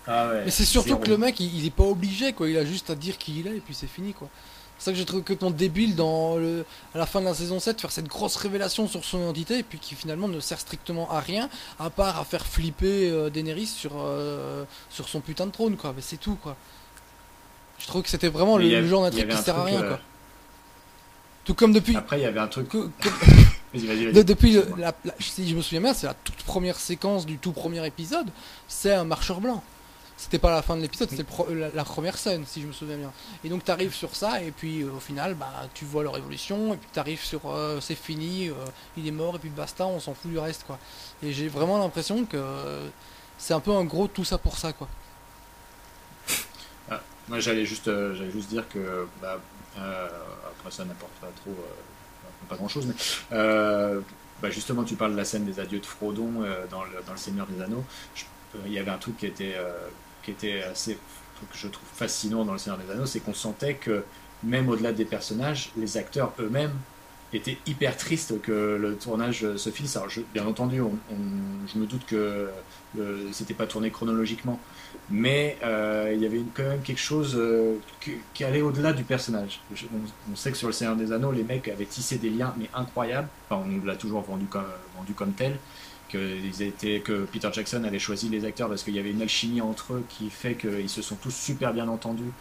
Ah 0.08 0.32
Mais 0.46 0.52
c'est 0.52 0.66
surtout 0.66 0.98
que 0.98 1.10
le 1.10 1.18
mec, 1.18 1.40
il, 1.40 1.66
est 1.66 1.70
pas 1.70 1.84
obligé, 1.84 2.34
quoi. 2.34 2.50
Il 2.50 2.58
a 2.58 2.66
juste 2.66 2.90
à 2.90 2.96
dire 2.96 3.18
qui 3.18 3.40
il 3.40 3.48
est 3.48 3.58
et 3.58 3.60
puis 3.60 3.74
c'est 3.74 3.88
fini, 3.88 4.14
quoi. 4.14 4.30
C'est 4.78 4.86
ça 4.86 4.92
que 4.94 4.98
j'ai 4.98 5.06
trouvé 5.06 5.22
que 5.22 5.34
ton 5.34 5.52
débile 5.52 5.96
dans 5.96 6.38
le, 6.38 6.66
à 6.96 6.98
la 6.98 7.06
fin 7.06 7.20
de 7.20 7.26
la 7.26 7.36
saison 7.36 7.60
7, 7.60 7.80
faire 7.80 7.92
cette 7.92 8.08
grosse 8.08 8.36
révélation 8.36 8.88
sur 8.88 9.06
son 9.06 9.22
identité 9.22 9.60
et 9.60 9.64
puis 9.64 9.78
qui 9.78 9.94
finalement 9.94 10.28
ne 10.28 10.40
sert 10.40 10.60
strictement 10.60 11.12
à 11.12 11.20
rien, 11.20 11.50
à 11.78 11.92
part 11.92 12.20
à 12.20 12.26
faire 12.26 12.44
flipper 12.44 13.12
euh, 13.12 13.30
Daenerys 13.30 13.68
sur, 13.68 13.92
euh, 13.98 14.64
sur 14.90 15.08
son 15.08 15.20
putain 15.20 15.46
de 15.46 15.52
trône, 15.52 15.78
quoi. 15.78 15.94
Mais 15.96 16.02
c'est 16.02 16.18
tout, 16.18 16.34
quoi. 16.34 16.56
Je 17.78 17.86
trouve 17.86 18.02
que 18.02 18.10
c'était 18.10 18.30
vraiment 18.30 18.58
le, 18.58 18.88
genre 18.88 19.04
d'intrigue 19.04 19.30
qui 19.30 19.38
sert 19.38 19.58
à 19.58 19.66
rien, 19.66 19.82
quoi. 19.82 19.88
Euh, 19.90 19.98
tout 21.46 21.54
comme 21.54 21.74
depuis. 21.74 21.96
Après, 21.96 22.20
il 22.20 22.24
y 22.24 22.26
avait 22.26 22.40
un 22.40 22.48
truc. 22.48 22.74
vas-y, 23.74 23.86
vas-y, 23.86 24.24
depuis, 24.24 24.58
la, 24.78 24.96
si 25.20 25.48
je 25.48 25.56
me 25.56 25.62
souviens 25.62 25.82
bien, 25.82 25.94
c'est 25.94 26.08
la 26.08 26.16
toute 26.16 26.42
première 26.44 26.80
séquence 26.80 27.28
du 27.28 27.38
tout 27.38 27.52
premier 27.52 27.86
épisode. 27.86 28.28
C'est 28.68 28.94
un 28.94 29.04
marcheur 29.04 29.42
blanc. 29.42 29.64
C'était 30.22 30.38
pas 30.38 30.52
la 30.52 30.62
fin 30.62 30.78
de 30.78 30.84
l'épisode, 30.84 31.10
c'était 31.10 31.26
la, 31.74 31.84
première 31.84 32.16
scène, 32.16 32.46
si 32.46 32.62
je 32.62 32.68
me 32.68 32.72
souviens 32.74 32.96
bien. 32.96 33.12
Et 33.44 33.50
donc 33.50 33.66
tu 33.66 33.72
arrives 33.72 33.96
sur 33.96 34.16
ça, 34.16 34.40
et 34.44 34.52
puis 34.52 34.84
euh, 34.84 34.92
au 34.96 35.00
final, 35.00 35.34
bah, 35.34 35.52
tu 35.74 35.84
vois 35.84 36.04
leur 36.04 36.16
évolution, 36.16 36.76
et 36.76 36.78
puis 36.78 36.88
tu 36.94 37.00
arrives 37.00 37.24
sur 37.24 37.50
euh, 37.50 37.80
c'est 37.82 37.96
fini, 37.96 38.50
euh, 38.50 38.54
il 38.98 39.08
est 39.08 39.12
mort, 39.12 39.38
et 39.38 39.40
puis 39.40 39.50
basta, 39.50 39.84
on 39.88 40.00
s'en 40.00 40.14
fout 40.14 40.30
du 40.30 40.38
reste, 40.38 40.64
quoi. 40.68 40.78
Et 41.24 41.34
j'ai 41.34 41.48
vraiment 41.48 41.80
l'impression 41.80 42.24
que 42.26 42.38
c'est 43.40 43.56
un 43.56 43.60
peu 43.60 43.72
un 43.72 43.84
gros 43.84 44.08
tout 44.08 44.24
ça 44.24 44.38
pour 44.38 44.60
ça, 44.60 44.74
quoi. 44.74 44.88
Ah, 46.92 47.02
moi 47.28 47.40
j'allais 47.40 47.66
juste, 47.66 47.86
j'allais 47.86 48.32
juste 48.32 48.50
dire 48.50 48.70
que, 48.70 49.08
bah, 49.24 49.40
après 49.76 50.70
ça 50.70 50.86
n'apporte 50.86 51.14
pas 51.20 51.32
trop, 51.36 51.56
pas 52.48 52.58
grand 52.58 52.68
chose, 52.68 52.86
mais 52.86 52.94
bah, 54.40 54.52
justement 54.52 54.84
tu 54.84 54.96
parles 54.96 55.14
de 55.14 55.18
la 55.18 55.26
scène 55.26 55.46
des 55.46 55.60
adieux 55.60 55.80
de 55.80 55.86
Frodon 55.86 56.44
dans 56.70 56.84
le, 56.84 56.92
dans, 57.08 57.12
le, 57.12 57.18
Seigneur 57.18 57.48
des 57.48 57.64
Anneaux. 57.64 57.84
il 58.68 58.72
y 58.72 58.78
avait 58.78 58.92
un 58.92 59.00
truc 59.00 59.18
qui 59.18 59.26
était 59.26 59.56
qui 60.24 60.32
était 60.32 60.64
assez, 60.64 60.98
je 61.54 61.68
trouve 61.68 61.88
fascinant 61.94 62.46
dans 62.46 62.54
Le 62.54 62.60
Seigneur 62.60 62.80
des 62.80 62.92
Anneaux, 62.92 63.06
c'est 63.06 63.20
qu'on 63.20 63.34
sentait 63.34 63.76
que 63.76 64.04
même 64.44 64.70
au-delà 64.70 64.92
des 64.92 65.06
personnages, 65.06 65.72
les 65.78 65.98
acteurs 65.98 66.34
eux-mêmes 66.40 66.74
étaient 67.34 67.58
hyper 67.66 67.96
tristes 67.96 68.42
que 68.42 68.78
le 68.80 68.96
tournage 68.96 69.56
se 69.56 69.70
finisse. 69.70 69.96
Alors, 69.96 70.10
bien 70.34 70.46
entendu, 70.46 70.82
je 71.74 71.80
me 71.80 71.86
doute 71.86 72.06
que 72.06 72.50
c'était 73.32 73.54
pas 73.54 73.68
tourné 73.68 73.90
chronologiquement, 73.90 74.60
mais 75.10 75.58
euh, 75.64 76.12
il 76.14 76.22
y 76.22 76.26
avait 76.26 76.42
quand 76.54 76.64
même 76.64 76.82
quelque 76.82 77.00
chose 77.00 77.36
euh, 77.38 77.78
qui, 78.34 78.44
allait 78.44 78.62
au-delà 78.62 78.92
du 78.92 79.04
personnage. 79.04 79.62
on, 79.72 80.36
sait 80.36 80.52
que 80.52 80.58
sur 80.58 80.68
Le 80.68 80.74
Seigneur 80.74 80.96
des 80.96 81.14
Anneaux, 81.14 81.32
les 81.32 81.44
mecs 81.44 81.68
avaient 81.70 81.86
tissé 81.86 82.18
des 82.18 82.30
liens, 82.30 82.54
mais 82.58 82.70
incroyables. 82.74 83.30
Enfin, 83.50 83.64
on 83.66 83.86
l'a 83.86 83.96
toujours 83.96 84.22
vendu 84.22 84.46
comme 85.16 85.34
tel 85.34 85.58
que, 86.12 87.00
que 87.00 87.26
Peter 87.26 87.50
Jackson 87.52 87.84
avait 87.84 88.00
choisi 88.00 88.30
les 88.30 88.46
acteurs 88.46 88.70
parce 88.70 88.84
qu'il 88.84 88.96
y 88.96 89.00
avait 89.00 89.12
une 89.12 89.22
alchimie 89.22 89.62
entre 89.62 89.94
eux 89.94 90.04
qui 90.10 90.30
fait 90.30 90.56
qu'ils 90.56 90.90
se 90.90 91.02
sont 91.02 91.16
tous 91.16 91.34
super 91.34 91.74
bien 91.74 91.88
entendus 91.88 92.32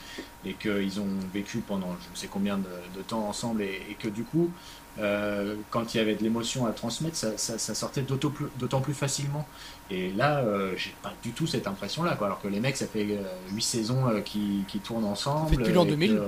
et 0.45 0.55
qu'ils 0.55 1.01
ont 1.01 1.09
vécu 1.33 1.59
pendant 1.59 1.97
je 2.05 2.11
ne 2.11 2.17
sais 2.17 2.29
combien 2.29 2.59
de, 2.59 3.03
temps 3.07 3.29
ensemble 3.29 3.63
et, 3.63 3.97
que 3.99 4.09
du 4.09 4.25
coup, 4.25 4.51
euh, 4.99 5.57
quand 5.71 5.95
il 5.95 5.99
y 5.99 6.01
avait 6.01 6.15
de 6.15 6.23
l'émotion 6.23 6.67
à 6.67 6.73
transmettre, 6.73 7.17
ça, 7.17 7.59
sortait 7.59 8.03
d'autant 8.03 8.81
plus, 8.81 8.95
facilement. 8.95 9.47
Et 9.91 10.11
là, 10.13 10.39
euh, 10.41 10.75
j'ai 10.77 10.95
pas 11.03 11.13
du 11.23 11.31
tout 11.31 11.47
cette 11.47 11.67
impression-là, 11.67 12.19
alors 12.21 12.41
que 12.41 12.49
les 12.49 12.61
mecs, 12.61 12.77
ça 12.77 12.87
fait 12.87 13.05
8 13.05 13.17
euh, 13.17 13.61
saisons 13.61 14.23
qui, 14.25 14.65
tournent 14.85 15.05
ensemble. 15.05 15.57
depuis 15.57 15.73
l'an 15.73 15.85
2000 15.85 16.21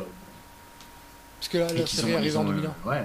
Parce 1.38 1.48
que 1.48 1.58
la, 1.58 1.86
série 1.86 2.14
arrive 2.14 2.36
en 2.36 2.44
2001. 2.44 2.74
ouais. 2.88 3.04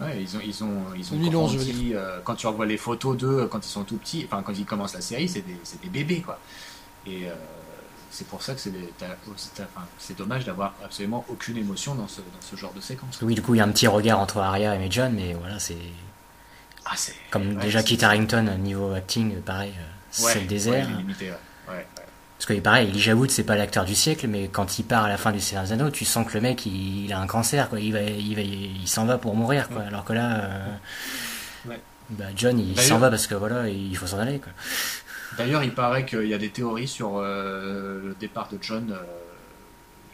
Ouais, 0.00 0.20
ils 0.20 0.36
ont, 0.36 0.40
ils 0.44 0.64
ont, 0.64 0.94
ils 0.96 1.36
ont 1.36 1.48
euh, 1.94 2.20
quand 2.24 2.34
tu 2.34 2.46
revois 2.48 2.66
les 2.66 2.76
photos 2.76 3.16
d'eux 3.16 3.42
euh, 3.42 3.46
quand 3.46 3.64
ils 3.64 3.70
sont 3.70 3.84
tout 3.84 3.96
petits, 3.96 4.24
enfin 4.26 4.42
quand 4.42 4.52
ils 4.52 4.64
commencent 4.64 4.94
la 4.94 5.00
série, 5.00 5.28
c'est 5.28 5.42
des, 5.42 5.56
des, 5.82 5.88
bébés 5.88 6.20
quoi. 6.20 6.40
Et 7.06 7.28
euh, 7.28 7.34
c'est 8.10 8.26
pour 8.26 8.42
ça 8.42 8.54
que 8.54 8.60
c'est 8.60 10.16
dommage 10.16 10.44
d'avoir 10.46 10.74
absolument 10.84 11.24
aucune 11.28 11.58
émotion 11.58 11.94
dans 11.94 12.08
ce, 12.08 12.20
dans 12.20 12.40
ce, 12.40 12.56
genre 12.56 12.72
de 12.72 12.80
séquence. 12.80 13.20
Oui, 13.22 13.34
du 13.34 13.42
coup, 13.42 13.54
il 13.54 13.58
y 13.58 13.60
a 13.60 13.64
un 13.64 13.70
petit 13.70 13.86
regard 13.86 14.18
entre 14.18 14.38
Arya 14.38 14.74
et 14.74 14.90
John, 14.90 15.12
mais 15.14 15.34
voilà, 15.34 15.60
c'est. 15.60 15.76
Ah, 16.86 16.94
Comme 17.30 17.54
déjà 17.54 17.82
Kit 17.82 18.04
Harrington, 18.04 18.58
niveau 18.58 18.92
acting, 18.92 19.40
pareil, 19.42 19.74
c'est 20.10 20.40
le 20.40 20.46
désert. 20.46 20.88
limité, 20.98 21.30
ouais. 21.68 21.86
Parce 22.46 22.58
que 22.58 22.62
pareil, 22.62 22.90
Elijah 22.90 23.14
Wood, 23.14 23.30
c'est 23.30 23.44
pas 23.44 23.56
l'acteur 23.56 23.86
du 23.86 23.94
siècle, 23.94 24.28
mais 24.28 24.48
quand 24.48 24.78
il 24.78 24.82
part 24.82 25.04
à 25.04 25.08
la 25.08 25.16
fin 25.16 25.32
du 25.32 25.40
Seigneur 25.40 25.64
des 25.64 25.72
Anneaux, 25.72 25.88
tu 25.88 26.04
sens 26.04 26.26
que 26.26 26.34
le 26.34 26.42
mec, 26.42 26.66
il, 26.66 27.10
a 27.10 27.18
un 27.18 27.26
cancer, 27.26 27.70
quoi. 27.70 27.80
Il 27.80 27.94
va, 27.94 28.02
il 28.02 28.34
va, 28.34 28.42
il 28.42 28.86
s'en 28.86 29.06
va 29.06 29.16
pour 29.16 29.34
mourir, 29.34 29.70
quoi. 29.70 29.80
Alors 29.80 30.04
que 30.04 30.12
là, 30.12 30.44
euh, 30.44 31.76
bah, 32.10 32.26
John, 32.36 32.58
il 32.58 32.78
s'en 32.78 32.98
va 32.98 33.08
parce 33.08 33.26
que 33.26 33.34
voilà, 33.34 33.70
il 33.70 33.96
faut 33.96 34.06
s'en 34.06 34.18
aller, 34.18 34.40
quoi. 34.40 34.52
D'ailleurs, 35.38 35.64
il 35.64 35.72
paraît 35.72 36.04
qu'il 36.04 36.26
y 36.26 36.34
a 36.34 36.38
des 36.38 36.50
théories 36.50 36.86
sur 36.86 37.16
euh, 37.16 38.08
le 38.08 38.14
départ 38.20 38.50
de 38.52 38.58
John. 38.60 38.92
Euh, 38.92 39.02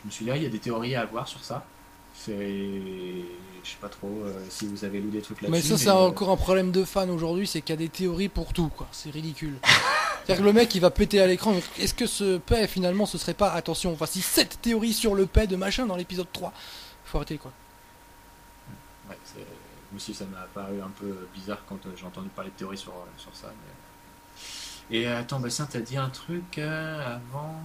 je 0.02 0.06
me 0.06 0.12
suis 0.12 0.24
dit, 0.24 0.30
ah, 0.30 0.36
il 0.36 0.44
y 0.44 0.46
a 0.46 0.50
des 0.50 0.60
théories 0.60 0.94
à 0.94 1.00
avoir 1.00 1.26
sur 1.26 1.42
ça. 1.42 1.64
C'est 2.14 2.36
je 3.64 3.68
sais 3.68 3.76
pas 3.80 3.88
trop 3.88 4.24
si 4.48 4.66
vous 4.66 4.84
avez 4.84 5.00
lu 5.00 5.10
des 5.10 5.20
trucs 5.20 5.42
là-dessus. 5.42 5.52
Mais 5.52 5.76
ça, 5.76 5.76
c'est 5.76 5.90
encore 5.90 6.30
un 6.30 6.36
problème 6.36 6.70
de 6.70 6.84
fan 6.84 7.10
aujourd'hui, 7.10 7.48
c'est 7.48 7.60
qu'il 7.60 7.74
y 7.74 7.78
a 7.78 7.82
des 7.84 7.88
théories 7.88 8.28
pour 8.28 8.52
tout, 8.52 8.70
quoi. 8.74 8.86
C'est 8.92 9.10
ridicule. 9.10 9.56
C'est-à-dire 10.30 10.44
que 10.44 10.48
le 10.48 10.52
mec 10.52 10.74
il 10.76 10.80
va 10.80 10.90
péter 10.90 11.20
à 11.20 11.26
l'écran. 11.26 11.54
Est-ce 11.78 11.94
que 11.94 12.06
ce 12.06 12.38
paix 12.38 12.68
finalement 12.68 13.04
ce 13.04 13.18
serait 13.18 13.34
pas, 13.34 13.50
attention, 13.50 13.92
voici 13.94 14.20
cette 14.20 14.60
théorie 14.62 14.92
sur 14.92 15.14
le 15.14 15.26
paix 15.26 15.48
de 15.48 15.56
machin 15.56 15.86
dans 15.86 15.96
l'épisode 15.96 16.28
3 16.32 16.52
Faut 17.04 17.18
arrêter 17.18 17.36
quoi. 17.36 17.52
Ouais, 19.08 19.16
moi 19.90 19.96
aussi, 19.96 20.14
ça 20.14 20.24
m'a 20.26 20.46
paru 20.54 20.80
un 20.80 20.90
peu 21.00 21.26
bizarre 21.34 21.58
quand 21.68 21.78
j'ai 21.96 22.06
entendu 22.06 22.28
parler 22.28 22.50
de 22.50 22.56
théorie 22.56 22.78
sur, 22.78 22.92
sur 23.16 23.34
ça. 23.34 23.48
Et 24.88 25.06
attends, 25.08 25.40
Bastien, 25.40 25.66
t'as 25.68 25.80
dit 25.80 25.96
un 25.96 26.08
truc 26.08 26.58
avant. 26.58 27.60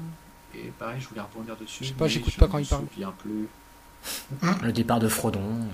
Et 0.55 0.71
pareil, 0.79 0.99
je 0.99 1.07
voulais 1.07 1.21
rebondir 1.21 1.55
dessus. 1.57 1.83
Je 1.83 1.89
sais 1.89 1.95
pas, 1.95 2.07
j'écoute 2.07 2.35
pas 2.37 2.47
quand 2.47 2.57
il 2.57 2.65
parle. 2.65 2.85
plus. 3.19 3.47
Le 4.63 4.71
départ 4.71 4.99
de 4.99 5.07
Frodon. 5.07 5.67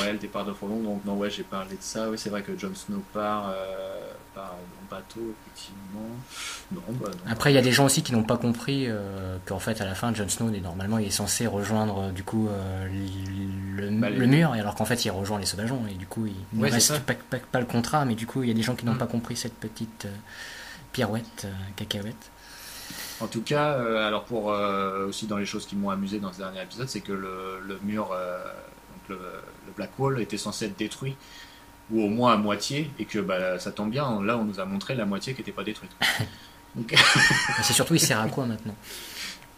Ouais, 0.00 0.12
le 0.12 0.18
départ 0.18 0.44
de 0.44 0.52
Frodon. 0.52 0.82
Donc, 0.82 1.04
non, 1.04 1.16
ouais, 1.16 1.30
j'ai 1.30 1.42
parlé 1.44 1.76
de 1.76 1.82
ça. 1.82 2.10
Oui, 2.10 2.18
c'est 2.18 2.30
vrai 2.30 2.42
que 2.42 2.56
Jon 2.58 2.74
Snow 2.74 3.02
part, 3.12 3.50
euh, 3.50 4.12
part 4.34 4.54
en 4.54 4.90
bateau, 4.94 5.34
effectivement. 5.42 6.08
Non, 6.72 6.80
bah, 6.88 7.10
non. 7.10 7.30
Après, 7.30 7.52
il 7.52 7.54
y 7.54 7.58
a 7.58 7.62
des 7.62 7.72
gens 7.72 7.86
aussi 7.86 8.02
qui 8.02 8.12
n'ont 8.12 8.22
pas 8.22 8.36
compris 8.36 8.86
euh, 8.88 9.36
qu'en 9.46 9.58
fait, 9.58 9.80
à 9.80 9.84
la 9.84 9.94
fin, 9.94 10.12
Jon 10.14 10.28
Snow, 10.28 10.50
normalement, 10.50 10.98
il 10.98 11.06
est 11.06 11.10
censé 11.10 11.46
rejoindre 11.46 11.98
euh, 11.98 12.10
du 12.10 12.24
coup 12.24 12.48
euh, 12.48 12.88
le, 13.76 13.90
bah, 14.00 14.10
le, 14.10 14.26
mur, 14.26 14.54
et 14.54 14.60
alors 14.60 14.74
qu'en 14.74 14.84
fait, 14.84 15.04
il 15.04 15.10
rejoint 15.10 15.38
les 15.38 15.46
sauvageons. 15.46 15.82
Et 15.90 15.94
du 15.94 16.06
coup, 16.06 16.26
il 16.26 16.58
ne 16.58 16.70
reste 16.70 17.00
pas, 17.00 17.14
pas, 17.14 17.60
le 17.60 17.66
contrat, 17.66 18.04
mais 18.04 18.14
du 18.14 18.26
coup, 18.26 18.42
il 18.42 18.48
y 18.48 18.52
a 18.52 18.54
des 18.54 18.62
gens 18.62 18.74
qui 18.74 18.86
n'ont 18.86 18.94
mm. 18.94 18.98
pas 18.98 19.06
compris 19.06 19.36
cette 19.36 19.54
petite 19.54 20.06
pirouette, 20.92 21.46
cacahuète. 21.76 22.30
En 23.20 23.28
tout 23.28 23.42
cas, 23.42 23.74
alors 24.04 24.24
pour 24.24 24.46
aussi 24.46 25.26
dans 25.26 25.36
les 25.36 25.46
choses 25.46 25.64
qui 25.64 25.76
m'ont 25.76 25.90
amusé 25.90 26.18
dans 26.18 26.32
ce 26.32 26.38
dernier 26.38 26.60
épisode, 26.60 26.88
c'est 26.88 27.00
que 27.00 27.12
le, 27.12 27.78
mur, 27.84 28.10
le, 29.08 29.16
Black 29.76 29.96
Wall, 29.98 30.20
était 30.20 30.36
censé 30.36 30.66
être 30.66 30.76
détruit 30.76 31.16
ou 31.92 32.02
au 32.02 32.08
moins 32.08 32.34
à 32.34 32.36
moitié, 32.36 32.90
et 32.98 33.04
que 33.04 33.18
bah, 33.18 33.58
ça 33.58 33.72
tombe 33.72 33.90
bien. 33.90 34.22
Là, 34.22 34.38
on 34.38 34.44
nous 34.44 34.60
a 34.60 34.64
montré 34.64 34.94
la 34.94 35.04
moitié 35.04 35.34
qui 35.34 35.40
n'était 35.40 35.52
pas 35.52 35.64
détruite. 35.64 35.92
c'est 37.62 37.72
surtout 37.72 37.94
il 37.94 38.00
sert 38.00 38.20
à 38.20 38.28
quoi 38.28 38.46
maintenant? 38.46 38.74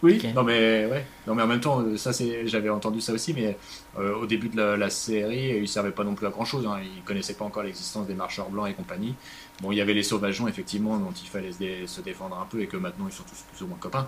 Oui, 0.02 0.20
non 0.35 0.43
mais 0.43 0.85
ouais, 0.85 1.06
non 1.27 1.35
mais 1.35 1.43
en 1.43 1.47
même 1.47 1.61
temps, 1.61 1.82
ça 1.97 2.12
c'est, 2.12 2.47
j'avais 2.47 2.69
entendu 2.69 3.01
ça 3.01 3.15
aussi, 3.15 3.32
mais 3.32 3.56
euh, 3.98 4.15
au 4.16 4.27
début 4.27 4.51
de 4.51 4.61
la, 4.61 4.90
série, 4.90 5.61
il 5.61 5.66
servait 5.66 5.93
pas 5.93 6.05
non 6.05 6.15
plus 6.15 6.27
à 6.27 6.31
grand 6.31 6.44
chose. 6.44 6.66
Hein. 6.66 6.78
Il 6.82 7.02
connaissait 7.05 7.32
pas 7.32 7.47
encore 7.47 7.62
l'existence 7.62 8.06
des 8.06 8.12
marcheurs 8.12 8.51
blancs 8.51 8.69
et 8.69 8.74
compagnie. 8.74 9.15
Bon, 9.62 9.73
il 9.73 9.78
y 9.78 9.81
avait 9.81 9.94
les 9.94 10.02
sauvageons 10.02 10.47
effectivement 10.47 10.98
dont 10.98 11.12
il 11.12 11.28
fallait 11.28 11.52
se, 11.86 12.01
défendre 12.02 12.39
un 12.39 12.44
peu 12.44 12.61
et 12.61 12.66
que 12.66 12.77
maintenant 12.77 13.06
ils 13.09 13.15
sont 13.15 13.23
tous 13.23 13.44
plus 13.51 13.65
ou 13.65 13.69
moins 13.69 13.78
copains. 13.78 14.06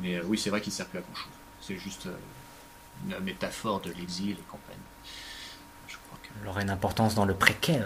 Mais 0.00 0.16
euh, 0.16 0.22
oui, 0.26 0.36
c'est 0.36 0.50
vrai 0.50 0.60
qu'il 0.60 0.72
sert 0.72 0.86
plus 0.86 0.98
à 0.98 1.02
grand 1.02 1.14
chose. 1.14 1.32
C'est 1.60 1.76
juste 1.76 2.06
euh, 2.06 3.18
une 3.18 3.24
métaphore 3.24 3.80
de 3.82 3.90
l'exil 3.90 4.32
et 4.32 4.50
compagnie. 4.50 4.80
Il 6.42 6.48
aurait 6.48 6.62
une 6.62 6.70
importance 6.70 7.14
dans 7.14 7.24
le 7.24 7.34
préquel. 7.34 7.84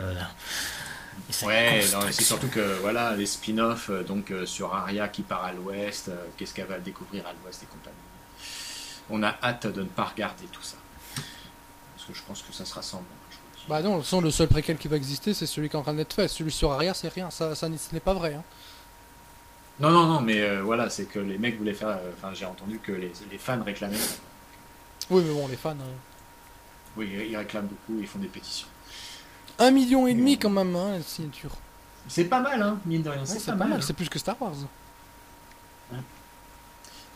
Ouais, 1.44 1.82
c'est 2.10 2.22
surtout 2.22 2.48
que 2.48 2.78
voilà 2.81 3.14
les 3.14 3.27
spin-offs 3.27 3.90
euh, 3.90 4.02
donc 4.02 4.31
euh, 4.31 4.47
sur 4.47 4.74
Arya 4.74 5.09
qui 5.09 5.22
part 5.22 5.44
à 5.44 5.52
l'ouest, 5.52 6.09
euh, 6.09 6.24
qu'est-ce 6.36 6.55
qu'elle 6.55 6.66
va 6.66 6.78
découvrir 6.78 7.27
à 7.27 7.32
l'ouest 7.32 7.62
et 7.62 7.66
compagnie. 7.66 7.97
On 9.09 9.22
a 9.22 9.36
hâte 9.43 9.66
de 9.66 9.82
ne 9.82 9.89
pas 9.89 10.05
regarder 10.05 10.44
tout 10.52 10.62
ça 10.62 10.77
parce 11.97 12.09
que 12.09 12.14
je 12.14 12.22
pense 12.22 12.43
que 12.43 12.52
ça 12.52 12.64
se 12.64 12.74
rassemble. 12.74 13.05
Bah 13.68 13.82
non, 13.82 14.02
le 14.20 14.31
seul 14.31 14.48
préquel 14.48 14.78
qui 14.78 14.89
va 14.89 14.97
exister, 14.97 15.35
c'est 15.35 15.47
celui 15.47 15.68
qui 15.68 15.77
est 15.77 15.78
en 15.78 15.82
train 15.82 15.94
d'être 15.94 16.14
fait. 16.14 16.27
Celui 16.28 16.51
sur 16.51 16.72
Arya, 16.72 16.94
c'est 16.94 17.09
rien, 17.09 17.31
ça, 17.31 17.55
ça 17.55 17.68
ce 17.68 17.94
n'est 17.94 18.01
pas 18.01 18.14
vrai. 18.14 18.35
Hein. 18.35 18.43
Non, 19.78 19.90
non, 19.90 20.06
non, 20.06 20.20
mais 20.20 20.60
voilà, 20.60 20.90
c'est 20.90 21.05
que 21.05 21.18
les 21.18 21.39
mecs 21.39 21.59
voulaient 21.59 21.74
faire. 21.74 21.98
Enfin, 22.16 22.32
j'ai 22.35 22.47
entendu 22.47 22.78
que 22.78 22.93
les, 22.93 23.12
les, 23.31 23.39
fans 23.39 23.62
réclamaient. 23.62 23.97
Oui, 25.10 25.22
mais 25.24 25.32
bon, 25.32 25.47
les 25.47 25.56
fans. 25.56 25.77
Oui, 26.97 27.09
ils 27.29 27.37
réclament 27.37 27.67
beaucoup, 27.67 28.01
ils 28.01 28.07
font 28.07 28.19
des 28.19 28.29
pétitions. 28.29 28.69
Un 29.59 29.71
million 29.71 30.07
et 30.07 30.15
demi 30.15 30.39
quand 30.39 30.51
même, 30.51 30.75
hein, 30.75 30.97
la 30.97 31.03
signature. 31.03 31.53
C'est 32.09 32.25
pas 32.25 32.41
mal, 32.41 32.61
hein, 32.62 32.79
mine 32.87 33.03
de 33.03 33.11
rien. 33.11 33.25
c'est 33.25 33.45
pas, 33.45 33.55
mal, 33.55 33.75
hein. 33.75 33.79
c'est 33.81 33.93
plus 33.93 34.09
que 34.09 34.19
Star 34.19 34.41
Wars. 34.41 34.55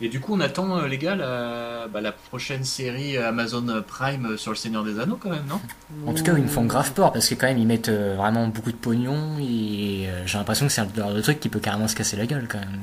Et 0.01 0.09
du 0.09 0.19
coup, 0.19 0.33
on 0.33 0.41
attend, 0.41 0.77
euh, 0.77 0.87
les 0.87 0.97
gars, 0.97 1.15
la, 1.15 1.87
bah, 1.87 2.01
la, 2.01 2.11
prochaine 2.11 2.65
série 2.65 3.17
Amazon 3.17 3.81
Prime 3.87 4.37
sur 4.37 4.51
le 4.51 4.57
Seigneur 4.57 4.83
des 4.83 4.99
Anneaux, 4.99 5.17
quand 5.17 5.29
même, 5.29 5.45
non? 5.47 5.61
En 6.05 6.13
tout 6.13 6.21
cas, 6.21 6.33
ils 6.35 6.43
me 6.43 6.49
font 6.49 6.65
grave 6.65 6.91
peur 6.91 7.13
parce 7.13 7.29
que, 7.29 7.35
quand 7.35 7.47
même, 7.47 7.57
ils 7.57 7.65
mettent 7.65 7.87
euh, 7.87 8.15
vraiment 8.17 8.47
beaucoup 8.47 8.73
de 8.73 8.77
pognon 8.77 9.37
et 9.39 10.09
euh, 10.09 10.27
j'ai 10.27 10.37
l'impression 10.37 10.67
que 10.67 10.73
c'est 10.73 10.81
un 10.81 10.89
genre 10.93 11.13
de 11.13 11.21
truc 11.21 11.39
qui 11.39 11.47
peut 11.47 11.59
carrément 11.59 11.87
se 11.87 11.95
casser 11.95 12.17
la 12.17 12.25
gueule, 12.25 12.45
quand 12.49 12.59
même. 12.59 12.81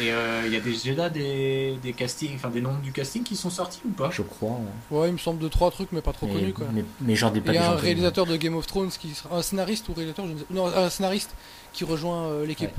Et 0.00 0.10
il 0.46 0.52
y 0.52 0.56
a 0.56 0.60
déjà 0.60 1.08
des, 1.10 1.78
des 1.80 1.92
castings, 1.92 2.34
enfin 2.34 2.50
des 2.50 2.60
noms 2.60 2.76
du 2.82 2.90
casting 2.90 3.22
qui 3.22 3.36
sont 3.36 3.50
sortis 3.50 3.80
ou 3.84 3.90
pas? 3.90 4.10
Je 4.10 4.22
crois. 4.22 4.58
Ouais. 4.90 5.08
il 5.08 5.12
me 5.12 5.18
semble 5.18 5.38
de 5.38 5.48
trois 5.48 5.70
trucs, 5.70 5.92
mais 5.92 6.00
pas 6.00 6.12
trop 6.12 6.26
connus, 6.26 6.52
quoi. 6.52 6.66
Mais, 7.02 7.14
genre 7.14 7.30
des 7.30 7.40
Il 7.46 7.54
y 7.54 7.58
a 7.58 7.70
un 7.70 7.76
réalisateur 7.76 8.26
de 8.26 8.34
Game 8.34 8.56
of 8.56 8.66
Thrones 8.66 8.90
qui 8.90 9.14
sera. 9.14 9.36
Un 9.36 9.42
scénariste 9.42 9.88
ou 9.88 9.92
réalisateur, 9.92 10.26
je 10.26 10.32
ne 10.32 10.38
sais... 10.38 10.44
Non, 10.50 10.66
un 10.66 10.90
scénariste 10.90 11.30
qui 11.72 11.84
rejoint 11.84 12.42
l'équipe. 12.44 12.72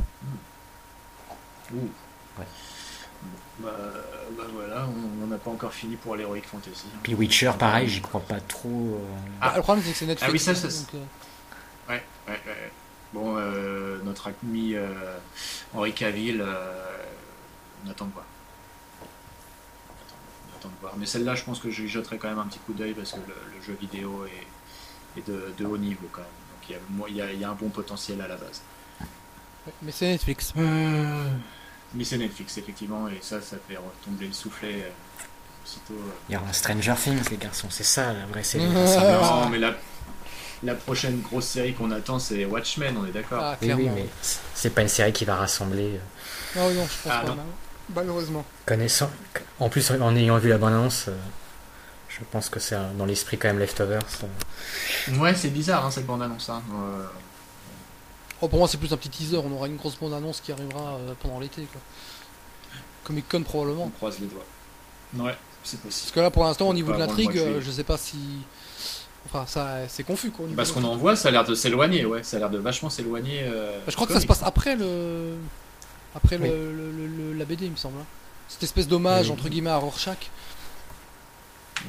Ouais. 1.72 1.80
ouais. 2.40 2.46
Bah, 3.60 3.70
bah, 4.36 4.44
voilà, 4.52 4.88
on 5.22 5.28
n'a 5.28 5.38
pas 5.38 5.52
encore 5.52 5.74
fini 5.74 5.96
pour 5.96 6.16
l'Heroic 6.16 6.42
Fantasy. 6.42 6.86
Puis 7.04 7.14
Witcher, 7.14 7.52
pareil, 7.58 7.88
j'y 7.88 8.02
crois 8.02 8.22
pas 8.22 8.40
trop. 8.40 8.70
Euh. 8.70 9.00
Ah, 9.42 9.54
le 9.56 9.62
problème, 9.62 9.84
c'est 9.86 9.92
que 9.92 9.98
c'est 9.98 10.06
Netflix. 10.08 10.30
Ah 10.30 10.32
oui, 10.32 10.40
ça, 10.40 10.56
ça. 10.56 10.68
Donc, 10.68 10.96
euh. 10.96 11.94
ouais, 11.94 12.04
ouais, 12.28 12.42
ouais. 12.48 12.72
Bon, 13.14 13.36
euh, 13.38 14.00
notre 14.04 14.32
ami 14.44 14.76
Henri 15.76 15.94
Cavill, 15.94 16.44
on 17.86 17.90
attend 17.90 18.06
de 18.06 18.14
voir. 18.14 18.26
On 19.02 20.58
attend 20.58 20.70
de 20.70 20.80
voir. 20.82 20.94
Mais 20.98 21.06
celle-là, 21.06 21.36
je 21.36 21.44
pense 21.44 21.60
que 21.60 21.70
je 21.70 21.86
jetterai 21.86 22.18
quand 22.18 22.30
même 22.30 22.40
un 22.40 22.48
petit 22.48 22.60
coup 22.60 22.74
d'œil 22.74 22.94
parce 22.94 23.12
que 23.12 23.20
le, 23.20 23.62
jeu 23.64 23.78
vidéo 23.80 24.26
est, 24.26 25.20
est 25.20 25.28
de, 25.28 25.54
de, 25.56 25.66
haut 25.66 25.78
niveau 25.78 26.08
quand 26.12 26.22
même. 26.22 26.80
Donc 26.90 27.08
il 27.10 27.16
y, 27.16 27.22
a, 27.22 27.32
il 27.32 27.40
y 27.40 27.44
a 27.44 27.52
un 27.52 27.54
bon 27.54 27.70
potentiel 27.70 28.20
à 28.20 28.28
la 28.28 28.36
base. 28.36 28.64
Mais 29.84 29.92
c'est 29.92 30.08
Netflix. 30.08 30.54
Mais 31.96 32.04
c'est 32.04 32.18
Netflix, 32.18 32.58
effectivement, 32.58 33.08
et 33.08 33.20
ça, 33.22 33.40
ça 33.42 33.58
fait 33.68 33.78
retomber 33.78 34.28
le 34.28 34.34
soufflet 34.34 34.84
euh, 34.84 34.90
aussitôt. 35.64 35.94
Euh. 35.94 36.12
Il 36.30 36.34
y 36.34 36.36
aura 36.38 36.48
un 36.48 36.54
Stranger 36.54 36.96
Things, 37.02 37.30
les 37.30 37.38
garçons, 37.38 37.68
c'est 37.70 37.84
ça 37.84 38.14
la 38.14 38.26
vraie 38.26 38.44
série. 38.44 38.66
non, 38.68 39.50
mais 39.50 39.60
la, 39.60 39.76
la 40.64 40.74
prochaine 40.74 41.22
grosse 41.22 41.46
série 41.46 41.74
qu'on 41.74 41.92
attend, 41.92 42.18
c'est 42.18 42.46
Watchmen, 42.46 42.98
on 42.98 43.06
est 43.06 43.12
d'accord 43.12 43.44
ah, 43.44 43.58
oui, 43.62 43.74
oui, 43.74 43.90
mais 43.94 44.08
c'est 44.54 44.72
pas 44.72 44.82
une 44.82 44.88
série 44.88 45.14
qui 45.14 45.26
va 45.26 45.36
rassembler. 45.36 46.00
Euh. 46.58 46.60
Non, 46.60 46.74
non, 46.74 46.88
je 46.88 47.10
pense 47.10 47.14
ah, 47.16 47.24
pas, 47.26 47.36
malheureusement. 47.94 48.44
Connaissant, 48.66 49.12
en 49.60 49.70
plus, 49.70 49.92
en 49.92 50.16
ayant 50.16 50.40
vu 50.40 50.50
la 50.50 50.58
bande-annonce, 50.58 51.10
je 52.10 52.20
pense 52.32 52.50
que 52.50 52.60
c'est 52.60 52.78
dans 52.98 53.06
l'esprit 53.06 53.38
quand 53.38 53.50
même 53.50 53.60
Leftovers. 53.60 54.02
Ouais, 55.18 55.36
c'est 55.36 55.50
bizarre 55.50 55.86
hein, 55.86 55.92
cette 55.92 56.08
bande-annonce. 56.08 56.50
Hein. 56.50 56.64
Oh, 58.44 58.50
pour 58.50 58.60
moi, 58.60 58.68
c'est 58.68 58.78
plus 58.78 58.92
un 58.92 58.98
petit 58.98 59.08
teaser. 59.08 59.38
On 59.38 59.50
aura 59.54 59.68
une 59.68 59.78
grosse 59.78 59.98
bande-annonce 59.98 60.42
qui 60.42 60.52
arrivera 60.52 60.96
euh, 60.96 61.14
pendant 61.22 61.40
l'été. 61.40 61.66
Comic 63.06 63.30
Con 63.30 63.42
probablement. 63.42 63.86
On 63.86 63.90
croise 63.90 64.20
les 64.20 64.28
doigts. 64.28 64.44
Ouais, 65.16 65.38
c'est 65.64 65.80
possible. 65.80 66.02
Parce 66.02 66.12
que 66.12 66.20
là, 66.20 66.30
pour 66.30 66.44
l'instant, 66.44 66.68
au 66.68 66.74
niveau 66.74 66.92
de 66.92 66.98
l'intrigue, 66.98 67.38
euh, 67.38 67.62
je 67.62 67.72
sais 67.72 67.86
pas 67.86 67.98
si. 67.98 68.18
Enfin, 69.28 69.46
ça, 69.48 69.88
c'est 69.88 70.04
confus 70.04 70.32
quoi. 70.32 70.46
Parce 70.58 70.74
qu'on 70.74 70.84
en 70.84 70.98
voit, 70.98 71.16
ça 71.16 71.30
a 71.30 71.32
l'air 71.32 71.46
de 71.46 71.56
s'éloigner, 71.56 72.06
ouais. 72.06 72.22
Ça 72.24 72.36
a 72.36 72.40
l'air 72.42 72.50
de 72.50 72.58
vachement 72.58 72.90
s'éloigner. 72.90 73.44
Euh, 73.44 73.78
bah, 73.78 73.86
je 73.88 73.96
crois 73.96 74.08
que 74.08 74.14
ça 74.14 74.20
se 74.20 74.28
passe 74.28 74.44
après 74.44 74.76
le. 74.76 75.38
Après 76.14 76.38
le, 76.38 77.34
la 77.38 77.46
BD, 77.46 77.68
il 77.68 77.72
me 77.72 77.78
semble. 77.78 77.98
Hein. 78.02 78.06
Cette 78.50 78.64
espèce 78.64 78.90
d'hommage, 78.90 79.32
entre 79.32 79.48
guillemets, 79.48 79.70
à 79.70 79.78
Rorschach. 79.78 80.30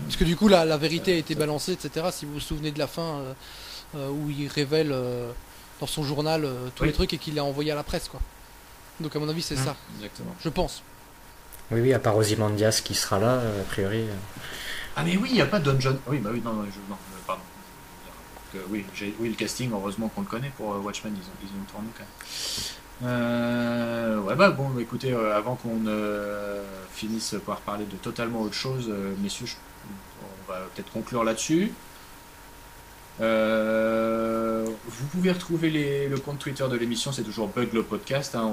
Parce 0.05 0.15
que 0.15 0.25
du 0.25 0.37
coup, 0.37 0.47
la, 0.47 0.65
la 0.65 0.77
vérité 0.77 1.15
a 1.15 1.17
été 1.17 1.35
balancée, 1.35 1.73
etc. 1.73 2.07
Si 2.13 2.27
vous 2.27 2.35
vous 2.35 2.41
souvenez 2.41 2.71
de 2.71 2.79
la 2.79 2.87
fin 2.87 3.25
où 3.97 4.31
il 4.31 4.47
révèle 4.47 4.95
dans 5.81 5.87
son 5.87 6.05
journal 6.05 6.45
euh, 6.45 6.69
tous 6.75 6.85
les 6.85 6.93
trucs 6.93 7.13
et 7.13 7.19
qu'il 7.19 7.35
l'a 7.35 7.45
envoyé 7.45 7.73
à 7.73 7.75
la 7.75 7.83
presse 7.83 8.09
quoi. 8.09 8.21
Donc 9.01 9.15
à 9.17 9.19
mon 9.19 9.29
avis 9.29 9.43
c'est 9.43 9.57
mmh, 9.57 9.65
ça. 9.65 9.77
Exactement. 9.97 10.35
Je 10.41 10.49
pense. 10.49 10.83
Oui 11.71 11.81
oui 11.81 11.93
à 11.93 11.99
part 11.99 12.17
Ozymandias 12.17 12.83
qui 12.85 12.95
sera 12.95 13.19
là 13.19 13.35
euh, 13.35 13.63
a 13.63 13.65
priori. 13.65 14.03
Euh. 14.03 14.15
Ah 14.97 15.03
mais 15.05 15.17
oui 15.17 15.29
il 15.31 15.35
n'y 15.35 15.41
a 15.41 15.47
pas 15.47 15.59
Don 15.59 15.77
John. 15.79 15.99
Oui 16.07 16.19
bah 16.19 16.31
oui 16.33 16.41
non, 16.45 16.53
non, 16.53 16.67
pardon. 17.27 17.43
oui, 18.69 18.85
oui 19.19 19.29
le 19.29 19.35
casting 19.35 19.73
heureusement 19.73 20.09
qu'on 20.09 20.21
le 20.21 20.27
connaît 20.27 20.53
pour 20.57 20.69
Watchmen 20.85 21.15
ils 21.17 21.23
ont 21.23 21.37
ils 21.43 21.61
ont 21.61 21.65
tourné 21.65 21.89
quand 21.99 23.07
même. 23.07 24.25
ouais 24.25 24.37
bah 24.37 24.51
bon 24.51 24.69
bah, 24.69 24.81
écoutez 24.81 25.13
avant 25.13 25.57
qu'on 25.57 25.83
finisse 26.93 27.35
par 27.45 27.61
parler 27.63 27.87
de 27.87 27.97
totalement 27.97 28.43
autre 28.43 28.55
chose 28.55 28.93
messieurs 29.21 29.49
on 30.23 30.53
va 30.53 30.61
peut-être 30.75 30.93
conclure 30.93 31.25
là-dessus. 31.25 31.73
Euh, 33.21 34.65
vous 34.87 35.07
pouvez 35.07 35.33
retrouver 35.33 36.09
le 36.09 36.19
compte 36.19 36.39
Twitter 36.39 36.67
de 36.69 36.77
l'émission, 36.77 37.13
c'est 37.13 37.23
toujours 37.23 37.49
Bug 37.49 37.73
le 37.73 37.83
podcast. 37.83 38.35
Hein. 38.35 38.53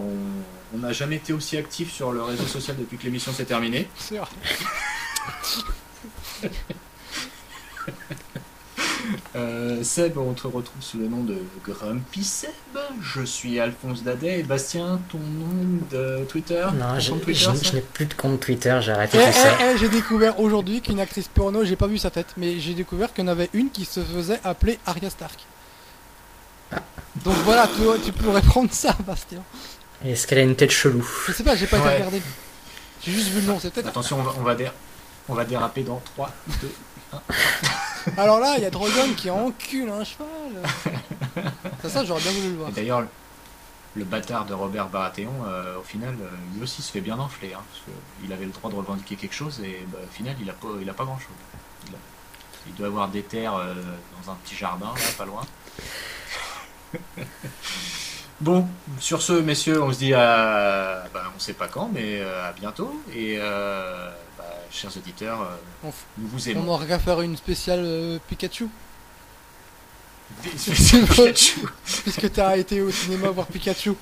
On 0.73 0.77
n'a 0.77 0.93
jamais 0.93 1.17
été 1.17 1.33
aussi 1.33 1.57
actif 1.57 1.91
sur 1.91 2.11
le 2.11 2.21
réseau 2.21 2.45
social 2.45 2.77
depuis 2.77 2.97
que 2.97 3.03
l'émission 3.03 3.31
s'est 3.31 3.45
terminée. 3.45 3.88
Euh, 9.33 9.81
Seb, 9.81 10.17
on 10.17 10.33
te 10.33 10.45
retrouve 10.45 10.81
sous 10.81 10.97
le 10.97 11.07
nom 11.07 11.23
de 11.23 11.37
Grumpy 11.65 12.23
Seb. 12.23 12.51
Je 13.01 13.23
suis 13.23 13.59
Alphonse 13.59 14.03
Dadet. 14.03 14.39
Et 14.39 14.43
Bastien, 14.43 14.99
ton 15.09 15.19
nom 15.19 15.79
de 15.89 16.25
Twitter? 16.25 16.65
Non, 16.73 16.99
je, 16.99 17.13
n'ai 17.13 17.81
plus 17.81 18.05
de 18.05 18.13
compte 18.13 18.41
Twitter, 18.41 18.77
j'ai 18.81 18.91
arrêté 18.91 19.17
eh, 19.21 19.25
tout 19.27 19.37
ça. 19.37 19.57
Eh, 19.61 19.63
eh, 19.63 19.77
j'ai 19.77 19.87
découvert 19.87 20.39
aujourd'hui 20.39 20.81
qu'une 20.81 20.99
actrice 20.99 21.29
porno, 21.29 21.63
j'ai 21.63 21.77
pas 21.77 21.87
vu 21.87 21.97
sa 21.97 22.09
tête, 22.09 22.33
mais 22.35 22.59
j'ai 22.59 22.73
découvert 22.73 23.13
qu'il 23.13 23.23
y 23.23 23.27
en 23.27 23.31
avait 23.31 23.49
une 23.53 23.69
qui 23.69 23.85
se 23.85 24.01
faisait 24.01 24.39
appeler 24.43 24.79
Arya 24.85 25.09
Stark. 25.09 25.39
Donc 27.23 27.35
voilà, 27.45 27.69
tu, 28.03 28.11
pourrais 28.11 28.41
prendre 28.41 28.71
ça, 28.73 28.97
Bastien. 29.07 29.43
Est-ce 30.03 30.27
qu'elle 30.27 30.39
a 30.39 30.43
une 30.43 30.55
tête 30.55 30.71
chelou? 30.71 31.07
Je 31.27 31.31
sais 31.31 31.43
pas, 31.43 31.55
j'ai 31.55 31.67
pas 31.67 31.77
été 31.77 31.87
regardé. 31.87 32.21
J'ai 33.01 33.11
juste 33.13 33.29
vu 33.29 33.41
le 33.41 33.47
nom, 33.47 33.59
c'est 33.61 33.71
peut-être. 33.71 33.87
Attention, 33.87 34.19
on 34.19 34.23
va, 34.23 34.33
on 34.37 34.43
va, 34.43 34.55
on 35.29 35.33
va 35.33 35.45
déraper 35.45 35.83
dans 35.83 36.01
3, 36.15 36.31
2, 36.61 36.71
1. 37.13 37.21
Alors 38.18 38.40
là, 38.40 38.56
il 38.57 38.64
y 38.64 38.65
a 38.65 38.69
Drogon 38.69 39.14
qui 39.15 39.30
encule 39.30 39.90
un 39.90 40.03
cheval. 40.03 40.28
ça, 41.82 41.90
ça 41.90 42.06
j'aurais 42.06 42.22
bien 42.22 42.32
voulu 42.32 42.49
le 42.49 42.56
voir. 42.57 42.72
D'ailleurs, 42.72 43.03
le 43.95 44.06
bâtard 44.06 44.45
de 44.45 44.53
Robert 44.53 44.88
Baratheon, 44.88 45.34
euh, 45.45 45.80
au 45.80 45.84
final, 45.84 46.15
euh, 46.22 46.30
lui 46.56 46.64
aussi 46.64 46.82
se 46.82 46.91
fait 46.91 47.02
bien 47.02 47.19
enfler. 47.19 47.53
Hein, 47.53 47.61
parce 47.69 47.84
qu'il 48.22 48.32
avait 48.32 48.45
le 48.45 48.52
droit 48.52 48.72
de 48.72 48.76
revendiquer 48.76 49.15
quelque 49.15 49.36
chose 49.36 49.60
et 49.61 49.86
bah, 49.91 49.99
au 50.03 50.14
final, 50.14 50.36
il 50.41 50.49
a 50.49 50.53
pas, 50.53 50.68
il 50.80 50.90
a 50.90 50.94
pas 50.94 51.03
grand 51.03 51.19
chose. 51.19 51.36
Il, 52.68 52.76
doit 52.76 52.88
avoir 52.88 53.10
des 53.10 53.23
terres 53.23 53.56
euh, 53.56 53.73
dans 54.22 54.32
un 54.32 54.36
petit 54.36 54.56
jardin, 54.56 54.94
là, 54.95 55.02
pas 55.18 55.26
loin. 55.26 55.41
bon, 58.41 58.68
sur 58.99 59.22
ce, 59.22 59.34
messieurs, 59.34 59.81
on 59.81 59.91
se 59.93 59.99
dit 59.99 60.13
à. 60.13 61.03
Bah, 61.13 61.23
on 61.35 61.39
sait 61.39 61.53
pas 61.53 61.68
quand, 61.68 61.89
mais 61.93 62.22
à 62.22 62.51
bientôt. 62.53 63.01
Et 63.15 63.38
bah, 63.38 64.43
chers 64.72 64.95
auditeurs, 64.95 65.47
nous 65.84 66.27
vous 66.27 66.49
aimons. 66.49 66.63
On 66.68 66.73
aurait 66.73 66.99
faire 66.99 67.22
une 67.22 67.38
spéciale 67.38 68.19
Pikachu 68.27 68.68
Puisque 72.03 72.31
tu 72.31 72.39
as 72.39 72.57
été 72.57 72.81
au 72.81 72.91
cinéma 72.91 73.30
voir 73.30 73.47
Pikachu. 73.47 73.93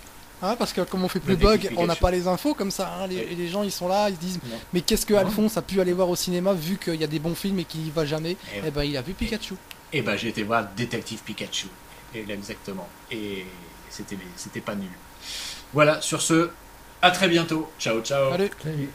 Hein, 0.41 0.55
parce 0.57 0.71
que 0.71 0.81
comme 0.81 1.03
on 1.03 1.09
fait 1.09 1.19
plus 1.19 1.35
bug, 1.35 1.69
on 1.75 1.85
n'a 1.85 1.97
pas 1.97 2.11
les 2.11 2.27
infos 2.27 2.53
comme 2.53 2.71
ça. 2.71 2.93
Hein, 2.97 3.07
les, 3.07 3.35
les, 3.35 3.49
gens 3.49 3.63
ils 3.63 3.71
sont 3.71 3.89
là, 3.89 4.09
ils 4.09 4.15
se 4.15 4.19
disent 4.21 4.39
mais 4.71 4.79
qu'est-ce 4.79 5.05
que 5.05 5.13
Alphonse 5.13 5.57
a 5.57 5.61
pu 5.61 5.81
aller 5.81 5.91
voir 5.91 6.07
au 6.07 6.15
cinéma 6.15 6.53
vu 6.53 6.77
qu'il 6.77 6.95
y 6.95 7.03
a 7.03 7.07
des 7.07 7.19
bons 7.19 7.35
films 7.35 7.59
et 7.59 7.65
qu'il 7.65 7.85
y 7.85 7.89
va 7.89 8.05
jamais? 8.05 8.31
Et, 8.31 8.61
eh 8.67 8.71
ben 8.71 8.83
il 8.83 8.95
a 8.95 9.01
vu 9.01 9.13
Pikachu. 9.13 9.55
Et 9.91 9.97
eh 9.97 10.01
ben 10.01 10.15
j'ai 10.15 10.29
été 10.29 10.43
voir 10.43 10.65
Détective 10.77 11.19
Pikachu. 11.23 11.67
Et 12.15 12.23
exactement. 12.29 12.87
Et 13.11 13.45
c'était 13.89 14.61
pas 14.61 14.75
nul. 14.75 14.89
Voilà, 15.73 16.01
sur 16.01 16.21
ce, 16.21 16.49
à 17.01 17.11
très 17.11 17.27
bientôt. 17.27 17.71
Ciao 17.79 18.01
ciao. 18.01 18.31
Salut. 18.31 18.89